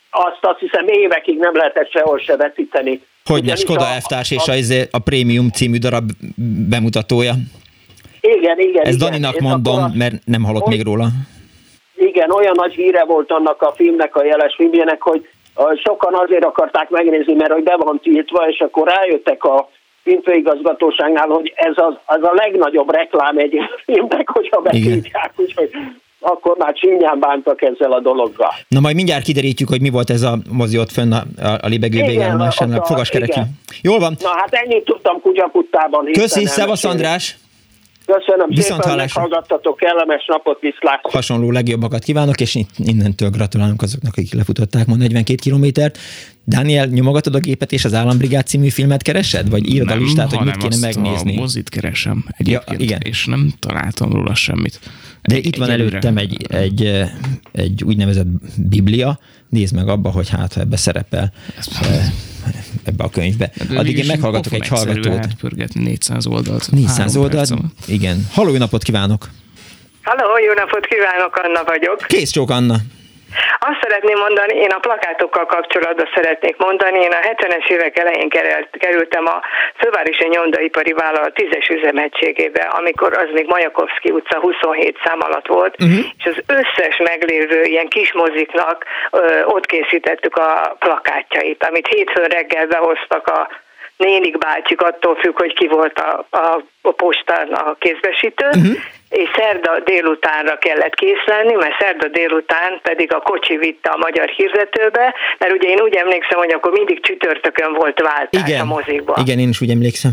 azt 0.09 0.39
azt 0.41 0.59
hiszem 0.59 0.87
évekig 0.87 1.37
nem 1.37 1.55
lehetett 1.55 1.91
sehol 1.91 2.19
se 2.19 2.35
vetíteni. 2.35 3.01
Hogy 3.31 3.43
ne, 3.43 3.55
Skoda 3.55 3.85
F-társ 4.03 4.31
és 4.31 4.47
a, 4.47 4.51
a, 4.51 4.55
izé, 4.55 4.87
a 4.91 4.99
Prémium 4.99 5.49
című 5.49 5.77
darab 5.77 6.09
bemutatója. 6.69 7.33
Igen, 8.21 8.59
igen. 8.59 8.83
Ez 8.83 8.95
igen. 8.95 9.07
Daninak 9.07 9.35
és 9.35 9.41
mondom, 9.41 9.91
mert 9.95 10.15
nem 10.25 10.43
hallott 10.43 10.67
még 10.67 10.83
róla. 10.83 11.07
Igen, 11.95 12.31
olyan 12.31 12.53
nagy 12.55 12.73
híre 12.73 13.03
volt 13.03 13.31
annak 13.31 13.61
a 13.61 13.73
filmnek, 13.75 14.15
a 14.15 14.25
jeles 14.25 14.55
filmjének, 14.55 15.01
hogy 15.01 15.27
sokan 15.83 16.13
azért 16.13 16.45
akarták 16.45 16.89
megnézni, 16.89 17.33
mert 17.33 17.51
hogy 17.51 17.63
be 17.63 17.75
van 17.77 17.99
tiltva, 17.99 18.47
és 18.47 18.59
akkor 18.59 18.87
rájöttek 18.87 19.43
a 19.43 19.69
filmfőigazgatóságnál, 20.03 21.27
hogy 21.27 21.53
ez 21.55 21.73
az, 21.75 21.93
az 22.05 22.23
a 22.23 22.33
legnagyobb 22.33 22.91
reklám 22.91 23.37
egy 23.37 23.57
filmnek, 23.85 24.29
hogyha 24.29 24.61
betiltják, 24.61 25.31
úgyhogy 25.35 25.69
akkor 26.21 26.57
már 26.57 26.73
csinyán 26.73 27.19
bántak 27.19 27.61
ezzel 27.61 27.91
a 27.91 27.99
dologgal. 27.99 28.53
Na 28.67 28.79
majd 28.79 28.95
mindjárt 28.95 29.23
kiderítjük, 29.23 29.69
hogy 29.69 29.81
mi 29.81 29.89
volt 29.89 30.09
ez 30.09 30.21
a 30.21 30.37
mozi 30.49 30.77
ott 30.77 30.91
fönn 30.91 31.11
a, 31.11 31.23
a 31.61 31.67
libegő 31.67 32.03
végállomásán, 32.03 32.73
a 32.73 32.85
fogaskerekű. 32.85 33.41
Jól 33.81 33.99
van. 33.99 34.15
Na 34.19 34.29
hát 34.29 34.53
ennyit 34.53 34.83
tudtam 34.83 35.21
kutyaputtában. 35.21 36.05
Köszi, 36.11 36.45
szevasz 36.45 36.83
András! 36.83 37.37
Köszönöm 38.05 38.47
Viszont 38.47 38.81
szépen, 38.81 38.97
meghallgattatok, 38.97 39.77
kellemes 39.77 40.25
napot, 40.27 40.59
viszlát! 40.59 40.99
Hasonló 41.11 41.51
legjobbakat 41.51 42.03
kívánok, 42.03 42.39
és 42.39 42.59
innentől 42.77 43.29
gratulálunk 43.29 43.81
azoknak, 43.81 44.13
akik 44.17 44.33
lefutották 44.33 44.87
ma 44.87 44.95
42 44.95 45.35
kilométert. 45.41 45.97
Dániel, 46.43 46.85
nyomogatod 46.85 47.35
a 47.35 47.39
gépet 47.39 47.71
és 47.71 47.85
az 47.85 47.93
Állambrigád 47.93 48.45
című 48.47 48.69
filmet 48.69 49.01
keresed? 49.01 49.49
Vagy 49.49 49.73
írod 49.73 49.87
nem, 49.87 49.97
a 49.97 50.01
listát, 50.01 50.33
hogy 50.33 50.45
mit 50.45 50.57
kéne 50.57 50.77
megnézni? 50.79 51.37
a 51.37 51.39
mozit 51.39 51.69
keresem 51.69 52.25
egyébként, 52.37 52.79
ja, 52.79 52.85
igen. 52.85 52.99
és 53.03 53.25
nem 53.25 53.51
találtam 53.59 54.11
róla 54.11 54.35
semmit. 54.35 54.79
De 55.21 55.35
egy, 55.35 55.45
itt 55.45 55.55
van 55.55 55.69
előttem 55.69 56.17
egy, 56.17 56.45
egy, 56.49 57.05
egy 57.51 57.83
úgynevezett 57.83 58.27
biblia, 58.57 59.19
nézd 59.49 59.75
meg 59.75 59.87
abba, 59.87 60.09
hogy 60.09 60.29
hát 60.29 60.57
ebbe 60.57 60.77
szerepel 60.77 61.33
ebbe 62.83 63.03
a 63.03 63.09
könyvbe. 63.09 63.51
De 63.69 63.79
Addig 63.79 63.97
én 63.97 64.05
meghallgatok 64.05 64.53
egy 64.53 64.67
hallgatót. 64.67 65.15
Hát 65.15 65.33
pörgetni 65.33 65.83
400 65.83 66.25
oldalt. 66.25 66.71
400 66.71 67.15
oldalt? 67.15 67.53
Igen. 67.87 68.27
Halló, 68.31 68.51
jó 68.51 68.57
napot 68.57 68.83
kívánok! 68.83 69.29
Halló, 70.01 70.45
jó 70.45 70.53
napot 70.53 70.85
kívánok, 70.85 71.35
Anna 71.35 71.63
vagyok. 71.63 72.05
Kész 72.07 72.29
csók, 72.29 72.49
Anna. 72.49 72.75
Azt 73.59 73.81
szeretném 73.81 74.17
mondani, 74.17 74.53
én 74.55 74.71
a 74.71 74.79
plakátokkal 74.79 75.45
kapcsolatban 75.45 76.09
szeretnék 76.13 76.57
mondani. 76.57 76.99
Én 76.99 77.11
a 77.11 77.25
70-es 77.31 77.69
évek 77.69 77.97
elején 77.97 78.29
kerültem 78.79 79.25
a 79.25 79.41
Fővárosi 79.77 80.27
Nyomdaipari 80.27 80.93
Vállalat 80.93 81.33
10-es 81.35 81.69
üzemegységébe, 81.69 82.61
amikor 82.61 83.17
az 83.17 83.29
még 83.33 83.47
Majakovszki 83.47 84.11
utca 84.11 84.39
27 84.39 84.97
szám 85.03 85.19
alatt 85.21 85.47
volt, 85.47 85.75
uh-huh. 85.81 86.05
és 86.17 86.25
az 86.25 86.37
összes 86.47 86.97
meglévő 86.97 87.63
ilyen 87.63 87.87
kis 87.87 88.13
moziknak 88.13 88.85
ö, 89.11 89.43
ott 89.43 89.65
készítettük 89.65 90.35
a 90.35 90.75
plakátjait, 90.79 91.63
amit 91.63 91.87
hétfőn 91.87 92.27
reggel 92.27 92.67
behoztak 92.67 93.27
a 93.27 93.49
nénik 93.97 94.37
bácsik, 94.37 94.81
attól 94.81 95.15
függ, 95.15 95.37
hogy 95.37 95.53
ki 95.53 95.67
volt 95.67 95.99
a, 95.99 96.25
a, 96.29 96.63
a 96.81 96.91
postán 96.91 97.47
a 97.53 97.75
kézbesítő, 97.79 98.45
uh-huh 98.45 98.77
és 99.11 99.29
szerda 99.35 99.79
délutánra 99.79 100.55
kellett 100.57 100.93
kész 100.93 101.25
lenni, 101.25 101.53
mert 101.53 101.79
szerda 101.79 102.07
délután 102.07 102.79
pedig 102.83 103.13
a 103.13 103.19
kocsi 103.19 103.57
vitte 103.57 103.89
a 103.89 103.97
magyar 103.97 104.29
hirdetőbe, 104.29 105.15
mert 105.37 105.53
ugye 105.53 105.67
én 105.69 105.81
úgy 105.81 105.95
emlékszem, 105.95 106.37
hogy 106.37 106.51
akkor 106.51 106.71
mindig 106.71 107.01
csütörtökön 107.01 107.73
volt 107.73 107.99
váltás 108.01 108.47
igen, 108.47 108.61
a 108.61 108.65
mozikban. 108.65 109.15
Igen, 109.25 109.39
én 109.39 109.49
is 109.49 109.61
úgy 109.61 109.69
emlékszem. 109.69 110.11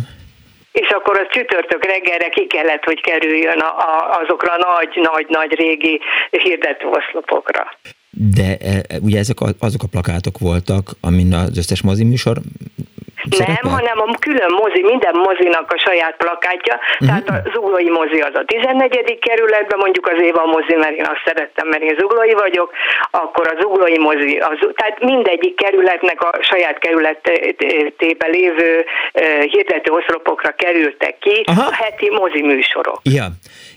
És 0.73 0.89
akkor 0.89 1.19
az 1.19 1.27
csütörtök 1.31 1.85
reggelre 1.85 2.29
ki 2.29 2.47
kellett, 2.47 2.85
hogy 2.85 3.01
kerüljön 3.01 3.59
a, 3.59 3.71
a, 3.91 4.21
azokra 4.23 4.53
a 4.53 4.79
nagy-nagy-nagy 4.79 5.53
régi 5.55 6.01
hirdető 6.31 6.87
oszlopokra. 6.87 7.71
De 8.11 8.57
e, 8.61 8.99
ugye 9.03 9.19
ezek 9.19 9.41
a, 9.41 9.47
azok 9.61 9.83
a 9.83 9.87
plakátok 9.91 10.39
voltak, 10.39 10.85
amin 11.01 11.35
az 11.35 11.59
összes 11.59 11.83
moziműsor 11.83 12.37
Nem, 13.37 13.73
hanem 13.77 13.99
a 14.01 14.07
külön 14.27 14.53
mozi, 14.63 14.81
minden 14.93 15.15
mozinak 15.27 15.73
a 15.73 15.79
saját 15.87 16.17
plakátja, 16.17 16.75
uh-huh. 16.75 17.07
tehát 17.09 17.29
a 17.29 17.37
zuglói 17.53 17.91
mozi 17.99 18.19
az 18.29 18.35
a 18.35 18.45
14. 18.47 19.19
kerületben, 19.29 19.79
mondjuk 19.85 20.07
az 20.13 20.19
Éva 20.29 20.45
mozi, 20.47 20.75
mert 20.83 20.97
én 21.01 21.09
azt 21.13 21.25
szerettem, 21.25 21.69
mert 21.69 21.83
én 21.83 21.95
zuglói 21.99 22.35
vagyok, 22.45 22.69
akkor 23.11 23.45
a 23.53 23.55
zuglói 23.61 23.99
mozi, 23.99 24.37
az, 24.51 24.59
tehát 24.75 24.99
mindegyik 25.03 25.55
kerületnek 25.57 26.23
a 26.23 26.31
saját 26.41 26.79
kerületébe 26.79 28.27
lévő 28.27 28.71
uh, 28.79 29.43
hirdető 29.53 29.91
oszlopokra 29.93 30.51
kerültek 30.51 31.19
ki 31.19 31.43
Aha. 31.45 31.67
a 31.67 31.73
heti 31.73 32.09
mozi 32.11 32.43
műsorok. 32.43 33.01
Ja, 33.03 33.27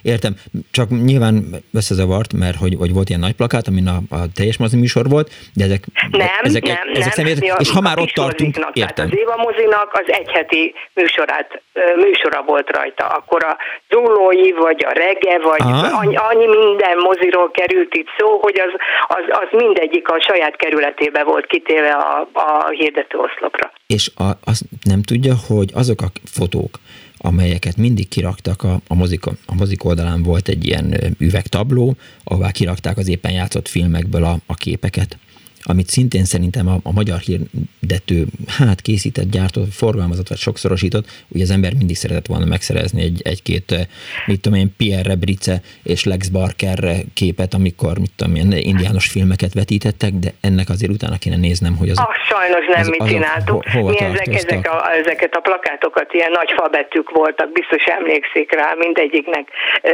értem. 0.02 0.34
Csak 0.72 0.90
nyilván 0.90 1.34
összezavart, 1.74 2.34
mert 2.34 2.58
hogy, 2.58 2.76
hogy 2.80 2.94
volt 2.94 3.10
ilyen 3.10 3.22
nagy 3.22 3.34
plakát, 3.34 3.68
amin 3.68 3.88
a, 3.88 3.98
a 4.10 4.20
teljes 4.36 4.58
mozi 4.58 4.78
műsor 4.78 5.10
volt, 5.10 5.32
de 5.54 5.64
ezek, 5.64 5.84
nem, 6.12 6.28
ezek, 6.42 6.64
nem, 6.64 6.76
ezek 6.92 7.00
nem. 7.00 7.10
személyek, 7.10 7.60
és 7.60 7.70
ha 7.70 7.82
már 7.82 8.00
ott 8.00 8.10
tartunk, 8.14 8.56
értem. 8.74 9.06
az 9.06 9.18
Éva 9.18 9.36
mozinak 9.46 9.90
az 9.94 10.06
egyheti 10.06 10.74
műsorát, 10.94 11.62
műsora 11.96 12.42
volt 12.42 12.70
rajta, 12.70 13.06
akkor 13.08 13.44
a 13.44 13.58
Zullói, 13.90 14.52
vagy 14.52 14.86
a 14.86 14.92
Rege, 14.92 15.40
vagy 15.40 15.62
annyi, 16.02 16.16
annyi 16.16 16.48
minden 16.48 16.98
moziról 16.98 17.52
került 17.52 17.94
itt 17.94 18.08
szó, 18.18 18.40
hogy 18.42 18.60
az, 18.60 18.74
az, 19.08 19.24
az 19.42 19.60
mindegyik 19.60 20.10
a 20.10 20.22
saját 20.28 20.56
kerületébe 20.56 21.24
volt 21.24 21.46
kitéve 21.46 21.92
a, 21.92 22.28
a 22.34 22.70
hirdető 22.70 23.18
oszlopra. 23.18 23.72
És 23.88 24.12
a, 24.16 24.24
azt 24.46 24.64
nem 24.84 25.02
tudja, 25.02 25.34
hogy 25.48 25.70
azok 25.74 26.02
a 26.02 26.10
fotók, 26.34 26.70
amelyeket 27.18 27.78
mindig 27.78 28.10
kiraktak 28.10 28.64
a, 28.64 28.74
a, 28.88 28.96
mozik, 28.96 29.26
a 29.26 29.56
mozik 29.58 29.84
oldalán 29.84 30.24
volt 30.24 30.48
egy 30.48 30.66
ilyen 30.66 30.96
üvegtabló, 31.20 31.94
ahová 32.24 32.52
kirakták 32.52 32.98
az 32.98 33.10
éppen 33.10 33.32
játszott 33.32 33.68
filmekből 33.68 34.24
a, 34.24 34.36
a 34.48 34.54
képeket 34.54 35.18
amit 35.64 35.88
szintén 35.88 36.26
szerintem 36.26 36.68
a, 36.68 36.78
a 36.84 36.92
magyar 36.92 37.20
hirdető 37.20 38.26
hát 38.58 38.82
készített, 38.82 39.30
gyártott, 39.30 39.74
forgalmazott 39.74 40.28
vagy 40.28 40.38
sokszorosított, 40.38 41.06
ugye 41.28 41.44
az 41.44 41.52
ember 41.52 41.72
mindig 41.78 41.96
szeretett 41.96 42.26
volna 42.26 42.46
megszerezni 42.46 43.02
egy, 43.02 43.22
egy-két, 43.24 43.88
mit 44.26 44.42
tudom 44.42 44.60
én, 44.60 44.76
Pierre 44.78 45.16
Brice 45.16 45.62
és 45.84 46.04
Lex 46.04 46.28
Barker 46.28 46.80
képet, 47.14 47.54
amikor, 47.54 48.00
mit 48.00 48.12
tudom 48.16 48.36
én, 48.36 48.52
indiános 48.52 49.08
filmeket 49.08 49.54
vetítettek, 49.54 50.12
de 50.12 50.30
ennek 50.42 50.70
azért 50.70 50.92
utána 50.92 51.18
kéne 51.18 51.38
néznem, 51.38 51.76
hogy 51.78 51.90
az... 51.90 51.98
Ah, 51.98 52.16
sajnos 52.30 52.66
nem 52.68 52.80
az, 52.80 52.88
mit 52.88 53.04
csináltuk. 53.08 53.64
Ho, 53.74 53.88
Mi 53.88 54.00
ezek, 54.00 54.28
ezek 54.28 54.72
a, 54.72 54.92
ezeket 54.94 55.36
a 55.36 55.40
plakátokat 55.40 56.14
ilyen 56.14 56.32
nagy 56.32 56.52
fabetűk 56.56 57.10
voltak, 57.10 57.52
biztos 57.52 57.84
emlékszik 57.84 58.56
rá, 58.56 58.74
mindegyiknek 58.78 59.48
ö, 59.82 59.92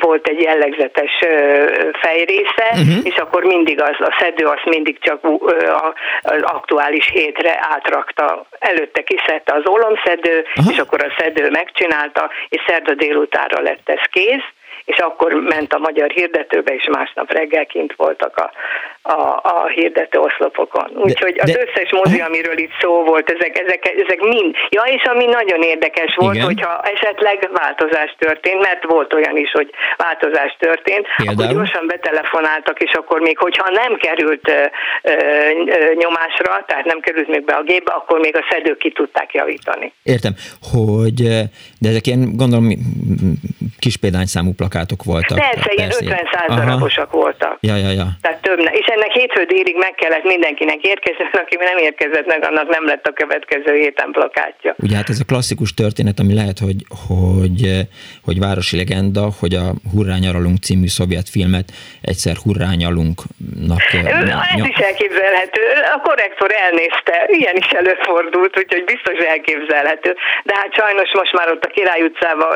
volt 0.00 0.28
egy 0.28 0.40
jellegzetes 0.40 1.12
ö, 1.20 1.30
fejrésze, 2.02 2.68
uh-huh. 2.72 2.98
és 3.02 3.16
akkor 3.16 3.42
mindig 3.42 3.80
az, 3.80 3.96
a 3.98 4.16
szedő 4.20 4.44
azt 4.44 4.64
mindig 4.64 4.95
mindig 4.96 5.02
csak 5.02 5.20
az 6.22 6.42
aktuális 6.42 7.08
hétre 7.08 7.58
átrakta. 7.60 8.46
Előtte 8.58 9.02
kiszedte 9.02 9.54
az 9.54 9.62
olomszedő, 9.64 10.44
Aha. 10.54 10.70
és 10.70 10.78
akkor 10.78 11.04
a 11.04 11.14
szedő 11.18 11.50
megcsinálta, 11.50 12.30
és 12.48 12.62
szerda 12.66 12.94
délutánra 12.94 13.60
lett 13.62 13.88
ez 13.88 14.02
kész, 14.10 14.48
és 14.86 14.98
akkor 14.98 15.32
ment 15.32 15.72
a 15.72 15.78
magyar 15.78 16.10
hirdetőbe, 16.10 16.74
és 16.74 16.88
másnap 16.90 17.32
reggel 17.32 17.66
kint 17.66 17.94
voltak 17.96 18.36
a, 18.36 18.50
a, 19.02 19.40
a 19.42 19.66
hirdető 19.74 20.18
oszlopokon. 20.18 20.90
Úgyhogy 20.94 21.38
az 21.38 21.50
de, 21.50 21.60
összes 21.66 21.90
mozi, 21.92 22.20
amiről 22.20 22.58
itt 22.58 22.72
szó 22.80 23.04
volt, 23.04 23.30
ezek, 23.30 23.58
ezek, 23.58 23.82
ezek 24.04 24.20
mind. 24.20 24.54
Ja, 24.68 24.82
és 24.82 25.02
ami 25.02 25.24
nagyon 25.24 25.62
érdekes 25.62 26.14
volt, 26.16 26.34
Igen. 26.34 26.46
hogyha 26.46 26.80
esetleg 26.82 27.50
változás 27.52 28.14
történt, 28.18 28.60
mert 28.62 28.84
volt 28.84 29.12
olyan 29.12 29.36
is, 29.36 29.50
hogy 29.50 29.70
változás 29.96 30.56
történt, 30.58 31.06
Például? 31.16 31.42
akkor 31.42 31.54
gyorsan 31.54 31.86
betelefonáltak, 31.86 32.82
és 32.82 32.92
akkor 32.92 33.20
még, 33.20 33.38
hogyha 33.38 33.70
nem 33.70 33.96
került 33.96 34.48
ö, 34.48 34.64
ö, 35.02 35.12
ö, 35.66 35.94
nyomásra, 35.94 36.64
tehát 36.66 36.84
nem 36.84 37.00
került 37.00 37.28
még 37.28 37.44
be 37.44 37.54
a 37.54 37.62
gépbe, 37.62 37.92
akkor 37.92 38.18
még 38.18 38.36
a 38.36 38.44
szedők 38.50 38.78
ki 38.78 38.90
tudták 38.92 39.34
javítani. 39.34 39.92
Értem, 40.02 40.32
hogy 40.72 41.22
de 41.78 41.88
ezek 41.88 42.06
ilyen, 42.06 42.36
gondolom, 42.36 42.66
kis 43.86 43.96
példányszámú 43.96 44.52
plakátok 44.60 45.04
voltak. 45.04 45.38
Persze, 45.38 45.70
ilyen 45.76 45.90
50 46.00 46.28
százalékosak 46.32 47.10
voltak. 47.10 47.58
Ja, 47.60 47.76
ja, 47.76 47.90
ja. 48.00 48.06
Tehát 48.20 48.42
több, 48.42 48.58
és 48.58 48.86
ennek 48.94 49.12
hétfő 49.18 49.42
délig 49.44 49.76
meg 49.78 49.94
kellett 49.94 50.24
mindenkinek 50.24 50.80
érkezni, 50.82 51.24
aki 51.42 51.56
nem 51.70 51.78
érkezett 51.88 52.26
meg, 52.26 52.44
annak 52.44 52.68
nem 52.68 52.84
lett 52.86 53.06
a 53.06 53.12
következő 53.12 53.72
héten 53.82 54.10
plakátja. 54.12 54.74
Ugye 54.78 54.96
hát 54.96 55.08
ez 55.08 55.20
a 55.20 55.24
klasszikus 55.24 55.74
történet, 55.74 56.18
ami 56.18 56.34
lehet, 56.34 56.58
hogy, 56.58 56.80
hogy, 57.08 57.60
hogy 58.26 58.38
városi 58.46 58.76
legenda, 58.76 59.24
hogy 59.40 59.54
a 59.54 59.66
Hurrá 59.92 60.16
nyaralunk 60.24 60.58
című 60.66 60.88
szovjet 60.98 61.28
filmet 61.34 61.68
egyszer 62.12 62.36
Hurrá 62.42 62.70
nyalunknak... 62.84 63.82
Ez 64.60 64.66
is 64.74 64.80
elképzelhető. 64.90 65.62
A 65.96 65.98
korrektor 66.06 66.50
elnézte. 66.66 67.16
Ilyen 67.40 67.56
is 67.56 67.70
előfordult, 67.80 68.58
úgyhogy 68.58 68.84
biztos 68.94 69.18
elképzelhető. 69.34 70.10
De 70.48 70.54
hát 70.60 70.74
sajnos 70.80 71.10
most 71.20 71.32
már 71.38 71.48
ott 71.54 71.64
a 71.64 71.74
Király 71.76 72.02
utcában 72.08 72.48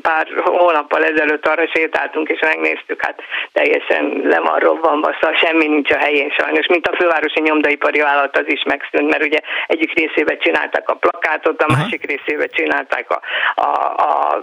pár 0.00 0.26
hónappal 0.44 1.02
ezelőtt 1.04 1.46
arra 1.46 1.66
sétáltunk 1.74 2.28
és 2.28 2.40
megnéztük, 2.40 3.04
hát 3.04 3.18
teljesen 3.52 4.02
le 4.32 4.40
van 4.40 4.58
robbanva, 4.58 5.16
szóval 5.20 5.36
semmi 5.44 5.66
nincs 5.66 5.90
a 5.90 5.98
helyén 5.98 6.30
sajnos, 6.38 6.66
mint 6.66 6.86
a 6.86 6.96
fővárosi 6.96 7.40
nyomdaipari 7.40 8.00
vállalat 8.00 8.38
az 8.38 8.44
is 8.46 8.62
megszűnt, 8.62 9.10
mert 9.10 9.24
ugye 9.24 9.40
egyik 9.66 9.92
részébe 9.98 10.36
csinálták 10.36 10.88
a 10.88 10.94
plakátot, 10.94 11.62
a 11.62 11.66
Aha. 11.68 11.80
másik 11.80 12.02
részébe 12.06 12.46
csinálták 12.46 13.10
a, 13.10 13.20
a, 13.54 13.70
a 14.08 14.42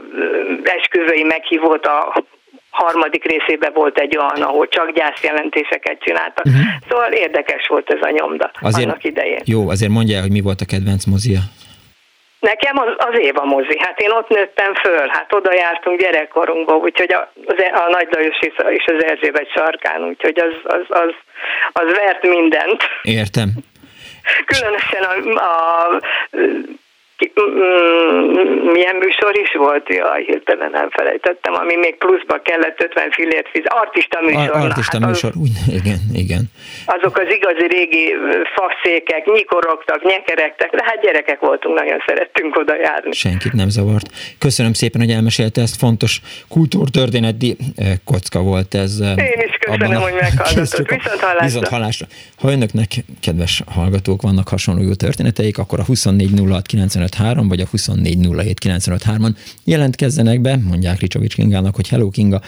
esküvői 0.63 1.23
meghívót, 1.23 1.85
a 1.85 2.23
harmadik 2.69 3.23
részében 3.25 3.73
volt 3.73 3.97
egy 3.99 4.17
olyan, 4.17 4.41
ahol 4.41 4.67
csak 4.67 4.91
gyászjelentéseket 4.91 6.03
csináltak. 6.03 6.45
Uh-huh. 6.45 6.61
Szóval 6.89 7.11
érdekes 7.11 7.67
volt 7.67 7.89
ez 7.89 8.01
a 8.01 8.09
nyomda 8.09 8.51
azért, 8.61 8.87
annak 8.87 9.03
idején. 9.03 9.41
Jó, 9.45 9.69
azért 9.69 9.91
mondja, 9.91 10.21
hogy 10.21 10.31
mi 10.31 10.41
volt 10.41 10.61
a 10.61 10.65
kedvenc 10.65 11.05
mozia? 11.05 11.39
Nekem 12.39 12.77
az, 12.77 12.93
az 12.97 13.19
Éva 13.19 13.45
mozi, 13.45 13.77
hát 13.79 13.99
én 13.99 14.11
ott 14.11 14.29
nőttem 14.29 14.73
föl, 14.73 15.07
hát 15.07 15.33
oda 15.33 15.53
jártunk 15.53 15.99
gyerekkorunkban, 15.99 16.75
úgyhogy 16.75 17.13
a, 17.13 17.31
a 17.73 17.89
Nagy 17.91 18.07
Lajos 18.11 18.39
és 18.69 18.85
az 18.85 19.03
Erzsébet 19.03 19.51
sarkán, 19.51 20.03
úgyhogy 20.03 20.39
az, 20.39 20.73
az, 20.73 20.85
az, 20.87 21.13
az 21.71 21.93
vert 21.93 22.23
mindent. 22.27 22.83
Értem. 23.01 23.49
Különösen 24.45 25.03
a, 25.03 25.41
a 25.41 26.01
milyen 28.75 28.95
műsor 28.95 29.33
is 29.43 29.51
volt, 29.57 29.89
jaj, 29.89 30.23
hirtelen 30.23 30.69
nem 30.71 30.89
felejtettem, 30.89 31.53
ami 31.53 31.75
még 31.75 31.95
pluszba 31.97 32.41
kellett 32.41 32.81
50 32.83 33.11
fillért 33.11 33.49
fiz, 33.49 33.63
artista 33.65 34.21
műsor. 34.21 34.55
Ar- 34.55 34.63
artista 34.63 34.97
hát 34.99 35.07
műsor, 35.09 35.29
az, 35.29 35.41
úgy, 35.41 35.55
igen, 35.79 35.99
igen. 36.13 36.43
Azok 36.85 37.17
az 37.17 37.29
igazi 37.37 37.67
régi 37.67 38.15
faszékek, 38.57 39.25
nyikorogtak, 39.25 40.03
nyekeregtek, 40.03 40.69
de 40.69 40.83
hát 40.85 41.01
gyerekek 41.01 41.39
voltunk, 41.39 41.79
nagyon 41.79 42.03
szerettünk 42.05 42.55
oda 42.57 42.75
járni. 42.75 43.11
Senkit 43.11 43.53
nem 43.53 43.69
zavart. 43.69 44.07
Köszönöm 44.39 44.73
szépen, 44.73 45.01
hogy 45.01 45.11
elmesélte 45.11 45.61
ezt, 45.61 45.77
fontos 45.77 46.21
kultúrtörténeti 46.49 47.57
kocka 48.05 48.39
volt 48.41 48.73
ez. 48.73 48.99
Én 48.99 49.43
is 49.47 49.55
köszönöm, 49.59 49.95
a... 49.95 49.99
hogy 49.99 50.13
meghallgatott. 50.21 50.89
Viszont 50.89 51.19
hallásra. 51.19 51.45
Viszont 51.45 51.67
hallásra. 51.67 52.05
Ha 52.41 52.51
önöknek, 52.51 52.89
kedves 53.21 53.61
hallgatók, 53.75 54.21
vannak 54.21 54.47
hasonló 54.47 54.81
jó 54.81 54.93
történeteik, 54.93 55.57
akkor 55.57 55.79
a 55.79 55.83
24 55.85 56.29
953 57.11 57.47
vagy 57.47 57.61
a 57.61 57.65
2407953-on 57.65 59.35
jelentkezzenek 59.63 60.41
be, 60.41 60.55
mondják 60.55 60.99
Ricsovics 60.99 61.35
Kingának, 61.35 61.75
hogy 61.75 61.87
Hello 61.87 62.09
Kinga, 62.09 62.41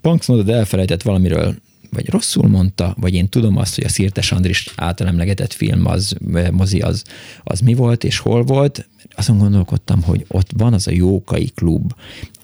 Punksnodod 0.00 0.48
elfelejtett 0.48 1.02
valamiről 1.02 1.54
vagy 1.90 2.08
rosszul 2.08 2.48
mondta, 2.48 2.94
vagy 3.00 3.14
én 3.14 3.28
tudom 3.28 3.56
azt, 3.56 3.74
hogy 3.74 3.84
a 3.84 3.88
Szirtes 3.88 4.32
Andris 4.32 4.72
által 4.76 5.06
emlegetett 5.06 5.52
film, 5.52 5.86
az, 5.86 6.14
mozi, 6.52 6.80
az, 6.80 7.04
az 7.44 7.60
mi 7.60 7.74
volt 7.74 8.04
és 8.04 8.18
hol 8.18 8.42
volt. 8.42 8.88
Azon 9.14 9.38
gondolkodtam, 9.38 10.02
hogy 10.02 10.24
ott 10.28 10.50
van 10.56 10.72
az 10.72 10.86
a 10.86 10.90
Jókai 10.90 11.50
Klub, 11.54 11.92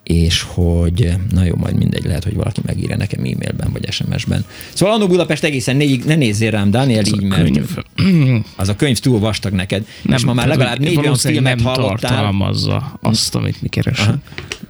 és 0.04 0.42
hogy 0.42 1.12
na 1.30 1.44
jó, 1.44 1.54
majd 1.56 1.76
mindegy, 1.76 2.04
lehet, 2.04 2.24
hogy 2.24 2.34
valaki 2.34 2.60
megírja 2.64 2.96
nekem 2.96 3.20
e-mailben 3.20 3.72
vagy 3.72 3.92
SMS-ben. 3.92 4.44
Szóval 4.72 4.94
Annó 4.94 5.06
Budapest 5.06 5.44
egészen 5.44 5.76
négyig, 5.76 6.04
ne 6.04 6.14
nézzél 6.14 6.50
rám, 6.50 6.70
Daniel, 6.70 7.00
az 7.00 7.06
így, 7.06 7.22
mert 7.22 7.42
könyv. 7.42 7.76
az 8.56 8.68
a 8.68 8.76
könyv 8.76 8.98
túl 8.98 9.18
vastag 9.18 9.52
neked. 9.52 9.86
Nem, 10.02 10.16
és 10.16 10.24
ma 10.24 10.32
már 10.32 10.46
legalább 10.46 10.78
négy 10.78 10.98
olyan 10.98 11.16
filmet 11.16 11.56
nem 11.56 11.64
hallottál. 11.64 11.96
tartalmazza 11.96 12.98
azt, 13.02 13.34
amit 13.34 13.62
mi 13.62 13.68
keresünk. 13.68 14.18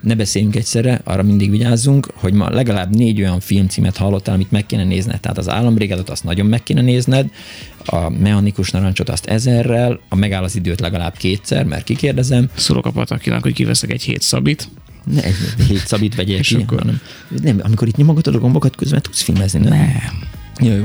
Ne 0.00 0.14
beszéljünk 0.14 0.56
egyszerre, 0.56 1.00
arra 1.04 1.22
mindig 1.22 1.50
vigyázzunk, 1.50 2.08
hogy 2.14 2.32
ma 2.32 2.50
legalább 2.50 2.94
négy 2.94 3.20
olyan 3.20 3.40
filmcímet 3.40 3.96
hallottál, 3.96 4.34
amit 4.34 4.50
meg 4.50 4.66
kéne 4.66 4.84
nézned. 4.84 5.20
Tehát 5.20 5.38
az 5.38 5.48
állambrigádot 5.48 6.10
azt 6.10 6.24
nagyon 6.24 6.46
meg 6.46 6.62
kéne 6.62 6.80
nézned, 6.80 7.30
a 7.84 8.08
mechanikus 8.08 8.70
narancsot 8.70 9.08
azt 9.08 9.26
ezerrel, 9.26 10.00
a 10.08 10.14
megáll 10.14 10.42
az 10.42 10.56
időt 10.56 10.80
legalább 10.80 11.16
kétszer, 11.16 11.64
mert 11.64 11.84
kikérdezem. 11.84 12.50
Szólok 12.54 12.86
a 12.86 12.90
patakinak, 12.90 13.42
hogy 13.42 13.52
kiveszek 13.52 13.92
egy 13.92 14.02
hét 14.02 14.22
szabit 14.22 14.68
ne 15.04 15.22
hét 15.66 15.86
szabít 15.86 16.14
vegyél 16.14 16.40
ki, 16.40 16.54
akkor... 16.54 16.78
hanem 16.78 17.00
nem, 17.42 17.60
amikor 17.62 17.88
itt 17.88 17.96
nyomogatod 17.96 18.34
a 18.34 18.38
gombokat, 18.38 18.76
közben 18.76 19.02
tudsz 19.02 19.22
filmezni, 19.22 19.58
nem? 19.58 19.78
Nem. 19.78 19.88
Jó, 20.60 20.74
jó. 20.74 20.84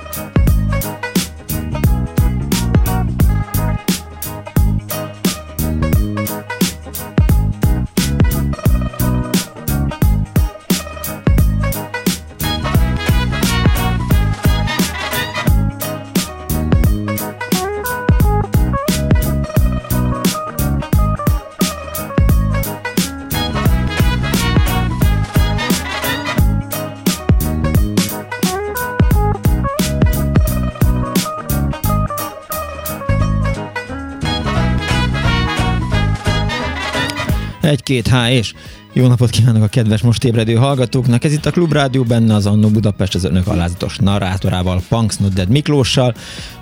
Egy-két 37.71 38.07
H 38.07 38.31
és 38.31 38.53
jó 38.93 39.07
napot 39.07 39.29
kívánok 39.29 39.63
a 39.63 39.67
kedves 39.67 40.01
most 40.01 40.23
ébredő 40.23 40.55
hallgatóknak. 40.55 41.23
Ez 41.23 41.33
itt 41.33 41.45
a 41.45 41.51
Klubrádió, 41.51 42.03
benne 42.03 42.35
az 42.35 42.45
Annó 42.45 42.67
Budapest 42.67 43.15
az 43.15 43.23
önök 43.23 43.47
alázatos 43.47 43.97
narrátorával, 43.97 44.81
Punks 44.89 45.17
Nodded 45.17 45.49
Miklóssal. 45.49 46.15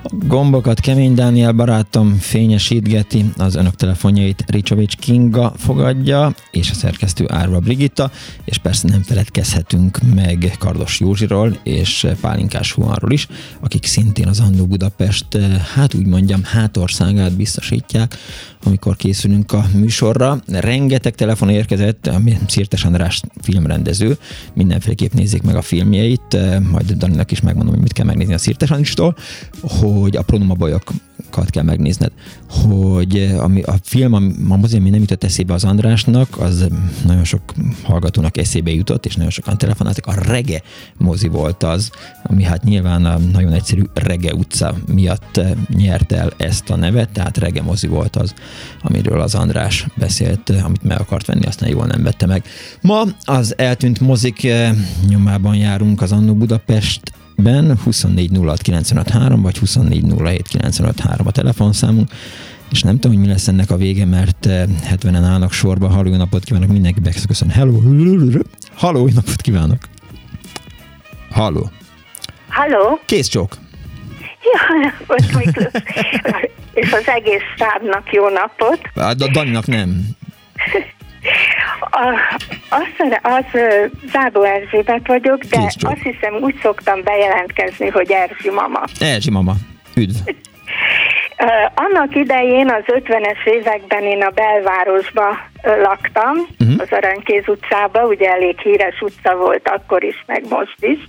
A 0.04 0.10
gombokat 0.28 0.80
Kemény 0.80 1.14
Dániel 1.14 1.52
barátom 1.52 2.18
fényesítgeti, 2.20 3.26
az 3.38 3.56
önök 3.56 3.76
telefonjait 3.76 4.44
Ricsovics 4.48 4.96
Kinga 4.96 5.54
fogadja, 5.58 6.34
és 6.52 6.70
a 6.70 6.74
szerkesztő 6.74 7.26
Árva 7.28 7.60
Brigitta, 7.60 8.12
és 8.46 8.58
persze 8.58 8.88
nem 8.88 9.04
feledkezhetünk 9.04 10.00
meg 10.16 10.56
Kardos 10.60 11.00
Józsiról 11.00 11.58
és 11.64 12.08
Pálinkás 12.22 12.72
Huanról 12.72 13.12
is, 13.12 13.28
akik 13.60 13.86
szintén 13.86 14.28
az 14.28 14.40
Annó 14.40 14.66
Budapest, 14.66 15.38
hát 15.76 15.94
úgy 15.94 16.06
mondjam, 16.06 16.44
hátországát 16.44 17.36
biztosítják, 17.36 18.18
amikor 18.64 18.96
készülünk 18.96 19.52
a 19.52 19.66
műsorra. 19.74 20.42
Rengeteg 20.48 21.16
telefon 21.16 21.50
érkezett, 21.50 22.10
Szirtes 22.48 22.86
András 22.86 23.22
filmrendező, 23.42 24.18
mindenféleképp 24.54 25.14
nézzék 25.14 25.42
meg 25.42 25.56
a 25.56 25.62
filmjeit, 25.62 26.38
majd 26.72 26.92
Daninak 26.92 27.32
is 27.32 27.42
megmondom, 27.42 27.74
hogy 27.74 27.84
mit 27.84 27.94
kell 27.94 28.06
megnézni 28.06 28.34
a 28.34 28.38
Szirtes 28.38 28.70
Andristól, 28.70 29.16
hogy 29.62 30.16
a 30.16 30.24
pronomabolyokat 31.20 31.50
kell 31.50 31.64
megnézned, 31.64 32.12
hogy 32.50 33.36
ami, 33.40 33.62
a 33.62 33.76
film, 33.84 34.14
ami 34.14 34.34
azért 34.62 34.84
mi 34.84 34.90
nem 34.90 35.00
jutott 35.00 35.24
eszébe 35.24 35.54
az 35.54 35.64
Andrásnak, 35.64 36.40
az 36.40 36.68
nagyon 37.06 37.24
sok 37.24 37.42
hallgatónak 37.84 38.38
eszébe 38.38 38.72
jutott, 38.72 39.06
és 39.06 39.16
nagyon 39.16 39.32
sokan 39.32 39.58
telefonáltak, 39.58 40.06
a 40.06 40.14
Rege 40.14 40.62
mozi 40.98 41.28
volt 41.28 41.64
az, 41.64 41.90
ami 42.24 42.44
hát 42.44 42.64
nyilván 42.64 43.06
a 43.06 43.18
nagyon 43.18 43.54
egyszerű 43.54 43.82
Rege 43.94 44.34
utca 44.34 44.76
miatt 44.94 45.40
nyert 45.68 46.12
el 46.12 46.34
ezt 46.38 46.70
a 46.70 46.76
nevet, 46.76 47.10
tehát 47.10 47.38
Rege 47.38 47.62
mozi 47.62 47.88
volt 47.88 48.16
az, 48.16 48.34
amiről 48.82 49.22
az 49.22 49.36
András 49.36 49.86
beszélt, 49.98 50.50
amit 50.50 50.84
meg 50.84 51.00
akart 51.00 51.26
venni, 51.26 51.46
aztán 51.46 51.70
jól 51.70 51.86
nem 51.86 52.04
vette 52.04 52.26
meg. 52.26 52.44
Ma 52.82 53.04
az 53.24 53.58
eltűnt 53.58 54.00
mozik 54.00 54.48
nyomában 55.08 55.56
járunk 55.56 56.02
az 56.02 56.12
Annó 56.12 56.34
Budapest 56.34 57.02
ben 57.42 57.78
24 57.84 58.32
06 58.38 59.42
vagy 59.42 59.58
24 59.58 60.04
a 61.26 61.32
telefonszámunk, 61.32 62.10
és 62.72 62.82
nem 62.82 63.00
tudom, 63.00 63.18
hogy 63.18 63.26
mi 63.26 63.32
lesz 63.32 63.48
ennek 63.48 63.72
a 63.72 63.78
vége, 63.78 64.06
mert 64.06 64.48
70-en 64.50 65.24
állnak 65.24 65.52
sorba. 65.52 65.88
Halló, 65.88 66.16
napot 66.16 66.44
kívánok, 66.44 66.70
mindenki 66.70 67.00
köszön. 67.28 67.50
Hello, 67.50 67.80
halló, 68.74 69.10
napot 69.14 69.42
kívánok. 69.42 69.78
Halló. 71.32 71.70
Halló. 72.50 73.00
Kész 73.06 73.28
csók. 73.28 73.58
Jó 74.44 74.80
napot, 74.82 75.44
Miklós. 75.46 75.84
és 76.74 76.92
az 76.92 77.08
egész 77.08 77.42
stábnak 77.56 78.14
jó 78.14 78.30
napot. 78.30 78.80
A 78.94 79.14
Daninak 79.32 79.68
nem. 79.68 80.06
A, 81.80 82.20
az, 82.70 83.10
az 83.22 83.60
Zábó 84.12 84.44
Erzsébet 84.44 85.08
vagyok, 85.08 85.44
de 85.44 85.58
azt 85.80 86.02
hiszem 86.02 86.34
úgy 86.42 86.60
szoktam 86.62 87.04
bejelentkezni, 87.04 87.88
hogy 87.88 88.12
Erzsi 88.12 88.50
mama. 88.50 88.82
Erzsi 89.00 89.32
mama, 89.32 89.54
üdv. 89.96 90.16
Annak 91.76 92.16
idején 92.16 92.72
az 92.72 92.84
50-es 92.86 93.46
években 93.46 94.04
én 94.04 94.22
a 94.22 94.30
belvárosba 94.30 95.38
laktam, 95.64 96.38
uh-huh. 96.60 96.76
az 96.78 96.88
Aranykéz 96.92 97.48
utcába, 97.48 98.06
ugye 98.06 98.30
elég 98.30 98.60
híres 98.60 99.02
utca 99.02 99.36
volt 99.36 99.70
akkor 99.70 100.04
is, 100.04 100.24
meg 100.26 100.44
most 100.50 100.76
is, 100.80 101.00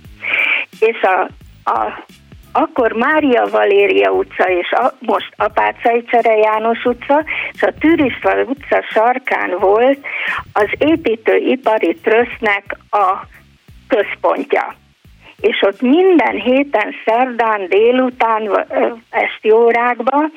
és 0.79 1.01
a, 1.01 1.29
a 1.71 2.05
akkor 2.51 2.91
Mária 2.91 3.49
Valéria 3.49 4.11
utca 4.11 4.49
és 4.49 4.71
a, 4.71 4.93
most 4.99 5.33
Apácai 5.35 6.03
Csere 6.03 6.35
János 6.35 6.85
utca, 6.85 7.23
és 7.51 7.61
a 7.61 7.73
Tűrisval 7.79 8.43
utca 8.43 8.83
sarkán 8.89 9.57
volt 9.59 10.05
az 10.53 10.67
építőipari 10.77 11.95
trösznek 11.95 12.77
a 12.89 13.27
központja. 13.87 14.75
És 15.39 15.61
ott 15.61 15.81
minden 15.81 16.35
héten, 16.35 16.95
szerdán, 17.05 17.67
délután, 17.67 18.67
esti 19.09 19.51
órákba 19.51 20.29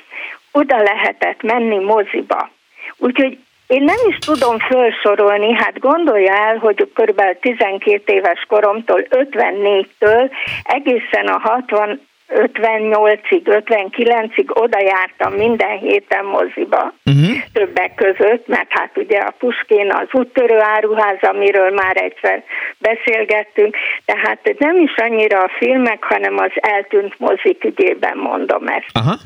oda 0.53 0.83
lehetett 0.83 1.43
menni 1.43 1.79
moziba. 1.79 2.51
Úgyhogy 2.97 3.39
én 3.67 3.83
nem 3.83 3.97
is 4.09 4.19
tudom 4.19 4.59
felsorolni, 4.59 5.53
hát 5.53 5.79
gondolja 5.79 6.35
el, 6.35 6.57
hogy 6.57 6.91
kb. 6.95 7.23
12 7.41 8.13
éves 8.13 8.45
koromtól 8.49 9.07
54-től 9.11 10.31
egészen 10.63 11.27
a 11.27 11.39
60 11.39 12.01
58-ig, 12.29 13.43
59-ig 13.45 14.49
oda 14.49 14.81
jártam 14.81 15.33
minden 15.33 15.79
héten 15.79 16.25
moziba, 16.25 16.95
uh-huh. 17.05 17.37
többek 17.53 17.95
között, 17.95 18.47
mert 18.47 18.67
hát 18.69 18.91
ugye 18.95 19.19
a 19.19 19.35
Puskén 19.39 19.93
az 19.93 20.09
úttörő 20.13 20.61
áruház, 20.61 21.19
amiről 21.21 21.71
már 21.71 21.97
egyszer 21.97 22.45
beszélgettünk, 22.79 23.77
tehát 24.05 24.55
nem 24.59 24.77
is 24.77 24.95
annyira 24.97 25.43
a 25.43 25.51
filmek, 25.59 26.05
hanem 26.05 26.39
az 26.39 26.51
eltűnt 26.55 27.19
mozik 27.19 27.65
ügyében 27.65 28.17
mondom 28.17 28.67
ezt. 28.67 28.99
Uh-huh. 28.99 29.21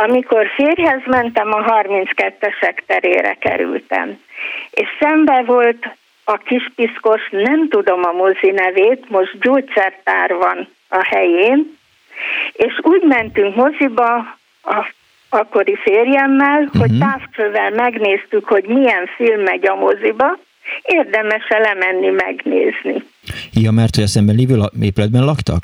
Amikor 0.00 0.46
férjhez 0.56 1.00
mentem, 1.06 1.52
a 1.52 1.62
32-esek 1.64 2.78
terére 2.86 3.34
kerültem, 3.34 4.18
és 4.70 4.86
szembe 5.00 5.42
volt 5.46 5.96
a 6.24 6.36
kispiszkos, 6.36 7.28
nem 7.30 7.68
tudom 7.68 8.04
a 8.04 8.12
mozi 8.12 8.50
nevét, 8.50 9.08
most 9.08 9.38
gyógyszertár 9.40 10.34
van 10.34 10.68
a 10.88 11.04
helyén, 11.04 11.76
és 12.52 12.78
úgy 12.82 13.02
mentünk 13.02 13.54
moziba 13.54 14.14
a 14.62 14.92
akkori 15.28 15.76
férjemmel, 15.76 16.62
uh-huh. 16.62 16.80
hogy 16.80 16.98
távcsővel 16.98 17.70
megnéztük, 17.70 18.44
hogy 18.44 18.64
milyen 18.64 19.06
film 19.16 19.40
megy 19.40 19.66
a 19.66 19.74
moziba, 19.74 20.38
érdemes 20.82 21.48
lemenni 21.48 22.10
megnézni. 22.10 23.04
Ja, 23.52 23.70
mert 23.70 23.94
hogy 23.94 24.04
a 24.04 24.06
szemben 24.06 24.34
lévő 24.34 24.60
épületben 24.80 25.24
laktak? 25.24 25.62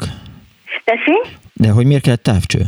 Tessék? 0.85 1.39
De 1.53 1.71
hogy 1.71 1.87
miért 1.87 2.03
kellett 2.03 2.23
távcső? 2.23 2.61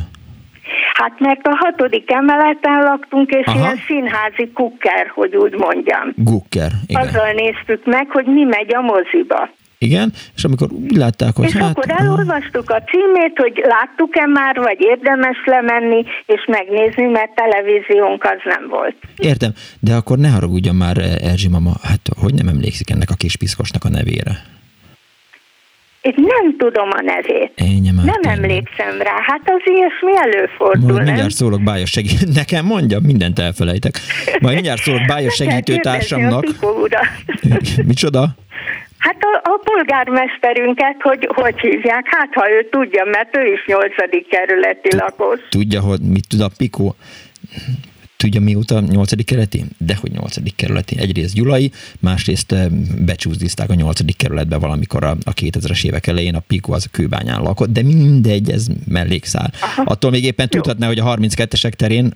Hát 0.98 1.20
mert 1.20 1.46
a 1.46 1.56
hatodik 1.64 2.10
emeleten 2.10 2.82
laktunk, 2.82 3.30
és 3.30 3.46
Aha. 3.46 3.58
ilyen 3.58 3.76
színházi 3.86 4.50
kukker, 4.54 5.12
hogy 5.14 5.36
úgy 5.36 5.54
mondjam. 5.54 6.12
Gukker, 6.16 6.70
igen. 6.86 7.02
Azzal 7.02 7.32
néztük 7.32 7.84
meg, 7.84 8.06
hogy 8.10 8.26
mi 8.26 8.44
megy 8.44 8.74
a 8.74 8.80
moziba. 8.80 9.50
Igen, 9.78 10.12
és 10.36 10.44
amikor 10.44 10.72
úgy 10.72 10.96
látták, 10.96 11.36
hogy 11.36 11.44
és 11.44 11.52
hát... 11.56 11.70
akkor 11.70 11.84
elolvastuk 11.86 12.70
a 12.70 12.82
címét, 12.82 13.36
hogy 13.36 13.62
láttuk-e 13.64 14.26
már, 14.26 14.56
vagy 14.56 14.76
érdemes 14.80 15.36
lemenni, 15.44 16.04
és 16.26 16.44
megnézni, 16.46 17.04
mert 17.04 17.34
televíziónk 17.34 18.24
az 18.24 18.40
nem 18.44 18.68
volt. 18.68 18.96
Értem, 19.16 19.50
de 19.80 19.94
akkor 19.94 20.18
ne 20.18 20.28
haragudjon 20.28 20.74
már, 20.74 20.96
Erzsi 21.20 21.48
mama, 21.48 21.72
hát 21.82 22.00
hogy 22.20 22.34
nem 22.34 22.48
emlékszik 22.48 22.90
ennek 22.90 23.10
a 23.10 23.14
kis 23.14 23.36
piszkosnak 23.36 23.84
a 23.84 23.88
nevére? 23.88 24.32
Én 26.06 26.14
nem 26.16 26.56
tudom 26.58 26.88
a 26.90 27.02
nevét. 27.02 27.52
Már 27.94 28.04
nem 28.04 28.20
tényleg. 28.20 28.38
emlékszem 28.38 29.02
rá. 29.02 29.14
Hát 29.26 29.40
az 29.44 29.62
ilyesmi 29.64 30.16
előfordul, 30.16 30.92
Majd 30.92 31.04
mindjárt 31.04 31.30
szólok 31.30 31.62
bájos 31.62 31.90
segítő. 31.90 32.26
Nekem 32.40 32.64
mondja, 32.64 32.98
mindent 33.02 33.38
elfelejtek. 33.38 33.94
Majd 34.40 34.54
mindjárt 34.54 34.82
szólok 34.82 35.06
bájos 35.06 35.34
segítőtársamnak. 35.34 36.44
Micsoda? 37.90 38.28
Hát 38.98 39.16
a, 39.20 39.48
a 39.48 39.60
polgármesterünket, 39.64 40.96
hogy 41.00 41.28
hogy 41.34 41.60
hívják, 41.60 42.04
hát 42.04 42.28
ha 42.32 42.50
ő 42.50 42.68
tudja, 42.70 43.04
mert 43.04 43.36
ő 43.36 43.52
is 43.52 43.64
nyolcadik 43.66 44.28
kerületi 44.28 44.96
lakos. 44.96 45.40
Tudja, 45.48 45.80
hogy 45.80 46.00
mit 46.00 46.28
tud 46.28 46.40
a 46.40 46.50
Pikó? 46.56 46.94
Tudja 48.16 48.40
mióta 48.40 48.80
8. 48.80 49.24
kerületi? 49.24 49.64
Dehogy 49.78 50.12
8. 50.12 50.36
kerületi. 50.56 50.98
Egyrészt 50.98 51.34
Gyulai, 51.34 51.70
másrészt 52.00 52.52
eh, 52.52 52.66
becsúzdízták 53.04 53.70
a 53.70 53.74
8. 53.74 54.16
kerületbe 54.16 54.56
valamikor 54.56 55.04
a, 55.04 55.10
a 55.24 55.34
2000-es 55.34 55.84
évek 55.84 56.06
elején, 56.06 56.34
a 56.34 56.40
Pico 56.40 56.72
az 56.72 56.84
a 56.86 56.90
kőbányán 56.90 57.42
lakott, 57.42 57.72
de 57.72 57.82
mindegy, 57.82 58.50
ez 58.50 58.66
mellékszál. 58.88 59.52
Attól 59.84 60.10
még 60.10 60.24
éppen 60.24 60.48
tudhatná, 60.48 60.86
hogy 60.86 60.98
a 60.98 61.16
32-esek 61.16 61.72
terén 61.72 62.12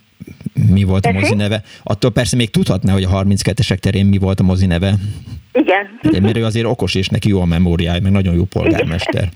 mi 0.52 0.82
volt 0.82 1.06
a 1.06 1.12
mozi 1.12 1.34
neve. 1.34 1.62
Attól 1.82 2.10
persze 2.10 2.36
még 2.36 2.50
tudhatná, 2.50 2.92
hogy 2.92 3.04
a 3.04 3.24
32-esek 3.24 3.78
terén 3.78 4.06
mi 4.06 4.18
volt 4.18 4.40
a 4.40 4.42
mozi 4.42 4.66
neve. 4.66 4.94
Igen. 5.52 6.22
Mert 6.22 6.36
ő 6.36 6.44
azért 6.44 6.66
okos, 6.66 6.94
és 6.94 7.08
neki 7.08 7.28
jó 7.28 7.40
a 7.40 7.44
memóriája, 7.44 8.00
meg 8.00 8.12
nagyon 8.12 8.34
jó 8.34 8.44
polgármester. 8.44 9.28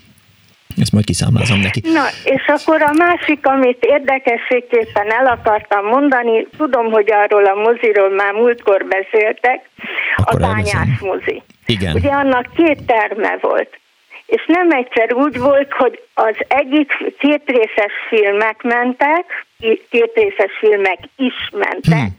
Ezt 0.81 0.93
majd 0.93 1.05
kiszámlázom 1.05 1.59
neki. 1.61 1.81
Na, 1.93 2.05
és 2.25 2.45
akkor 2.47 2.83
a 2.83 2.93
másik, 2.93 3.47
amit 3.47 3.85
érdekességképpen 3.85 5.11
el 5.12 5.27
akartam 5.27 5.85
mondani, 5.87 6.47
tudom, 6.57 6.91
hogy 6.91 7.12
arról 7.12 7.45
a 7.45 7.55
moziról 7.55 8.11
már 8.11 8.33
múltkor 8.33 8.85
beszéltek, 8.85 9.68
Akkor 10.16 10.43
a 10.43 10.45
elveszem. 10.47 10.81
bányás 10.81 10.99
mozi. 11.01 11.43
Igen. 11.66 11.95
Ugye 11.95 12.11
annak 12.11 12.47
két 12.57 12.83
terme 12.87 13.39
volt. 13.41 13.79
És 14.27 14.45
nem 14.47 14.70
egyszer 14.70 15.12
úgy 15.14 15.39
volt, 15.39 15.72
hogy 15.72 16.03
az 16.14 16.35
egyik 16.49 16.93
kétrészes 17.18 17.93
filmek 18.09 18.62
mentek, 18.62 19.47
kétrészes 19.91 20.53
filmek 20.59 20.99
is 21.16 21.35
mentek, 21.53 21.99
Hmm. 21.99 22.16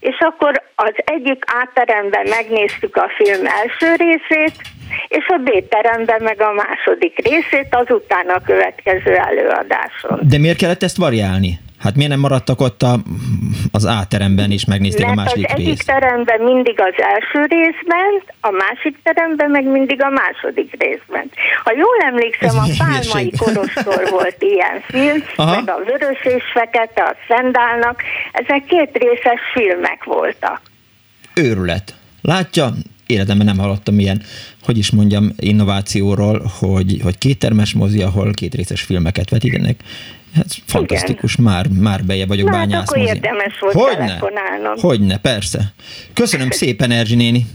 és 0.00 0.16
akkor 0.18 0.62
az 0.74 0.92
egyik 0.96 1.44
A-teremben 1.46 2.26
megnéztük 2.28 2.96
a 2.96 3.10
film 3.16 3.46
első 3.46 3.94
részét, 3.94 4.54
és 5.08 5.26
a 5.28 5.40
B-teremben 5.44 6.22
meg 6.22 6.40
a 6.40 6.52
második 6.52 7.28
részét, 7.28 7.68
azután 7.70 8.28
a 8.28 8.40
következő 8.44 9.14
előadáson. 9.14 10.20
De 10.22 10.38
miért 10.38 10.56
kellett 10.58 10.82
ezt 10.82 10.96
variálni? 10.96 11.58
Hát 11.78 11.94
miért 11.94 12.10
nem 12.10 12.20
maradtak 12.20 12.60
ott 12.60 12.82
a, 12.82 12.98
az 13.72 13.84
A-teremben 13.84 14.50
és 14.50 14.64
megnézték 14.64 15.04
a 15.06 15.14
Mert 15.14 15.18
az 15.18 15.24
második 15.24 15.50
egyik 15.50 15.66
részt? 15.66 15.86
teremben 15.86 16.40
mindig 16.40 16.80
az 16.80 16.94
első 16.96 17.40
részben, 17.48 18.22
a 18.40 18.50
másik 18.50 18.96
teremben 19.02 19.50
meg 19.50 19.64
mindig 19.64 20.02
a 20.02 20.08
második 20.08 20.70
részben. 20.78 21.30
Ha 21.64 21.72
jól 21.76 21.96
emlékszem, 22.06 22.48
Ez 22.48 22.54
a 22.54 22.84
Pálmai. 22.84 23.32
Korostor 23.38 24.08
volt 24.18 24.36
ilyen 24.38 24.80
film, 24.86 25.24
Aha. 25.36 25.54
meg 25.54 25.68
a 25.68 25.82
Vörös 25.84 26.24
és 26.24 26.42
Fekete, 26.52 27.02
a 27.02 27.14
Szendálnak, 27.28 28.02
ezek 28.32 28.64
két 28.64 28.90
részes 28.92 29.40
filmek 29.52 30.04
voltak. 30.04 30.60
Őrület. 31.34 31.94
Látja, 32.22 32.70
életemben 33.12 33.46
nem 33.46 33.58
hallottam 33.58 33.98
ilyen, 33.98 34.22
hogy 34.62 34.78
is 34.78 34.90
mondjam, 34.90 35.32
innovációról, 35.38 36.50
hogy, 36.58 37.00
hogy 37.02 37.18
kéttermes 37.18 37.72
mozi, 37.72 38.02
ahol 38.02 38.32
két 38.32 38.54
részes 38.54 38.80
filmeket 38.82 39.30
vetítenek. 39.30 39.80
Hát 40.34 40.46
fantasztikus, 40.66 41.36
már, 41.36 41.66
már 41.68 42.04
beje 42.04 42.26
vagyok 42.26 42.48
Na 42.50 42.56
hát 42.56 42.68
bányász 42.68 42.82
akkor 42.88 42.98
mozi. 42.98 43.10
érdemes 43.10 43.58
volt 43.60 43.74
Hogyne? 43.74 44.18
Hogyne, 44.80 45.18
persze. 45.18 45.72
Köszönöm 46.12 46.50
szépen, 46.60 46.90
Erzsi 46.90 47.14
néni. 47.14 47.46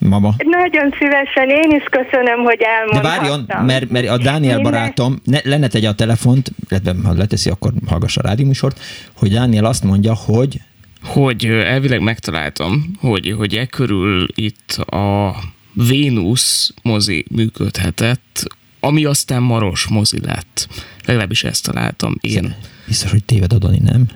Mama. 0.00 0.34
Nagyon 0.38 0.94
szívesen, 0.98 1.48
én 1.48 1.70
is 1.70 1.84
köszönöm, 1.90 2.38
hogy 2.44 2.56
De 2.56 2.66
elmondhattam. 2.68 3.46
várjon, 3.46 3.66
mert, 3.66 3.90
mert 3.90 4.08
a 4.08 4.16
Dániel 4.18 4.54
Minden- 4.54 4.72
barátom 4.72 5.20
ne, 5.24 5.38
lenne 5.44 5.68
tegye 5.68 5.88
a 5.88 5.94
telefont, 5.94 6.50
illetve 6.70 6.94
ha 7.04 7.12
leteszi, 7.12 7.50
akkor 7.50 7.72
hallgassa 7.86 8.20
a 8.20 8.26
rádióműsort, 8.26 8.80
hogy 9.16 9.30
Dániel 9.30 9.64
azt 9.64 9.84
mondja, 9.84 10.14
hogy 10.14 10.60
hogy 11.04 11.44
elvileg 11.44 12.00
megtaláltam, 12.00 12.84
hogy, 13.00 13.34
hogy 13.36 13.54
e 13.54 13.66
körül 13.66 14.26
itt 14.34 14.70
a 14.72 15.34
Vénusz 15.72 16.74
mozi 16.82 17.24
működhetett, 17.30 18.42
ami 18.80 19.04
aztán 19.04 19.42
Maros 19.42 19.86
mozi 19.86 20.20
lett. 20.24 20.68
Legalábbis 21.06 21.44
ezt 21.44 21.64
találtam 21.64 22.14
én. 22.20 22.54
biztos, 22.86 23.10
hogy 23.10 23.24
téved 23.24 23.52
Adani, 23.52 23.78
nem? 23.82 24.06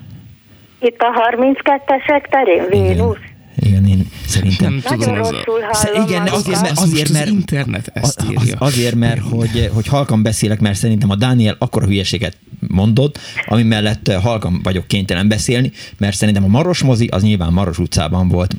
Itt 0.81 0.99
a 0.99 1.31
32-esek 1.31 2.29
terén, 2.31 2.69
Vénusz. 2.69 3.17
Igen, 3.17 3.38
én 3.67 4.07
szerintem. 4.27 4.73
Nem 4.73 4.99
tudom, 4.99 5.21
az 5.21 5.31
rosszul 5.31 5.61
hallom 5.71 6.09
igen, 6.09 6.27
azért, 6.27 6.61
mert, 6.61 6.71
Az 6.77 6.83
azért, 6.83 6.99
most 6.99 7.03
az 7.03 7.11
mert 7.11 7.29
internet 7.29 7.91
ezt 7.95 8.21
az, 8.21 8.31
írja. 8.31 8.57
azért, 8.59 8.95
mert 8.95 9.21
hogy, 9.21 9.71
hogy 9.73 9.87
halkan 9.87 10.23
beszélek, 10.23 10.61
mert 10.61 10.79
szerintem 10.79 11.11
a 11.11 11.15
Dániel 11.15 11.57
akkora 11.59 11.87
hülyeséget 11.87 12.37
mondott, 12.69 13.19
ami 13.47 13.63
mellett 13.63 14.13
halkan 14.13 14.61
vagyok 14.63 14.87
kénytelen 14.87 15.29
beszélni, 15.29 15.73
mert 15.97 16.17
szerintem 16.17 16.45
a 16.45 16.49
Maros 16.49 16.83
mozi 16.83 17.07
az 17.07 17.23
nyilván 17.23 17.53
Maros 17.53 17.79
utcában 17.79 18.29
volt. 18.29 18.57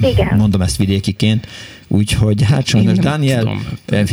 Igen. 0.00 0.36
Mondom 0.36 0.60
ezt 0.62 0.76
vidékiként. 0.76 1.46
Úgyhogy 1.88 2.42
hát 2.42 2.66
sajnos 2.66 2.98
Dániel 2.98 3.38
tudom. 3.38 3.66
eh, 3.86 4.04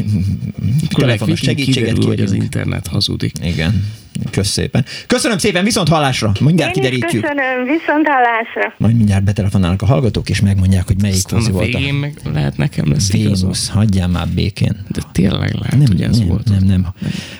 telefonos 0.90 1.40
segítséget 1.40 1.76
kiderül, 1.94 2.06
hogy 2.06 2.22
az 2.22 2.32
internet 2.32 2.88
hazudik. 2.88 3.32
Igen. 3.44 3.86
Kösz 4.32 4.48
szépen. 4.48 4.86
Köszönöm 5.08 5.38
szépen, 5.38 5.64
viszont 5.64 5.88
hallásra. 5.88 6.32
Mindjárt 6.40 6.76
Én 6.76 6.84
kiderítjük. 6.84 7.22
köszönöm, 7.22 7.64
viszont 7.64 8.08
hallásra. 8.08 8.74
Majd 8.78 8.96
mindjárt 8.96 9.24
betelefonálnak 9.24 9.82
a 9.82 9.86
hallgatók, 9.86 10.30
és 10.30 10.42
megmondják, 10.42 10.86
hogy 10.88 11.02
melyik 11.02 11.16
Aztán 11.16 11.52
volt 11.52 11.66
végén 11.66 11.94
meg 11.94 12.14
lehet 12.34 12.58
nekem 12.58 12.92
lesz. 12.92 13.12
Vénusz. 13.12 13.70
Hagyjál 13.70 14.08
már 14.08 14.28
békén. 14.36 14.86
De 14.88 15.02
tényleg 15.12 15.54
lehet, 15.54 15.78
Nem, 15.78 15.88
hogy 15.88 16.02
ez 16.02 16.18
nem, 16.20 16.28
volt. 16.28 16.50
nem, 16.50 16.64
nem. 16.68 16.86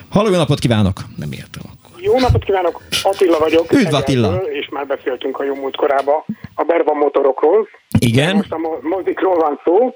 Halló, 0.08 0.30
jó 0.30 0.36
napot 0.36 0.58
kívánok! 0.58 1.00
Nem 1.16 1.32
értem 1.32 1.62
akkor. 1.64 2.00
Jó 2.02 2.18
napot 2.18 2.44
kívánok, 2.44 2.82
Attila 3.02 3.38
vagyok. 3.38 3.72
Üdv, 3.72 3.94
Attila. 3.94 4.34
És 4.60 4.68
már 4.70 4.86
beszéltünk 4.86 5.38
a 5.38 5.44
jó 5.44 5.54
múlt 5.54 5.76
korába 5.76 6.24
a 6.54 6.62
Berva 6.64 6.94
motorokról. 6.94 7.68
Igen? 7.98 8.36
Most 8.36 8.52
a 8.52 8.58
mo- 8.58 8.82
mozikról 8.82 9.36
van 9.36 9.60
szó. 9.64 9.94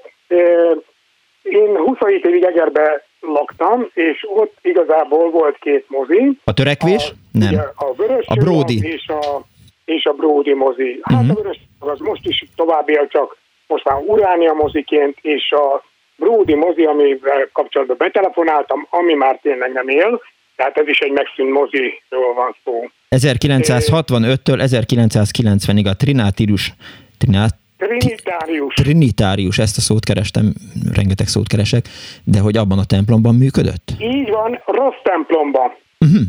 Én 1.41 1.77
27 1.85 2.25
évig 2.25 2.43
Egerbe 2.43 3.05
laktam, 3.27 3.89
és 3.93 4.25
ott 4.35 4.57
igazából 4.61 5.29
volt 5.31 5.57
két 5.57 5.85
mozi. 5.87 6.37
A 6.43 6.53
törekvés? 6.53 7.13
Nem. 7.31 7.53
Ugye 7.53 7.61
a 7.75 7.93
Vörös 7.97 8.25
A 8.27 8.35
Brody. 8.35 8.79
És 8.87 9.07
a, 9.07 9.41
és 9.85 10.05
a 10.05 10.13
Brody 10.13 10.53
mozi. 10.53 10.99
Hát 11.03 11.21
Mhm. 11.21 11.29
a 11.29 11.33
Vörös 11.33 11.57
Csillag 11.57 11.93
az 11.99 11.99
most 12.07 12.27
is 12.27 12.45
tovább 12.55 12.89
él, 12.89 13.07
csak 13.07 13.37
most 13.67 13.83
már 13.85 13.97
Uránia 14.07 14.53
moziként, 14.53 15.17
és 15.21 15.51
a 15.51 15.83
Brody 16.15 16.55
mozi, 16.55 16.83
amivel 16.83 17.49
kapcsolatban 17.53 17.97
betelefonáltam, 17.99 18.87
ami 18.89 19.13
már 19.13 19.39
tényleg 19.41 19.71
nem 19.71 19.87
él, 19.87 20.21
tehát 20.55 20.77
ez 20.77 20.87
is 20.87 20.99
egy 20.99 21.11
megszűnt 21.11 21.51
moziról 21.51 22.33
van 22.35 22.55
szó. 22.63 22.89
1965-től 23.09 24.59
1990-ig 24.61 25.87
a 25.89 25.95
Trinitárius, 25.95 26.73
Trinát, 27.17 27.55
Trinitárius. 27.77 28.73
Trinitárius, 28.73 29.57
ezt 29.57 29.77
a 29.77 29.81
szót 29.81 30.03
kerestem, 30.03 30.53
rengeteg 30.93 31.27
szót 31.27 31.47
keresek, 31.47 31.85
de 32.23 32.39
hogy 32.39 32.57
abban 32.57 32.79
a 32.79 32.85
templomban 32.85 33.35
működött? 33.35 33.91
Így 33.99 34.29
van, 34.29 34.61
rossz 34.65 35.01
templomba. 35.03 35.77
Uh-huh. 35.99 36.21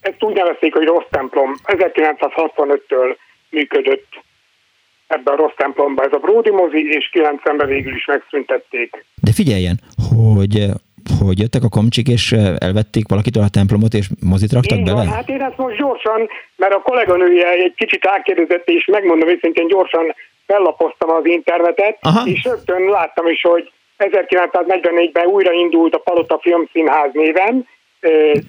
Ezt 0.00 0.22
úgy 0.22 0.34
nevezték, 0.34 0.74
hogy 0.74 0.86
rossz 0.86 1.08
templom. 1.10 1.54
1965-től 1.64 3.16
működött 3.50 4.24
ebben 5.06 5.34
a 5.34 5.36
rossz 5.36 5.56
templomban 5.56 6.06
ez 6.06 6.12
a 6.12 6.18
Brody 6.18 6.50
mozi, 6.50 6.88
és 6.88 7.10
90-ben 7.12 7.68
végül 7.68 7.94
is 7.94 8.06
megszüntették. 8.06 9.04
De 9.22 9.32
figyeljen, 9.32 9.80
hogy, 10.10 10.66
hogy 11.20 11.38
jöttek 11.38 11.62
a 11.62 11.68
komcsik, 11.68 12.08
és 12.08 12.32
elvették 12.58 13.08
valakitől 13.08 13.42
a 13.42 13.48
templomot, 13.48 13.94
és 13.94 14.06
mozit 14.20 14.52
raktak 14.52 14.82
bele? 14.82 14.96
van, 14.96 15.08
hát 15.08 15.28
én 15.28 15.42
ezt 15.42 15.56
most 15.56 15.76
gyorsan, 15.76 16.28
mert 16.56 16.74
a 16.74 16.80
kolléganője 16.80 17.48
egy 17.48 17.74
kicsit 17.76 18.06
átkérdezett, 18.06 18.68
és 18.68 18.84
megmondom 18.84 19.28
őszintén 19.28 19.68
gyorsan 19.68 20.14
fellapoztam 20.46 21.10
az 21.10 21.26
internetet, 21.26 21.98
Aha. 22.00 22.26
és 22.26 22.44
rögtön 22.44 22.82
láttam 22.82 23.26
is, 23.26 23.42
hogy 23.42 23.70
1944-ben 23.98 25.26
újraindult 25.26 25.94
a 25.94 25.98
Palota 25.98 26.38
Filmszínház 26.38 27.10
néven. 27.12 27.68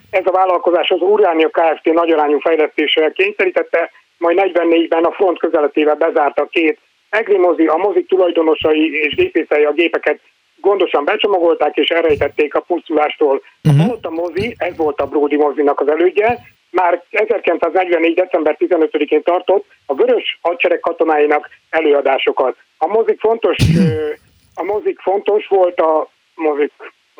Ez 0.09 0.25
a 0.25 0.31
vállalkozás 0.31 0.89
az 0.89 1.01
Uránia 1.01 1.49
Kft. 1.49 1.93
nagyarányú 1.93 2.39
fejlesztésre 2.39 3.11
kényszerítette, 3.11 3.91
majd 4.17 4.39
44-ben 4.41 5.03
a 5.03 5.11
front 5.11 5.39
közeletével 5.39 5.95
bezárta 5.95 6.41
a 6.41 6.47
két 6.51 6.79
Egri 7.09 7.37
mozi, 7.37 7.65
a 7.65 7.77
mozik 7.77 8.07
tulajdonosai 8.07 8.93
és 8.93 9.15
gépészei 9.15 9.63
a 9.63 9.71
gépeket 9.71 10.19
gondosan 10.61 11.05
becsomagolták 11.05 11.75
és 11.75 11.89
elrejtették 11.89 12.55
a 12.55 12.59
pusztulástól. 12.59 13.41
A 13.63 13.69
Palota 13.77 14.09
mozi, 14.09 14.55
ez 14.57 14.77
volt 14.77 15.01
a 15.01 15.07
Brody 15.07 15.35
mozinak 15.35 15.79
az 15.79 15.87
elődje, 15.87 16.39
már 16.69 17.03
1944. 17.09 18.13
december 18.13 18.55
15-én 18.59 19.23
tartott 19.23 19.65
a 19.85 19.93
Vörös 19.93 20.39
Hadsereg 20.41 20.79
katonáinak 20.79 21.49
előadásokat. 21.69 22.57
A 22.77 22.87
mozik 22.87 23.19
fontos, 23.19 23.57
a 24.55 24.63
mozik 24.63 24.99
fontos 24.99 25.47
volt 25.47 25.79
a 25.79 26.09
mozik 26.35 26.71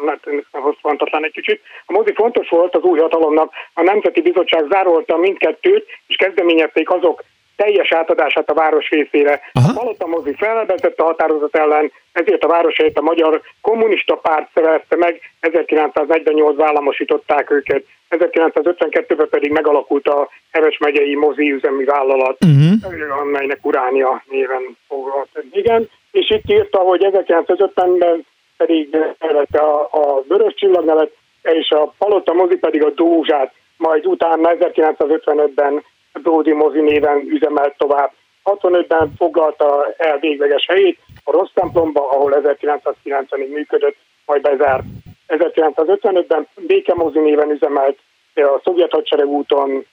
hát 0.05 0.19
hosszantatlan 0.51 1.23
egy 1.25 1.31
kicsit. 1.31 1.61
A 1.85 1.91
mozi 1.91 2.13
fontos 2.13 2.49
volt 2.49 2.75
az 2.75 2.83
új 2.83 2.99
hatalomnak. 2.99 3.53
A 3.73 3.81
Nemzeti 3.81 4.21
Bizottság 4.21 4.65
zárolta 4.69 5.17
mindkettőt, 5.17 5.87
és 6.07 6.15
kezdeményezték 6.15 6.89
azok 6.89 7.23
teljes 7.57 7.91
átadását 7.91 8.49
a 8.49 8.53
város 8.53 8.89
részére. 8.89 9.41
A 9.53 9.71
Palota 9.73 10.07
mozi 10.07 10.33
felvezette 10.37 11.03
a 11.03 11.05
határozat 11.05 11.55
ellen, 11.55 11.91
ezért 12.11 12.43
a 12.43 12.47
város 12.47 12.77
helyett 12.77 12.97
a 12.97 13.01
Magyar 13.11 13.41
Kommunista 13.61 14.15
Párt 14.15 14.49
szerezte 14.53 14.95
meg, 14.95 15.19
1948-ban 15.41 16.63
államosították 16.65 17.51
őket, 17.51 17.83
1952-ben 18.09 19.29
pedig 19.29 19.51
megalakult 19.51 20.07
a 20.07 20.29
Heves 20.51 20.77
megyei 20.77 21.15
mozi 21.15 21.51
üzemi 21.51 21.83
vállalat, 21.83 22.37
uh-huh. 22.45 23.19
amelynek 23.21 23.65
Uránia 23.65 24.23
néven 24.29 24.77
foglalt. 24.87 25.29
Igen, 25.51 25.89
és 26.11 26.29
itt 26.29 26.51
írta, 26.51 26.77
hogy 26.77 27.07
1950-ben 27.11 28.25
pedig 28.57 28.97
elvette 29.19 29.59
a, 29.59 29.87
a 29.91 30.23
Vörös 30.27 30.53
Csillag 30.53 30.85
nevet, 30.85 31.11
és 31.41 31.69
a 31.69 31.93
Palota 31.97 32.33
mozi 32.33 32.55
pedig 32.55 32.83
a 32.83 32.89
Dózsát, 32.89 33.53
majd 33.77 34.05
utána 34.05 34.49
1955-ben 34.59 35.83
Brody 36.21 36.51
mozi 36.53 36.81
néven 36.81 37.17
üzemelt 37.29 37.77
tovább. 37.77 38.11
65-ben 38.43 39.13
foglalta 39.17 39.93
el 39.97 40.17
végleges 40.19 40.65
helyét 40.67 40.99
a 41.23 41.31
rossz 41.31 41.51
templomba, 41.53 42.09
ahol 42.09 42.41
1990-ig 42.43 43.51
működött, 43.53 43.95
majd 44.25 44.41
bezárt. 44.41 44.83
1955-ben 45.27 46.47
Békemozi 46.67 47.19
néven 47.19 47.51
üzemelt 47.51 47.97
a 48.33 48.61
szovjet 48.63 48.91
hadsereg 48.91 49.25
úton, 49.27 49.85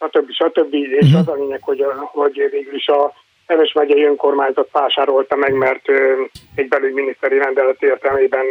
stb. 0.00 0.30
stb. 0.30 0.74
És 0.74 1.10
Mhm. 1.10 1.16
az 1.18 1.28
a 1.28 1.34
lényeg, 1.34 1.62
hogy, 1.62 1.84
hogy 2.12 2.48
végül 2.50 2.74
is 2.74 2.86
a 2.88 3.12
Neves 3.46 3.72
megyei 3.72 4.04
önkormányzat 4.04 4.68
vásárolta 4.72 5.36
meg, 5.36 5.52
mert 5.52 5.88
egy 6.54 6.68
belügyminiszteri 6.68 7.38
rendelet 7.38 7.82
értelmében 7.82 8.44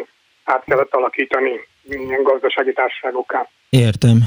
át 0.44 0.64
kellett 0.64 0.94
alakítani 0.96 1.68
minden 1.82 2.24
gazdasági 2.24 2.74
társaságokká. 2.74 3.50
Értem. 3.70 4.18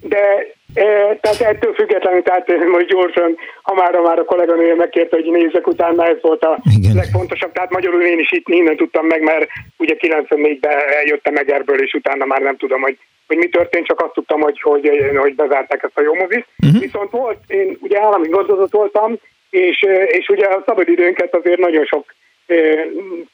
De 0.00 0.46
e, 0.74 0.84
tehát 1.20 1.40
ettől 1.40 1.74
függetlenül, 1.74 2.22
tehát 2.22 2.50
eh, 2.50 2.66
most 2.66 2.86
gyorsan, 2.86 3.36
ha 3.62 3.74
már, 3.74 3.94
ha 3.94 4.02
már 4.02 4.18
a 4.18 4.24
kolléganője 4.24 4.74
megkérte, 4.74 5.16
hogy 5.16 5.30
nézzek 5.30 5.66
utána, 5.66 6.06
ez 6.06 6.16
volt 6.20 6.44
a 6.44 6.58
Igen. 6.78 6.94
legfontosabb. 6.94 7.52
Tehát 7.52 7.70
magyarul 7.70 8.02
én 8.02 8.18
is 8.18 8.32
itt 8.32 8.48
innen 8.48 8.76
tudtam 8.76 9.06
meg, 9.06 9.22
mert 9.22 9.46
ugye 9.76 9.94
94-ben 9.98 10.78
eljöttem 10.96 11.36
Egerből, 11.36 11.82
és 11.82 11.92
utána 11.92 12.24
már 12.24 12.40
nem 12.40 12.56
tudom, 12.56 12.80
hogy, 12.80 12.98
hogy 13.26 13.36
mi 13.36 13.48
történt, 13.48 13.86
csak 13.86 14.00
azt 14.00 14.12
tudtam, 14.12 14.40
hogy, 14.40 14.60
hogy, 14.60 14.90
hogy 15.16 15.34
bezárták 15.34 15.82
ezt 15.82 15.98
a 15.98 16.02
jó 16.02 16.14
mozit. 16.14 16.46
Uh-huh. 16.62 16.80
Viszont 16.80 17.10
volt, 17.10 17.38
én 17.46 17.78
ugye 17.80 18.00
állami 18.00 18.28
gondozat 18.28 18.72
voltam, 18.72 19.18
és, 19.50 19.86
és 20.06 20.28
ugye 20.28 20.46
a 20.46 20.62
szabadidőnket 20.66 21.34
azért 21.34 21.58
nagyon 21.58 21.84
sok 21.84 22.14
eh, 22.46 22.84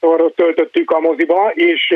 szor 0.00 0.32
töltöttük 0.36 0.90
a 0.90 1.00
moziba, 1.00 1.50
és 1.54 1.94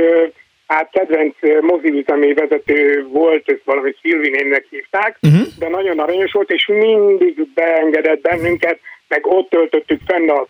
hát 0.68 0.90
kedvenc 0.90 1.34
eh, 1.40 1.60
moziüzemi 1.60 2.32
vezető 2.34 3.06
volt, 3.06 3.50
ezt 3.50 3.64
valami 3.64 3.94
Szilvinénnek 4.00 4.66
hívták, 4.70 5.18
uh-huh. 5.22 5.46
de 5.58 5.68
nagyon 5.68 5.98
aranyos 5.98 6.32
volt, 6.32 6.50
és 6.50 6.66
mindig 6.66 7.48
beengedett 7.54 8.20
bennünket, 8.20 8.78
meg 9.08 9.26
ott 9.26 9.48
töltöttük 9.48 10.00
fenn 10.06 10.28
a, 10.28 10.46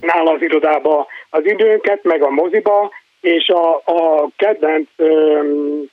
nála 0.00 0.32
az 0.32 0.42
irodába 0.42 1.06
az 1.30 1.46
időnket, 1.46 2.02
meg 2.02 2.22
a 2.22 2.30
moziba, 2.30 2.90
és 3.20 3.48
a, 3.48 3.74
a 3.74 4.28
kedvenc, 4.36 4.88
öm, 4.96 5.84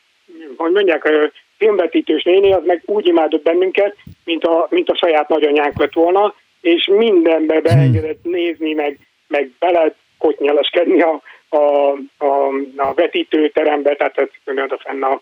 hogy 0.58 0.72
mondják, 0.72 1.10
filmvetítős 1.58 2.24
néni, 2.24 2.54
az 2.54 2.62
meg 2.66 2.82
úgy 2.86 3.08
imádott 3.08 3.44
bennünket, 3.44 3.96
mint 4.26 4.44
a, 4.44 4.68
mint 4.70 4.90
a 4.90 4.96
saját 4.96 5.28
nagyanyánk 5.28 5.80
lett 5.80 5.94
volna, 5.94 6.34
és 6.62 6.90
mindenbe 6.96 7.62
beengedett 7.62 8.24
nézni, 8.24 8.74
meg, 8.74 9.00
meg 9.28 9.50
bele 9.60 9.96
kotnyeleskedni 10.18 11.02
a, 11.02 11.22
a, 11.52 11.92
a, 12.18 12.48
a 12.76 12.94
vetítőterembe, 12.94 13.96
tehát 13.96 14.18
ez 14.18 14.56
a 14.56 14.80
fenn 14.84 15.04
a, 15.04 15.22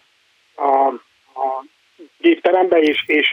a, 0.55 0.88
a 1.39 1.65
gépterembe, 2.17 2.80
és, 2.80 3.03
és 3.05 3.30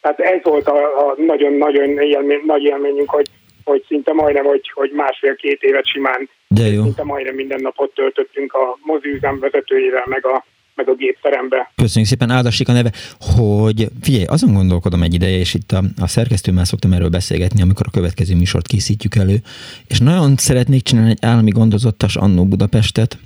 tehát 0.00 0.20
ez 0.20 0.42
volt 0.42 0.68
a 0.68 1.14
nagyon-nagyon 1.16 1.98
élmény, 1.98 2.40
nagy 2.44 2.62
élményünk, 2.62 3.10
hogy, 3.10 3.26
hogy 3.64 3.84
szinte 3.88 4.12
majdnem, 4.12 4.44
hogy, 4.44 4.70
hogy 4.74 4.90
másfél-két 4.90 5.62
évet 5.62 5.86
simán, 5.86 6.28
De 6.48 6.66
jó. 6.66 6.82
szinte 6.82 7.04
majdnem 7.04 7.34
minden 7.34 7.60
napot 7.60 7.94
töltöttünk 7.94 8.52
a 8.52 8.78
moziüzem 8.82 9.38
vezetőjével, 9.38 10.04
meg 10.06 10.26
a, 10.26 10.44
meg 10.74 10.88
a 10.88 10.94
gépterembe. 10.94 11.72
Köszönjük 11.74 12.10
szépen, 12.10 12.30
áldassék 12.30 12.68
a 12.68 12.72
neve, 12.72 12.92
hogy 13.18 13.88
figyelj, 14.00 14.24
azon 14.24 14.52
gondolkodom 14.52 15.02
egy 15.02 15.14
ideje, 15.14 15.38
és 15.38 15.54
itt 15.54 15.72
a, 15.72 15.82
a 16.00 16.06
szerkesztőmmel 16.06 16.64
szoktam 16.64 16.92
erről 16.92 17.08
beszélgetni, 17.08 17.62
amikor 17.62 17.86
a 17.86 17.90
következő 17.90 18.34
műsort 18.34 18.66
készítjük 18.66 19.14
elő, 19.14 19.40
és 19.86 19.98
nagyon 19.98 20.36
szeretnék 20.36 20.82
csinálni 20.82 21.10
egy 21.10 21.24
állami 21.24 21.50
gondozottas 21.50 22.16
Annó 22.16 22.44
Budapestet, 22.44 23.18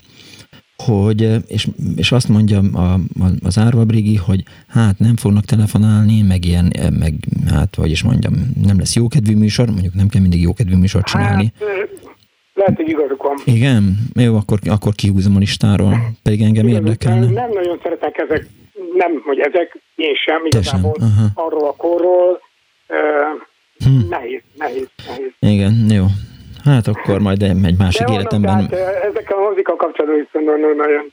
hogy, 0.84 1.28
és, 1.46 1.68
és 1.96 2.12
azt 2.12 2.28
mondja 2.28 2.58
a, 2.58 2.92
a, 2.92 3.00
az 3.42 3.58
Árva 3.58 3.84
Brigi, 3.84 4.16
hogy 4.16 4.44
hát 4.66 4.98
nem 4.98 5.16
fognak 5.16 5.44
telefonálni, 5.44 6.22
meg 6.22 6.44
ilyen, 6.44 6.72
meg 6.98 7.14
hát, 7.50 7.74
hogy 7.74 7.90
is 7.90 8.02
mondjam, 8.02 8.34
nem 8.62 8.78
lesz 8.78 8.94
jókedvű 8.94 9.36
műsor, 9.36 9.70
mondjuk 9.70 9.94
nem 9.94 10.08
kell 10.08 10.20
mindig 10.20 10.40
jókedvű 10.40 10.76
műsort 10.76 11.06
csinálni. 11.06 11.52
Hát, 11.58 11.68
lehet, 12.58 12.76
hogy 12.76 12.88
igazuk 12.88 13.22
van. 13.22 13.36
Igen? 13.44 13.82
Jó, 14.14 14.36
akkor, 14.36 14.58
akkor 14.70 14.92
kihúzom 14.94 15.36
a 15.36 15.38
listáról, 15.38 15.94
pedig 16.22 16.40
engem 16.42 16.68
érdekelne. 16.68 17.30
Nem 17.30 17.50
nagyon 17.52 17.80
szeretek 17.82 18.18
ezek, 18.18 18.46
nem, 18.94 19.22
hogy 19.24 19.38
ezek, 19.38 19.78
én 19.94 20.14
sem 20.14 20.42
Te 20.48 20.62
sem, 20.62 20.78
igazából 20.78 20.96
aha. 21.00 21.26
arról 21.34 21.68
a 21.68 21.74
korról. 21.76 22.40
Ö, 22.86 22.96
Hm. 23.84 24.08
Nehéz, 24.08 24.40
nehéz, 24.54 24.88
nehéz. 25.06 25.32
Igen, 25.38 25.72
jó. 25.90 26.04
Hát 26.64 26.86
akkor 26.86 27.20
majd 27.20 27.42
egy 27.42 27.78
másik 27.78 28.06
De 28.06 28.12
életemben... 28.12 28.54
vannak, 28.54 28.70
tehát, 28.70 29.04
ezekkel 29.04 29.36
a 29.36 29.48
mozika 29.48 29.76
kapcsolatban 29.76 30.20
is 30.20 30.28
nagyon, 30.32 30.76
nagyon, 30.76 31.12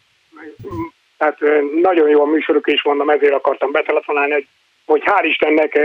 tehát 1.18 1.38
nagyon 1.82 2.10
jó 2.10 2.22
a 2.22 2.26
műsoruk, 2.26 2.68
és 2.68 2.84
mondom, 2.84 3.10
ezért 3.10 3.34
akartam 3.34 3.72
betelefonálni, 3.72 4.34
hogy, 4.34 4.48
hogy 4.86 5.02
hál' 5.06 5.26
Istennek 5.28 5.80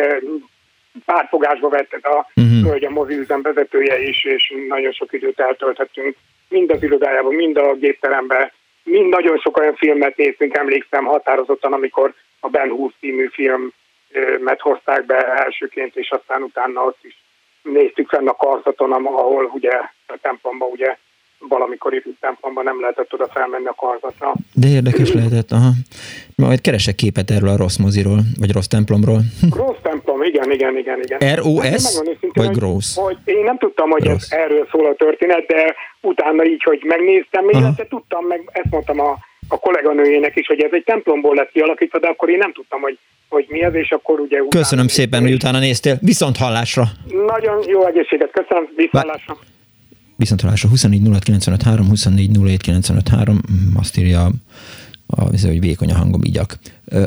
ö, 0.95 0.99
pártfogásba 1.05 1.69
vett 1.69 1.93
ez 1.93 2.05
a 2.13 2.31
Mhm. 2.35 2.65
hölgy, 2.67 2.85
a 2.85 2.91
moziüzem 2.91 3.43
vezetője 3.43 4.03
is, 4.03 4.25
és 4.25 4.53
nagyon 4.69 4.93
sok 4.93 5.13
időt 5.13 5.41
eltölthettünk, 5.41 6.17
mind 6.49 6.71
az 6.71 6.83
irodájában, 6.83 7.35
mind 7.35 7.57
a 7.57 7.75
gépteremben, 7.75 8.51
mind 8.83 9.09
nagyon 9.09 9.39
sok 9.39 9.57
olyan 9.59 9.75
filmet 9.75 10.17
néztünk, 10.17 10.57
emlékszem 10.57 11.05
határozottan, 11.05 11.73
amikor 11.73 12.15
a 12.41 12.49
Ben 12.49 12.69
Hur 12.69 12.93
című 13.01 13.27
filmet 13.33 14.61
hozták 14.61 15.07
be 15.07 15.25
elsőként, 15.45 15.97
és 15.97 16.11
aztán 16.11 16.43
utána 16.43 16.85
ott 16.85 16.99
is 17.03 17.23
néztük 17.63 18.09
fenn 18.09 18.29
a 18.29 18.37
karzaton, 18.37 18.93
ahol 18.93 19.51
ugye 19.55 19.71
a 20.07 20.17
templomba 20.23 20.65
ugye 20.67 20.97
valamikor 21.49 21.95
itt 21.95 22.05
templomban 22.21 22.65
nem 22.65 22.81
lehetett 22.81 23.13
oda 23.15 23.29
felmenni 23.29 23.67
a 23.67 23.75
karzatra. 23.75 24.33
De 24.55 24.69
érdekes 24.69 25.13
lehetett, 25.13 25.51
aha. 25.51 25.71
Majd 26.37 26.61
keresek 26.61 26.95
képet 26.95 27.31
erről 27.31 27.49
a 27.49 27.57
rossz 27.57 27.77
moziról, 27.77 28.19
vagy 28.39 28.53
rossz 28.53 28.67
templomról. 28.67 29.21
Rossz 29.57 29.77
templom, 29.83 30.00
igen, 30.23 30.51
igen, 30.51 30.77
igen, 30.77 31.01
igen. 31.03 31.35
R.O.S. 31.35 32.01
Vagy 32.05 32.47
hogy- 32.47 32.57
Gross? 32.57 32.97
Hogy 32.97 33.17
én 33.25 33.45
nem 33.45 33.59
tudtam, 33.59 33.91
hogy 33.91 34.07
ez 34.07 34.27
erről 34.31 34.69
szól 34.71 34.87
a 34.87 34.95
történet, 34.95 35.47
de 35.47 35.75
utána 36.01 36.45
így, 36.45 36.63
hogy 36.63 36.81
megnéztem, 36.85 37.49
illetve 37.49 37.87
tudtam, 37.89 38.25
meg 38.27 38.41
ezt 38.53 38.71
mondtam 38.71 39.01
a, 39.01 39.19
a 39.49 39.59
kolléganőjének 39.59 40.37
is, 40.37 40.47
hogy 40.47 40.61
ez 40.61 40.71
egy 40.73 40.85
templomból 40.85 41.35
lett 41.35 41.51
kialakítva, 41.51 41.99
de 41.99 42.09
akkor 42.09 42.29
én 42.31 42.39
nem 42.39 42.53
tudtam, 42.53 42.81
hogy, 42.81 42.99
hogy 43.29 43.47
mi 43.49 43.63
ez, 43.63 43.75
és 43.75 43.91
akkor 43.91 44.21
ugye 44.21 44.41
utána 44.41 44.63
Köszönöm 44.63 44.89
szépen, 44.89 45.23
hogy 45.23 45.33
utána 45.33 45.59
néztél. 45.59 45.99
Viszont 46.01 46.37
hallásra! 46.37 46.85
Nagyon 47.27 47.65
jó 47.67 47.87
egészséget, 47.87 48.31
köszönöm. 48.31 48.69
Viszont 50.17 50.41
hallásra 50.41 50.69
24 50.69 51.07
06 51.09 51.23
95 51.23 51.63
3, 51.63 51.89
24 51.89 52.31
07 52.45 52.61
95 52.63 53.09
3, 53.09 53.35
mm, 53.35 53.77
azt 53.77 53.99
írja 53.99 54.25
a, 54.25 54.31
a, 55.07 55.33
ez, 55.33 55.45
hogy 55.45 55.61
vékony 55.61 55.91
a 55.91 55.97
hangom, 55.97 56.21
igyak. 56.23 56.59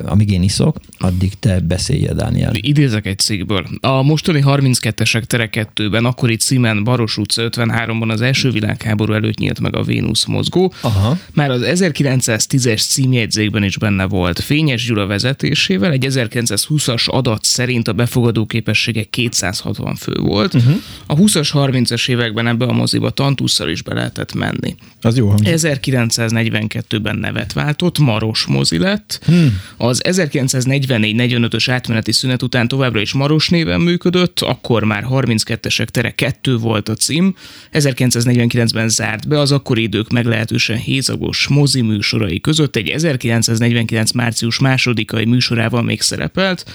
Amíg 0.05 0.31
én 0.31 0.43
iszok, 0.43 0.77
addig 0.97 1.39
te 1.39 1.59
beszélj, 1.59 2.07
Dániel. 2.15 2.51
Idézek 2.53 3.05
egy 3.05 3.19
cikkből. 3.19 3.65
A 3.81 4.01
mostani 4.01 4.43
32-esek 4.45 5.23
tere 5.23 5.49
2-ben, 5.51 6.05
akkori 6.05 6.35
címen 6.35 6.83
Baros 6.83 7.17
utca 7.17 7.49
53-ban 7.49 8.09
az 8.09 8.21
első 8.21 8.51
világháború 8.51 9.13
előtt 9.13 9.37
nyílt 9.37 9.59
meg 9.59 9.75
a 9.75 9.83
Vénusz 9.83 10.25
mozgó. 10.25 10.73
Aha. 10.81 11.17
Már 11.33 11.51
az 11.51 11.61
1910-es 11.65 12.89
címjegyzékben 12.89 13.63
is 13.63 13.77
benne 13.77 14.05
volt. 14.05 14.39
Fényes 14.39 14.85
Gyula 14.85 15.05
vezetésével 15.05 15.91
egy 15.91 16.05
1920-as 16.09 17.09
adat 17.09 17.43
szerint 17.43 17.87
a 17.87 17.93
befogadó 17.93 18.45
képessége 18.45 19.03
260 19.03 19.95
fő 19.95 20.13
volt. 20.15 20.53
Uh-huh. 20.53 20.75
A 21.05 21.15
20-as, 21.15 21.49
30-as 21.53 22.09
években 22.09 22.47
ebbe 22.47 22.65
a 22.65 22.73
moziba 22.73 23.09
tantusszal 23.09 23.69
is 23.69 23.81
be 23.81 23.93
lehetett 23.93 24.33
menni. 24.33 24.75
Az 25.01 25.17
jó 25.17 25.27
hangzik. 25.27 25.47
1942-ben 25.51 27.15
nevet 27.15 27.53
váltott, 27.53 27.99
Maros 27.99 28.45
mozi 28.45 28.77
lett. 28.77 29.19
Hmm. 29.25 29.61
Az 29.77 30.01
1944-45-ös 30.05 31.65
átmeneti 31.69 32.11
szünet 32.11 32.41
után 32.43 32.67
továbbra 32.67 33.01
is 33.01 33.13
Maros 33.13 33.49
néven 33.49 33.81
működött, 33.81 34.39
akkor 34.39 34.83
már 34.83 35.05
32-esek 35.09 35.85
tere 35.85 36.11
2 36.11 36.57
volt 36.57 36.89
a 36.89 36.93
cím. 36.93 37.35
1949-ben 37.73 38.89
zárt 38.89 39.27
be 39.27 39.39
az 39.39 39.51
akkori 39.51 39.81
idők 39.81 40.09
meglehetősen 40.09 40.77
hézagos 40.77 41.47
mozi 41.47 41.81
műsorai 41.81 42.41
között 42.41 42.75
egy 42.75 42.89
1949. 42.89 44.11
március 44.11 44.59
másodikai 44.59 45.25
műsorával 45.25 45.81
még 45.83 46.01
szerepelt, 46.01 46.65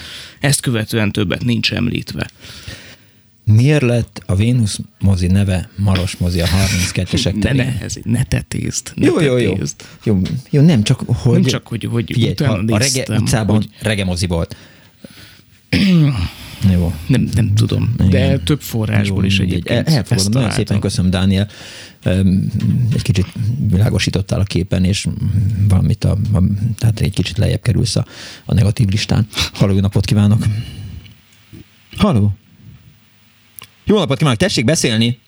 ezt 0.40 0.60
követően 0.60 1.12
többet 1.12 1.44
nincs 1.44 1.72
említve. 1.72 2.30
Miért 3.52 3.82
lett 3.82 4.22
a 4.26 4.34
Vénusz 4.34 4.78
mozi 5.00 5.26
neve 5.26 5.68
Maros 5.76 6.16
mozi 6.16 6.40
a 6.40 6.46
32-esek 6.46 7.32
Ne, 7.34 7.40
terén? 7.40 7.56
ne, 7.66 7.80
ez, 7.84 7.94
ne 8.04 8.22
tetézd, 8.24 8.92
ne 8.94 9.06
Jó, 9.06 9.20
jó, 9.20 9.36
jó. 9.36 9.56
jó. 10.04 10.20
Jó, 10.50 10.60
nem 10.62 10.82
csak, 10.82 11.00
hogy... 11.06 11.32
Nem 11.32 11.42
csak, 11.42 11.66
hogy- 11.66 11.84
hogy 11.90 12.04
figyelj, 12.12 12.32
utána 12.32 12.52
ha 12.52 12.74
a 12.74 12.78
Rege 12.78 13.04
utcában 13.20 13.56
hogy- 13.56 13.68
Rege 13.80 14.04
mozi 14.04 14.26
volt. 14.26 14.56
Jó. 16.72 16.94
Nem, 17.06 17.28
nem 17.34 17.54
tudom, 17.54 17.94
de 18.10 18.38
több 18.38 18.60
forrásból 18.60 19.24
is 19.24 19.38
mindegy. 19.38 19.56
egyébként. 19.58 19.88
El- 19.88 19.94
Elfogadom, 19.96 20.32
nagyon 20.32 20.50
szépen 20.50 20.80
köszönöm, 20.80 21.10
Dániel. 21.10 21.48
Egy 22.94 23.02
kicsit 23.02 23.26
világosítottál 23.70 24.40
a 24.40 24.44
képen, 24.44 24.84
és 24.84 25.06
valamit 25.68 26.04
a, 26.04 26.10
a 26.32 26.42
tehát 26.78 27.00
egy 27.00 27.12
kicsit 27.14 27.38
lejjebb 27.38 27.60
kerülsz 27.62 27.96
a, 27.96 28.04
a 28.44 28.54
negatív 28.54 28.88
listán. 28.88 29.26
Halló, 29.52 29.72
jó 29.74 29.80
napot 29.80 30.04
kívánok! 30.04 30.44
Halló! 31.96 32.32
Jó 33.88 33.98
napot 33.98 34.16
kívánok, 34.18 34.38
tessék 34.38 34.64
beszélni! 34.64 35.18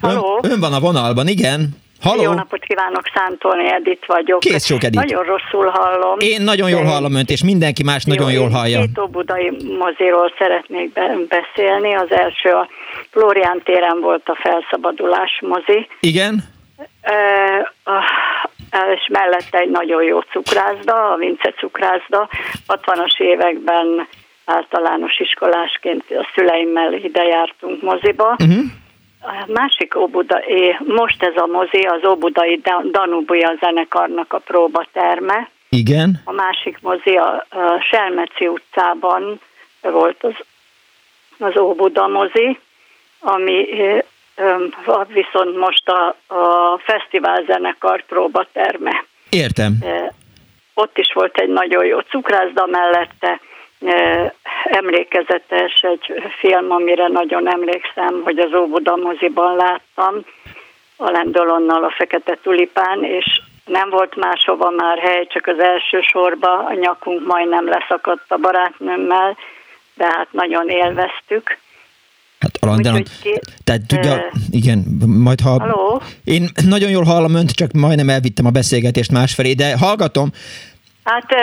Halló? 0.00 0.40
Ön, 0.42 0.50
ön 0.50 0.60
van 0.60 0.72
a 0.72 0.80
vonalban, 0.80 1.26
igen? 1.28 1.68
Halló? 2.00 2.22
Jó 2.22 2.32
napot 2.32 2.60
kívánok, 2.64 3.02
Szántolni 3.14 3.72
Edith 3.72 4.06
vagyok. 4.06 4.40
Kész 4.40 4.64
sok, 4.64 4.82
Edith. 4.84 5.04
Nagyon 5.04 5.24
rosszul 5.24 5.66
hallom. 5.74 6.18
Én 6.18 6.42
nagyon 6.42 6.68
jól 6.70 6.84
hallom 6.84 7.14
önt, 7.14 7.30
és 7.30 7.44
mindenki 7.44 7.82
más 7.82 8.04
nagyon 8.04 8.30
Jó, 8.32 8.38
jól 8.38 8.48
én 8.48 8.54
hallja. 8.54 8.78
Két 8.80 8.98
óbudai 8.98 9.50
moziról 9.78 10.32
szeretnék 10.38 10.92
be- 10.92 11.16
beszélni. 11.28 11.94
Az 11.94 12.10
első 12.10 12.48
a 12.50 12.68
Florián 13.10 13.60
téren 13.64 14.00
volt 14.00 14.28
a 14.28 14.38
felszabadulás 14.42 15.40
mozi, 15.40 15.88
Igen? 16.00 16.44
e, 17.00 17.14
a- 17.84 18.04
és 18.94 19.08
mellette 19.12 19.58
egy 19.58 19.70
nagyon 19.70 20.02
jó 20.02 20.20
cukrászda, 20.20 21.12
a 21.12 21.16
Vince 21.16 21.54
cukrászda. 21.58 22.28
60-as 22.66 23.18
években 23.18 24.08
általános 24.48 25.18
iskolásként 25.18 26.04
a 26.10 26.28
szüleimmel 26.34 26.92
ide 26.92 27.22
jártunk 27.22 27.82
moziba. 27.82 28.36
Uh-huh. 28.38 28.64
A 29.20 29.44
másik 29.46 29.96
Óbuda, 29.96 30.38
é, 30.38 30.76
most 30.86 31.22
ez 31.22 31.36
a 31.36 31.46
mozi 31.46 31.80
az 31.80 32.04
Óbudai 32.04 32.60
Dan- 32.62 32.90
Danubuja 32.90 33.54
zenekarnak 33.60 34.32
a 34.32 34.38
próbaterme. 34.38 35.48
Igen? 35.68 36.20
A 36.24 36.32
másik 36.32 36.78
mozi 36.80 37.16
a, 37.16 37.46
a 37.48 37.80
Selmeci 37.90 38.46
utcában 38.46 39.40
volt 39.80 40.24
az, 40.24 40.34
az 41.38 41.56
Óbuda 41.56 42.06
mozi, 42.06 42.58
ami 43.20 43.68
viszont 45.06 45.56
most 45.56 45.88
a, 45.88 46.16
a 46.34 46.78
fesztivál 46.78 47.44
zenekar 47.46 48.04
próbaterme. 48.06 49.04
Értem. 49.30 49.72
Ott 50.74 50.98
is 50.98 51.12
volt 51.12 51.38
egy 51.38 51.48
nagyon 51.48 51.84
jó 51.84 51.98
cukrászda 52.00 52.66
mellette, 52.66 53.40
emlékezetes 54.64 55.80
egy 55.80 56.12
film, 56.38 56.70
amire 56.70 57.08
nagyon 57.08 57.48
emlékszem, 57.52 58.20
hogy 58.24 58.38
az 58.38 58.54
Óbuda 58.54 58.96
moziban 58.96 59.56
láttam, 59.56 60.14
a 60.96 61.10
Lendolonnal 61.10 61.84
a 61.84 61.94
Fekete 61.96 62.38
Tulipán, 62.42 63.04
és 63.04 63.40
nem 63.64 63.90
volt 63.90 64.16
máshova 64.16 64.70
már 64.70 64.98
hely, 64.98 65.26
csak 65.26 65.46
az 65.46 65.58
első 65.58 66.00
sorba 66.00 66.64
a 66.64 66.74
nyakunk 66.74 67.26
majdnem 67.26 67.68
leszakadt 67.68 68.24
a 68.32 68.36
barátnőmmel, 68.36 69.36
de 69.94 70.04
hát 70.04 70.28
nagyon 70.30 70.68
élveztük. 70.68 71.58
Hát 72.38 72.58
ki- 73.22 73.40
tehát 73.64 73.86
tudja, 73.86 74.30
igen, 74.50 74.84
majd 75.22 75.40
ha... 75.40 75.50
Halló? 75.50 76.02
Én 76.24 76.48
nagyon 76.68 76.90
jól 76.90 77.04
hallom 77.04 77.34
önt, 77.34 77.50
csak 77.50 77.72
majdnem 77.72 78.08
elvittem 78.08 78.46
a 78.46 78.50
beszélgetést 78.50 79.12
másfelé, 79.12 79.52
de 79.52 79.78
hallgatom. 79.78 80.28
Hát 81.04 81.34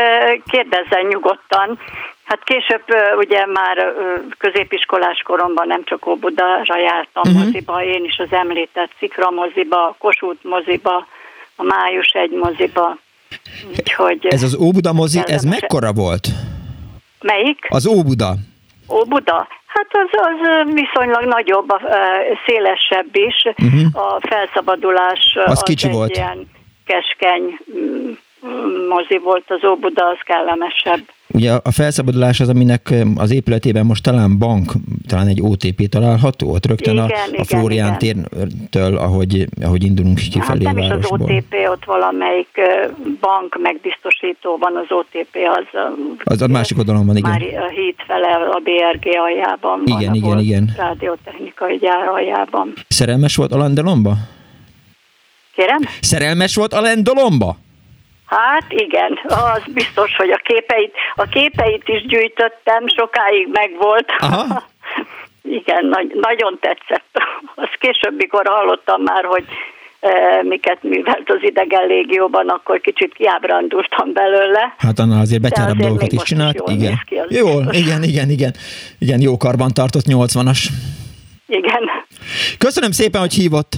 kérdezzen 0.46 1.06
nyugodtan. 1.10 1.80
Hát 2.26 2.44
később 2.44 2.84
ugye 3.18 3.46
már 3.46 3.94
középiskolás 4.38 5.22
koromban 5.22 5.68
nem 5.68 5.84
csak 5.84 6.08
Óbudára 6.08 6.78
jártam 6.78 7.24
uh-huh. 7.26 7.44
moziba, 7.44 7.84
én 7.84 8.04
is 8.04 8.18
az 8.18 8.32
említett 8.32 8.92
Szikra 9.00 9.30
moziba, 9.30 9.88
a 9.88 9.96
Kossuth 10.00 10.46
moziba, 10.46 11.08
a 11.56 11.64
Május 11.64 12.08
egy 12.08 12.32
moziba. 12.32 12.98
Úgyhogy 13.78 14.26
Ez 14.26 14.44
az 14.44 14.58
Óbuda 14.58 14.94
mozi, 14.94 15.22
ez 15.26 15.44
mekkora 15.44 15.94
volt? 15.94 16.28
Melyik? 17.22 17.66
Az 17.70 17.88
Óbuda. 17.88 18.34
Óbuda? 18.90 19.48
Hát 19.66 19.88
az, 19.92 20.10
az 20.12 20.74
viszonylag 20.74 21.24
nagyobb, 21.24 21.70
szélesebb 22.46 23.16
is. 23.16 23.48
Mhm. 23.56 23.86
A 23.94 24.20
felszabadulás 24.20 25.34
ö, 25.36 25.44
Az 25.44 25.62
kicsi 25.62 25.88
egy 25.88 25.94
volt. 25.94 26.16
ilyen 26.16 26.50
keskeny 26.86 27.60
mozi 28.90 29.18
volt, 29.24 29.44
az 29.48 29.70
Óbuda 29.70 30.06
az 30.06 30.18
kellemesebb. 30.26 31.02
Ugye 31.28 31.52
a 31.52 31.72
felszabadulás 31.72 32.40
az, 32.40 32.50
aminek 32.50 32.94
az 33.16 33.32
épületében 33.32 33.86
most 33.86 34.04
talán 34.04 34.38
bank, 34.38 34.72
talán 35.08 35.28
egy 35.28 35.42
OTP 35.42 35.90
található, 35.90 36.52
ott 36.52 36.66
rögtön 36.66 36.98
a, 36.98 37.06
Igen, 37.06 37.20
a 37.22 37.28
igen, 37.32 37.46
Flórián 37.46 37.98
tértől, 37.98 38.98
ahogy, 38.98 39.46
ahogy 39.62 39.84
indulunk 39.84 40.20
Hát 40.20 40.30
kifelé 40.30 40.64
nem 40.64 40.76
a 40.76 40.80
is 40.80 40.86
az 40.86 40.90
városból. 40.90 41.36
OTP, 41.36 41.54
ott 41.70 41.86
valamelyik 41.86 42.62
bank 43.20 43.58
megbiztosító 43.62 44.58
van, 44.58 44.76
az 44.76 44.86
OTP 44.90 45.38
az 45.56 45.80
Az 46.24 46.42
a 46.42 46.48
másik 46.48 46.78
oldalon 46.78 47.06
van, 47.06 47.16
igen. 47.16 47.30
már 47.30 47.42
a 47.42 47.70
híd 47.70 47.96
fele 48.08 48.28
a 48.28 48.60
BRG 48.64 49.16
aljában 49.18 49.82
van, 49.86 50.00
Igen, 50.00 50.12
a 50.12 50.16
igen, 50.16 50.40
igen. 50.40 50.74
rádiótechnikai 50.78 51.78
gyár 51.78 52.08
aljában. 52.08 52.74
Szerelmes 52.88 53.36
volt 53.36 53.52
Alain 53.52 53.74
Delomba? 53.74 54.14
Kérem? 55.56 55.80
Szerelmes 56.02 56.56
volt 56.56 56.74
Alain 56.74 57.04
Delomba? 57.04 57.58
Hát 58.26 58.66
igen, 58.68 59.20
az 59.26 59.62
biztos, 59.74 60.16
hogy 60.16 60.30
a 60.30 60.40
képeit, 60.44 60.94
a 61.16 61.24
képeit 61.24 61.88
is 61.88 62.06
gyűjtöttem, 62.06 62.88
sokáig 62.88 63.48
megvolt. 63.52 64.12
Aha. 64.18 64.64
igen, 65.60 65.86
nagy, 65.86 66.12
nagyon 66.14 66.58
tetszett. 66.62 67.10
Azt 67.56 67.78
később, 67.80 68.16
mikor 68.18 68.48
hallottam 68.48 69.02
már, 69.02 69.26
hogy 69.26 69.46
e, 70.00 70.44
miket 70.44 70.84
művelt 70.84 71.30
az 71.30 71.40
idegen 71.42 71.88
légióban, 71.88 72.50
akkor 72.50 72.82
kicsit 72.82 73.14
kiábrándultam 73.14 74.14
belőle. 74.14 74.76
Hát 74.78 75.00
annál 75.00 75.22
azért 75.22 75.58
azért 75.58 75.78
dolgokat 75.78 76.12
is 76.12 76.22
csinált. 76.22 76.56
jól 76.58 76.70
igen. 76.70 77.02
ki, 77.06 77.16
az 77.16 77.38
Jól, 77.38 77.62
biztos. 77.62 77.78
igen, 77.78 78.04
igen, 78.04 78.30
igen. 78.30 78.54
Igen, 79.00 79.22
jó 79.22 79.38
karban 79.38 79.72
tartott 79.74 80.06
80-as. 80.08 80.60
Igen. 81.48 81.90
Köszönöm 82.58 82.92
szépen, 82.92 83.22
hogy 83.22 83.34
hívott. 83.34 83.78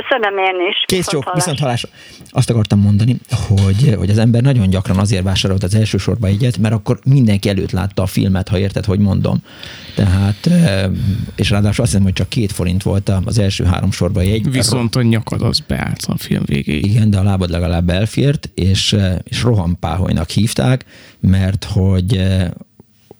Köszönöm 0.00 0.38
én 0.38 0.68
is. 0.70 0.84
Kész 0.86 1.10
jó, 1.12 1.20
Viszont 1.34 1.58
hallásra. 1.58 1.88
Azt 2.30 2.50
akartam 2.50 2.80
mondani, 2.80 3.16
hogy, 3.48 3.94
hogy 3.98 4.10
az 4.10 4.18
ember 4.18 4.42
nagyon 4.42 4.70
gyakran 4.70 4.98
azért 4.98 5.22
vásárolt 5.22 5.62
az 5.62 5.74
első 5.74 5.98
sorba 5.98 6.26
egyet, 6.26 6.58
mert 6.58 6.74
akkor 6.74 6.98
mindenki 7.06 7.48
előtt 7.48 7.70
látta 7.70 8.02
a 8.02 8.06
filmet, 8.06 8.48
ha 8.48 8.58
érted, 8.58 8.84
hogy 8.84 8.98
mondom. 8.98 9.42
Tehát, 9.94 10.46
eh, 10.46 10.90
és 11.36 11.50
ráadásul 11.50 11.82
azt 11.82 11.92
hiszem, 11.92 12.06
hogy 12.06 12.12
csak 12.12 12.28
két 12.28 12.52
forint 12.52 12.82
volt 12.82 13.12
az 13.24 13.38
első 13.38 13.64
három 13.64 13.90
sorba 13.90 14.20
egy. 14.20 14.50
Viszont 14.50 14.96
a 14.96 15.02
nyakad 15.02 15.42
az 15.42 15.60
beállt 15.60 16.04
a 16.06 16.16
film 16.18 16.42
végéig. 16.46 16.86
Igen, 16.86 17.10
de 17.10 17.18
a 17.18 17.22
lábad 17.22 17.50
legalább 17.50 17.88
elfért, 17.88 18.50
és, 18.54 18.96
és 19.24 19.42
rohampáholynak 19.42 20.30
hívták, 20.30 20.84
mert 21.20 21.64
hogy 21.64 22.22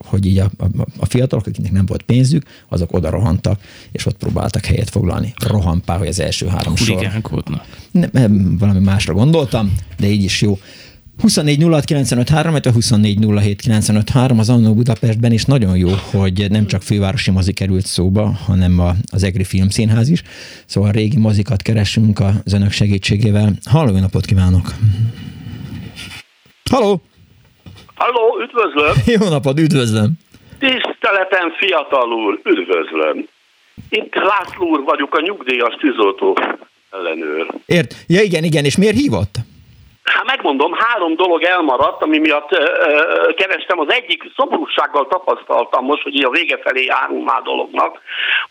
hogy 0.05 0.27
így 0.27 0.39
a, 0.39 0.51
a, 0.59 0.65
a 0.97 1.07
fiatalok, 1.07 1.47
akiknek 1.47 1.73
nem 1.73 1.87
volt 1.87 2.03
pénzük, 2.03 2.47
azok 2.69 2.93
oda 2.93 3.11
rohantak, 3.11 3.61
és 3.93 4.07
ott 4.07 4.17
próbáltak 4.17 4.65
helyet 4.65 4.91
foglalni. 4.91 5.35
Rohampáholy 5.47 6.09
az 6.09 6.21
első 6.21 6.47
három 6.47 6.77
sor. 6.77 6.97
Nem, 7.91 8.09
nem, 8.13 8.59
valami 8.59 8.79
másra 8.81 9.15
gondoltam, 9.15 9.75
de 9.99 10.07
így 10.07 10.23
is 10.23 10.41
jó. 10.41 10.59
24 11.19 11.63
06 11.63 11.85
95 11.85 12.29
3, 12.29 12.51
illetve 12.51 12.73
24 12.73 13.27
07 13.27 13.61
95 13.61 14.11
3 14.11 14.39
az 14.39 14.49
Annó 14.49 14.75
Budapestben 14.75 15.33
is 15.33 15.45
nagyon 15.45 15.77
jó, 15.77 15.91
hogy 16.11 16.47
nem 16.51 16.67
csak 16.67 16.83
fővárosi 16.83 17.31
mozi 17.31 17.53
került 17.53 17.87
szóba, 17.87 18.31
hanem 18.31 18.79
a, 18.79 18.97
az 19.07 19.23
EGRI 19.23 19.45
Filmszínház 19.45 20.09
is. 20.09 20.23
Szóval 20.67 20.93
régi 20.93 21.17
mozikat 21.17 21.63
keresünk 21.63 22.21
az 22.21 22.53
önök 22.53 22.71
segítségével. 22.71 23.59
Halló, 23.65 23.99
napot 23.99 24.25
kívánok! 24.25 24.75
Halló! 26.71 27.03
Halló, 27.97 28.41
üdvözlöm! 28.41 28.93
Jó 29.21 29.29
napot, 29.29 29.59
üdvözlöm! 29.59 30.11
Tiszteletem, 30.59 31.51
fiatal 31.51 32.13
úr, 32.13 32.41
üdvözlöm! 32.45 33.29
Itt 33.91 34.15
László 34.15 34.67
úr 34.69 34.83
vagyok, 34.85 35.15
a 35.15 35.21
nyugdíjas 35.21 35.75
tűzoltó 35.75 36.39
ellenőr. 36.91 37.47
Ért? 37.67 37.95
Ja 38.07 38.23
igen, 38.23 38.45
igen, 38.45 38.65
és 38.65 38.77
miért 38.77 38.97
hívott? 38.97 39.35
Hát 40.05 40.25
megmondom, 40.27 40.73
három 40.73 41.17
dolog 41.17 41.43
elmaradt, 41.43 42.03
ami 42.03 42.19
miatt 42.19 42.53
ö, 42.53 42.63
ö, 42.63 43.35
kerestem. 43.35 43.79
Az 43.79 43.93
egyik 43.93 44.23
szomorúsággal 44.37 45.07
tapasztaltam 45.07 45.85
most, 45.85 46.03
hogy 46.03 46.25
a 46.25 46.31
vége 46.31 46.59
felé 46.63 46.85
járunk 46.85 47.25
már 47.25 47.43
dolognak, 47.43 48.01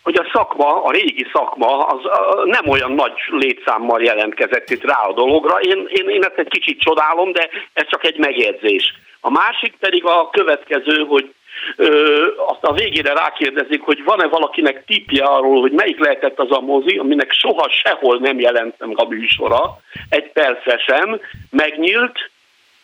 hogy 0.02 0.16
a 0.16 0.30
szakma, 0.32 0.82
a 0.82 0.90
régi 0.90 1.26
szakma 1.32 1.86
az 1.86 2.00
ö, 2.04 2.44
nem 2.44 2.68
olyan 2.68 2.92
nagy 2.92 3.12
létszámmal 3.30 4.02
jelentkezett 4.02 4.70
itt 4.70 4.84
rá 4.84 5.00
a 5.08 5.12
dologra. 5.12 5.58
Én, 5.60 5.86
én, 5.88 6.08
én 6.08 6.22
ezt 6.22 6.38
egy 6.38 6.48
kicsit 6.48 6.80
csodálom, 6.80 7.32
de 7.32 7.48
ez 7.72 7.86
csak 7.88 8.04
egy 8.04 8.18
megjegyzés. 8.18 8.94
A 9.26 9.30
másik 9.30 9.76
pedig 9.80 10.04
a 10.04 10.28
következő, 10.30 11.04
hogy 11.04 11.34
Ö, 11.76 12.26
azt 12.46 12.64
a 12.64 12.72
végére 12.72 13.12
rákérdezik, 13.12 13.82
hogy 13.82 14.04
van-e 14.04 14.26
valakinek 14.26 14.84
tipje 14.84 15.24
arról, 15.24 15.60
hogy 15.60 15.72
melyik 15.72 15.98
lehetett 15.98 16.38
az 16.38 16.50
a 16.50 16.60
mozi, 16.60 16.96
aminek 16.96 17.32
soha 17.32 17.68
sehol 17.70 18.18
nem 18.18 18.40
jelent 18.40 18.74
meg 18.78 19.00
a 19.00 19.08
műsora, 19.08 19.80
egy 20.08 20.32
perce 20.32 20.78
sem, 20.78 21.20
megnyílt, 21.50 22.30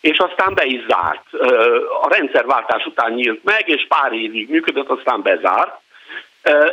és 0.01 0.17
aztán 0.17 0.53
be 0.53 0.65
is 0.65 0.85
zárt. 0.87 1.25
A 2.01 2.09
rendszerváltás 2.09 2.85
után 2.85 3.13
nyílt 3.13 3.43
meg, 3.43 3.69
és 3.69 3.85
pár 3.87 4.13
évig 4.13 4.49
működött, 4.49 4.89
aztán 4.89 5.21
bezárt. 5.21 5.79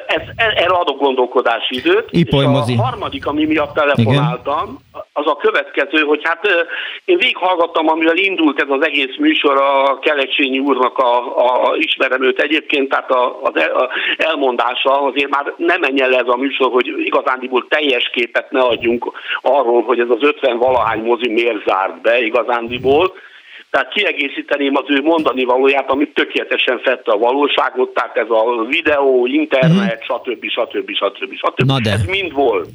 Ez, 0.06 0.22
erre 0.36 0.74
adok 0.74 0.98
gondolkodási 0.98 1.76
időt. 1.76 2.08
Ipoly 2.10 2.40
és 2.40 2.46
a 2.46 2.50
mozi. 2.50 2.74
harmadik, 2.74 3.26
ami 3.26 3.44
miatt 3.44 3.74
telefonáltam, 3.74 4.78
az 5.12 5.26
a 5.26 5.36
következő, 5.36 6.02
hogy 6.04 6.20
hát 6.22 6.46
én 7.04 7.16
végighallgattam, 7.16 7.88
amivel 7.88 8.16
indult 8.16 8.60
ez 8.60 8.68
az 8.68 8.84
egész 8.84 9.16
műsor 9.18 9.56
a 9.56 9.98
Kelecsényi 9.98 10.58
úrnak 10.58 10.98
a, 10.98 11.36
a 11.36 11.76
ismerem 11.76 12.22
őt 12.22 12.40
egyébként, 12.40 12.88
tehát 12.88 13.10
a, 13.10 13.42
az 13.42 13.56
el, 13.56 13.70
a 13.70 13.88
elmondása 14.16 15.02
azért 15.02 15.30
már 15.30 15.54
nem 15.56 15.80
menjen 15.80 16.10
le 16.10 16.18
ez 16.18 16.28
a 16.28 16.36
műsor, 16.36 16.70
hogy 16.70 16.86
igazándiból 16.96 17.66
teljes 17.68 18.10
képet 18.12 18.50
ne 18.50 18.60
adjunk 18.60 19.12
arról, 19.42 19.82
hogy 19.82 20.00
ez 20.00 20.10
az 20.10 20.22
50 20.22 20.58
valahány 20.58 21.02
mozi 21.02 21.28
miért 21.28 21.66
zárt 21.66 22.00
be 22.00 22.20
igazándiból. 22.20 23.12
Tehát 23.70 23.92
kiegészíteném 23.92 24.76
az 24.76 24.84
ő 24.86 25.00
mondani 25.02 25.44
valóját, 25.44 25.90
amit 25.90 26.14
tökéletesen 26.14 26.78
fette 26.78 27.12
a 27.12 27.18
valóságot, 27.18 27.94
tehát 27.94 28.16
ez 28.16 28.30
a 28.30 28.64
videó, 28.68 29.26
internet, 29.26 30.02
stb. 30.02 30.48
stb. 30.48 30.90
stb. 30.94 31.34
stb. 31.34 31.66
Na 31.66 31.80
de. 31.80 31.90
Ez 31.90 32.04
mind 32.04 32.32
volt. 32.32 32.68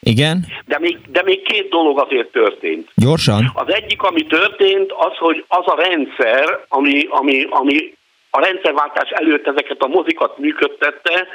Igen? 0.00 0.46
De 0.66 0.78
még, 0.78 0.98
de 1.08 1.22
még 1.24 1.42
két 1.42 1.68
dolog 1.68 2.00
azért 2.00 2.28
történt. 2.28 2.88
Gyorsan? 2.94 3.50
Az 3.54 3.72
egyik, 3.74 4.02
ami 4.02 4.26
történt, 4.26 4.92
az, 4.92 5.16
hogy 5.18 5.44
az 5.48 5.66
a 5.66 5.74
rendszer, 5.74 6.64
ami, 6.68 7.06
ami, 7.10 7.46
ami 7.50 7.94
a 8.30 8.40
rendszerváltás 8.40 9.10
előtt 9.10 9.46
ezeket 9.46 9.80
a 9.80 9.86
mozikat 9.86 10.38
működtette, 10.38 11.26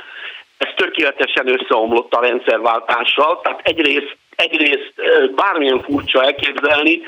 ez 0.58 0.70
tökéletesen 0.76 1.48
összeomlott 1.48 2.14
a 2.14 2.22
rendszerváltással. 2.22 3.42
Tehát 3.42 3.62
egyrészt, 3.64 4.18
egyrészt 4.36 4.94
bármilyen 5.36 5.82
furcsa 5.82 6.24
elképzelni, 6.24 7.02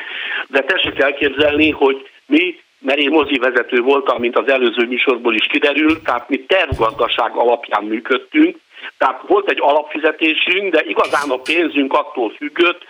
de 0.47 0.61
tessék 0.61 0.99
elképzelni, 0.99 1.69
hogy 1.69 2.09
mi 2.25 2.63
mert 2.79 2.99
én 2.99 3.09
mozivezető 3.09 3.81
voltam, 3.81 4.19
mint 4.19 4.37
az 4.37 4.47
előző 4.47 4.85
műsorból 4.87 5.35
is 5.35 5.45
kiderült, 5.45 6.03
tehát 6.03 6.29
mi 6.29 6.39
tervgazdaság 6.39 7.35
alapján 7.35 7.83
működtünk, 7.83 8.57
tehát 8.97 9.21
volt 9.27 9.49
egy 9.49 9.59
alapfizetésünk, 9.61 10.73
de 10.73 10.83
igazán 10.85 11.29
a 11.29 11.37
pénzünk 11.37 11.93
attól 11.93 12.29
függött, 12.29 12.83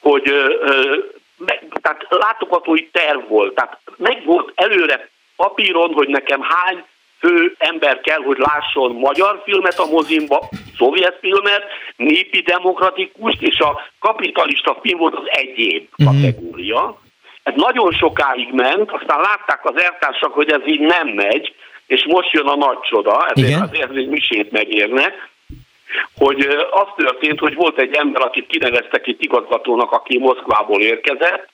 hogy 0.00 0.28
ö, 0.28 0.96
meg, 1.36 1.64
tehát 1.82 2.06
látogatói 2.08 2.88
terv 2.90 3.28
volt. 3.28 3.54
Tehát 3.54 3.78
meg 3.96 4.24
volt 4.24 4.52
előre 4.54 5.08
papíron, 5.36 5.92
hogy 5.92 6.08
nekem 6.08 6.40
hány 6.42 6.84
fő 7.20 7.54
ember 7.58 8.00
kell, 8.00 8.22
hogy 8.22 8.38
lásson 8.38 8.92
magyar 8.92 9.42
filmet 9.44 9.78
a 9.78 9.86
mozimba, 9.86 10.48
szovjet 10.76 11.18
filmet, 11.20 11.62
népi 11.96 12.40
demokratikus, 12.40 13.34
és 13.40 13.58
a 13.58 13.80
kapitalista 13.98 14.78
film 14.82 14.98
volt 14.98 15.14
az 15.14 15.26
egyéb 15.26 15.88
kategória. 16.04 16.82
Mm-hmm. 16.82 17.08
Ez 17.42 17.52
nagyon 17.56 17.92
sokáig 17.92 18.52
ment, 18.52 18.90
aztán 18.90 19.20
látták 19.20 19.60
az 19.62 19.82
eltársak, 19.82 20.32
hogy 20.32 20.50
ez 20.50 20.60
így 20.66 20.80
nem 20.80 21.08
megy, 21.08 21.54
és 21.86 22.04
most 22.06 22.32
jön 22.32 22.46
a 22.46 22.56
nagy 22.56 22.80
csoda, 22.80 23.26
ezért 23.34 23.48
Igen. 23.48 23.62
azért 23.62 23.96
egy 23.96 24.08
misét 24.08 24.50
megérne, 24.50 25.12
hogy 26.16 26.40
az 26.70 26.86
történt, 26.96 27.38
hogy 27.38 27.54
volt 27.54 27.78
egy 27.78 27.94
ember, 27.94 28.22
akit 28.22 28.46
kineveztek 28.46 29.06
itt 29.06 29.22
igazgatónak, 29.22 29.92
aki 29.92 30.18
Moszkvából 30.18 30.80
érkezett, 30.80 31.48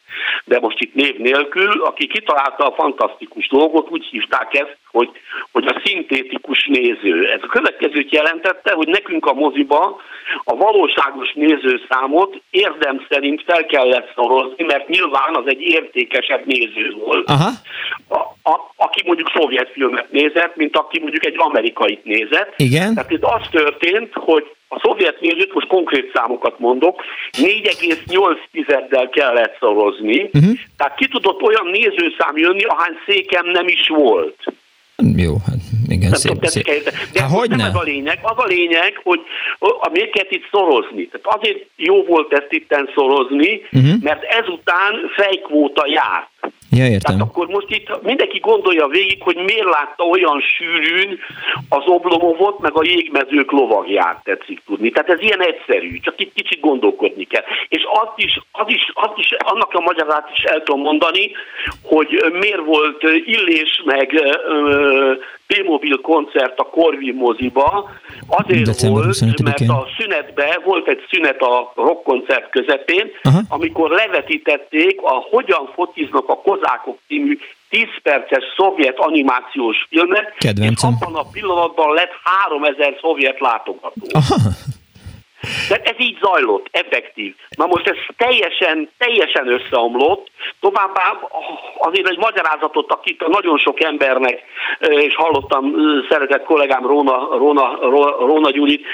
de 0.45 0.61
most 0.61 0.81
itt 0.81 0.95
név 0.95 1.17
nélkül, 1.17 1.83
aki 1.83 2.07
kitalálta 2.07 2.67
a 2.67 2.75
fantasztikus 2.75 3.49
dolgot, 3.49 3.91
úgy 3.91 4.05
hívták 4.05 4.55
ezt, 4.55 4.77
hogy, 4.91 5.11
hogy 5.53 5.67
a 5.67 5.81
szintétikus 5.85 6.67
néző. 6.67 7.31
Ez 7.31 7.41
a 7.43 7.47
következőt 7.47 8.13
jelentette, 8.13 8.73
hogy 8.73 8.89
nekünk 8.89 9.27
a 9.27 9.33
moziba 9.33 10.01
a 10.45 10.57
valóságos 10.57 11.33
nézőszámot 11.33 12.41
érdem 12.51 13.07
szerint 13.09 13.43
fel 13.47 13.67
kellett 13.67 14.13
szorozni, 14.15 14.65
mert 14.65 14.89
nyilván 14.89 15.35
az 15.37 15.45
egy 15.47 15.61
értékesebb 15.61 16.47
néző 16.47 16.95
volt. 17.05 17.31
Aha. 17.31 17.51
A, 18.09 18.19
a, 18.51 18.73
aki 18.77 19.03
mondjuk 19.07 19.31
szovjet 19.35 19.71
filmet 19.71 20.11
nézett, 20.11 20.57
mint 20.57 20.77
aki 20.77 21.01
mondjuk 21.01 21.27
egy 21.27 21.35
amerikait 21.39 22.05
nézett. 22.05 22.53
Igen. 22.57 22.95
Tehát 22.95 23.11
itt 23.11 23.25
az 23.25 23.43
történt, 23.51 24.13
hogy 24.13 24.57
a 24.69 24.79
szovjet 24.83 25.21
nézőt, 25.21 25.55
most 25.55 25.67
konkrét 25.67 26.11
számokat 26.15 26.59
mondok, 26.59 27.03
4,8-del 27.33 29.09
kellett 29.13 29.57
szorozni, 29.61 30.23
uh-huh. 30.23 30.59
tehát 30.77 30.97
ki 30.97 31.09
tudott 31.09 31.43
olyan 31.43 31.67
nézőszám 31.67 32.37
jönni, 32.37 32.63
ahány 32.65 32.95
székem 33.07 33.47
nem 33.47 33.69
is 33.69 33.89
volt. 33.89 34.45
Jó, 35.17 35.35
hát 35.47 35.57
igen, 35.89 36.11
nem 36.11 36.19
szép, 36.19 36.45
szép. 36.45 36.93
De 37.13 37.21
hát 37.21 37.31
hogy 37.31 37.51
nem 37.51 37.61
ez 37.61 37.75
a 37.75 37.83
lényeg. 37.83 38.19
Az 38.23 38.37
a 38.37 38.45
lényeg, 38.45 39.01
hogy 39.03 39.21
a 39.59 39.89
miért 39.93 40.11
kellett 40.11 40.31
itt 40.31 40.49
szorozni. 40.51 41.09
Tehát 41.09 41.39
azért 41.39 41.67
jó 41.77 42.05
volt 42.05 42.33
ezt 42.33 42.53
itten 42.53 42.91
szorozni, 42.95 43.63
uh-huh. 43.73 44.03
mert 44.03 44.23
ezután 44.23 44.95
fejkvóta 45.17 45.87
járt. 45.87 46.55
Ja, 46.77 46.85
értem. 46.85 47.01
Tehát 47.01 47.21
akkor 47.21 47.47
most 47.47 47.71
itt 47.71 48.03
mindenki 48.03 48.39
gondolja 48.39 48.87
végig, 48.87 49.23
hogy 49.23 49.37
miért 49.37 49.71
látta 49.71 50.05
olyan 50.05 50.41
sűrűn 50.41 51.19
az 51.69 51.83
oblomovot, 51.87 52.59
meg 52.59 52.77
a 52.77 52.85
jégmezők 52.85 53.51
lovagját 53.51 54.21
tetszik 54.25 54.63
tudni. 54.67 54.91
Tehát 54.91 55.09
ez 55.09 55.21
ilyen 55.21 55.43
egyszerű, 55.43 55.99
csak 56.01 56.21
itt 56.21 56.35
kicsit 56.35 56.61
gondolkodni 56.61 57.25
kell. 57.25 57.45
És 57.69 57.83
azt 57.93 58.13
is, 58.17 58.41
az 58.53 58.69
is, 58.69 58.91
azt 58.95 59.19
is 59.19 59.33
annak 59.39 59.75
a 59.75 59.81
magyarát 59.81 60.31
is 60.35 60.43
el 60.43 60.63
tudom 60.63 60.81
mondani, 60.81 61.31
hogy 61.83 62.25
miért 62.33 62.65
volt 62.65 63.03
Illés 63.25 63.83
meg 63.85 64.21
P-Mobil 65.47 66.01
koncert 66.01 66.59
a 66.59 66.65
Corvi 66.65 67.13
moziba, 67.13 67.91
azért 68.27 68.65
December 68.65 69.05
volt, 69.05 69.43
mert 69.43 69.61
a 69.61 69.87
szünetben 69.99 70.63
volt 70.65 70.89
egy 70.89 71.01
szünet 71.11 71.41
a 71.41 71.73
rockkoncert 71.77 72.51
közepén, 72.51 73.11
Aha. 73.23 73.41
amikor 73.49 73.91
levetítették 73.91 75.01
a 75.03 75.27
Hogyan 75.31 75.71
fociznak 75.75 76.29
a 76.29 76.37
kozákok 76.37 76.99
című 77.07 77.39
10 77.69 77.83
perces 78.03 78.45
szovjet 78.57 78.99
animációs 78.99 79.87
filmet, 79.89 80.35
Kedvencem. 80.39 80.91
és 80.91 80.97
abban 81.01 81.15
a 81.15 81.25
pillanatban 81.33 81.95
lett 81.95 82.13
3000 82.23 82.99
szovjet 83.01 83.41
látogató. 83.41 84.07
Aha. 84.13 84.37
De 85.69 85.81
ez 85.83 85.95
így 85.99 86.19
zajlott, 86.21 86.67
effektív. 86.71 87.35
Na 87.57 87.67
most 87.67 87.89
ez 87.89 87.97
teljesen, 88.17 88.91
teljesen 88.99 89.49
összeomlott, 89.49 90.31
továbbá 90.61 91.19
azért 91.79 92.09
egy 92.09 92.19
magyarázatot, 92.19 92.93
akit 92.93 93.27
nagyon 93.27 93.59
sok 93.59 93.83
embernek, 93.83 94.43
és 94.79 95.15
hallottam 95.15 95.75
szeretett 96.09 96.45
kollégám 96.45 96.87
Róna, 96.87 97.29
Róna, 97.37 97.79
Róna 98.19 98.51
Gyurit, 98.51 98.87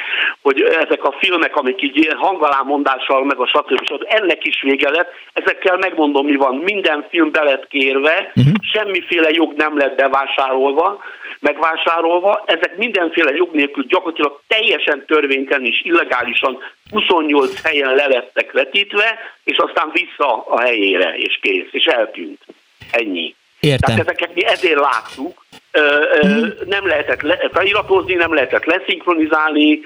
hogy 0.43 0.61
ezek 0.61 1.05
a 1.05 1.15
filmek, 1.19 1.57
amik 1.57 1.83
így 1.83 2.09
hangalámondással, 2.17 3.25
meg 3.25 3.39
a 3.39 3.47
stb. 3.47 3.85
stb. 3.85 4.05
ennek 4.09 4.47
is 4.47 4.63
vége 4.63 4.91
lett, 4.91 5.11
ezekkel 5.33 5.77
megmondom, 5.77 6.27
mi 6.27 6.37
van. 6.37 6.55
Minden 6.55 7.07
film 7.11 7.31
be 7.31 7.43
lett 7.43 7.69
kérve, 7.69 8.33
uh-huh. 8.35 8.53
semmiféle 8.73 9.31
jog 9.31 9.53
nem 9.53 9.77
lett 9.79 9.97
bevásárolva, 9.97 11.01
megvásárolva, 11.43 12.43
ezek 12.47 12.77
mindenféle 12.77 13.31
jog 13.35 13.55
nélkül 13.55 13.85
gyakorlatilag 13.87 14.41
teljesen 14.47 15.05
törvénytelen 15.07 15.67
és 15.67 15.83
illegálisan 15.85 16.59
28 16.91 17.63
helyen 17.63 17.95
lelettek 17.95 18.53
vetítve, 18.53 19.19
és 19.45 19.57
aztán 19.57 19.91
vissza 19.93 20.45
a 20.47 20.61
helyére, 20.61 21.17
és 21.17 21.39
kész, 21.43 21.69
és 21.71 21.85
eltűnt. 21.85 22.41
Ennyi. 22.91 23.35
Értem. 23.61 23.95
Tehát 23.95 24.09
ezeket 24.09 24.35
mi 24.35 24.45
ezért 24.45 24.81
láttuk, 24.81 25.45
mm. 26.27 26.49
nem 26.67 26.87
lehetett 26.87 27.23
le, 27.23 27.49
feliratozni, 27.53 28.15
nem 28.15 28.35
lehetett 28.35 28.65
leszinkronizálni, 28.65 29.81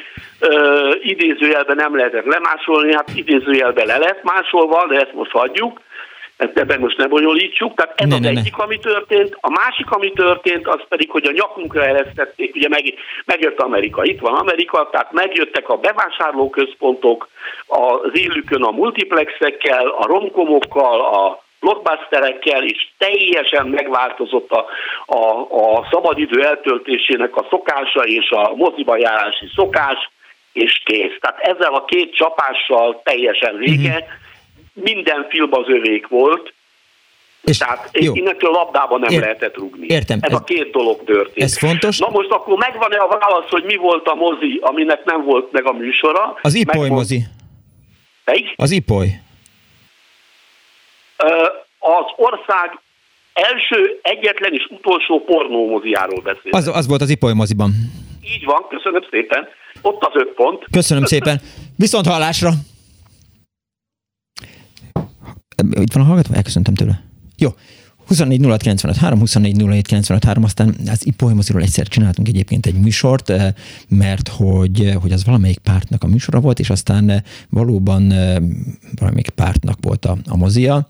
idézőjelben 1.03 1.77
nem 1.77 1.97
lehetett 1.97 2.25
lemásolni, 2.25 2.95
hát 2.95 3.11
idézőjelben 3.15 3.87
le 3.87 3.97
lett 3.97 4.23
másolva, 4.23 4.87
de 4.87 5.01
ezt 5.01 5.13
most 5.13 5.31
hagyjuk, 5.31 5.81
ezt 6.37 6.59
ebben 6.59 6.81
most 6.81 6.97
ne 6.97 7.07
bonyolítsuk. 7.07 7.75
Tehát 7.75 8.01
ez 8.01 8.09
ne, 8.09 8.15
az 8.15 8.21
ne, 8.21 8.29
egyik, 8.29 8.57
ne. 8.57 8.63
ami 8.63 8.79
történt. 8.79 9.37
A 9.41 9.51
másik, 9.51 9.91
ami 9.91 10.13
történt, 10.13 10.67
az 10.67 10.81
pedig, 10.89 11.11
hogy 11.11 11.27
a 11.27 11.33
nyakunkra 11.33 11.85
eresztették, 11.85 12.55
ugye 12.55 12.69
meg, 12.69 12.95
megjött 13.25 13.61
Amerika, 13.61 14.05
itt 14.05 14.21
van 14.21 14.35
Amerika, 14.35 14.89
tehát 14.91 15.13
megjöttek 15.13 15.69
a 15.69 15.77
bevásárlóközpontok, 15.77 17.29
az 17.67 18.11
élükön 18.13 18.63
a 18.63 18.71
multiplexekkel, 18.71 19.87
a 19.87 20.07
romkomokkal, 20.07 21.01
a 21.01 21.45
blockbusterekkel, 21.61 22.65
és 22.65 22.89
teljesen 22.99 23.67
megváltozott 23.67 24.51
a, 24.51 24.67
a, 25.07 25.41
a 25.51 25.87
szabadidő 25.91 26.45
eltöltésének 26.45 27.37
a 27.37 27.47
szokása 27.51 28.01
és 28.03 28.31
a 28.31 28.55
moziba 28.55 28.97
járási 28.97 29.47
szokás, 29.55 30.11
és 30.53 30.83
kész. 30.85 31.19
Tehát 31.21 31.39
ezzel 31.41 31.75
a 31.75 31.85
két 31.85 32.15
csapással 32.15 33.01
teljesen 33.05 33.57
vége. 33.57 33.89
Mm-hmm 33.89 34.25
minden 34.85 35.27
film 35.29 35.49
az 35.53 35.69
övék 35.69 36.09
volt, 36.09 36.55
és 37.43 37.59
Tehát 37.59 37.89
jó. 37.93 38.15
innentől 38.15 38.51
labdában 38.51 39.01
nem 39.01 39.13
Ér, 39.13 39.21
lehetett 39.21 39.57
rugni. 39.57 39.87
Értem. 39.89 40.19
Ez, 40.21 40.31
ez 40.31 40.37
a 40.37 40.45
két 40.45 40.71
dolog 40.71 41.05
történt. 41.05 41.43
Ez 41.43 41.59
fontos. 41.59 41.99
Na 41.99 42.09
most 42.09 42.31
akkor 42.31 42.59
megvan-e 42.59 42.97
a 42.97 43.19
válasz, 43.19 43.51
hogy 43.51 43.65
mi 43.65 43.77
volt 43.77 44.07
a 44.07 44.15
mozi, 44.15 44.59
aminek 44.63 45.05
nem 45.05 45.25
volt 45.25 45.53
meg 45.53 45.67
a 45.67 45.73
műsora? 45.73 46.39
Az 46.43 46.55
Ipoly 46.55 46.89
meg 46.89 46.91
mozi. 46.91 47.23
Melyik? 48.25 48.53
Az 48.57 48.71
Ipoly. 48.71 49.07
Az 51.79 52.05
ország 52.17 52.81
első, 53.33 53.99
egyetlen 54.03 54.53
és 54.53 54.67
utolsó 54.71 55.25
pornómoziáról 55.25 56.21
beszél. 56.21 56.51
Az, 56.51 56.69
az 56.69 56.87
volt 56.87 57.01
az 57.01 57.09
Ipoly 57.11 57.33
moziban. 57.33 57.71
Így 58.23 58.45
van, 58.45 58.67
köszönöm 58.69 59.03
szépen. 59.11 59.49
Ott 59.83 60.03
az 60.05 60.13
öt 60.15 60.29
pont. 60.29 60.65
Köszönöm 60.71 61.05
szépen. 61.05 61.41
Viszont 61.77 62.07
hallásra. 62.07 62.51
Itt 65.71 65.93
van 65.93 66.03
a 66.03 66.07
hallgató? 66.07 66.35
Elköszöntem 66.35 66.75
tőle. 66.75 67.03
Jó. 67.37 67.51
24 68.07 68.45
06 68.45 68.63
95 68.63 68.97
3, 68.97 69.19
24 69.19 69.57
07 69.57 69.87
95 69.87 70.25
3, 70.25 70.45
aztán 70.45 70.75
az 70.87 71.07
Ipolymoziról 71.07 71.63
egyszer 71.63 71.89
csináltunk 71.89 72.29
egyébként 72.29 72.67
egy 72.67 72.75
műsort, 72.75 73.31
eh, 73.31 73.53
mert 73.89 74.29
hogy, 74.29 74.81
eh, 74.81 74.95
hogy 74.95 75.13
az 75.13 75.25
valamelyik 75.25 75.59
pártnak 75.59 76.05
a 76.05 76.07
műsora 76.07 76.41
volt, 76.41 76.59
és 76.59 76.71
aztán 76.71 77.11
eh, 77.11 77.21
valóban 77.51 78.09
valamelyik 78.95 79.29
pártnak 79.29 79.79
volt 79.81 80.05
a, 80.05 80.19
a 80.27 80.37
mozia, 80.37 80.89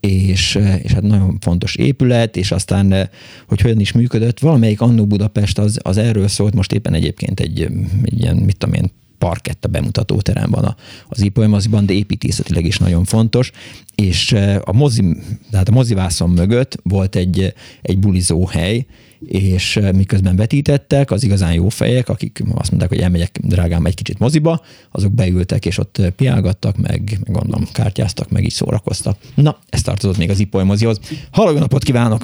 és, 0.00 0.58
és 0.82 0.92
hát 0.92 1.02
nagyon 1.02 1.38
fontos 1.40 1.74
épület, 1.74 2.36
és 2.36 2.50
aztán, 2.50 3.08
hogy 3.46 3.60
hogyan 3.60 3.80
is 3.80 3.92
működött, 3.92 4.38
valamelyik 4.38 4.80
Annó 4.80 5.06
Budapest 5.06 5.58
az, 5.58 5.78
az 5.82 5.96
erről 5.96 6.28
szólt, 6.28 6.54
most 6.54 6.72
éppen 6.72 6.94
egyébként 6.94 7.40
egy, 7.40 7.62
egy 8.02 8.20
ilyen, 8.20 8.36
mit 8.36 8.56
tudom 8.56 8.74
én, 8.74 8.90
parkett 9.18 9.64
a 9.64 9.68
bemutatóterem 9.68 10.50
van 10.50 10.76
az 11.08 11.20
Ipoly 11.20 11.46
moziban, 11.46 11.86
de 11.86 11.92
építészetileg 11.92 12.64
is 12.64 12.78
nagyon 12.78 13.04
fontos, 13.04 13.50
és 13.94 14.32
a 14.60 14.72
mozi, 14.72 15.16
tehát 15.50 15.68
a 15.68 15.72
mozivászon 15.72 16.30
mögött 16.30 16.76
volt 16.82 17.16
egy, 17.16 17.54
egy 17.82 17.98
bulizó 17.98 18.46
hely, 18.46 18.86
és 19.26 19.80
miközben 19.94 20.36
vetítettek, 20.36 21.10
az 21.10 21.24
igazán 21.24 21.52
jó 21.52 21.68
fejek, 21.68 22.08
akik 22.08 22.42
azt 22.54 22.70
mondták, 22.70 22.88
hogy 22.88 23.00
elmegyek 23.00 23.38
drágám 23.42 23.86
egy 23.86 23.94
kicsit 23.94 24.18
moziba, 24.18 24.60
azok 24.90 25.12
beültek, 25.12 25.66
és 25.66 25.78
ott 25.78 26.00
piálgattak, 26.16 26.76
meg, 26.76 27.18
meg 27.24 27.36
gondolom 27.36 27.64
kártyáztak, 27.72 28.30
meg 28.30 28.44
így 28.44 28.50
szórakoztak. 28.50 29.16
Na, 29.34 29.58
ez 29.68 29.82
tartozott 29.82 30.18
még 30.18 30.30
az 30.30 30.40
Ipoly 30.40 30.64
mozihoz. 30.64 31.00
Halló, 31.32 31.58
napot 31.58 31.82
kívánok! 31.82 32.22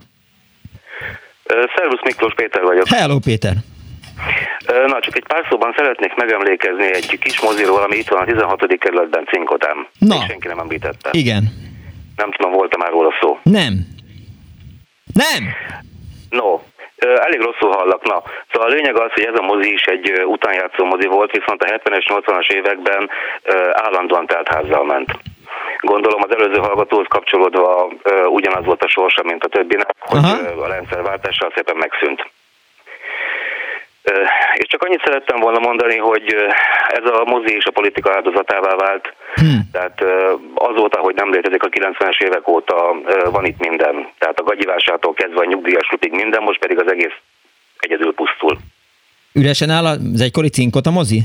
Szervusz 1.77 2.03
Miklós 2.05 2.35
Péter 2.35 2.63
vagyok. 2.63 2.89
Hello 2.89 3.19
Péter! 3.19 3.63
Na, 4.87 5.01
csak 5.01 5.17
egy 5.17 5.27
pár 5.27 5.47
szóban 5.51 5.73
szeretnék 5.77 6.15
megemlékezni 6.15 6.95
egy 6.95 7.19
kis 7.19 7.41
moziról, 7.41 7.83
ami 7.83 7.97
itt 7.97 8.09
van 8.09 8.21
a 8.21 8.25
16. 8.25 8.79
kerületben 8.79 9.25
Cinkotám. 9.25 9.87
Na. 9.99 10.15
Még 10.15 10.27
senki 10.29 10.49
nem 10.49 10.59
említette. 10.59 11.09
Igen. 11.13 11.43
Nem 12.17 12.31
tudom, 12.31 12.53
volt-e 12.53 12.77
már 12.77 12.91
róla 12.91 13.11
szó. 13.21 13.39
Nem. 13.43 13.73
Nem! 15.15 15.43
No, 16.31 16.61
elég 16.97 17.41
rosszul 17.41 17.71
hallak. 17.71 18.05
Na, 18.05 18.23
szóval 18.53 18.69
a 18.69 18.73
lényeg 18.73 18.99
az, 18.99 19.13
hogy 19.13 19.25
ez 19.25 19.39
a 19.39 19.43
mozi 19.43 19.73
is 19.73 19.83
egy 19.83 20.23
utánjátszó 20.27 20.85
mozi 20.85 21.07
volt, 21.07 21.31
viszont 21.31 21.63
a 21.63 21.67
70-es, 21.67 22.05
80-as 22.07 22.49
években 22.49 23.11
állandóan 23.73 24.27
teltházzal 24.27 24.85
ment. 24.85 25.11
Gondolom 25.81 26.23
az 26.23 26.35
előző 26.35 26.59
hallgatóhoz 26.59 27.07
kapcsolódva 27.09 27.93
ugyanaz 28.27 28.65
volt 28.65 28.83
a 28.83 28.89
sorsa, 28.89 29.23
mint 29.23 29.45
a 29.45 29.49
többinek, 29.49 29.95
hogy 29.99 30.19
Aha. 30.19 30.63
a 30.63 30.67
rendszerváltással 30.67 31.53
szépen 31.55 31.77
megszűnt. 31.77 32.31
És 34.55 34.67
csak 34.67 34.83
annyit 34.83 35.05
szerettem 35.05 35.41
volna 35.41 35.59
mondani, 35.59 35.97
hogy 35.97 36.35
ez 36.89 37.05
a 37.05 37.25
mozi 37.25 37.55
és 37.55 37.65
a 37.65 37.71
politika 37.71 38.15
áldozatává 38.15 38.75
vált. 38.75 39.15
Hmm. 39.35 39.69
Tehát 39.73 40.05
azóta, 40.55 40.99
hogy 41.01 41.15
nem 41.15 41.33
létezik 41.33 41.63
a 41.63 41.69
90-es 41.69 42.19
évek 42.19 42.49
óta, 42.49 42.75
van 43.31 43.45
itt 43.45 43.59
minden. 43.59 44.09
Tehát 44.19 44.39
a 44.39 44.43
gagyivásától 44.43 45.15
kezdve 45.15 45.41
a 45.41 45.45
nyugdíjaslutig 45.45 46.13
minden, 46.13 46.43
most 46.43 46.59
pedig 46.59 46.79
az 46.81 46.91
egész 46.91 47.17
egyedül 47.79 48.15
pusztul. 48.15 48.59
Üresen 49.33 49.71
áll 49.71 49.87
az 49.87 50.21
egykori 50.21 50.49
cinkot 50.49 50.87
a 50.87 50.91
mozi? 50.91 51.21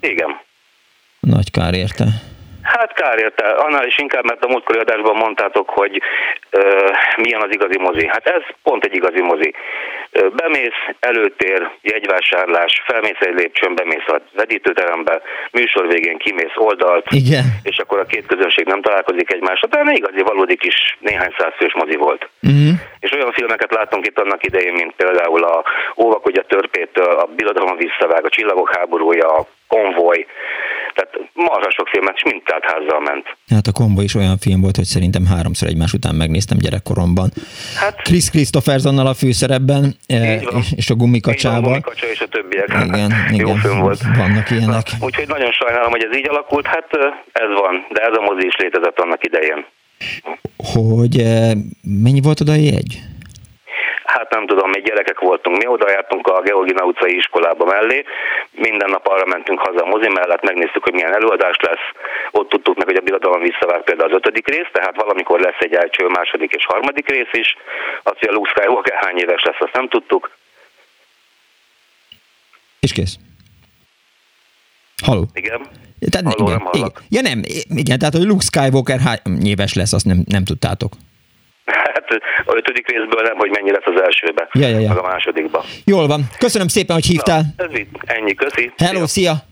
Igen. 0.00 0.40
Nagy 1.20 1.50
kár 1.50 1.74
érte. 1.74 2.04
Hát 2.62 2.92
kár 2.92 3.18
érte, 3.18 3.48
annál 3.48 3.86
is 3.86 3.98
inkább, 3.98 4.24
mert 4.24 4.44
a 4.44 4.48
múltkori 4.48 4.78
adásban 4.78 5.16
mondtátok, 5.16 5.70
hogy 5.70 6.02
ö, 6.50 6.90
milyen 7.16 7.42
az 7.42 7.50
igazi 7.50 7.78
mozi. 7.78 8.06
Hát 8.06 8.26
ez 8.26 8.42
pont 8.62 8.84
egy 8.84 8.94
igazi 8.94 9.22
mozi. 9.22 9.54
Ö, 10.10 10.28
bemész, 10.28 10.80
előtér, 11.00 11.70
jegyvásárlás, 11.82 12.82
felmész 12.86 13.20
egy 13.20 13.34
lépcsőn, 13.34 13.74
bemész 13.74 14.06
a 14.06 14.20
vedítőterembe, 14.32 15.22
műsor 15.50 15.86
végén 15.86 16.18
kimész 16.18 16.56
oldalt, 16.56 17.06
Igen. 17.10 17.44
és 17.62 17.78
akkor 17.78 17.98
a 17.98 18.04
két 18.06 18.26
közönség 18.26 18.66
nem 18.66 18.82
találkozik 18.82 19.32
egymással, 19.32 19.68
de 19.68 19.78
egy 19.78 19.96
igazi 19.96 20.22
valódi 20.22 20.56
kis 20.56 20.96
néhány 21.00 21.34
százfős 21.38 21.74
mozi 21.74 21.96
volt. 21.96 22.28
Uh-huh. 22.42 22.72
És 23.00 23.12
olyan 23.12 23.32
filmeket 23.32 23.74
láttunk 23.74 24.06
itt 24.06 24.18
annak 24.18 24.44
idején, 24.44 24.72
mint 24.72 24.94
például 24.96 25.44
a 25.44 25.62
Óvakodja 25.96 26.42
törpétől, 26.42 27.14
a 27.14 27.28
Birodalom 27.36 27.76
visszavág, 27.76 28.24
a 28.24 28.28
Csillagok 28.28 28.76
háborúja, 28.76 29.34
a 29.34 29.46
Konvoj, 29.68 30.26
tehát 30.94 31.12
marha 31.34 31.70
sok 31.70 31.88
filmet, 31.88 32.14
és 32.16 32.22
mind 32.22 32.42
házzal 32.62 33.00
ment. 33.00 33.36
Hát 33.48 33.66
a 33.66 33.72
kombo 33.72 34.00
is 34.00 34.14
olyan 34.14 34.38
film 34.38 34.60
volt, 34.60 34.76
hogy 34.76 34.84
szerintem 34.84 35.26
háromszor 35.26 35.68
egymás 35.68 35.92
után 35.92 36.14
megnéztem 36.14 36.58
gyerekkoromban. 36.58 37.30
Hát, 37.76 38.02
Chris 38.02 38.30
Christophers 38.30 38.84
a 38.84 39.14
főszerepben, 39.14 39.96
és 40.76 40.90
a 40.90 40.94
gumikacsával. 40.94 41.58
a 41.58 41.62
gumikacsa 41.62 42.06
és 42.06 42.20
a 42.20 42.28
többiek. 42.28 42.68
Igen, 42.84 43.10
Jó 43.30 43.46
igen, 43.46 43.58
film 43.58 43.78
volt. 43.78 44.00
Vannak 44.16 44.50
ilyenek. 44.50 44.90
Na, 44.98 45.06
úgyhogy 45.06 45.28
nagyon 45.28 45.52
sajnálom, 45.52 45.90
hogy 45.90 46.06
ez 46.10 46.16
így 46.18 46.28
alakult, 46.28 46.66
hát 46.66 46.88
ez 47.32 47.50
van, 47.60 47.86
de 47.92 48.00
ez 48.00 48.16
a 48.16 48.20
mozi 48.20 48.46
is 48.46 48.56
létezett 48.56 48.98
annak 48.98 49.24
idején. 49.24 49.64
Hogy 50.56 51.22
mennyi 52.02 52.20
volt 52.20 52.40
oda 52.40 52.52
a 52.52 52.54
jegy? 52.54 53.00
Nem 54.36 54.46
tudom, 54.46 54.70
mi 54.70 54.80
gyerekek 54.80 55.20
voltunk, 55.20 55.56
mi 55.56 55.66
oda 55.66 55.90
jártunk 55.90 56.26
a 56.26 56.42
Georgina 56.42 56.84
utcai 56.84 57.16
iskolába 57.16 57.64
mellé, 57.64 58.04
minden 58.50 58.90
nap 58.90 59.06
arra 59.06 59.26
mentünk 59.26 59.60
haza 59.60 59.82
a 59.84 59.92
mozi 59.94 60.08
mellett, 60.08 60.42
megnéztük, 60.42 60.84
hogy 60.84 60.92
milyen 60.92 61.14
előadás 61.14 61.56
lesz, 61.68 61.86
ott 62.30 62.48
tudtuk 62.48 62.76
meg, 62.76 62.86
hogy 62.86 62.96
a 62.96 63.06
birodalom 63.08 63.40
visszavág 63.40 63.82
például 63.82 64.10
az 64.10 64.16
ötödik 64.16 64.46
rész, 64.48 64.70
tehát 64.72 64.96
valamikor 64.96 65.40
lesz 65.40 65.60
egy 65.66 65.74
első, 65.74 66.06
második 66.06 66.52
és 66.52 66.64
harmadik 66.64 67.08
rész 67.08 67.32
is, 67.32 67.56
azt, 68.02 68.18
hogy 68.18 68.28
a 68.28 68.32
Luke 68.32 68.50
Skywalker 68.50 68.98
hány 69.04 69.18
éves 69.18 69.42
lesz, 69.42 69.60
azt 69.60 69.72
nem 69.72 69.88
tudtuk. 69.88 70.30
És 72.80 72.92
kész. 72.92 73.14
Halló. 75.04 75.24
Igen. 75.34 75.60
Tehát 76.10 76.26
Halló, 76.26 76.48
igen, 76.48 76.62
nem 76.62 76.72
igen. 76.72 76.92
Ja 77.08 77.20
nem, 77.20 77.42
igen, 77.82 77.98
tehát 77.98 78.14
hogy 78.14 78.24
Luke 78.24 78.44
Skywalker 78.44 79.00
hány 79.00 79.46
éves 79.46 79.74
lesz, 79.74 79.92
azt 79.92 80.04
nem, 80.04 80.22
nem 80.26 80.44
tudtátok. 80.44 80.92
Hát 81.94 82.06
a 82.46 82.56
ötödik 82.56 82.86
részből 82.90 83.22
nem, 83.22 83.36
hogy 83.36 83.50
mennyi 83.50 83.70
lesz 83.70 83.86
az 83.94 84.02
elsőbe, 84.02 84.48
ja, 84.52 84.68
ja, 84.68 84.78
ja. 84.78 84.88
meg 84.88 84.98
a 84.98 85.02
másodikba. 85.02 85.64
Jól 85.84 86.06
van. 86.06 86.28
Köszönöm 86.38 86.68
szépen, 86.68 86.94
hogy 86.94 87.06
hívtál. 87.06 87.42
Na, 87.56 87.64
ez 87.64 87.78
itt. 87.78 87.90
Ennyi, 88.04 88.34
köszi. 88.34 88.72
Hello, 88.76 89.06
szia. 89.06 89.06
szia. 89.06 89.50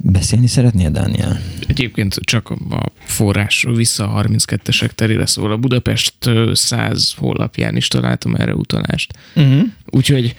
Beszélni 0.00 0.46
szeretnél, 0.46 0.90
Dániel? 0.90 1.40
Egyébként 1.68 2.14
csak 2.24 2.50
a 2.70 2.82
forrásról 3.04 3.74
vissza 3.74 4.04
a 4.04 4.22
32-esek 4.22 4.88
terére 4.88 5.26
szól. 5.26 5.52
A 5.52 5.56
Budapest 5.56 6.14
100 6.52 7.14
honlapján 7.18 7.76
is 7.76 7.88
találtam 7.88 8.34
erre 8.34 8.54
utalást. 8.54 9.12
Uh-huh. 9.34 9.62
Úgyhogy 9.86 10.34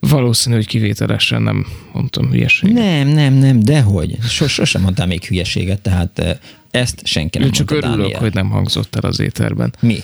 valószínű, 0.00 0.54
hogy 0.54 0.66
kivételesen 0.66 1.42
nem 1.42 1.66
mondtam 1.92 2.30
hülyeséget. 2.30 2.74
Nem, 2.74 3.08
nem, 3.08 3.34
nem, 3.34 3.60
dehogy. 3.60 4.16
Sos, 4.28 4.52
sosem 4.52 4.82
mondtam 4.82 5.08
még 5.08 5.24
hülyeséget, 5.24 5.80
tehát 5.80 6.38
ezt 6.70 7.06
senki 7.06 7.38
nem 7.38 7.46
Én 7.46 7.52
csak 7.52 7.70
mondta, 7.70 7.88
örülök, 7.88 8.04
Dániel. 8.04 8.20
hogy 8.20 8.34
nem 8.34 8.50
hangzott 8.50 8.96
el 8.96 9.08
az 9.08 9.20
éterben. 9.20 9.74
Mi? 9.80 9.96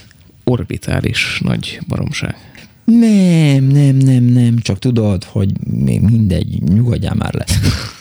Orbitális 0.45 1.41
nagy 1.45 1.79
baromság. 1.89 2.37
Nem, 2.85 3.65
nem, 3.65 3.97
nem, 3.97 4.23
nem, 4.25 4.59
csak 4.63 4.79
tudod, 4.79 5.25
hogy 5.25 5.51
még 5.85 6.01
mindegy, 6.01 6.63
nyugodjál 6.63 7.15
már 7.15 7.35
le. 7.35 7.45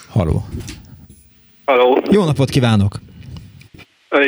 Haló. 0.09 0.45
Haló. 1.65 2.03
Jó 2.11 2.23
napot 2.25 2.49
kívánok! 2.49 2.99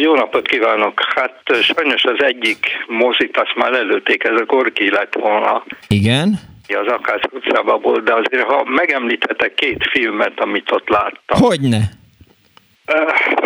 Jó 0.02 0.15
napot 0.15 0.48
kívánok! 0.48 1.02
Hát 1.15 1.41
sajnos 1.61 2.03
az 2.03 2.23
egyik 2.26 2.65
mozit 2.88 3.38
azt 3.38 3.56
már 3.56 3.73
előtték, 3.73 4.23
ez 4.23 4.40
a 4.41 4.45
Gorki 4.45 4.90
lett 4.90 5.14
volna. 5.22 5.64
Igen? 5.88 6.40
Az 6.74 6.88
Akász 6.88 7.22
utcában 7.32 7.82
volt, 7.82 8.04
de 8.04 8.14
azért 8.14 8.44
ha 8.44 8.64
megemlíthetek 8.66 9.54
két 9.54 9.88
filmet, 9.90 10.40
amit 10.40 10.72
ott 10.72 10.90
láttam. 10.90 11.40
Hogyne? 11.40 11.80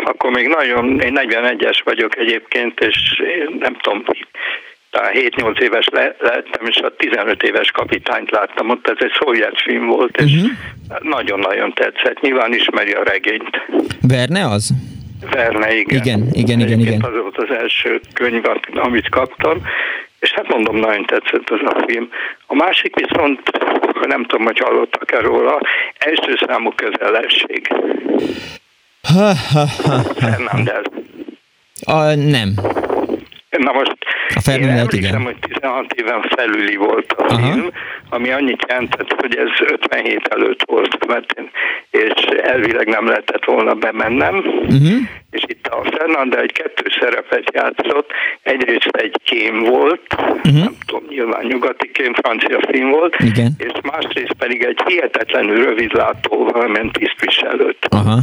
Akkor 0.04 0.32
még 0.32 0.48
nagyon, 0.48 1.00
én 1.00 1.20
41-es 1.22 1.80
vagyok 1.84 2.18
egyébként, 2.18 2.80
és 2.80 3.20
én 3.20 3.58
nem 3.60 3.78
tudom, 3.82 4.04
talán 4.91 5.14
7-8 5.16 5.60
éves 5.60 5.88
le, 5.91 6.16
lettem, 6.20 6.66
és 6.66 6.76
a 6.76 6.96
15 6.96 7.44
éves 7.44 7.72
kapitányt 7.72 8.32
láttam 8.32 8.70
ott, 8.70 8.88
ez 8.88 8.98
egy 9.00 9.12
szovjet 9.20 9.62
film 9.62 9.88
volt, 9.88 10.18
és 10.18 10.34
uh-huh. 10.34 10.50
nagyon-nagyon 11.02 11.74
tetszett. 11.74 12.22
Nyilván 12.22 12.54
ismeri 12.54 12.91
a 12.91 13.04
regényt. 13.04 13.66
Verne 14.02 14.46
az? 14.46 14.70
Verne, 15.32 15.76
igen. 15.76 16.02
Igen, 16.02 16.28
igen, 16.32 16.60
igen. 16.60 16.80
igen. 16.80 17.02
Az 17.02 17.22
volt 17.22 17.38
az 17.38 17.56
első 17.56 18.02
könyv, 18.14 18.44
amit 18.74 19.10
kaptam, 19.10 19.62
és 20.20 20.32
hát 20.34 20.48
mondom, 20.48 20.76
nagyon 20.76 21.06
tetszett 21.06 21.50
az 21.50 21.60
a 21.64 21.84
film. 21.88 22.10
A 22.48 22.56
másik 22.56 22.96
viszont, 22.96 23.41
nem 24.08 24.24
tudom, 24.24 24.46
hogy 24.46 24.60
hallottak-e 24.60 25.20
róla, 25.20 25.60
első 25.98 26.38
számú 26.48 26.72
közellenség. 26.76 27.68
Ha, 29.02 29.34
ha, 29.54 29.66
ha, 29.84 30.00
Fernandez. 30.16 30.84
A, 31.86 32.14
nem. 32.16 32.54
Na 33.60 33.72
most 33.72 33.95
a 34.45 34.52
én 34.52 34.69
emlékszem, 34.69 35.23
hogy 35.23 35.36
16 35.40 35.94
éven 35.94 36.22
felüli 36.22 36.76
volt 36.76 37.11
a 37.11 37.23
Aha. 37.23 37.52
film, 37.52 37.69
ami 38.10 38.31
annyit 38.31 38.65
jelentett, 38.68 39.14
hogy 39.19 39.36
ez 39.36 39.48
57 39.72 40.27
előtt 40.27 40.64
volt, 40.65 41.07
mert 41.07 41.31
én, 41.31 41.49
és 41.90 42.26
elvileg 42.41 42.88
nem 42.88 43.07
lehetett 43.07 43.45
volna 43.45 43.73
bemennem, 43.73 44.36
uh-huh. 44.36 44.99
és 45.31 45.44
itt 45.48 45.68
a 45.68 45.81
Fernanda 45.84 46.41
egy 46.41 46.52
kettő 46.52 46.84
szerepet 46.99 47.52
játszott, 47.53 48.11
egyrészt 48.44 48.95
egy 48.98 49.15
kém 49.23 49.64
volt, 49.64 50.15
uh-huh. 50.18 50.64
nem 50.64 50.76
tudom, 50.86 51.03
nyilván 51.10 51.45
nyugati 51.45 51.91
kém, 51.91 52.14
francia 52.14 52.60
film 52.72 52.90
volt, 52.90 53.15
Igen. 53.19 53.52
és 53.57 53.72
másrészt 53.91 54.34
pedig 54.38 54.64
egy 54.64 54.81
hihetetlenül 54.86 55.64
rövidlátó 55.64 56.49
valamint 56.52 56.91
tisztviselőt. 56.91 57.86
Aha 57.90 58.19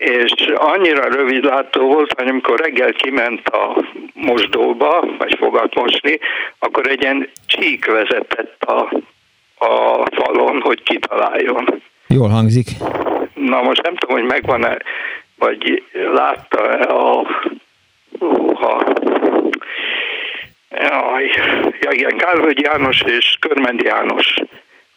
és 0.00 0.32
annyira 0.54 1.08
rövidlátó 1.08 1.86
volt, 1.86 2.12
hogy 2.16 2.28
amikor 2.28 2.60
reggel 2.60 2.92
kiment 2.92 3.48
a 3.48 3.84
mosdóba, 4.14 5.04
vagy 5.18 5.36
fogat 5.38 5.74
mosni, 5.74 6.18
akkor 6.58 6.86
egy 6.86 7.02
ilyen 7.02 7.28
csík 7.46 7.86
vezetett 7.86 8.62
a, 8.62 8.92
a 9.64 10.04
falon, 10.14 10.60
hogy 10.60 10.82
kitaláljon. 10.82 11.82
Jól 12.06 12.28
hangzik. 12.28 12.66
Na 13.34 13.62
most 13.62 13.82
nem 13.82 13.94
tudom, 13.96 14.16
hogy 14.16 14.26
megvan-e, 14.28 14.78
vagy 15.38 15.82
látta-e 15.92 16.94
a 16.94 17.26
ha, 18.54 18.84
Jaj, 20.70 21.30
ja 21.80 21.90
igen, 21.90 22.16
Kálvögy 22.16 22.60
János 22.60 23.00
és 23.00 23.36
Körmendi 23.40 23.84
János 23.84 24.34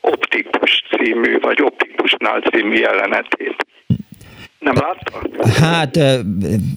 optikus 0.01 0.83
című, 0.89 1.39
vagy 1.39 1.61
Optikusnál 1.61 2.41
című 2.41 2.75
jelenetét. 2.75 3.65
Nem 4.63 4.75
látta? 4.75 5.21
Hát 5.59 5.99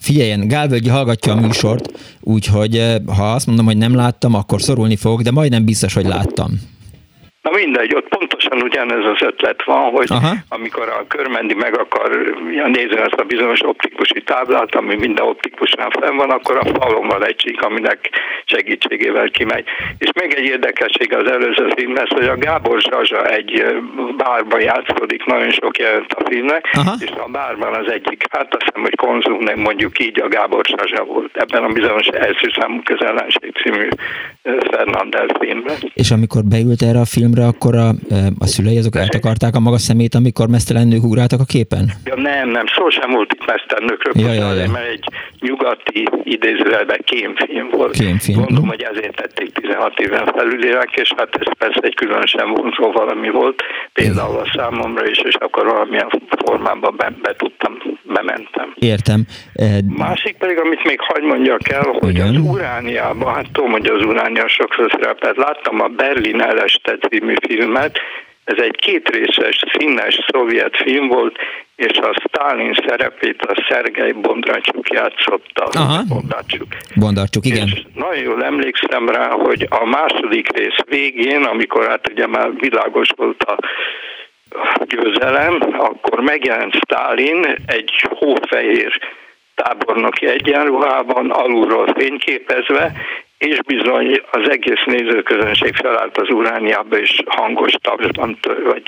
figyeljen, 0.00 0.48
Gálvölgyi 0.48 0.88
hallgatja 0.88 1.32
a 1.32 1.40
műsort, 1.40 1.98
úgyhogy 2.20 2.82
ha 3.16 3.32
azt 3.32 3.46
mondom, 3.46 3.66
hogy 3.66 3.76
nem 3.76 3.94
láttam, 3.94 4.34
akkor 4.34 4.62
szorulni 4.62 4.96
fogok, 4.96 5.20
de 5.20 5.30
majdnem 5.30 5.64
biztos, 5.64 5.94
hogy 5.94 6.06
láttam. 6.06 6.50
Na 7.42 7.50
mindegy, 7.50 7.94
ott 7.94 8.08
pontosan 8.48 8.62
ugyanez 8.62 9.04
az 9.14 9.26
ötlet 9.26 9.64
van, 9.64 9.90
hogy 9.90 10.06
Aha. 10.10 10.34
amikor 10.48 10.88
a 10.88 11.04
körmendi 11.08 11.54
meg 11.54 11.78
akar 11.78 12.34
ja, 12.52 12.66
nézni 12.66 12.96
ezt 12.96 13.20
a 13.20 13.24
bizonyos 13.24 13.60
optikusi 13.64 14.22
táblát, 14.22 14.74
ami 14.74 14.94
minden 14.94 15.24
optikusnál 15.24 15.90
fenn 16.00 16.16
van, 16.16 16.30
akkor 16.30 16.56
a 16.56 16.78
falon 16.78 17.06
van 17.06 17.26
egy 17.26 17.36
csík, 17.36 17.62
aminek 17.62 18.10
segítségével 18.44 19.28
kimegy. 19.30 19.64
És 19.98 20.10
még 20.20 20.32
egy 20.32 20.44
érdekesség 20.44 21.14
az 21.14 21.30
előző 21.30 21.72
film 21.76 21.94
lesz, 21.94 22.08
hogy 22.08 22.26
a 22.26 22.36
Gábor 22.36 22.80
Zsazsa 22.80 23.24
egy 23.24 23.64
bárban 24.16 24.60
játszódik, 24.60 25.24
nagyon 25.24 25.50
sok 25.50 25.78
jelent 25.78 26.12
a 26.12 26.24
filmnek, 26.28 26.70
Aha. 26.72 26.94
és 27.00 27.10
a 27.10 27.28
bárban 27.30 27.74
az 27.74 27.92
egyik, 27.92 28.24
hát 28.30 28.54
azt 28.54 28.64
hiszem, 28.64 28.82
hogy 28.82 28.94
konzum, 28.94 29.42
nem 29.42 29.60
mondjuk 29.60 29.98
így 29.98 30.20
a 30.20 30.28
Gábor 30.28 30.64
Zsazsa 30.64 31.04
volt. 31.04 31.36
Ebben 31.36 31.64
a 31.64 31.72
bizonyos 31.72 32.06
első 32.06 32.52
számú 32.58 32.80
közellenség 32.82 33.52
című 33.62 33.88
Fernandel 34.70 35.26
filmben. 35.38 35.76
És 35.94 36.10
amikor 36.10 36.42
beült 36.44 36.82
erre 36.82 37.00
a 37.00 37.04
filmre, 37.04 37.46
akkor 37.46 37.74
a, 37.74 37.90
a 38.38 38.46
szülei 38.46 38.78
azok 38.78 38.96
eltakarták 38.96 39.54
a 39.54 39.60
maga 39.60 39.78
szemét, 39.78 40.14
amikor 40.14 40.48
mesztelen 40.48 40.88
nők 40.88 41.02
ugráltak 41.02 41.40
a 41.40 41.44
képen? 41.44 41.84
Ja, 42.04 42.14
nem, 42.16 42.48
nem, 42.48 42.66
sosem 42.66 43.10
volt 43.10 43.32
itt 43.32 43.46
mesztelen 43.46 43.84
nőkről, 43.84 44.14
ja, 44.26 44.32
ja, 44.32 44.52
ja. 44.52 44.70
mert 44.70 44.88
egy 44.88 45.04
nyugati 45.40 46.08
idézőjelben 46.24 47.00
kémfilm 47.04 47.68
volt. 47.70 47.92
Kémfilm. 47.92 48.38
Gondolom, 48.38 48.68
uh-huh. 48.68 48.68
hogy 48.68 48.96
ezért 48.96 49.16
tették 49.16 49.52
16 49.52 49.98
éven 49.98 50.26
felülérek, 50.36 50.90
és 50.94 51.12
hát 51.16 51.28
ez 51.40 51.46
persze 51.58 51.80
egy 51.80 51.94
különösen 51.94 52.50
vonzó 52.50 52.92
valami 52.92 53.30
volt, 53.30 53.62
például 53.92 54.38
a 54.38 54.50
számomra 54.56 55.08
is, 55.08 55.18
és 55.18 55.34
akkor 55.34 55.64
valamilyen 55.66 56.08
formában 56.44 56.94
be, 56.96 57.12
be 57.22 57.34
tudtam, 57.36 57.72
bementem. 58.02 58.74
Értem. 58.78 59.20
Másik 59.96 60.36
pedig, 60.36 60.58
amit 60.58 60.84
még 60.84 61.00
hagy 61.00 61.22
mondjak 61.22 61.68
el, 61.68 61.96
hogy 62.00 62.10
Igen. 62.10 62.28
az 62.28 62.36
Urániában, 62.36 63.34
hát 63.34 63.50
tudom, 63.52 63.70
hogy 63.70 63.86
az 63.86 64.02
Uránia 64.02 64.48
sokszor 64.48 64.90
szerepelt, 64.90 65.36
láttam 65.36 65.80
a 65.80 65.88
Berlin 65.88 66.40
Eleste 66.40 66.98
című 67.08 67.34
filmet. 67.48 67.98
Ez 68.46 68.58
egy 68.58 68.76
kétrészes, 68.76 69.64
színes 69.78 70.18
szovjet 70.32 70.76
film 70.76 71.08
volt, 71.08 71.36
és 71.76 71.98
a 71.98 72.12
Stalin 72.24 72.74
szerepét 72.86 73.42
a 73.42 73.64
Szergei 73.68 74.12
Bondarcsuk 74.12 74.88
játszotta. 74.88 75.64
Aha. 75.64 76.02
Bondarcsuk. 76.08 76.66
Bondarcsuk, 76.94 77.46
igen. 77.46 77.66
És 77.66 77.82
nagyon 77.94 78.24
jól 78.24 78.44
emlékszem 78.44 79.08
rá, 79.08 79.28
hogy 79.28 79.66
a 79.70 79.84
második 79.84 80.56
rész 80.56 80.78
végén, 80.88 81.42
amikor 81.42 81.86
hát 81.88 82.10
ugye 82.12 82.26
már 82.26 82.50
világos 82.56 83.08
volt 83.16 83.42
a 83.42 83.58
győzelem, 84.84 85.58
akkor 85.78 86.20
megjelent 86.20 86.74
Stalin 86.74 87.46
egy 87.66 88.04
hófehér 88.08 89.00
tábornoki 89.54 90.26
egyenruhában, 90.26 91.30
alulról 91.30 91.94
fényképezve, 91.98 92.92
és 93.38 93.58
bizony 93.66 94.20
az 94.30 94.50
egész 94.50 94.84
nézőközönség 94.86 95.74
felállt 95.74 96.18
az 96.18 96.30
urániába, 96.30 96.98
és 96.98 97.22
hangos 97.26 97.72
tapsban 97.80 98.38
vagy 98.64 98.82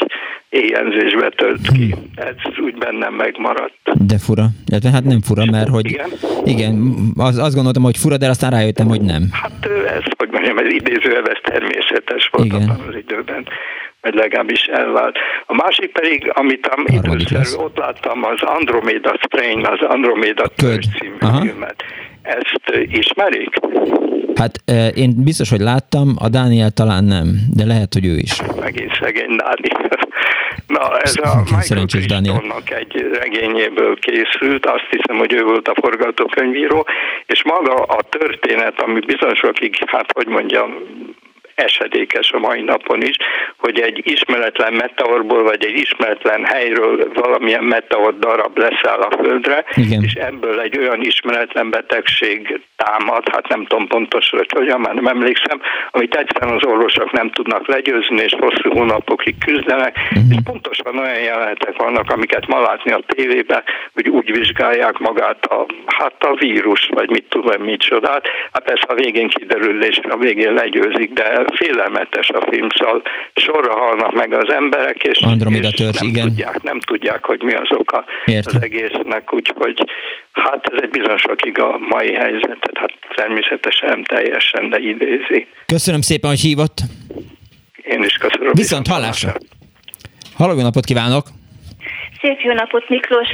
éjjelzésbe 0.49 1.29
tört 1.29 1.73
ki. 1.73 1.95
Ez 2.15 2.59
úgy 2.65 2.75
bennem 2.75 3.15
megmaradt. 3.15 3.79
De 4.07 4.19
fura. 4.19 4.47
De 4.81 4.91
hát 4.91 5.05
nem 5.05 5.21
fura, 5.23 5.45
mert 5.51 5.69
hogy... 5.69 5.87
Igen? 5.87 6.11
Igen, 6.45 6.95
az, 7.17 7.39
azt 7.39 7.55
gondoltam, 7.55 7.83
hogy 7.83 7.97
fura, 7.97 8.17
de 8.17 8.29
aztán 8.29 8.51
rájöttem, 8.51 8.87
hogy 8.87 9.01
nem. 9.01 9.23
Hát 9.33 9.67
ez, 9.87 10.03
hogy 10.17 10.29
mondjam, 10.31 10.59
ez 10.59 10.73
idéző, 10.73 11.17
ez 11.17 11.39
természetes 11.43 12.29
volt 12.33 12.45
Igen. 12.45 12.63
abban 12.63 12.87
az 12.89 12.97
időben 12.97 13.47
vagy 14.01 14.15
legalábbis 14.15 14.65
elvált. 14.65 15.17
A 15.47 15.55
másik 15.55 15.93
pedig, 15.93 16.31
amit 16.35 16.71
időszerű 16.87 17.63
ott 17.63 17.77
láttam, 17.77 18.25
az 18.25 18.43
Andromeda 18.43 19.19
Strain, 19.25 19.67
az 19.67 19.81
Andromeda 19.81 20.47
Törzs 20.47 20.87
című 20.99 21.43
filmet. 21.43 21.83
Ezt 22.23 22.87
ismerik? 22.91 23.55
Hát 24.39 24.63
én 24.95 25.11
biztos, 25.25 25.51
hogy 25.51 25.61
láttam, 25.61 26.17
a 26.19 26.29
Dániel 26.29 26.71
talán 26.71 27.05
nem, 27.05 27.27
de 27.57 27.65
lehet, 27.65 27.93
hogy 27.93 28.07
ő 28.07 28.17
is. 28.17 28.43
Megint 28.61 28.99
szegény 29.01 29.37
Dániel. 29.37 29.89
Na, 30.77 30.99
ez 30.99 31.15
a 31.17 31.43
Michael 31.57 31.87
Crichtonnak 31.87 32.71
egy 32.71 33.07
regényéből 33.13 33.99
készült, 33.99 34.67
azt 34.67 34.89
hiszem, 34.91 35.17
hogy 35.17 35.33
ő 35.33 35.43
volt 35.43 35.69
a 35.69 35.75
forgatókönyvíró, 35.81 36.87
és 37.27 37.45
maga 37.45 37.75
a 37.75 38.03
történet, 38.09 38.81
ami 38.81 39.01
bizonyosokig, 39.01 39.77
hát 39.87 40.13
hogy 40.13 40.27
mondjam, 40.27 40.75
esedékes 41.55 42.31
a 42.31 42.39
mai 42.39 42.63
napon 42.63 43.03
is, 43.03 43.17
hogy 43.57 43.81
egy 43.81 44.01
ismeretlen 44.05 44.73
meteorból, 44.73 45.43
vagy 45.43 45.65
egy 45.65 45.79
ismeretlen 45.79 46.45
helyről 46.45 47.11
valamilyen 47.15 47.65
meteor 47.65 48.19
darab 48.19 48.59
leszáll 48.59 49.01
a 49.01 49.17
Földre, 49.23 49.65
Igen. 49.75 50.03
és 50.03 50.13
ebből 50.13 50.61
egy 50.61 50.79
olyan 50.79 51.01
ismeretlen 51.01 51.71
betegség 51.71 52.61
támad, 52.83 53.29
hát 53.33 53.49
nem 53.49 53.65
tudom 53.67 53.87
pontosan, 53.87 54.39
hogy 54.39 54.53
hogyan, 54.59 54.81
már 54.81 54.95
nem 54.95 55.07
emlékszem, 55.07 55.61
amit 55.91 56.15
egyszerűen 56.15 56.55
az 56.57 56.65
orvosok 56.65 57.11
nem 57.13 57.31
tudnak 57.31 57.67
legyőzni, 57.67 58.21
és 58.23 58.35
hosszú 58.39 58.69
hónapokig 58.77 59.37
küzdenek, 59.45 59.97
uh-huh. 59.97 60.31
és 60.31 60.37
pontosan 60.45 60.99
olyan 60.99 61.21
jelenetek 61.21 61.77
vannak, 61.77 62.11
amiket 62.11 62.47
ma 62.47 62.61
látni 62.61 62.91
a 62.93 63.01
tévében, 63.07 63.63
hogy 63.95 64.09
úgy 64.09 64.33
vizsgálják 64.33 64.99
magát 64.99 65.45
a, 65.45 65.67
hát 65.87 66.25
a 66.25 66.35
vírus, 66.35 66.89
vagy 66.95 67.11
mit 67.11 67.25
tudom, 67.29 67.63
mit 67.63 67.81
csodát. 67.81 68.27
Hát 68.53 68.65
persze 68.65 68.87
a 68.89 68.95
végén 68.95 69.29
kiderül, 69.29 69.85
és 69.85 70.01
a 70.09 70.17
végén 70.17 70.53
legyőzik, 70.53 71.13
de 71.13 71.45
félelmetes 71.55 72.29
a 72.29 72.47
film, 72.51 72.69
szóval 72.75 73.03
sorra 73.35 73.73
halnak 73.79 74.13
meg 74.13 74.33
az 74.33 74.53
emberek, 74.53 75.03
és, 75.05 75.19
Andromeda 75.21 75.69
és 75.69 75.99
nem, 75.99 76.09
igen. 76.09 76.27
Tudják, 76.27 76.63
nem 76.63 76.81
tudják, 76.81 77.25
hogy 77.25 77.43
mi 77.43 77.55
az 77.55 77.71
oka 77.71 78.05
Értem. 78.25 78.57
az 78.57 78.63
egésznek, 78.63 79.33
úgyhogy 79.33 79.85
hát 80.39 80.67
ez 80.73 80.83
egy 80.83 80.91
bizonyosakig 80.91 81.59
a 81.61 81.79
mai 81.79 82.15
helyzetet, 82.15 82.79
hát 82.79 82.93
természetesen 83.15 83.89
nem 83.89 84.03
teljesen, 84.05 84.71
de 84.71 84.79
idézi. 84.79 85.47
Köszönöm 85.67 86.01
szépen, 86.01 86.31
hogy 86.31 86.41
hívott. 86.41 86.79
Én 87.83 88.03
is 88.03 88.17
köszönöm. 88.17 88.53
Viszont 88.53 88.87
hallásra. 88.87 89.33
Halló, 90.37 90.63
napot 90.63 90.85
kívánok! 90.85 91.27
Szép 92.21 92.41
jó 92.41 92.53
napot, 92.53 92.89
Miklós! 92.89 93.29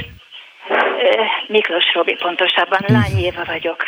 Miklós 1.47 1.93
Robi 1.93 2.15
pontosabban, 2.15 2.79
Lány 2.87 3.17
Éva 3.17 3.43
vagyok. 3.45 3.83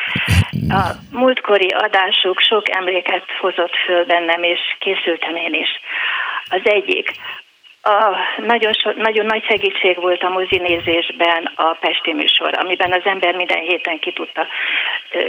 A 0.69 0.81
múltkori 1.11 1.67
adásuk 1.67 2.39
sok 2.39 2.75
emléket 2.75 3.23
hozott 3.39 3.75
föl 3.85 4.05
bennem, 4.05 4.43
és 4.43 4.59
készültem 4.79 5.35
én 5.35 5.53
is. 5.53 5.69
Az 6.49 6.61
egyik, 6.63 7.11
a 7.87 8.17
nagyon, 8.37 8.73
so, 8.73 8.91
nagyon 8.95 9.25
nagy 9.25 9.43
segítség 9.43 9.95
volt 10.01 10.23
a 10.23 10.29
mozinézésben 10.29 11.51
a 11.55 11.73
Pesti 11.73 12.13
műsor, 12.13 12.53
amiben 12.57 12.91
az 12.91 13.05
ember 13.05 13.35
minden 13.35 13.61
héten 13.61 13.99
ki 13.99 14.11
tudta 14.11 14.47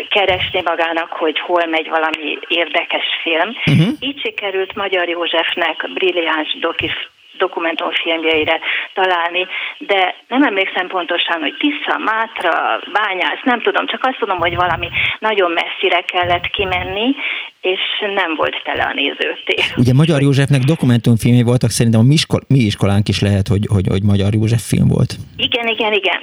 keresni 0.08 0.62
magának, 0.64 1.12
hogy 1.12 1.40
hol 1.40 1.66
megy 1.66 1.88
valami 1.88 2.38
érdekes 2.48 3.06
film. 3.22 3.48
Uh-huh. 3.48 3.94
Így 4.00 4.20
sikerült 4.20 4.74
Magyar 4.74 5.08
Józsefnek 5.08 5.88
brilliáns 5.94 6.56
dokis 6.60 7.08
dokumentumfilmjeire 7.38 8.60
találni, 8.94 9.46
de 9.78 10.14
nem 10.28 10.42
emlékszem 10.42 10.86
pontosan, 10.86 11.40
hogy 11.40 11.56
Tisza, 11.58 11.98
Mátra, 11.98 12.80
Bányász, 12.92 13.42
nem 13.42 13.60
tudom, 13.60 13.86
csak 13.86 14.04
azt 14.04 14.18
tudom, 14.18 14.38
hogy 14.38 14.54
valami 14.54 14.88
nagyon 15.18 15.52
messzire 15.78 16.00
kellett 16.00 16.46
kimenni, 16.46 17.14
és 17.60 17.80
nem 18.14 18.34
volt 18.36 18.62
tele 18.64 18.82
a 18.82 18.92
nézőtér. 18.94 19.64
Ugye 19.76 19.92
Magyar 19.92 20.20
Józsefnek 20.22 20.60
dokumentumfilmjei 20.60 21.42
voltak, 21.42 21.70
szerintem 21.70 22.00
a 22.00 22.04
mi, 22.04 22.14
iskol, 22.14 22.40
mi 22.48 22.58
iskolánk 22.58 23.08
is 23.08 23.20
lehet, 23.20 23.48
hogy, 23.48 23.66
hogy, 23.72 23.86
hogy 23.88 24.02
Magyar 24.02 24.34
József 24.34 24.62
film 24.68 24.88
volt. 24.88 25.16
Igen, 25.36 25.66
igen, 25.66 25.92
igen. 25.92 26.20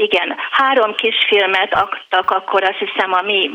Igen, 0.00 0.28
három 0.50 0.94
kis 0.94 1.14
filmet 1.28 1.74
aktak 1.74 2.30
akkor 2.30 2.62
azt 2.62 2.78
hiszem 2.78 3.12
a 3.12 3.22
mi 3.22 3.50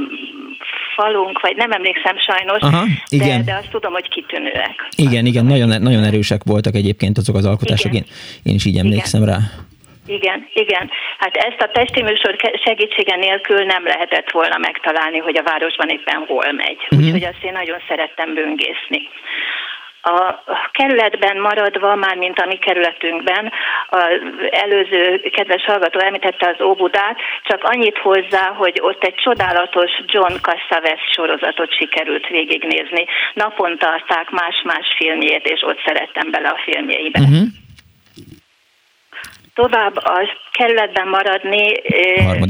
falunk, 0.96 1.42
vagy 1.42 1.56
nem 1.56 1.72
emlékszem 1.72 2.18
sajnos, 2.20 2.60
Aha, 2.60 2.86
igen. 3.10 3.46
De, 3.46 3.52
de 3.52 3.58
azt 3.58 3.70
tudom, 3.70 3.92
hogy 3.92 4.10
kitűnőek. 4.10 4.88
Igen, 4.96 5.26
igen, 5.26 5.46
nagyon, 5.46 5.82
nagyon 5.82 6.04
erősek 6.04 6.42
voltak 6.44 6.76
egyébként 6.76 7.18
azok 7.18 7.36
az 7.36 7.46
alkotások, 7.46 7.94
én, 7.94 8.06
én 8.44 8.54
is 8.54 8.66
így 8.66 8.78
emlékszem 8.78 9.22
igen. 9.22 9.34
rá. 9.34 9.40
Igen, 10.06 10.48
igen. 10.54 10.92
Hát 11.18 11.36
ezt 11.36 11.62
a 11.62 11.72
testi 11.72 12.02
műsor 12.02 12.36
segítsége 12.64 13.16
nélkül 13.16 13.64
nem 13.64 13.86
lehetett 13.86 14.32
volna 14.32 14.58
megtalálni, 14.58 15.18
hogy 15.18 15.38
a 15.38 15.44
városban 15.44 15.90
éppen 15.90 16.24
hol 16.28 16.52
megy. 16.52 16.80
Uh-huh. 16.90 17.00
Úgyhogy 17.00 17.24
azt 17.24 17.44
én 17.44 17.52
nagyon 17.52 17.80
szerettem 17.88 18.34
böngészni. 18.34 19.10
A 20.06 20.44
kerületben 20.72 21.38
maradva, 21.38 21.96
már 21.96 22.16
mint 22.16 22.40
a 22.40 22.46
mi 22.46 22.56
kerületünkben, 22.58 23.52
az 23.90 24.20
előző 24.50 25.22
kedves 25.32 25.64
hallgató 25.66 26.00
említette 26.00 26.48
az 26.48 26.66
Óbudát, 26.66 27.18
csak 27.44 27.64
annyit 27.64 27.98
hozzá, 27.98 28.54
hogy 28.58 28.80
ott 28.82 29.04
egy 29.04 29.16
csodálatos 29.16 29.92
John 30.06 30.34
Cassavetes 30.42 31.02
sorozatot 31.12 31.74
sikerült 31.78 32.28
végignézni. 32.28 33.06
Naponta 33.34 33.88
adták 33.88 34.30
más-más 34.30 34.94
filmjét, 34.98 35.48
és 35.48 35.62
ott 35.62 35.82
szerettem 35.86 36.32
bele 36.32 36.50
a 36.50 36.60
filmjeibe. 36.64 37.20
Uh-huh. 37.20 37.63
Tovább 39.54 39.96
a 39.96 40.30
kerületben 40.52 41.08
maradni? 41.08 41.72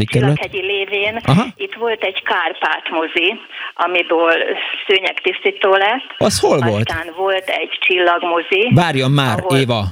Csillaghegyi 0.06 0.62
lévén, 0.62 1.20
Aha. 1.26 1.46
itt 1.56 1.74
volt 1.74 2.04
egy 2.04 2.24
Kárpát 2.24 2.90
mozi, 2.90 3.40
amiből 3.74 4.34
szőnyegtisztító 4.88 5.72
lett. 5.76 6.06
Az 6.18 6.40
hol 6.40 6.58
volt? 6.60 6.90
Aztán 6.90 7.14
volt 7.18 7.48
egy 7.50 7.78
csillagmozi. 7.80 8.72
Várjon 8.76 9.12
már, 9.12 9.38
ahol- 9.40 9.60
Éva. 9.60 9.84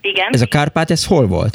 Igen. 0.00 0.28
Ez 0.32 0.40
a 0.42 0.46
Kárpát, 0.46 0.90
ez 0.90 1.06
hol 1.06 1.26
volt? 1.26 1.54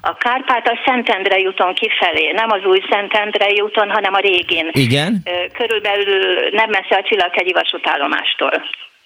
A 0.00 0.14
Kárpát 0.16 0.66
a 0.68 0.78
Szentendrei 0.84 1.46
úton 1.46 1.74
kifelé, 1.74 2.30
nem 2.30 2.50
az 2.50 2.64
új 2.64 2.80
Szentendrei 2.90 3.60
úton, 3.60 3.90
hanem 3.90 4.14
a 4.14 4.18
régén. 4.18 4.68
Igen. 4.72 5.22
Körülbelül 5.52 6.48
nem 6.52 6.70
messze 6.70 6.96
a 6.96 7.02
Csillaghegyi 7.02 7.52
vasútállomástól. 7.52 8.52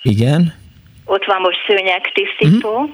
Igen. 0.03 0.55
Ott 1.05 1.25
van 1.25 1.41
most 1.41 1.59
szőnyegtisztító. 1.67 2.79
Mhm. 2.81 2.91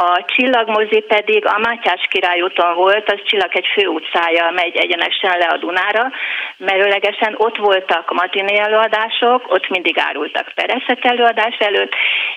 A 0.00 0.24
csillagmozi 0.26 1.00
pedig 1.00 1.46
a 1.46 1.58
Mátyás 1.58 2.06
király 2.10 2.40
úton 2.40 2.74
volt, 2.74 3.12
az 3.12 3.20
Csillag 3.24 3.56
egy 3.56 3.66
főutcája 3.74 4.50
megy 4.50 4.76
egyenesen 4.76 5.38
le 5.38 5.46
a 5.46 5.56
Dunára. 5.56 6.10
Merőlegesen 6.56 7.34
ott 7.36 7.56
voltak 7.56 8.12
matiné 8.12 8.58
előadások, 8.58 9.52
ott 9.54 9.68
mindig 9.68 9.98
árultak 9.98 10.52
pereszet 10.54 11.04
előadás 11.04 11.56
előtt, 11.58 11.92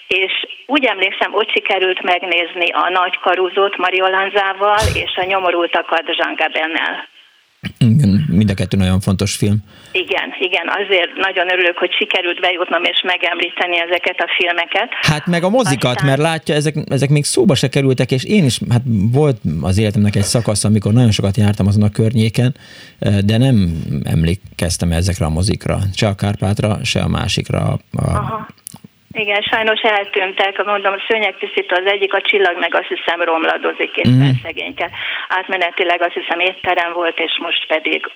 és 0.07 0.33
úgy 0.65 0.85
emlékszem, 0.85 1.33
ott 1.33 1.51
sikerült 1.51 2.01
megnézni 2.01 2.69
a 2.69 2.89
Nagy 2.89 3.17
Karuzót 3.19 3.77
Mariolanzával 3.77 4.83
és 4.93 5.11
a 5.15 5.25
Nyomorultakat 5.25 6.03
Jean 6.17 6.35
Gabennel. 6.35 7.07
Igen, 7.77 8.25
mind 8.29 8.49
a 8.49 8.53
kettő 8.53 8.77
nagyon 8.77 8.99
fontos 8.99 9.35
film. 9.35 9.57
Igen, 9.91 10.35
igen, 10.39 10.67
azért 10.67 11.13
nagyon 11.15 11.51
örülök, 11.51 11.77
hogy 11.77 11.93
sikerült 11.93 12.39
bejutnom 12.39 12.83
és 12.83 13.01
megemlíteni 13.03 13.79
ezeket 13.79 14.19
a 14.19 14.27
filmeket. 14.37 14.89
Hát 15.01 15.25
meg 15.25 15.43
a 15.43 15.49
mozikat, 15.49 15.95
Aztán- 15.95 16.05
mert 16.05 16.21
látja, 16.21 16.55
ezek, 16.55 16.75
ezek 16.89 17.09
még 17.09 17.23
szóba 17.23 17.55
se 17.55 17.69
kerültek, 17.69 18.11
és 18.11 18.23
én 18.25 18.43
is, 18.45 18.59
hát 18.69 18.81
volt 19.11 19.37
az 19.61 19.79
életemnek 19.79 20.15
egy 20.15 20.21
szakasz, 20.21 20.63
amikor 20.63 20.93
nagyon 20.93 21.11
sokat 21.11 21.37
jártam 21.37 21.67
azon 21.67 21.83
a 21.83 21.89
környéken, 21.89 22.55
de 23.25 23.37
nem 23.37 23.55
emlékeztem 24.03 24.91
ezekre 24.91 25.25
a 25.25 25.29
mozikra, 25.29 25.77
se 25.95 26.07
a 26.07 26.15
Kárpátra, 26.15 26.77
se 26.83 26.99
a 26.99 27.07
másikra. 27.07 27.57
A, 27.57 27.77
Aha. 28.05 28.47
Igen, 29.13 29.41
sajnos 29.41 29.81
eltűntek, 29.81 30.65
mondom, 30.65 30.93
a 30.93 31.03
szőnyegtisztító 31.07 31.75
az 31.75 31.91
egyik, 31.91 32.13
a 32.13 32.21
csillag 32.21 32.57
meg 32.59 32.75
azt 32.75 32.87
hiszem 32.87 33.21
romladozik 33.21 33.95
éppen 33.95 34.31
mm. 34.33 34.43
szegényke. 34.43 34.89
Átmenetileg 35.27 36.01
azt 36.01 36.13
hiszem 36.13 36.39
étterem 36.39 36.93
volt, 36.93 37.19
és 37.19 37.39
most 37.41 37.67
pedig 37.67 38.11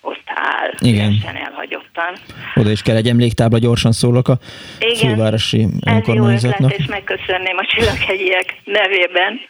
ott 0.00 0.22
áll, 0.26 0.70
Igen. 0.78 1.12
elhagyottan. 1.44 2.12
oda 2.54 2.70
is 2.70 2.82
kell 2.82 2.96
egy 2.96 3.08
emléktábla, 3.08 3.58
gyorsan 3.58 3.92
szólok 3.92 4.28
a 4.28 4.36
Igen. 4.78 4.96
fővárosi 5.10 5.60
Ez 5.62 5.68
jó 5.84 5.92
önkormányzatnak. 5.94 6.70
ötlet, 6.70 6.80
és 6.80 6.86
megköszönném 6.86 7.56
a 7.56 7.64
csillaghegyiek 7.64 8.56
nevében. 8.64 9.40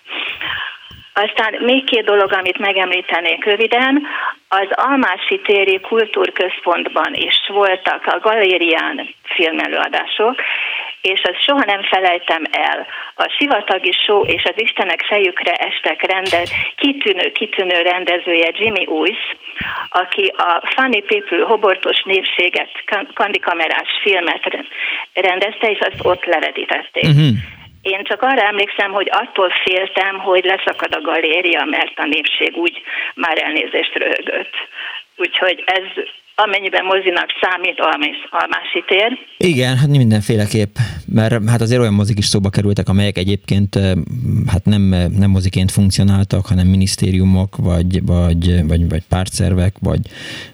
Aztán 1.24 1.54
még 1.60 1.84
két 1.84 2.04
dolog, 2.04 2.32
amit 2.32 2.58
megemlítenék 2.58 3.44
röviden. 3.44 4.02
Az 4.48 4.68
Almási 4.70 5.40
téri 5.44 5.80
kultúrközpontban 5.80 7.14
is 7.14 7.36
voltak 7.48 8.06
a 8.06 8.18
galérián 8.22 9.08
filmelőadások, 9.22 10.36
és 11.12 11.22
azt 11.22 11.42
soha 11.42 11.64
nem 11.64 11.82
felejtem 11.82 12.42
el. 12.50 12.86
A 13.14 13.34
Sivatagi 13.38 13.92
Show 13.92 14.24
és 14.24 14.42
az 14.44 14.54
Istenek 14.56 15.02
fejükre 15.02 15.52
estek 15.52 16.02
rendez, 16.12 16.50
kitűnő, 16.76 17.32
kitűnő 17.32 17.82
rendezője 17.82 18.50
Jimmy 18.54 18.86
Uys, 18.86 19.36
aki 19.88 20.32
a 20.36 20.62
Funny 20.74 21.04
People 21.06 21.44
hobortos 21.44 22.02
népséget, 22.02 22.70
kan- 22.86 23.12
kandikamerás 23.14 23.88
filmet 24.02 24.44
re- 24.44 24.66
rendezte, 25.14 25.70
és 25.70 25.78
azt 25.78 26.04
ott 26.04 26.24
levedítették. 26.24 27.04
Mhm. 27.04 27.28
Én 27.82 28.04
csak 28.04 28.22
arra 28.22 28.42
emlékszem, 28.42 28.92
hogy 28.92 29.08
attól 29.10 29.50
féltem, 29.64 30.18
hogy 30.18 30.44
leszakad 30.44 30.94
a 30.94 31.00
galéria, 31.00 31.64
mert 31.64 31.98
a 31.98 32.06
népség 32.06 32.56
úgy 32.56 32.82
már 33.14 33.42
elnézést 33.42 33.94
röhögött. 33.94 34.54
Úgyhogy 35.16 35.62
ez 35.66 36.04
amennyiben 36.36 36.84
mozinak 36.84 37.28
számít 37.40 37.80
Almás, 37.80 38.16
Almási 38.30 38.84
tér. 38.86 39.18
Igen, 39.36 39.76
hát 39.76 39.88
mindenféleképp, 39.88 40.76
mert 41.06 41.48
hát 41.48 41.60
azért 41.60 41.80
olyan 41.80 41.94
mozik 41.94 42.18
is 42.18 42.24
szóba 42.24 42.48
kerültek, 42.48 42.88
amelyek 42.88 43.18
egyébként 43.18 43.78
hát 44.46 44.64
nem, 44.64 44.82
nem 45.18 45.30
moziként 45.30 45.70
funkcionáltak, 45.70 46.46
hanem 46.46 46.66
minisztériumok, 46.66 47.56
vagy, 47.56 48.04
vagy, 48.06 48.66
vagy, 48.66 48.88
vagy 48.88 49.02
pártszervek, 49.08 49.74
vagy, 49.80 50.00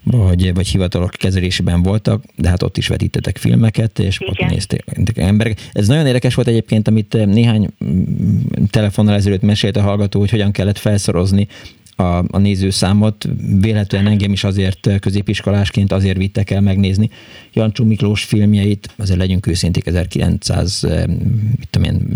vagy, 0.03 0.55
vagy 0.55 0.69
hivatalok 0.69 1.11
kezelésében 1.11 1.83
voltak, 1.83 2.23
de 2.37 2.49
hát 2.49 2.63
ott 2.63 2.77
is 2.77 2.89
vetítettek 2.89 3.37
filmeket, 3.37 3.99
és 3.99 4.21
Igen. 4.21 4.35
ott 4.35 4.51
nézték 4.51 4.83
emberek. 5.17 5.59
Ez 5.73 5.87
nagyon 5.89 6.07
érdekes 6.07 6.35
volt 6.35 6.49
egyébként, 6.49 6.89
amit 6.89 7.27
néhány 7.27 7.69
mm, 7.85 8.65
telefonnal 8.71 9.15
ezelőtt 9.15 9.43
mesélt 9.43 9.77
a 9.77 9.83
hallgató, 9.83 10.19
hogy 10.19 10.31
hogyan 10.31 10.53
kellett 10.53 10.79
felszorozni 10.79 11.49
a, 11.97 12.25
a 12.31 12.39
nézőszámot. 12.39 13.29
Véletlenül 13.61 14.11
engem 14.11 14.33
is 14.33 14.45
azért 14.45 14.99
középiskolásként 15.01 15.93
azért 15.93 16.17
vittek 16.17 16.51
el 16.51 16.61
megnézni 16.61 17.11
Jancsó 17.53 17.85
Miklós 17.85 18.25
filmjeit, 18.25 18.91
azért 18.97 19.19
legyünk 19.19 19.47
őszinték 19.47 19.87
1900, 19.87 20.85
eh, 20.85 21.05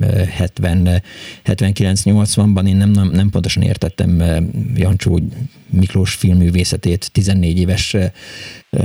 eh, 0.00 0.28
70, 0.28 0.86
eh, 0.86 1.00
79-80-ban 1.44 2.66
én 2.66 2.76
nem, 2.76 2.90
nem, 2.90 3.10
nem 3.12 3.30
pontosan 3.30 3.62
értettem 3.62 4.22
Jancsó 4.74 5.20
Miklós 5.70 6.14
filmművészetét 6.14 7.10
14 7.12 7.58
éves 7.58 7.96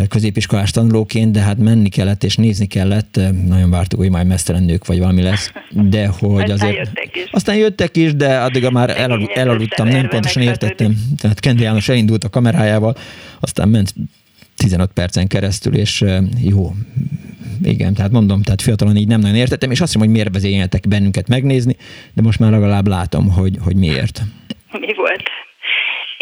középiskolás 0.09 0.71
tanulóként, 0.71 1.31
de 1.31 1.39
hát 1.39 1.57
menni 1.57 1.89
kellett 1.89 2.23
és 2.23 2.35
nézni 2.35 2.65
kellett, 2.65 3.19
nagyon 3.47 3.69
vártuk, 3.69 3.99
hogy 3.99 4.09
majd 4.09 4.27
mesztelen 4.27 4.63
nők 4.63 4.85
vagy 4.85 4.99
valami 4.99 5.21
lesz, 5.21 5.51
de 5.69 6.07
hogy 6.19 6.51
Aztán 6.51 6.69
azért... 6.69 6.77
jöttek 6.77 7.15
is. 7.15 7.27
Aztán 7.31 7.55
jöttek 7.55 7.97
is, 7.97 8.15
de 8.15 8.37
addigra 8.37 8.71
már 8.71 8.89
elalu, 8.89 9.25
elaludtam, 9.33 9.87
nem 9.87 10.07
pontosan 10.07 10.41
értettem. 10.41 10.95
Tehát 11.17 11.39
Kendi 11.39 11.63
János 11.63 11.89
elindult 11.89 12.23
a 12.23 12.29
kamerájával, 12.29 12.95
aztán 13.39 13.69
ment 13.69 13.93
15 14.55 14.91
percen 14.93 15.27
keresztül, 15.27 15.75
és 15.75 16.05
jó, 16.41 16.73
igen, 17.63 17.93
tehát 17.93 18.11
mondom, 18.11 18.41
tehát 18.41 18.61
fiatalon 18.61 18.95
így 18.95 19.07
nem 19.07 19.19
nagyon 19.19 19.35
értettem, 19.35 19.71
és 19.71 19.81
azt 19.81 19.91
hiszem, 19.91 20.07
hogy 20.07 20.15
miért 20.15 20.33
vezényeltek 20.33 20.87
bennünket 20.87 21.27
megnézni, 21.27 21.75
de 22.13 22.21
most 22.21 22.39
már 22.39 22.51
legalább 22.51 22.87
látom, 22.87 23.29
hogy, 23.29 23.57
hogy 23.61 23.75
miért. 23.75 24.21
Mi 24.71 24.93
volt? 24.95 25.23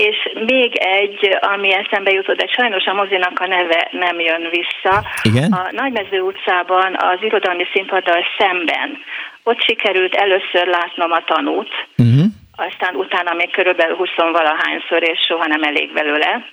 És 0.08 0.18
még 0.46 0.76
egy, 0.76 1.38
ami 1.42 1.74
eszembe 1.74 2.12
jutott, 2.12 2.38
de 2.38 2.48
sajnos 2.48 2.86
a 2.86 2.94
mozinak 2.94 3.40
a 3.40 3.48
neve 3.48 3.88
nem 3.92 4.20
jön 4.20 4.50
vissza. 4.50 5.04
Igen? 5.24 5.52
A 5.52 5.68
Nagymező 5.72 6.20
utcában 6.22 6.96
az 7.00 7.18
irodalmi 7.22 7.66
színpaddal 7.74 8.26
szemben. 8.38 8.98
Ott 9.44 9.62
sikerült 9.64 10.16
először 10.16 10.68
látnom 10.68 11.12
a 11.12 11.24
tanút, 11.24 11.70
Uh-huh. 11.98 12.26
aztán 12.56 12.96
utána 12.96 13.34
még 13.34 13.52
körülbelül 13.52 13.96
20 13.96 14.10
valahányszor, 14.16 15.04
és 15.04 15.20
soha 15.28 15.46
nem 15.48 15.64
elég 15.64 15.94
belőle. 15.94 16.46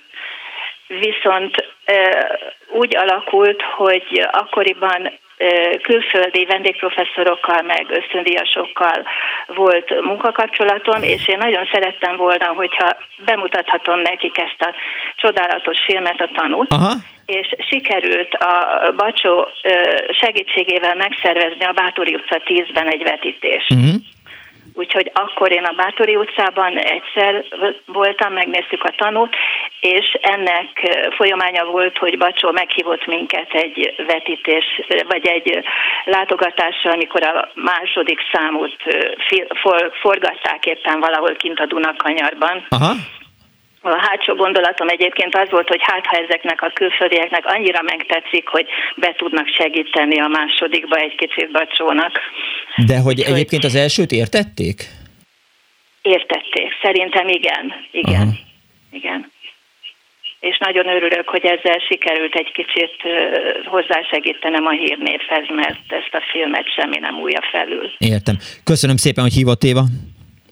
Viszont 0.87 1.55
úgy 2.71 2.95
alakult, 2.97 3.61
hogy 3.61 4.27
akkoriban 4.31 5.11
külföldi 5.81 6.45
vendégprofesszorokkal, 6.45 7.61
meg 7.61 7.85
ösztöndíjasokkal 7.89 9.03
volt 9.47 10.01
munkakapcsolatom, 10.01 11.03
és 11.03 11.27
én 11.27 11.37
nagyon 11.37 11.69
szerettem 11.71 12.15
volna, 12.15 12.45
hogyha 12.45 12.97
bemutathatom 13.25 13.99
nekik 13.99 14.37
ezt 14.37 14.61
a 14.61 14.73
csodálatos 15.15 15.77
filmet, 15.85 16.21
a 16.21 16.29
tanút. 16.33 16.71
Aha. 16.71 16.93
És 17.25 17.47
sikerült 17.69 18.33
a 18.33 18.91
Bacsó 18.95 19.47
segítségével 20.09 20.95
megszervezni 20.95 21.65
a 21.65 21.71
Bátori 21.71 22.15
utca 22.15 22.41
10-ben 22.45 22.87
egy 22.87 23.03
vetítést. 23.03 23.71
Uh-huh. 23.71 23.95
Úgyhogy 24.77 25.11
akkor 25.13 25.51
én 25.51 25.63
a 25.63 25.75
Bátori 25.75 26.15
utcában 26.15 26.77
egyszer 26.77 27.45
voltam, 27.85 28.33
megnéztük 28.33 28.83
a 28.83 28.93
tanút, 28.97 29.35
és 29.79 30.17
ennek 30.21 30.69
folyamánya 31.15 31.65
volt, 31.65 31.97
hogy 31.97 32.17
Bacsó 32.17 32.51
meghívott 32.51 33.05
minket 33.05 33.53
egy 33.53 33.93
vetítés, 34.07 34.81
vagy 35.07 35.27
egy 35.27 35.63
látogatásra, 36.05 36.91
amikor 36.91 37.23
a 37.23 37.49
második 37.53 38.19
számot 38.31 38.75
forgatták 40.01 40.65
éppen 40.65 40.99
valahol 40.99 41.35
kint 41.35 41.59
a 41.59 41.65
Dunakanyarban. 41.65 42.65
Aha. 42.69 42.91
A 43.81 43.99
hátsó 44.07 44.35
gondolatom 44.35 44.87
egyébként 44.87 45.35
az 45.35 45.49
volt, 45.49 45.67
hogy 45.67 45.81
hát 45.81 46.05
ha 46.05 46.17
ezeknek 46.17 46.61
a 46.61 46.71
külföldieknek 46.73 47.45
annyira 47.45 47.81
megtetszik, 47.81 48.47
hogy 48.47 48.67
be 48.95 49.13
tudnak 49.17 49.47
segíteni 49.47 50.19
a 50.19 50.27
másodikba 50.27 50.97
egy 50.97 51.15
kicsit 51.15 51.51
Bacsónak. 51.51 52.19
De 52.85 52.99
hogy 52.99 53.19
egyébként 53.19 53.63
az 53.63 53.75
elsőt 53.75 54.11
értették? 54.11 54.83
Értették. 56.01 56.73
Szerintem 56.81 57.27
igen. 57.27 57.73
Igen. 57.91 58.21
Aha. 58.21 58.31
Igen. 58.91 59.31
És 60.39 60.57
nagyon 60.57 60.87
örülök, 60.87 61.29
hogy 61.29 61.45
ezzel 61.45 61.79
sikerült 61.89 62.35
egy 62.35 62.51
kicsit 62.51 62.95
hozzásegítenem 63.65 64.65
a 64.65 64.71
hírnévhez, 64.71 65.45
mert 65.49 65.91
ezt 65.91 66.13
a 66.13 66.23
filmet 66.31 66.73
semmi 66.73 66.97
nem 66.97 67.19
újja 67.19 67.41
felül. 67.51 67.91
Értem. 67.97 68.35
Köszönöm 68.63 68.97
szépen, 68.97 69.23
hogy 69.23 69.33
hívott 69.33 69.63
Éva. 69.63 69.83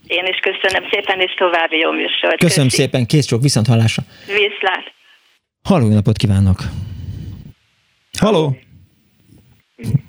Én 0.07 0.25
is 0.25 0.39
köszönöm 0.39 0.89
szépen, 0.91 1.19
és 1.19 1.33
további 1.33 1.77
jó 1.77 1.91
műsort. 1.91 2.37
Köszönöm 2.37 2.69
Köszi. 2.69 2.81
szépen, 2.81 3.05
kész 3.05 3.25
csók, 3.25 3.41
viszont 3.41 3.67
hallásra. 3.67 4.03
Viszlát. 4.25 4.93
Halló, 5.63 5.87
napot 5.87 6.17
kívánok! 6.17 6.57
Halló! 8.19 8.57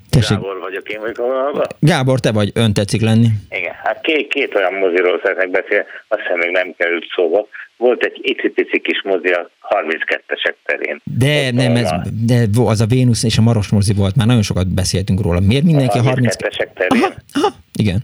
Tessék, 0.09 0.37
Gábor 0.37 0.59
vagyok, 0.59 0.89
én 0.89 0.99
vagyok 0.99 1.19
a 1.19 1.67
Gábor, 1.79 2.19
te 2.19 2.31
vagy, 2.31 2.51
ön 2.53 2.73
tetszik 2.73 3.01
lenni. 3.01 3.27
Igen, 3.49 3.73
Hát 3.83 4.01
két, 4.01 4.27
két 4.27 4.55
olyan 4.55 4.73
moziról 4.73 5.19
szeretnek 5.23 5.49
beszélni, 5.49 5.85
azt 6.07 6.21
hiszem 6.21 6.37
még 6.37 6.51
nem 6.51 6.73
került 6.77 7.05
szóba. 7.15 7.47
Volt 7.77 8.03
egy 8.03 8.19
icipici 8.21 8.79
kis 8.81 9.01
mozi 9.03 9.27
a 9.31 9.49
32-esek 9.61 10.55
terén. 10.65 11.01
De 11.03 11.51
nem, 11.51 11.75
ez, 11.75 11.89
de 12.25 12.45
az 12.55 12.81
a 12.81 12.85
Vénusz 12.85 13.23
és 13.23 13.37
a 13.37 13.41
Maros 13.41 13.69
mozi 13.69 13.93
volt, 13.93 14.15
már 14.15 14.27
nagyon 14.27 14.41
sokat 14.41 14.67
beszéltünk 14.73 15.21
róla. 15.21 15.39
Miért 15.39 15.63
mindenki 15.63 15.97
a 15.97 16.01
32-esek 16.01 16.73
terén. 16.73 17.03
Aha, 17.03 17.13
aha, 17.33 17.53
igen. 17.73 17.99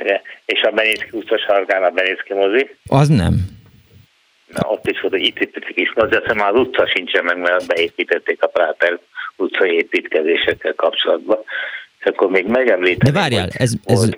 Igen. 0.00 0.20
És 0.54 0.60
a 0.62 0.70
Benicki 0.70 1.08
utca 1.10 1.38
sarkán 1.38 1.82
a 1.82 1.90
Benicki 1.90 2.34
mozi. 2.34 2.76
Az 2.86 3.08
nem. 3.08 3.34
Na, 4.46 4.68
ott 4.68 4.86
is 4.86 5.00
volt 5.00 5.14
egy 5.14 5.26
icipici 5.26 5.72
kis 5.74 5.92
mozi, 5.94 6.14
azt 6.14 6.34
már 6.34 6.52
az 6.52 6.60
utca 6.60 6.86
sincsen 6.94 7.24
meg, 7.24 7.38
mert 7.38 7.66
beépítették 7.66 8.42
a 8.42 8.46
Práter 8.46 8.98
utcai 9.36 9.70
építkezésekkel 9.70 10.74
kapcsolatban. 10.74 11.38
És 11.98 12.04
akkor 12.04 12.30
még 12.30 12.46
megemlítem. 12.46 13.12
De 13.12 13.20
várjál, 13.20 13.48
ez, 13.52 13.72
ez, 13.84 14.10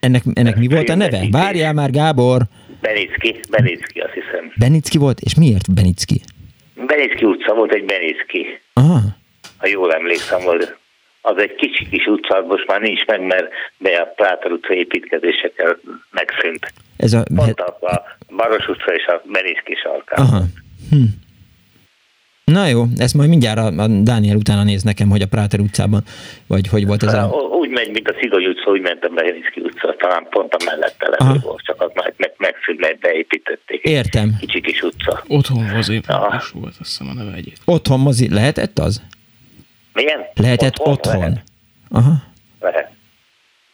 ennek, 0.00 0.22
ennek 0.34 0.56
mi 0.56 0.66
volt 0.66 0.88
a 0.88 0.94
neve? 0.94 1.20
Várjál 1.30 1.72
már, 1.72 1.90
Gábor! 1.90 2.42
Benicki, 2.80 3.40
Benicki, 3.50 4.00
azt 4.00 4.12
hiszem. 4.12 4.52
Benicki 4.56 4.98
volt? 4.98 5.20
És 5.20 5.34
miért 5.34 5.74
Benicki? 5.74 6.20
Benicki 6.86 7.24
utca 7.24 7.54
volt 7.54 7.72
egy 7.72 7.84
Benicki. 7.84 8.60
Aha. 8.72 9.00
Ha 9.56 9.66
jól 9.66 9.94
emlékszem, 9.94 10.42
volt. 10.44 10.76
Az 11.26 11.36
egy 11.36 11.54
kicsi 11.54 11.88
kis 11.88 12.06
utca, 12.06 12.44
most 12.48 12.66
már 12.66 12.80
nincs 12.80 13.04
meg, 13.06 13.20
mert 13.20 13.46
be 13.78 13.96
a 13.96 14.04
Pláter 14.16 14.50
utca 14.50 14.74
építkezésekkel 14.74 15.78
megszűnt. 16.10 16.72
Ez 16.96 17.12
a... 17.12 17.22
Pont 17.34 17.60
a, 17.60 17.86
a 17.86 18.02
Baros 18.36 18.68
utca 18.68 18.94
és 18.94 19.06
a 19.06 19.22
Benicki 19.32 19.74
sarkán. 19.82 20.26
Aha. 20.26 20.40
Hm. 20.90 20.96
Na 22.44 22.66
jó, 22.66 22.84
ezt 22.96 23.14
majd 23.14 23.28
mindjárt 23.28 23.58
a, 23.58 23.66
a 23.66 23.86
Dániel 23.88 24.36
utána 24.36 24.62
néz 24.62 24.82
nekem, 24.82 25.08
hogy 25.08 25.22
a 25.22 25.26
Práter 25.26 25.60
utcában, 25.60 26.02
vagy 26.46 26.68
hogy 26.68 26.86
volt 26.86 27.02
ez 27.02 27.14
a... 27.14 27.26
Úgy 27.60 27.70
megy, 27.70 27.90
mint 27.90 28.08
a 28.08 28.14
Szigony 28.20 28.46
utca, 28.46 28.70
úgy 28.70 28.80
mentem 28.80 29.12
a 29.12 29.14
Benicki 29.14 29.60
utca, 29.60 29.96
talán 29.98 30.26
pont 30.30 30.54
a 30.54 30.64
mellette 30.64 31.08
levő 31.18 31.38
volt, 31.42 31.62
csak 31.62 31.82
az 31.82 31.90
meg, 31.94 32.14
meg, 32.16 32.32
megszűnt, 32.36 32.80
mert 32.80 32.98
beépítették. 32.98 33.82
Értem. 33.82 34.36
Kicsi 34.40 34.60
kis 34.60 34.82
utca. 34.82 35.22
Otthon 35.28 35.62
mozi, 35.74 35.94
is 35.94 36.50
volt, 36.52 36.74
azt 36.78 36.78
hiszem 36.78 37.08
a 37.08 37.12
neve 37.14 37.30
egyébként. 37.30 37.62
Otthon 37.64 38.00
mozi, 38.00 38.34
lehetett 38.34 38.78
az? 38.78 39.02
Milyen? 39.94 40.26
Lehetett 40.34 40.78
otthon? 40.78 40.92
otthon. 40.92 41.20
Lehet. 41.20 41.42
Aha. 41.90 42.12
Lehet. 42.60 42.90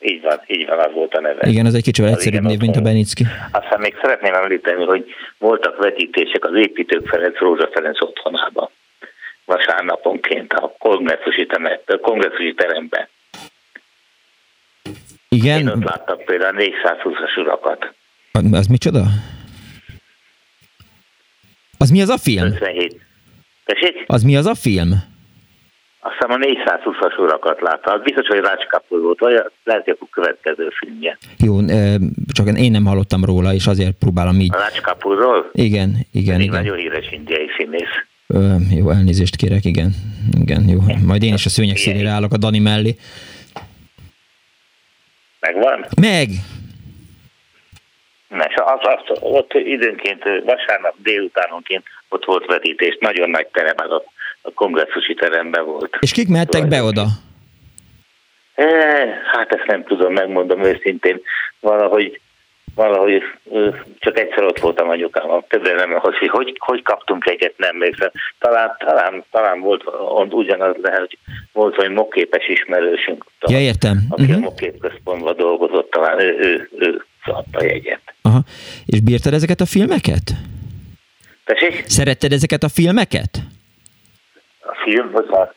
Így 0.01 0.23
van, 0.23 0.41
így 0.47 0.67
van, 0.67 0.79
az 0.79 0.93
volt 0.93 1.15
a 1.15 1.21
neve. 1.21 1.49
Igen, 1.49 1.67
az 1.67 1.75
egy 1.75 1.83
kicsivel 1.83 2.11
egyszerűbb 2.11 2.43
név, 2.43 2.59
mint 2.59 2.77
a 2.77 2.81
Benicki. 2.81 3.27
Aztán 3.51 3.81
még 3.81 3.97
szeretném 4.03 4.35
említeni, 4.35 4.85
hogy 4.85 5.05
voltak 5.39 5.79
vetítések 5.79 6.45
az 6.45 6.57
építők 6.57 7.09
Ferenc 7.09 7.39
Rózsa 7.39 7.69
Ferenc 7.73 8.03
otthonában 8.03 8.71
vasárnaponként 9.45 10.53
a 10.53 10.75
kongresszusi, 10.79 11.47
temet, 11.47 11.91
a 11.91 11.99
kongresszusi 11.99 12.55
teremben. 12.55 13.09
Igen? 15.29 15.59
Én 15.59 15.69
ott 15.69 15.85
láttam 15.85 16.19
például 16.25 16.57
420-as 16.59 17.39
urakat. 17.39 17.95
Az 18.53 18.67
micsoda? 18.67 19.05
Az 21.79 21.91
mi 21.91 22.03
az 22.03 22.09
a 22.09 22.19
film? 22.19 22.45
57. 22.45 23.01
Tessék? 23.65 24.05
Az 24.07 24.23
mi 24.23 24.37
az 24.37 24.47
a 24.47 24.55
film? 24.55 25.10
Azt 26.03 26.15
hiszem 26.19 26.31
a 26.31 26.37
420-as 26.37 27.19
urakat 27.19 27.61
látta. 27.61 27.93
Az 27.93 28.03
biztos, 28.03 28.27
hogy 28.27 28.41
Rács 28.41 28.65
volt, 28.89 29.19
vagy 29.19 29.33
lehet, 29.65 29.85
hogy 29.85 29.97
a 30.01 30.05
következő 30.11 30.69
filmje. 30.79 31.19
Jó, 31.39 31.57
csak 32.33 32.59
én 32.59 32.71
nem 32.71 32.85
hallottam 32.85 33.25
róla, 33.25 33.53
és 33.53 33.67
azért 33.67 33.95
próbálom 33.99 34.41
így. 34.41 34.55
A 34.55 34.59
Rács? 34.59 34.81
Igen, 35.53 35.91
igen, 36.13 36.41
igen. 36.41 36.55
Nagyon 36.55 36.77
híres 36.77 37.13
indiai 37.13 37.51
színész. 37.57 37.95
Ö, 38.27 38.55
jó, 38.77 38.91
elnézést 38.91 39.37
kérek, 39.37 39.65
igen. 39.65 39.91
Igen, 40.41 40.69
jó. 40.69 40.79
Majd 41.07 41.23
én 41.23 41.35
is 41.35 41.47
a 41.47 41.49
szőnyek 41.49 41.77
színére 41.77 42.09
állok 42.09 42.33
a 42.33 42.37
Dani 42.37 42.59
mellé. 42.59 42.95
Megvan? 45.41 45.87
Meg! 46.01 46.29
Na, 48.29 48.45
és 48.49 48.55
az, 48.55 48.81
az, 48.81 49.19
ott 49.21 49.53
időnként 49.55 50.23
vasárnap 50.45 50.95
délutánonként 51.03 51.85
ott 52.09 52.25
volt 52.25 52.47
vetítés, 52.47 52.97
nagyon 53.01 53.31
nagy 53.31 53.47
terem, 53.47 53.75
az 53.77 53.91
a, 53.91 54.03
a 54.43 54.51
kongresszusi 54.55 55.15
teremben 55.15 55.65
volt. 55.65 55.97
És 56.01 56.13
kik 56.13 56.29
mehettek 56.29 56.69
be 56.69 56.83
oda? 56.83 57.07
E, 58.55 58.67
hát 59.33 59.53
ezt 59.53 59.67
nem 59.67 59.85
tudom, 59.85 60.13
megmondom 60.13 60.63
őszintén. 60.63 61.21
Valahogy 61.61 62.21
valahogy 62.75 63.23
csak 63.99 64.19
egyszer 64.19 64.45
ott 64.45 64.61
voltam 64.61 64.89
anyukám, 64.89 65.25
többre 65.49 65.75
nem, 65.75 65.91
hogy, 65.91 66.29
hogy, 66.29 66.57
hogy 66.59 66.83
kaptunk 66.83 67.27
egyet, 67.27 67.55
nem 67.57 67.77
még. 67.77 68.11
Talán, 68.39 68.77
talán, 68.79 69.25
talán 69.31 69.61
volt 69.61 69.85
ugyanaz 70.31 70.77
lehet, 70.83 70.99
hogy 70.99 71.19
volt 71.53 71.77
vagy 71.77 71.91
mokképes 71.91 72.49
ismerősünk. 72.49 73.25
Talán, 73.39 73.61
ja, 73.61 73.67
értem. 73.67 73.99
Aki 74.09 74.23
uh-huh. 74.23 74.37
a 74.37 74.41
mokkép 74.41 74.79
központban 74.79 75.37
dolgozott, 75.37 75.91
talán 75.91 76.21
ő, 76.21 76.37
ő, 76.41 76.69
ő 76.79 77.05
adta 77.25 77.65
jegyet. 77.65 78.01
Aha. 78.23 78.41
És 78.87 79.01
bírtad 79.01 79.33
ezeket 79.33 79.61
a 79.61 79.67
filmeket? 79.67 80.31
Tessék? 81.45 81.85
Szeretted 81.87 82.33
ezeket 82.33 82.63
a 82.63 82.69
filmeket? 82.69 83.31
Film, 84.85 85.11
már? 85.31 85.55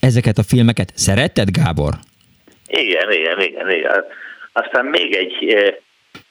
Ezeket 0.00 0.38
a 0.38 0.42
filmeket 0.42 0.92
szeretted, 0.94 1.50
Gábor? 1.50 1.94
Igen, 2.66 3.12
igen, 3.12 3.40
igen, 3.40 3.70
igen. 3.70 4.04
Aztán 4.52 4.84
még 4.84 5.14
egy 5.14 5.54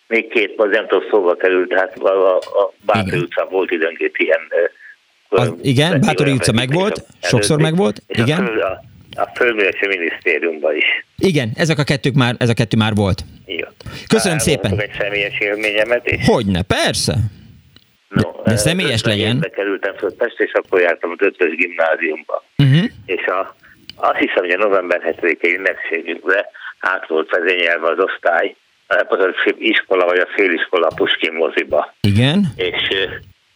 még 0.08 0.28
két 0.28 0.58
mozi, 0.58 0.72
nem 0.72 0.88
tudom, 0.88 1.10
szóba 1.12 1.36
került, 1.36 1.70
tehát 1.70 1.98
a, 1.98 2.38
a 2.38 2.74
Bátori 2.86 3.18
utcán 3.18 3.48
volt 3.50 3.72
időnként 3.72 4.18
ilyen... 4.18 4.40
Az, 5.30 5.54
igen, 5.62 6.00
Bátori 6.02 6.32
utca 6.32 6.52
megvolt, 6.52 7.06
sokszor 7.22 7.62
megvolt, 7.62 8.02
igen. 8.08 8.46
A, 8.46 9.22
a, 9.22 9.30
Földművelési 9.36 9.88
Minisztériumban 9.88 10.76
is. 10.76 11.06
Igen, 11.18 11.52
ezek 11.56 11.80
a 11.80 11.84
kettők 11.84 12.14
már, 12.14 12.36
ez 12.38 12.50
a 12.50 12.54
kettő 12.54 12.78
már 12.78 12.94
volt. 12.96 13.24
Jó. 13.46 13.68
Köszönöm 14.08 14.38
Már 14.38 14.46
szépen. 14.46 14.80
egy 14.80 14.92
személyes 15.00 15.40
élményemet. 15.40 16.08
És... 16.08 16.26
Hogyne, 16.26 16.62
persze. 16.62 17.16
No, 18.12 18.32
de, 18.44 18.52
de 18.52 18.58
személyes 18.58 19.04
legyen. 19.04 19.40
kerültem 19.54 19.96
föl 19.96 20.16
Pest, 20.16 20.40
és 20.40 20.52
akkor 20.54 20.82
jártam 20.82 21.12
az 21.12 21.26
ötös 21.26 21.56
gimnáziumba. 21.56 22.44
Uh-huh. 22.58 22.86
És 23.06 23.26
a, 23.26 23.56
azt 23.96 24.18
hiszem, 24.18 24.44
hogy 24.44 24.52
a 24.52 24.58
november 24.58 25.16
7-i 25.22 25.56
ünnepségünkre 25.58 26.50
át 26.80 27.08
volt 27.08 27.30
vezényelve 27.30 27.88
az 27.88 28.00
osztály, 28.00 28.56
az 28.88 29.54
iskola 29.58 30.06
vagy 30.06 30.20
a 30.20 30.28
féliskola 30.36 30.88
a 30.88 30.96
Puskin 30.96 31.34
moziba. 31.34 31.94
Igen. 32.02 32.46
És 32.56 33.08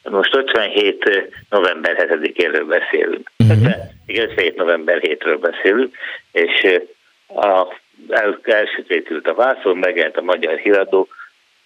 most 0.04 0.36
57. 0.36 1.32
november 1.50 1.96
7-éről 1.98 2.66
beszélünk. 2.68 3.32
Uh-huh. 3.38 3.76
Igen, 4.06 4.24
57. 4.30 4.56
november 4.56 5.00
7-ről 5.02 5.38
beszélünk, 5.42 5.96
és 6.32 6.80
a, 7.28 7.68
el, 8.10 8.40
elsötétült 8.44 9.28
a 9.28 9.34
vászon, 9.34 9.78
megjelent 9.78 10.18
a 10.18 10.22
magyar 10.22 10.58
híradó, 10.58 11.08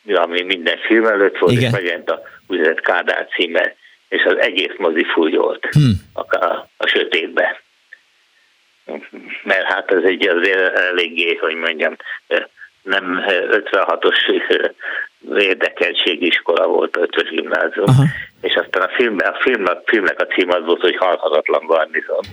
ami 0.06 0.42
minden 0.42 0.78
film 0.78 1.06
előtt 1.06 1.38
volt, 1.38 1.52
Igen. 1.52 1.64
és 1.64 1.72
megjelent 1.72 2.10
a 2.10 2.22
úgynevezett 2.48 2.82
Kádár 2.82 3.28
címe, 3.36 3.76
és 4.10 4.24
az 4.24 4.38
egész 4.38 4.74
mozi 4.78 5.04
fújolt 5.04 5.66
hmm. 5.72 5.94
a, 6.14 6.46
a, 6.46 6.70
a 6.78 6.88
sötétbe. 6.88 7.62
Mert 9.44 9.64
hát 9.64 9.92
ez 9.92 10.04
egy 10.04 10.28
azért 10.28 10.78
eléggé, 10.78 11.36
hogy 11.36 11.56
mondjam, 11.56 11.96
nem 12.82 13.24
56-os 13.28 14.42
érdekeltségiskola 15.38 16.68
volt 16.68 16.96
a 16.96 17.02
5 17.02 17.30
gimnázium, 17.30 17.86
Aha. 17.88 18.04
és 18.42 18.56
aztán 18.56 18.82
a, 18.82 18.90
film, 18.96 19.18
a 19.20 19.38
filmnek, 19.40 19.78
filmnek 19.86 20.22
a 20.22 20.26
cím 20.26 20.50
az 20.50 20.66
volt, 20.66 20.82
hogy 20.82 20.96
halhatatlan 20.96 21.66
garnizon. 21.66 22.24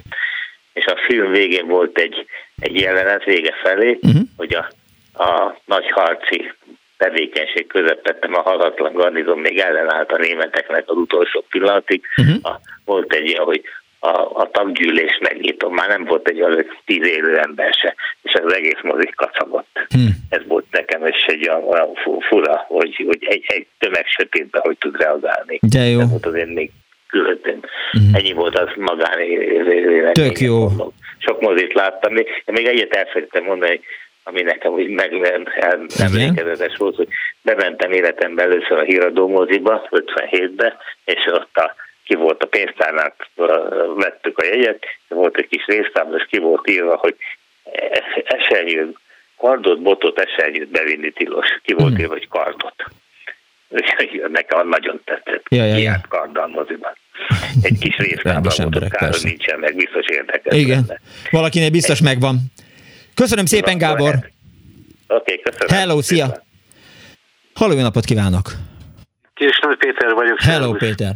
És 0.73 0.85
a 0.85 0.97
film 1.07 1.31
végén 1.31 1.67
volt 1.67 1.99
egy, 1.99 2.27
egy 2.59 2.81
jelenet 2.81 3.25
vége 3.25 3.55
felé, 3.63 3.99
uh-huh. 4.03 4.23
hogy 4.37 4.55
a, 4.55 4.69
a 5.23 5.57
nagy 5.65 5.91
harci 5.91 6.53
tevékenység 6.97 7.67
közepettem 7.67 8.35
a 8.35 8.41
halhatatlan 8.41 8.93
garnizon 8.93 9.39
még 9.39 9.59
ellenállt 9.59 10.13
a 10.13 10.19
németeknek 10.19 10.85
az 10.87 10.97
utolsó 10.97 11.45
pillanatig. 11.51 12.05
Uh-huh. 12.17 12.53
A, 12.53 12.61
volt 12.85 13.13
egy 13.13 13.29
ilyen, 13.29 13.45
hogy 13.45 13.63
a, 13.99 14.41
a 14.41 14.49
taggyűlés 14.53 15.19
megnyitom, 15.21 15.75
már 15.75 15.89
nem 15.89 16.05
volt 16.05 16.29
egy 16.29 16.41
az 16.41 16.65
tíz 16.85 17.07
élő 17.07 17.39
ember 17.39 17.73
se, 17.73 17.95
és 18.23 18.33
az 18.33 18.53
egész 18.53 18.81
mozik 18.83 19.15
kacagott. 19.15 19.87
Hmm. 19.89 20.09
Ez 20.29 20.41
volt 20.47 20.65
nekem 20.71 21.07
is 21.07 21.25
egy 21.27 21.49
olyan 21.49 21.95
fura, 22.29 22.65
hogy, 22.69 23.03
hogy 23.07 23.25
egy, 23.29 23.45
egy 23.47 23.67
tömeg 23.79 24.07
sötétben 24.07 24.63
hogy 24.65 24.79
tud 24.79 24.97
reagálni. 24.97 25.59
De 25.61 25.81
jó. 25.81 25.99
Nem 25.99 26.09
volt 26.09 26.27
azért 26.27 26.55
még 26.55 26.71
különben. 27.09 27.65
Hmm. 27.91 28.15
Ennyi 28.15 28.33
volt 28.33 28.59
az 28.59 28.69
magánéletében. 28.77 30.13
Tök 30.13 30.39
jó. 30.39 30.69
Sok 31.19 31.41
mozit 31.41 31.73
láttam. 31.73 32.13
Még, 32.13 32.27
még 32.45 32.67
egyet 32.67 32.95
elfelejtettem 32.95 33.45
mondani, 33.45 33.81
ami 34.29 34.43
nekem 34.43 34.73
úgy 34.73 34.89
meg 34.89 35.13
emlékezetes 35.99 36.77
volt, 36.77 36.97
hogy 36.97 37.09
bementem 37.43 37.93
életemben 37.93 38.51
először 38.51 38.79
a 38.79 38.83
híradó 38.83 39.29
moziba, 39.29 39.89
57-be, 39.91 40.77
és 41.05 41.27
ott 41.27 41.57
a 41.57 41.75
ki 42.05 42.15
volt 42.15 42.43
a 42.43 42.47
pénztárnál, 42.47 43.15
vettük 43.97 44.39
a 44.39 44.45
jegyet, 44.45 44.85
volt 45.09 45.37
egy 45.37 45.49
kis 45.49 45.65
résztábla, 45.67 46.17
és 46.17 46.27
ki 46.31 46.39
volt 46.39 46.71
írva, 46.71 46.97
hogy 46.97 47.17
esernyő, 48.25 48.93
kardot, 49.37 49.83
botot, 49.83 50.19
esernyőt 50.19 50.69
bevinni 50.69 51.11
tilos. 51.11 51.47
Ki 51.63 51.73
volt 51.73 51.93
mm. 51.93 51.99
írva, 51.99 52.13
hogy 52.13 52.29
kardot. 52.29 52.85
Nekem 54.29 54.69
nagyon 54.69 55.01
tetszett. 55.05 55.45
Ja, 55.49 55.65
ja, 55.65 55.77
ja. 55.77 56.01
karddal 56.09 56.47
moziban. 56.47 56.93
Egy 57.63 57.79
kis 57.79 57.97
résztábla 57.97 58.53
volt, 58.57 58.77
ott 58.77 58.89
kár, 58.89 59.15
nincsen 59.23 59.59
meg, 59.59 59.77
biztos 59.77 60.07
érdekes. 60.07 60.59
Igen, 60.59 60.85
lenne. 60.87 61.01
valakinek 61.31 61.71
biztos 61.71 62.01
megvan. 62.01 62.37
Köszönöm 63.17 63.47
szépen, 63.47 63.79
Gábor! 63.79 64.15
okay, 65.09 65.41
köszönöm. 65.41 65.77
Hello, 65.79 66.03
szia! 66.03 66.27
Halló, 67.55 67.73
jó 67.73 67.83
napot 67.83 68.05
kívánok! 68.05 68.47
Kis 69.35 69.59
Nagy 69.59 69.77
Péter 69.77 70.15
vagyok. 70.15 70.41
Hello, 70.41 70.65
szervusz. 70.65 70.79
Péter! 70.79 71.13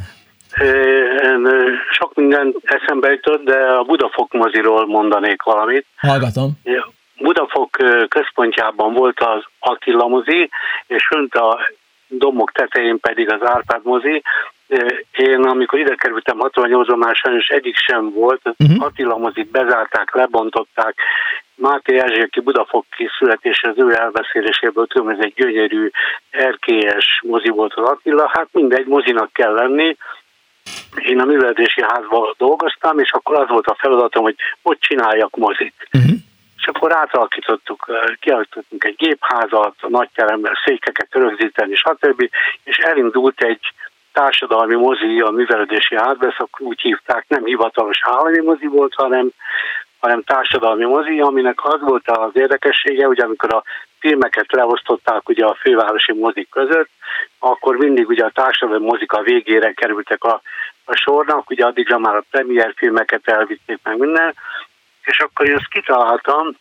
Én, 1.23 1.49
Sok 1.91 2.15
minden 2.15 2.55
eszembe 2.63 3.11
jutott, 3.11 3.45
de 3.45 3.57
a 3.57 3.83
Budafok 3.83 4.33
moziról 4.33 4.87
mondanék 4.87 5.43
valamit. 5.43 5.87
Hallgatom. 5.97 6.51
Budafok 7.17 7.77
központjában 8.09 8.93
volt 8.93 9.21
az 9.21 9.43
Attila 9.59 10.07
mozi, 10.07 10.51
és 10.87 11.07
fönt 11.07 11.35
a 11.35 11.59
domok 12.07 12.53
tetején 12.53 13.01
pedig 13.01 13.33
az 13.33 13.41
Árpád 13.43 13.81
mozi. 13.85 14.23
Én 15.13 15.41
amikor 15.43 15.79
ide 15.79 15.95
kerültem 15.95 16.39
68-ban 16.41 16.97
már 16.97 17.15
sajnos 17.15 17.49
egyik 17.49 17.77
sem 17.77 18.13
volt, 18.13 18.41
uh-huh. 18.45 18.85
Attila 18.85 19.17
mozit 19.17 19.51
bezárták, 19.51 20.15
lebontották, 20.15 20.95
Máté 21.61 21.99
Erzsé, 21.99 22.21
aki 22.21 22.41
Budafoki 22.41 23.09
születés, 23.19 23.63
az 23.63 23.75
ő 23.77 23.95
elbeszéléséből 23.95 24.87
tudom, 24.87 25.09
ez 25.09 25.19
egy 25.21 25.35
gyönyörű, 25.35 25.91
erkélyes 26.31 27.21
mozi 27.27 27.49
volt 27.49 27.75
az 27.75 27.89
Attila. 27.89 28.31
Hát 28.33 28.49
mindegy, 28.53 28.87
mozinak 28.87 29.33
kell 29.33 29.53
lenni. 29.53 29.97
Én 30.97 31.21
a 31.21 31.25
művelési 31.25 31.83
házban 31.83 32.35
dolgoztam, 32.39 32.99
és 32.99 33.13
akkor 33.13 33.41
az 33.41 33.49
volt 33.49 33.67
a 33.67 33.77
feladatom, 33.79 34.23
hogy 34.23 34.37
hogy 34.63 34.79
csináljak 34.79 35.37
mozit. 35.37 35.75
Uh-huh. 35.93 36.11
És 36.57 36.67
akkor 36.67 36.93
átalakítottuk, 36.93 37.85
eh, 37.89 38.15
kialakítottunk 38.21 38.85
egy 38.85 38.97
gépházat, 38.97 39.75
a 39.81 39.89
nagy 39.89 40.09
teremben 40.15 40.59
székeket 40.65 41.09
rögzíteni, 41.11 41.75
stb. 41.75 42.31
És 42.65 42.77
elindult 42.77 43.43
egy 43.43 43.73
társadalmi 44.13 44.75
mozi 44.75 45.21
a 45.21 45.31
művelődési 45.31 45.97
házba, 45.97 46.27
ezt 46.27 46.47
úgy 46.59 46.81
hívták, 46.81 47.25
nem 47.29 47.45
hivatalos 47.45 48.01
állami 48.03 48.41
mozi 48.41 48.67
volt, 48.67 48.95
hanem 48.95 49.31
hanem 50.01 50.23
társadalmi 50.23 50.85
mozi, 50.85 51.21
aminek 51.21 51.65
az 51.65 51.81
volt 51.81 52.09
az 52.09 52.31
érdekessége, 52.33 53.07
hogy 53.07 53.21
amikor 53.21 53.55
a 53.55 53.63
filmeket 53.99 54.53
leosztották 54.53 55.29
ugye 55.29 55.45
a 55.45 55.57
fővárosi 55.61 56.13
mozik 56.13 56.49
között, 56.51 56.91
akkor 57.39 57.77
mindig 57.77 58.09
ugye 58.09 58.25
a 58.25 58.31
társadalmi 58.31 58.87
mozik 58.87 59.13
a 59.13 59.23
végére 59.23 59.73
kerültek 59.73 60.25
a, 60.25 60.41
a 60.85 60.95
sornak, 60.97 61.51
ugye 61.51 61.65
addigra 61.65 61.99
már 61.99 62.17
a 62.17 62.25
premier 62.31 62.73
filmeket 62.77 63.29
elvitték 63.29 63.79
meg 63.83 63.99
minden, 63.99 64.35
és 65.05 65.19
akkor 65.19 65.47
én 65.47 65.55
ezt 65.55 65.69
kitaláltam, 65.69 66.57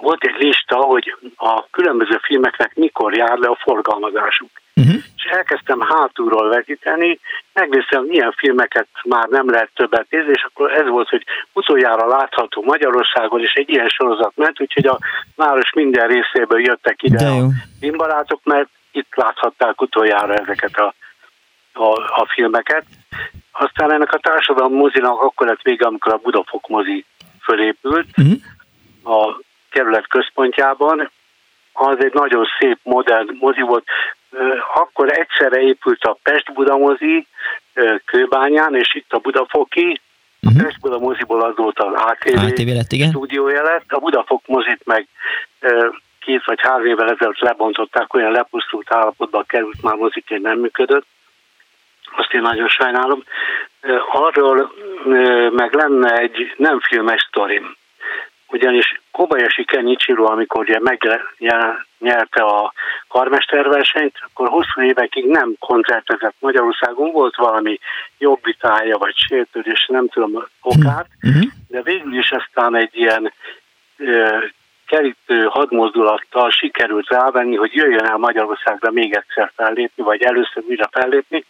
volt 0.00 0.24
egy 0.24 0.36
lista, 0.38 0.76
hogy 0.76 1.16
a 1.36 1.70
különböző 1.70 2.18
filmeknek 2.22 2.74
mikor 2.74 3.16
jár 3.16 3.38
le 3.38 3.48
a 3.48 3.58
forgalmazásuk. 3.60 4.50
Uh-huh. 4.76 5.02
És 5.16 5.24
elkezdtem 5.24 5.80
hátulról 5.80 6.48
vetíteni, 6.48 7.20
megnéztem, 7.52 8.04
milyen 8.04 8.32
filmeket 8.36 8.88
már 9.04 9.28
nem 9.28 9.50
lehet 9.50 9.70
többet 9.74 10.06
nézni, 10.10 10.30
és 10.30 10.42
akkor 10.42 10.72
ez 10.72 10.88
volt, 10.88 11.08
hogy 11.08 11.24
utoljára 11.52 12.06
látható 12.06 12.62
Magyarországon, 12.62 13.40
és 13.40 13.52
egy 13.52 13.68
ilyen 13.68 13.88
sorozat 13.88 14.32
ment, 14.36 14.60
úgyhogy 14.60 14.86
a 14.86 14.98
város 15.36 15.72
minden 15.72 16.06
részéből 16.06 16.60
jöttek 16.60 17.02
ide 17.02 17.28
a 17.28 17.46
filmbarátok, 17.80 18.40
mert 18.44 18.68
itt 18.92 19.14
láthatták 19.14 19.80
utoljára 19.80 20.34
ezeket 20.34 20.76
a, 20.76 20.94
a, 21.72 21.88
a 22.20 22.26
filmeket. 22.34 22.84
Aztán 23.52 23.92
ennek 23.92 24.12
a 24.12 24.18
társadalmi 24.18 24.76
mozinak 24.76 25.22
akkor 25.22 25.46
lett 25.46 25.62
vége, 25.62 25.86
amikor 25.86 26.12
a 26.12 26.20
Budafok 26.22 26.68
mozi 26.68 27.04
fölépült 27.42 28.06
uh-huh. 28.16 29.18
a 29.18 29.40
kerület 29.70 30.08
központjában. 30.08 31.10
Az 31.72 31.96
egy 31.98 32.12
nagyon 32.12 32.46
szép, 32.58 32.78
modern 32.82 33.36
mozi 33.38 33.60
volt. 33.60 33.84
Akkor 34.74 35.18
egyszerre 35.18 35.60
épült 35.60 36.04
a 36.04 36.18
Pest-Buda 36.22 36.76
mozi 36.76 37.26
ö, 37.74 37.94
Kőbányán, 38.04 38.74
és 38.76 38.94
itt 38.94 39.12
a 39.12 39.18
Budafoki. 39.18 40.00
A 40.42 40.50
Mhm. 40.50 40.62
Pest-Buda 40.62 40.98
moziból 40.98 41.42
az 41.42 41.56
volt 41.56 41.78
az 41.78 41.92
ATV, 41.92 42.36
ATV 42.44 42.66
lett, 42.66 42.92
igen. 42.92 43.08
stúdiója 43.08 43.62
lett. 43.62 43.84
A 43.92 43.98
Budafok 43.98 44.46
mozit 44.46 44.80
meg 44.84 45.06
két 46.20 46.44
vagy 46.44 46.60
három 46.60 46.86
évvel 46.86 47.10
ezelőtt 47.10 47.38
lebontották, 47.38 48.14
olyan 48.14 48.32
lepusztult 48.32 48.92
állapotba 48.92 49.42
került 49.42 49.82
már 49.82 49.94
moziként 49.94 50.42
nem 50.42 50.58
működött. 50.58 51.06
Azt 52.16 52.32
én 52.32 52.40
nagyon 52.40 52.68
sajnálom. 52.68 53.22
Arról 54.12 54.72
meg 55.50 55.74
lenne 55.74 56.16
egy 56.16 56.54
nem 56.56 56.80
filmes 56.80 57.26
sztorim 57.28 57.76
ugyanis 58.54 59.00
Kobayashi 59.10 59.64
Kenichiro, 59.64 60.24
amikor 60.24 60.60
ugye 60.60 60.78
megnyerte 60.80 62.42
a 62.42 62.72
karmesterversenyt, 63.08 64.16
akkor 64.26 64.48
hosszú 64.48 64.80
évekig 64.80 65.26
nem 65.26 65.54
koncertezett 65.58 66.34
Magyarországon, 66.38 67.10
volt 67.12 67.36
valami 67.36 67.78
jogvitája 68.18 68.98
vagy 68.98 69.14
sértődés, 69.16 69.86
nem 69.86 70.08
tudom 70.08 70.44
okát, 70.60 71.06
uh-huh. 71.22 71.42
de 71.68 71.82
végül 71.82 72.18
is 72.18 72.30
aztán 72.30 72.76
egy 72.76 72.90
ilyen 72.92 73.32
ö, 73.96 74.38
kerítő 74.86 75.44
hadmozdulattal 75.44 76.50
sikerült 76.50 77.08
rávenni, 77.08 77.56
hogy 77.56 77.74
jöjjön 77.74 78.04
el 78.04 78.16
Magyarországra 78.16 78.90
még 78.90 79.14
egyszer 79.14 79.52
fellépni, 79.56 80.02
vagy 80.02 80.22
először 80.22 80.62
újra 80.68 80.88
fellépni. 80.92 81.44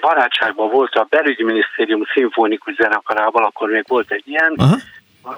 Barátságban 0.00 0.70
volt 0.70 0.94
a 0.94 1.06
belügyminisztérium 1.08 2.02
szimfonikus 2.12 2.74
zenekarával, 2.74 3.44
akkor 3.44 3.70
még 3.70 3.84
volt 3.88 4.10
egy 4.10 4.28
ilyen, 4.28 4.54
Aha. 4.56 4.76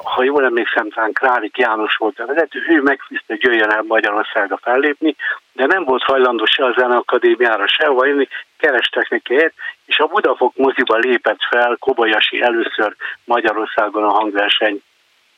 ha 0.03 0.23
jól 0.23 0.45
emlékszem, 0.45 0.91
talán 0.91 1.13
Králik 1.13 1.59
János 1.59 1.97
volt 1.97 2.19
a 2.19 2.27
vezető, 2.27 2.65
ő 2.69 2.83
megfizte, 2.83 3.25
hogy 3.27 3.43
jöjjön 3.43 3.71
el 3.71 3.85
Magyarországra 3.87 4.59
fellépni, 4.63 5.17
de 5.53 5.67
nem 5.67 5.85
volt 5.85 6.03
hajlandó 6.03 6.45
se 6.45 6.65
a 6.65 6.75
Zeneakadémiára, 6.79 7.67
se 7.67 7.87
hova 7.87 8.07
jönni, 8.07 8.29
kerestek 8.57 9.09
neki 9.09 9.35
helyet, 9.35 9.55
és 9.85 9.99
a 9.99 10.07
Budafok 10.07 10.57
moziba 10.57 10.97
lépett 10.97 11.43
fel 11.51 11.77
Kobayashi 11.81 12.43
először 12.43 12.97
Magyarországon 13.25 14.05
a 14.05 14.13
hangverseny 14.13 14.83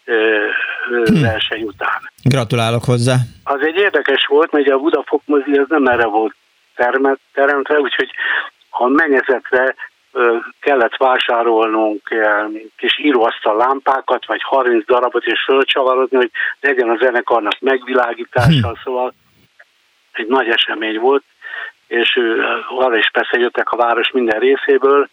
ö, 0.04 0.46
verseny 1.20 1.62
után. 1.62 2.10
Gratulálok 2.22 2.84
hozzá. 2.84 3.14
Az 3.44 3.60
egy 3.60 3.76
érdekes 3.76 4.26
volt, 4.26 4.52
mert 4.52 4.68
a 4.68 4.78
Budafok 4.78 5.22
mozi 5.24 5.52
az 5.52 5.66
nem 5.68 5.86
erre 5.86 6.06
volt 6.06 6.34
termet, 6.76 7.18
teremtve, 7.32 7.78
úgyhogy 7.78 8.10
a 8.78 8.88
mennyezetre 8.88 9.74
ö, 10.12 10.36
kellett 10.60 10.96
vásárolnunk 10.96 12.08
kis 12.76 12.98
íróasztal 12.98 13.56
lámpákat, 13.56 14.26
vagy 14.26 14.42
30 14.42 14.86
darabot, 14.86 15.24
és 15.24 15.42
fölcsavarodni, 15.44 16.16
hogy 16.16 16.30
legyen 16.60 16.90
a 16.90 16.96
zenekarnak 16.96 17.60
megvilágítása, 17.60 18.68
Hm. 18.68 18.82
szóval 18.84 19.14
egy 20.12 20.26
nagy 20.26 20.48
esemény 20.48 20.98
volt, 20.98 21.22
és 21.86 22.20
arra 22.78 22.96
is 22.96 23.10
persze 23.12 23.38
jöttek 23.38 23.70
a 23.70 23.76
város 23.76 24.10
minden 24.10 24.38
részéből, 24.38 25.08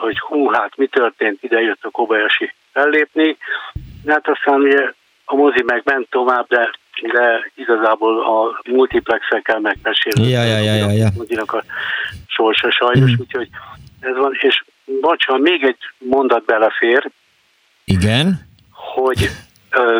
hogy 0.00 0.18
hú, 0.18 0.50
hát 0.50 0.76
mi 0.76 0.86
történt, 0.86 1.42
ide 1.42 1.60
jött 1.60 1.84
a 1.84 1.90
Kobayashi 1.90 2.52
fellépni. 2.72 3.36
Hát 4.06 4.28
aztán 4.28 4.60
ugye 4.60 4.92
a 5.24 5.34
mozi 5.34 5.62
meg 5.62 5.82
ment 5.84 6.10
tovább, 6.10 6.46
de, 6.48 6.70
de 7.02 7.50
igazából 7.54 8.20
a 8.20 8.60
multiplexekkel 8.64 9.58
megmesélni. 9.60 10.28
Ja, 10.28 10.42
ja, 10.42 10.58
ja, 10.58 10.74
ja, 10.74 10.90
ja. 10.90 11.42
a 11.46 11.64
sorsa 12.26 12.70
sajnos, 12.70 13.10
Mm. 13.10 13.20
úgyhogy 13.20 13.48
ez 14.00 14.16
van, 14.16 14.32
és 14.40 14.64
bocsán, 15.00 15.40
még 15.40 15.64
egy 15.64 15.78
mondat 15.98 16.44
belefér, 16.44 17.10
Igen. 17.84 18.48
hogy 18.70 19.30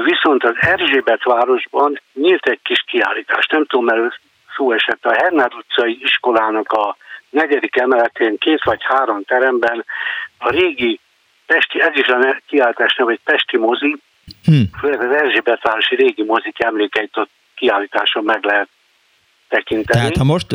viszont 0.05 0.45
az 0.45 0.55
Erzsébet 0.57 1.25
városban 1.25 2.01
nyílt 2.15 2.47
egy 2.47 2.61
kis 2.63 2.85
kiállítás. 2.87 3.47
Nem 3.47 3.67
tudom, 3.67 3.85
mert 3.85 4.21
szó 4.57 4.73
esett 4.73 5.05
a 5.05 5.13
Hernád 5.13 5.55
utcai 5.55 5.99
iskolának 6.03 6.73
a 6.73 6.97
negyedik 7.31 7.77
emeletén 7.77 8.39
két 8.39 8.65
vagy 8.65 8.81
három 8.85 9.23
teremben 9.23 9.85
a 10.39 10.51
régi 10.51 11.01
Pesti, 11.47 11.81
ez 11.81 11.91
is 11.95 12.07
a 12.07 12.41
kiállítás 12.47 12.95
neve, 12.95 13.13
egy 13.13 13.21
Pesti 13.25 13.57
mozi, 13.57 13.97
Hm. 14.45 14.63
főleg 14.81 15.01
az 15.01 15.17
Erzsébet 15.23 15.63
városi 15.63 15.95
régi 15.95 16.23
mozik 16.23 16.63
emlékeit 16.63 17.17
ott 17.17 17.31
kiállításon 17.55 18.25
meg 18.25 18.45
lehet 18.45 18.69
tekinteni. 19.49 19.99
Tehát 19.99 20.17
ha 20.17 20.25
most 20.25 20.47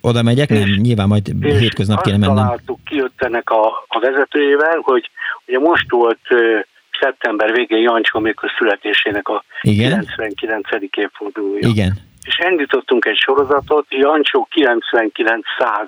oda 0.00 0.22
megyek, 0.22 0.48
nem, 0.48 0.68
nyilván 0.68 1.08
majd 1.08 1.26
És 1.40 1.58
hétköznap 1.58 2.02
kéne 2.02 2.16
mennem. 2.16 2.36
találtuk 2.36 2.84
ki 2.84 3.02
ott 3.02 3.22
ennek 3.22 3.50
a, 3.50 3.66
a 3.88 3.98
vezetőjével, 3.98 4.78
hogy 4.82 5.10
ugye 5.46 5.58
most 5.58 5.90
volt 5.90 6.20
ö, 6.28 6.58
szeptember 7.00 7.52
végén 7.52 7.78
Jancsó 7.78 8.18
Mikor 8.18 8.50
születésének 8.58 9.28
a 9.28 9.44
Igen. 9.62 10.06
99. 10.16 10.68
évfordulója. 10.96 11.68
Igen. 11.68 11.92
És 12.24 12.38
indítottunk 12.50 13.04
egy 13.04 13.16
sorozatot, 13.16 13.86
Jancsó 13.88 14.48
9900 14.50 15.86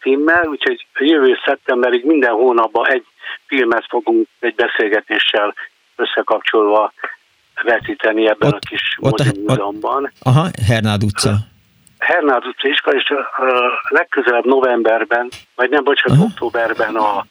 címmel, 0.00 0.46
úgyhogy 0.46 0.86
jövő 0.98 1.38
szeptemberig 1.44 2.04
minden 2.04 2.32
hónapban 2.32 2.86
egy 2.90 3.04
filmet 3.46 3.84
fogunk 3.88 4.26
egy 4.40 4.54
beszélgetéssel 4.54 5.54
összekapcsolva 5.98 6.92
vetíteni 7.62 8.28
ebben 8.28 8.50
a 8.50 8.58
kis 8.58 8.96
ott 9.00 9.18
a- 9.20 9.24
mozimúzeumban. 9.24 10.12
Aha, 10.22 10.48
Hernád 10.66 11.02
utca. 11.04 11.36
Hernád 11.98 12.46
utca 12.46 12.68
iskola, 12.68 12.96
és 12.96 13.10
a, 13.10 13.42
legközelebb 13.88 14.44
novemberben, 14.44 15.28
vagy 15.54 15.70
nem, 15.70 15.84
bocsánat, 15.84 16.24
októberben 16.24 16.94
a 16.96 17.26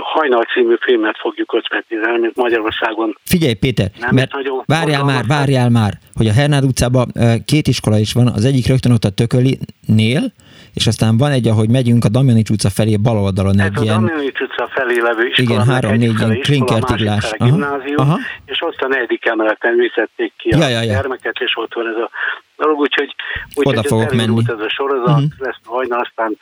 Hajnal 0.00 0.42
című 0.54 0.74
filmet 0.80 1.18
fogjuk 1.18 1.52
ott 1.52 1.68
vetíteni, 1.68 2.18
mint 2.18 2.36
Magyarországon. 2.36 3.18
Figyelj, 3.24 3.52
Péter, 3.54 3.90
Nem, 3.98 4.14
mert 4.14 4.32
nagyon 4.32 4.62
várjál 4.66 5.04
már, 5.04 5.24
várjál 5.26 5.68
már, 5.68 5.92
hogy 6.14 6.28
a 6.28 6.32
Hernád 6.32 6.64
utcában 6.64 7.12
két 7.44 7.66
iskola 7.66 7.98
is 7.98 8.12
van, 8.12 8.26
az 8.26 8.44
egyik 8.44 8.66
rögtön 8.66 8.92
ott 8.92 9.04
a 9.04 9.10
Tökölinél, 9.10 10.32
és 10.74 10.86
aztán 10.86 11.16
van 11.16 11.30
egy, 11.30 11.48
ahogy 11.48 11.68
megyünk 11.68 12.04
a 12.04 12.08
Damjanics 12.08 12.50
utca 12.50 12.70
felé 12.70 12.96
bal 12.96 13.16
oldalon 13.18 13.58
Ez 13.60 13.66
egy 13.66 13.78
a 13.78 13.82
ilyen... 13.82 14.00
Damjanics 14.04 14.40
utca 14.40 14.68
felé 14.74 15.00
levő 15.00 15.26
iskola, 15.26 15.48
Igen, 15.62 15.66
három-négy 15.66 16.18
ilyen 16.18 16.40
klinkertiglás. 16.40 17.30
Gimnázium, 17.38 17.94
aha. 17.96 18.18
és 18.44 18.62
ott 18.62 18.76
a 18.80 18.86
negyedik 18.88 19.26
emeleten 19.26 19.74
vizették 19.76 20.32
ki 20.36 20.48
Ja, 20.48 20.64
a 20.64 20.68
ja, 20.68 20.80
ja. 20.80 20.92
gyermeket, 20.92 21.36
és 21.38 21.52
ott 21.56 21.74
van 21.74 21.86
ez 21.86 21.96
a 21.96 22.10
dolog, 22.56 22.78
úgyhogy, 22.78 23.14
Oda 23.54 23.68
úgyhogy 23.70 23.86
fogok 23.86 24.04
ez 24.04 24.12
elindult 24.12 24.46
menni. 24.46 24.60
ez 24.60 24.66
a 24.66 24.70
sorozat, 24.70 25.16
Mhm. 25.20 25.24
lesz 25.38 25.56
hajna, 25.64 25.96
aztán 25.96 26.36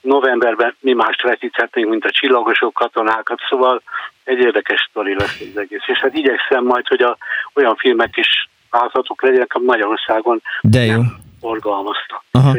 novemberben 0.00 0.76
mi 0.80 0.92
mást 0.92 1.22
vetíthetnénk, 1.22 1.88
mint 1.88 2.04
a 2.04 2.10
csillagosok 2.10 2.74
katonákat, 2.74 3.38
szóval 3.48 3.82
egy 4.24 4.38
érdekes 4.38 4.86
sztori 4.90 5.14
lesz 5.18 5.40
az 5.54 5.60
egész. 5.60 5.80
És 5.86 5.98
hát 5.98 6.14
igyekszem 6.14 6.64
majd, 6.64 6.86
hogy 6.88 7.02
a, 7.02 7.16
olyan 7.54 7.76
filmek 7.76 8.16
is 8.16 8.48
láthatók 8.70 9.22
legyenek, 9.22 9.54
a 9.54 9.58
Magyarországon 9.58 10.42
De 10.60 10.84
jó. 10.84 11.00
forgalmaztak. 11.40 12.22
Aha. 12.30 12.52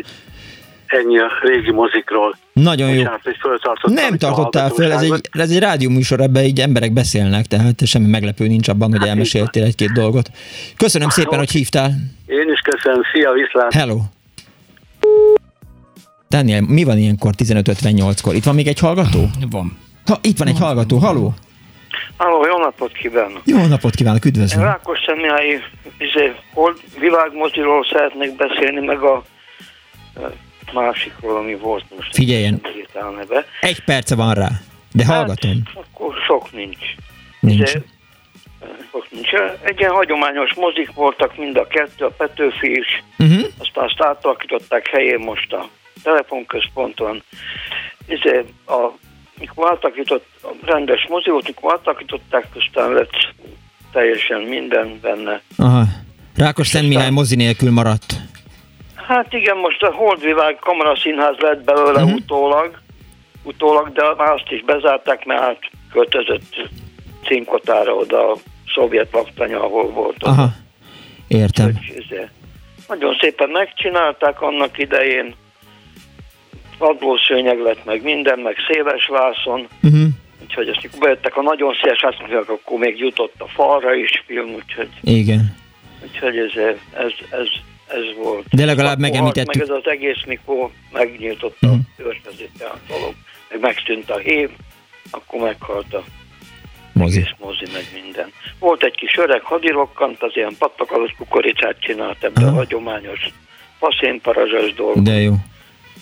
Ennyi 0.88 1.18
a 1.18 1.32
régi 1.42 1.72
mozikról. 1.72 2.38
Nagyon 2.54 2.90
jó. 2.90 3.04
Bocsánat, 3.04 3.80
Nem 3.84 4.18
tartottál 4.18 4.70
föl, 4.70 4.92
ez 4.92 5.02
egy, 5.02 5.30
ez 5.32 5.50
egy 5.50 5.60
rádióműsor, 5.60 6.22
ebben 6.22 6.44
így 6.44 6.60
emberek 6.60 6.92
beszélnek, 6.94 7.46
tehát 7.46 7.86
semmi 7.86 8.08
meglepő 8.08 8.48
nincs 8.48 8.68
abban, 8.68 8.98
hogy 8.98 9.08
elmeséltél 9.08 9.64
egy-két 9.64 9.92
dolgot. 9.92 10.30
Köszönöm 10.78 11.10
szépen, 11.10 11.38
hogy 11.40 11.52
hívtál. 11.52 11.92
Én 12.26 12.52
is 12.52 12.60
köszönöm, 12.60 13.02
szia, 13.14 13.32
viszlát! 13.32 13.74
Hello! 13.74 13.98
Daniel, 16.30 16.62
mi 16.62 16.84
van 16.84 16.98
ilyenkor 16.98 17.32
15.58-kor? 17.38 18.36
Itt 18.36 18.44
van 18.44 18.56
még 18.56 18.68
egy 18.68 18.80
hallgató? 18.80 19.30
Van. 19.50 19.78
Ha, 20.06 20.18
itt 20.22 20.38
van 20.38 20.48
egy 20.48 20.60
hallgató, 20.60 20.98
haló? 20.98 21.34
Halló, 22.18 22.46
jó 22.46 22.58
napot 22.58 22.92
kívánok! 22.92 23.42
Jó 23.46 23.66
napot 23.66 23.96
kívánok, 23.96 24.26
Én 24.26 24.32
üdvözlöm. 24.32 24.64
Rákos 24.64 25.00
Személyi 25.06 25.60
izé, 25.98 26.34
hol 26.54 26.76
világmoziról 27.00 27.86
szeretnék 27.92 28.36
beszélni, 28.36 28.86
meg 28.86 29.02
a 29.02 29.24
e, 30.68 30.72
másikról, 30.74 31.38
ami 31.38 31.56
volt 31.56 31.84
most. 31.96 32.16
Figyeljen. 32.16 32.62
Egy 33.62 33.84
perce 33.84 34.16
van 34.16 34.34
rá, 34.34 34.50
de 34.92 35.06
hallgatom. 35.06 35.64
Akkor 35.74 36.16
sok 36.28 36.52
nincs. 36.52 36.86
Nincs. 37.40 37.62
Izé, 37.62 37.82
e, 38.62 38.66
sok 38.92 39.08
nincs. 39.12 39.30
Egy 39.64 39.80
ilyen 39.80 39.92
hagyományos 39.92 40.54
mozik 40.56 40.94
voltak 40.94 41.38
mind 41.38 41.58
a 41.58 41.68
kettő, 41.68 42.06
a 42.06 42.10
Petőfi 42.10 42.72
is, 42.72 43.04
Uh-huh. 43.20 43.48
aztán 43.58 43.84
azt 43.84 44.02
átalakították 44.02 44.88
helyén 44.88 45.20
most 45.20 45.54
a 45.54 45.70
telefonközponton. 46.04 47.24
Izé, 48.08 48.46
a, 48.68 48.92
mikor 49.40 49.72
átalakított, 49.72 50.26
a 50.44 50.48
rendes 50.66 51.06
mozi 51.10 51.30
volt, 51.30 51.48
mikor 51.48 51.72
átalakították, 51.74 52.48
aztán 52.56 52.92
lett 52.94 53.34
teljesen 53.92 54.42
minden 54.42 55.00
benne. 55.02 55.42
Aha. 55.58 55.84
Rákos 56.36 56.68
Szent 56.68 56.88
Mihály 56.88 57.10
mozi 57.10 57.36
nélkül 57.36 57.72
maradt. 57.72 58.14
Hát 59.08 59.34
igen, 59.34 59.58
most 59.58 59.84
a 59.84 59.94
Holdvilág 59.94 60.56
kameraszínház 60.60 61.36
lett 61.38 61.64
belőle 61.64 62.04
uh-huh. 62.04 62.14
utólag, 62.14 62.80
utólag, 63.44 63.92
de 63.92 64.02
már 64.18 64.32
azt 64.32 64.50
is 64.52 64.64
bezárták, 64.64 65.26
mert 65.26 65.42
átköltözött 65.42 66.70
címkotára 67.26 67.94
oda 67.94 68.32
a 68.32 68.38
szovjet 68.74 69.12
laktanya, 69.12 69.64
ahol 69.64 69.90
volt. 69.90 70.24
Aha. 70.24 70.48
Értem. 71.28 71.72
Izé. 71.96 72.28
Nagyon 72.88 73.18
szépen 73.20 73.50
megcsinálták 73.50 74.42
annak 74.42 74.78
idején, 74.78 75.36
padlószőnyeg 76.78 77.60
lett 77.60 77.86
meg 77.86 78.04
minden, 78.04 78.40
meg 78.40 78.56
széles 78.72 79.08
vászon, 79.08 79.68
Uh-huh. 79.84 80.08
úgyhogy 80.44 80.68
ezt 80.68 81.00
bejöttek 81.00 81.38
a 81.38 81.42
nagyon 81.42 81.74
széles, 81.82 82.18
mondják, 82.20 82.50
akkor 82.50 82.80
még 82.80 83.00
jutott 83.00 83.36
a 83.38 83.48
falra 83.48 83.94
is 83.94 84.24
film, 84.26 84.50
úgyhogy, 84.54 84.90
Igen. 85.02 85.56
úgyhogy 86.04 86.38
ez, 86.38 86.52
ez, 86.94 87.12
ez, 87.30 87.48
ez 87.88 88.24
volt. 88.24 88.46
De 88.50 88.66
legalább 88.66 89.00
megemlítettük. 89.00 89.54
Meg 89.54 89.64
ez 89.64 89.70
az 89.70 89.88
egész, 89.92 90.24
mikor 90.26 90.70
megnyitotta 90.92 91.68
uh-huh. 91.68 91.80
a 91.98 92.02
környezete 92.02 92.66
a 92.66 92.78
dolog, 92.88 93.14
meg 93.50 93.60
megszűnt 93.60 94.10
a 94.10 94.18
hív, 94.18 94.50
akkor 95.12 95.42
meghalt 95.42 95.94
a 95.94 96.04
Mozi. 96.94 97.18
egész 97.20 97.32
mozi, 97.40 97.66
meg 97.74 97.86
minden. 98.04 98.32
Volt 98.60 98.84
egy 98.84 98.96
kis 98.96 99.16
öreg 99.18 99.42
hadirokkant, 99.42 100.24
az 100.24 100.32
ilyen 100.34 100.56
pattakalos 100.60 101.12
kukoricát 101.18 101.80
csinált 101.80 102.24
ebbe 102.24 102.46
a 102.46 102.52
hagyományos 102.52 103.20
faszénparazsas 103.80 104.74
dolgot, 104.74 105.04
De 105.04 105.20
jó. 105.20 105.34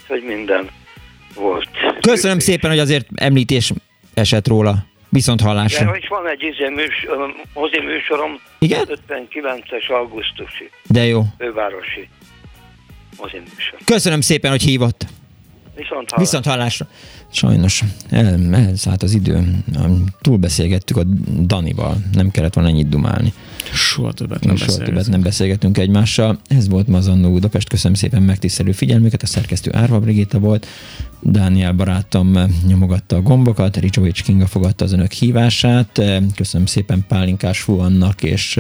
hogy 0.07 0.23
minden 0.23 0.69
volt. 1.35 1.69
Köszönöm 2.01 2.39
szépen, 2.39 2.69
hogy 2.69 2.79
azért 2.79 3.07
említés 3.15 3.73
esett 4.13 4.47
róla. 4.47 4.85
Viszont 5.15 5.41
De 5.41 5.47
hallásra. 5.47 5.97
is 5.97 6.07
van 6.07 6.27
egy 6.27 6.43
izé 6.43 6.69
műs, 6.69 7.05
ö, 7.07 7.27
mozi 7.53 7.79
műsorom, 7.81 8.39
Igen? 8.59 8.85
59-es 9.07 9.87
augusztusi, 9.91 10.69
De 10.89 11.05
jó. 11.05 11.21
fővárosi 11.37 12.09
mozi 13.21 13.37
műsor. 13.37 13.79
Köszönöm 13.85 14.21
szépen, 14.21 14.51
hogy 14.51 14.61
hívott. 14.61 15.05
Viszont 15.75 16.09
hallás. 16.11 16.27
Viszont 16.29 16.45
hallásra. 16.45 16.87
Sajnos 17.35 17.83
el, 18.09 18.55
elszállt 18.55 19.03
az 19.03 19.13
idő. 19.13 19.63
Túlbeszélgettük 20.21 20.97
a 20.97 21.03
Danival. 21.45 21.97
Nem 22.13 22.31
kellett 22.31 22.53
volna 22.53 22.69
ennyit 22.69 22.89
dumálni. 22.89 23.33
Soha 23.73 24.13
többet 24.13 24.45
Nem 24.45 24.55
Soha 24.55 24.77
többet 24.77 25.07
nem 25.07 25.21
beszélgetünk 25.21 25.77
egymással. 25.77 26.39
Ez 26.47 26.69
volt 26.69 26.87
ma 26.87 26.97
az 26.97 27.07
Annó 27.07 27.31
Budapest. 27.31 27.69
Köszönöm 27.69 27.97
szépen 27.97 28.23
megtisztelő 28.23 28.71
figyelmüket. 28.71 29.23
A 29.23 29.25
szerkesztő 29.25 29.71
Árva 29.73 29.99
Brigitta 29.99 30.39
volt. 30.39 30.67
Dániel 31.21 31.73
barátom 31.73 32.37
nyomogatta 32.67 33.15
a 33.15 33.21
gombokat. 33.21 33.77
Ricsovics 33.77 34.23
Kinga 34.23 34.47
fogadta 34.47 34.85
az 34.85 34.91
önök 34.91 35.11
hívását. 35.11 36.01
Köszönöm 36.35 36.65
szépen 36.65 37.05
Pálinkás 37.07 37.59
Fuannak 37.59 38.23
és 38.23 38.59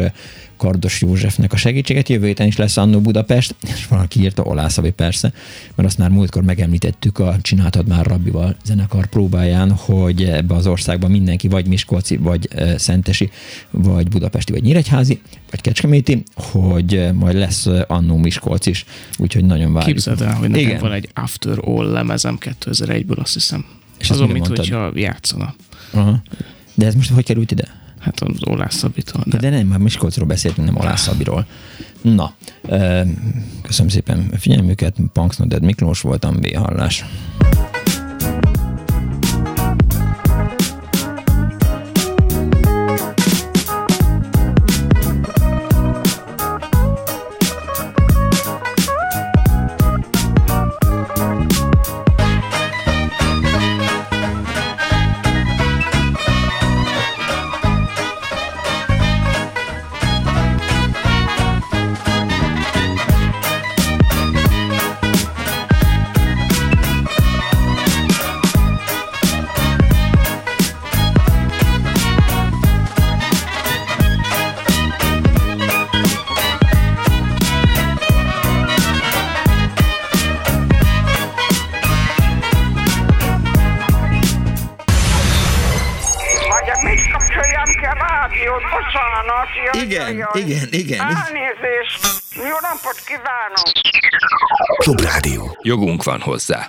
Kardos 0.57 1.01
Józsefnek 1.01 1.53
a 1.53 1.57
segítséget. 1.57 2.09
Jövő 2.09 2.25
héten 2.25 2.47
is 2.47 2.57
lesz 2.57 2.77
Annó 2.77 2.99
Budapest, 2.99 3.55
és 3.61 3.87
valaki 3.87 4.21
írta 4.21 4.43
Olászavi 4.43 4.91
persze, 4.91 5.33
mert 5.75 5.89
azt 5.89 5.97
már 5.97 6.09
múltkor 6.09 6.43
megemlítettük 6.43 7.19
a 7.19 7.35
Csináltad 7.41 7.87
már 7.87 8.05
Rabbival 8.05 8.55
zenekar 8.65 9.05
próbáján, 9.05 9.71
hogy 9.71 10.23
ebbe 10.23 10.55
az 10.55 10.67
országban 10.67 11.11
mindenki 11.11 11.47
vagy 11.47 11.67
Miskolci, 11.67 12.17
vagy 12.17 12.47
eh, 12.51 12.77
Szentesi, 12.77 13.29
vagy 13.71 14.07
Budapesti, 14.07 14.51
vagy 14.51 14.61
Nyíregyházi, 14.61 15.21
vagy 15.49 15.61
Kecskeméti, 15.61 16.23
hogy 16.35 16.95
eh, 16.95 17.11
majd 17.11 17.35
lesz 17.35 17.65
eh, 17.65 17.81
Annó 17.87 18.17
Miskolc 18.17 18.65
is, 18.65 18.85
úgyhogy 19.17 19.45
nagyon 19.45 19.73
várjuk. 19.73 19.95
Képzeld 19.95 20.21
el, 20.21 20.33
hogy 20.33 20.49
nekem 20.49 20.65
Igen. 20.67 20.79
van 20.79 20.91
egy 20.91 21.09
After 21.13 21.57
All 21.61 21.91
lemezem 21.91 22.37
2001-ből, 22.39 23.17
azt 23.17 23.33
hiszem. 23.33 23.65
És 23.99 24.09
Azon, 24.09 24.29
mint 24.29 24.47
hogyha 24.47 24.91
játszana. 24.95 25.55
Aha. 25.91 26.21
De 26.73 26.85
ez 26.85 26.95
most 26.95 27.09
hogy 27.09 27.23
került 27.23 27.51
ide? 27.51 27.84
Hát 28.05 28.19
az 28.19 28.47
Olás 28.47 28.73
Szabitól. 28.73 29.23
De, 29.25 29.37
de 29.37 29.49
nem, 29.49 29.67
már 29.67 29.79
Miskolcról 29.79 30.27
beszéltünk, 30.27 30.67
nem 30.67 30.77
Olász 30.77 31.01
Szabiról. 31.01 31.45
Na, 32.01 32.33
köszönöm 33.61 33.89
szépen 33.89 34.29
a 34.31 34.37
figyelmüket, 34.37 34.95
Punks 35.13 35.37
Miklós 35.61 36.01
voltam, 36.01 36.35
B 36.39 36.47
Igen, 90.45 90.67
igen. 90.71 90.99
Elnézést. 90.99 92.05
Jó 92.35 92.57
napot 92.61 93.01
kívánok. 93.05 93.71
Klubrádió. 94.77 95.57
Jogunk 95.61 96.03
van 96.03 96.21
hozzá. 96.21 96.65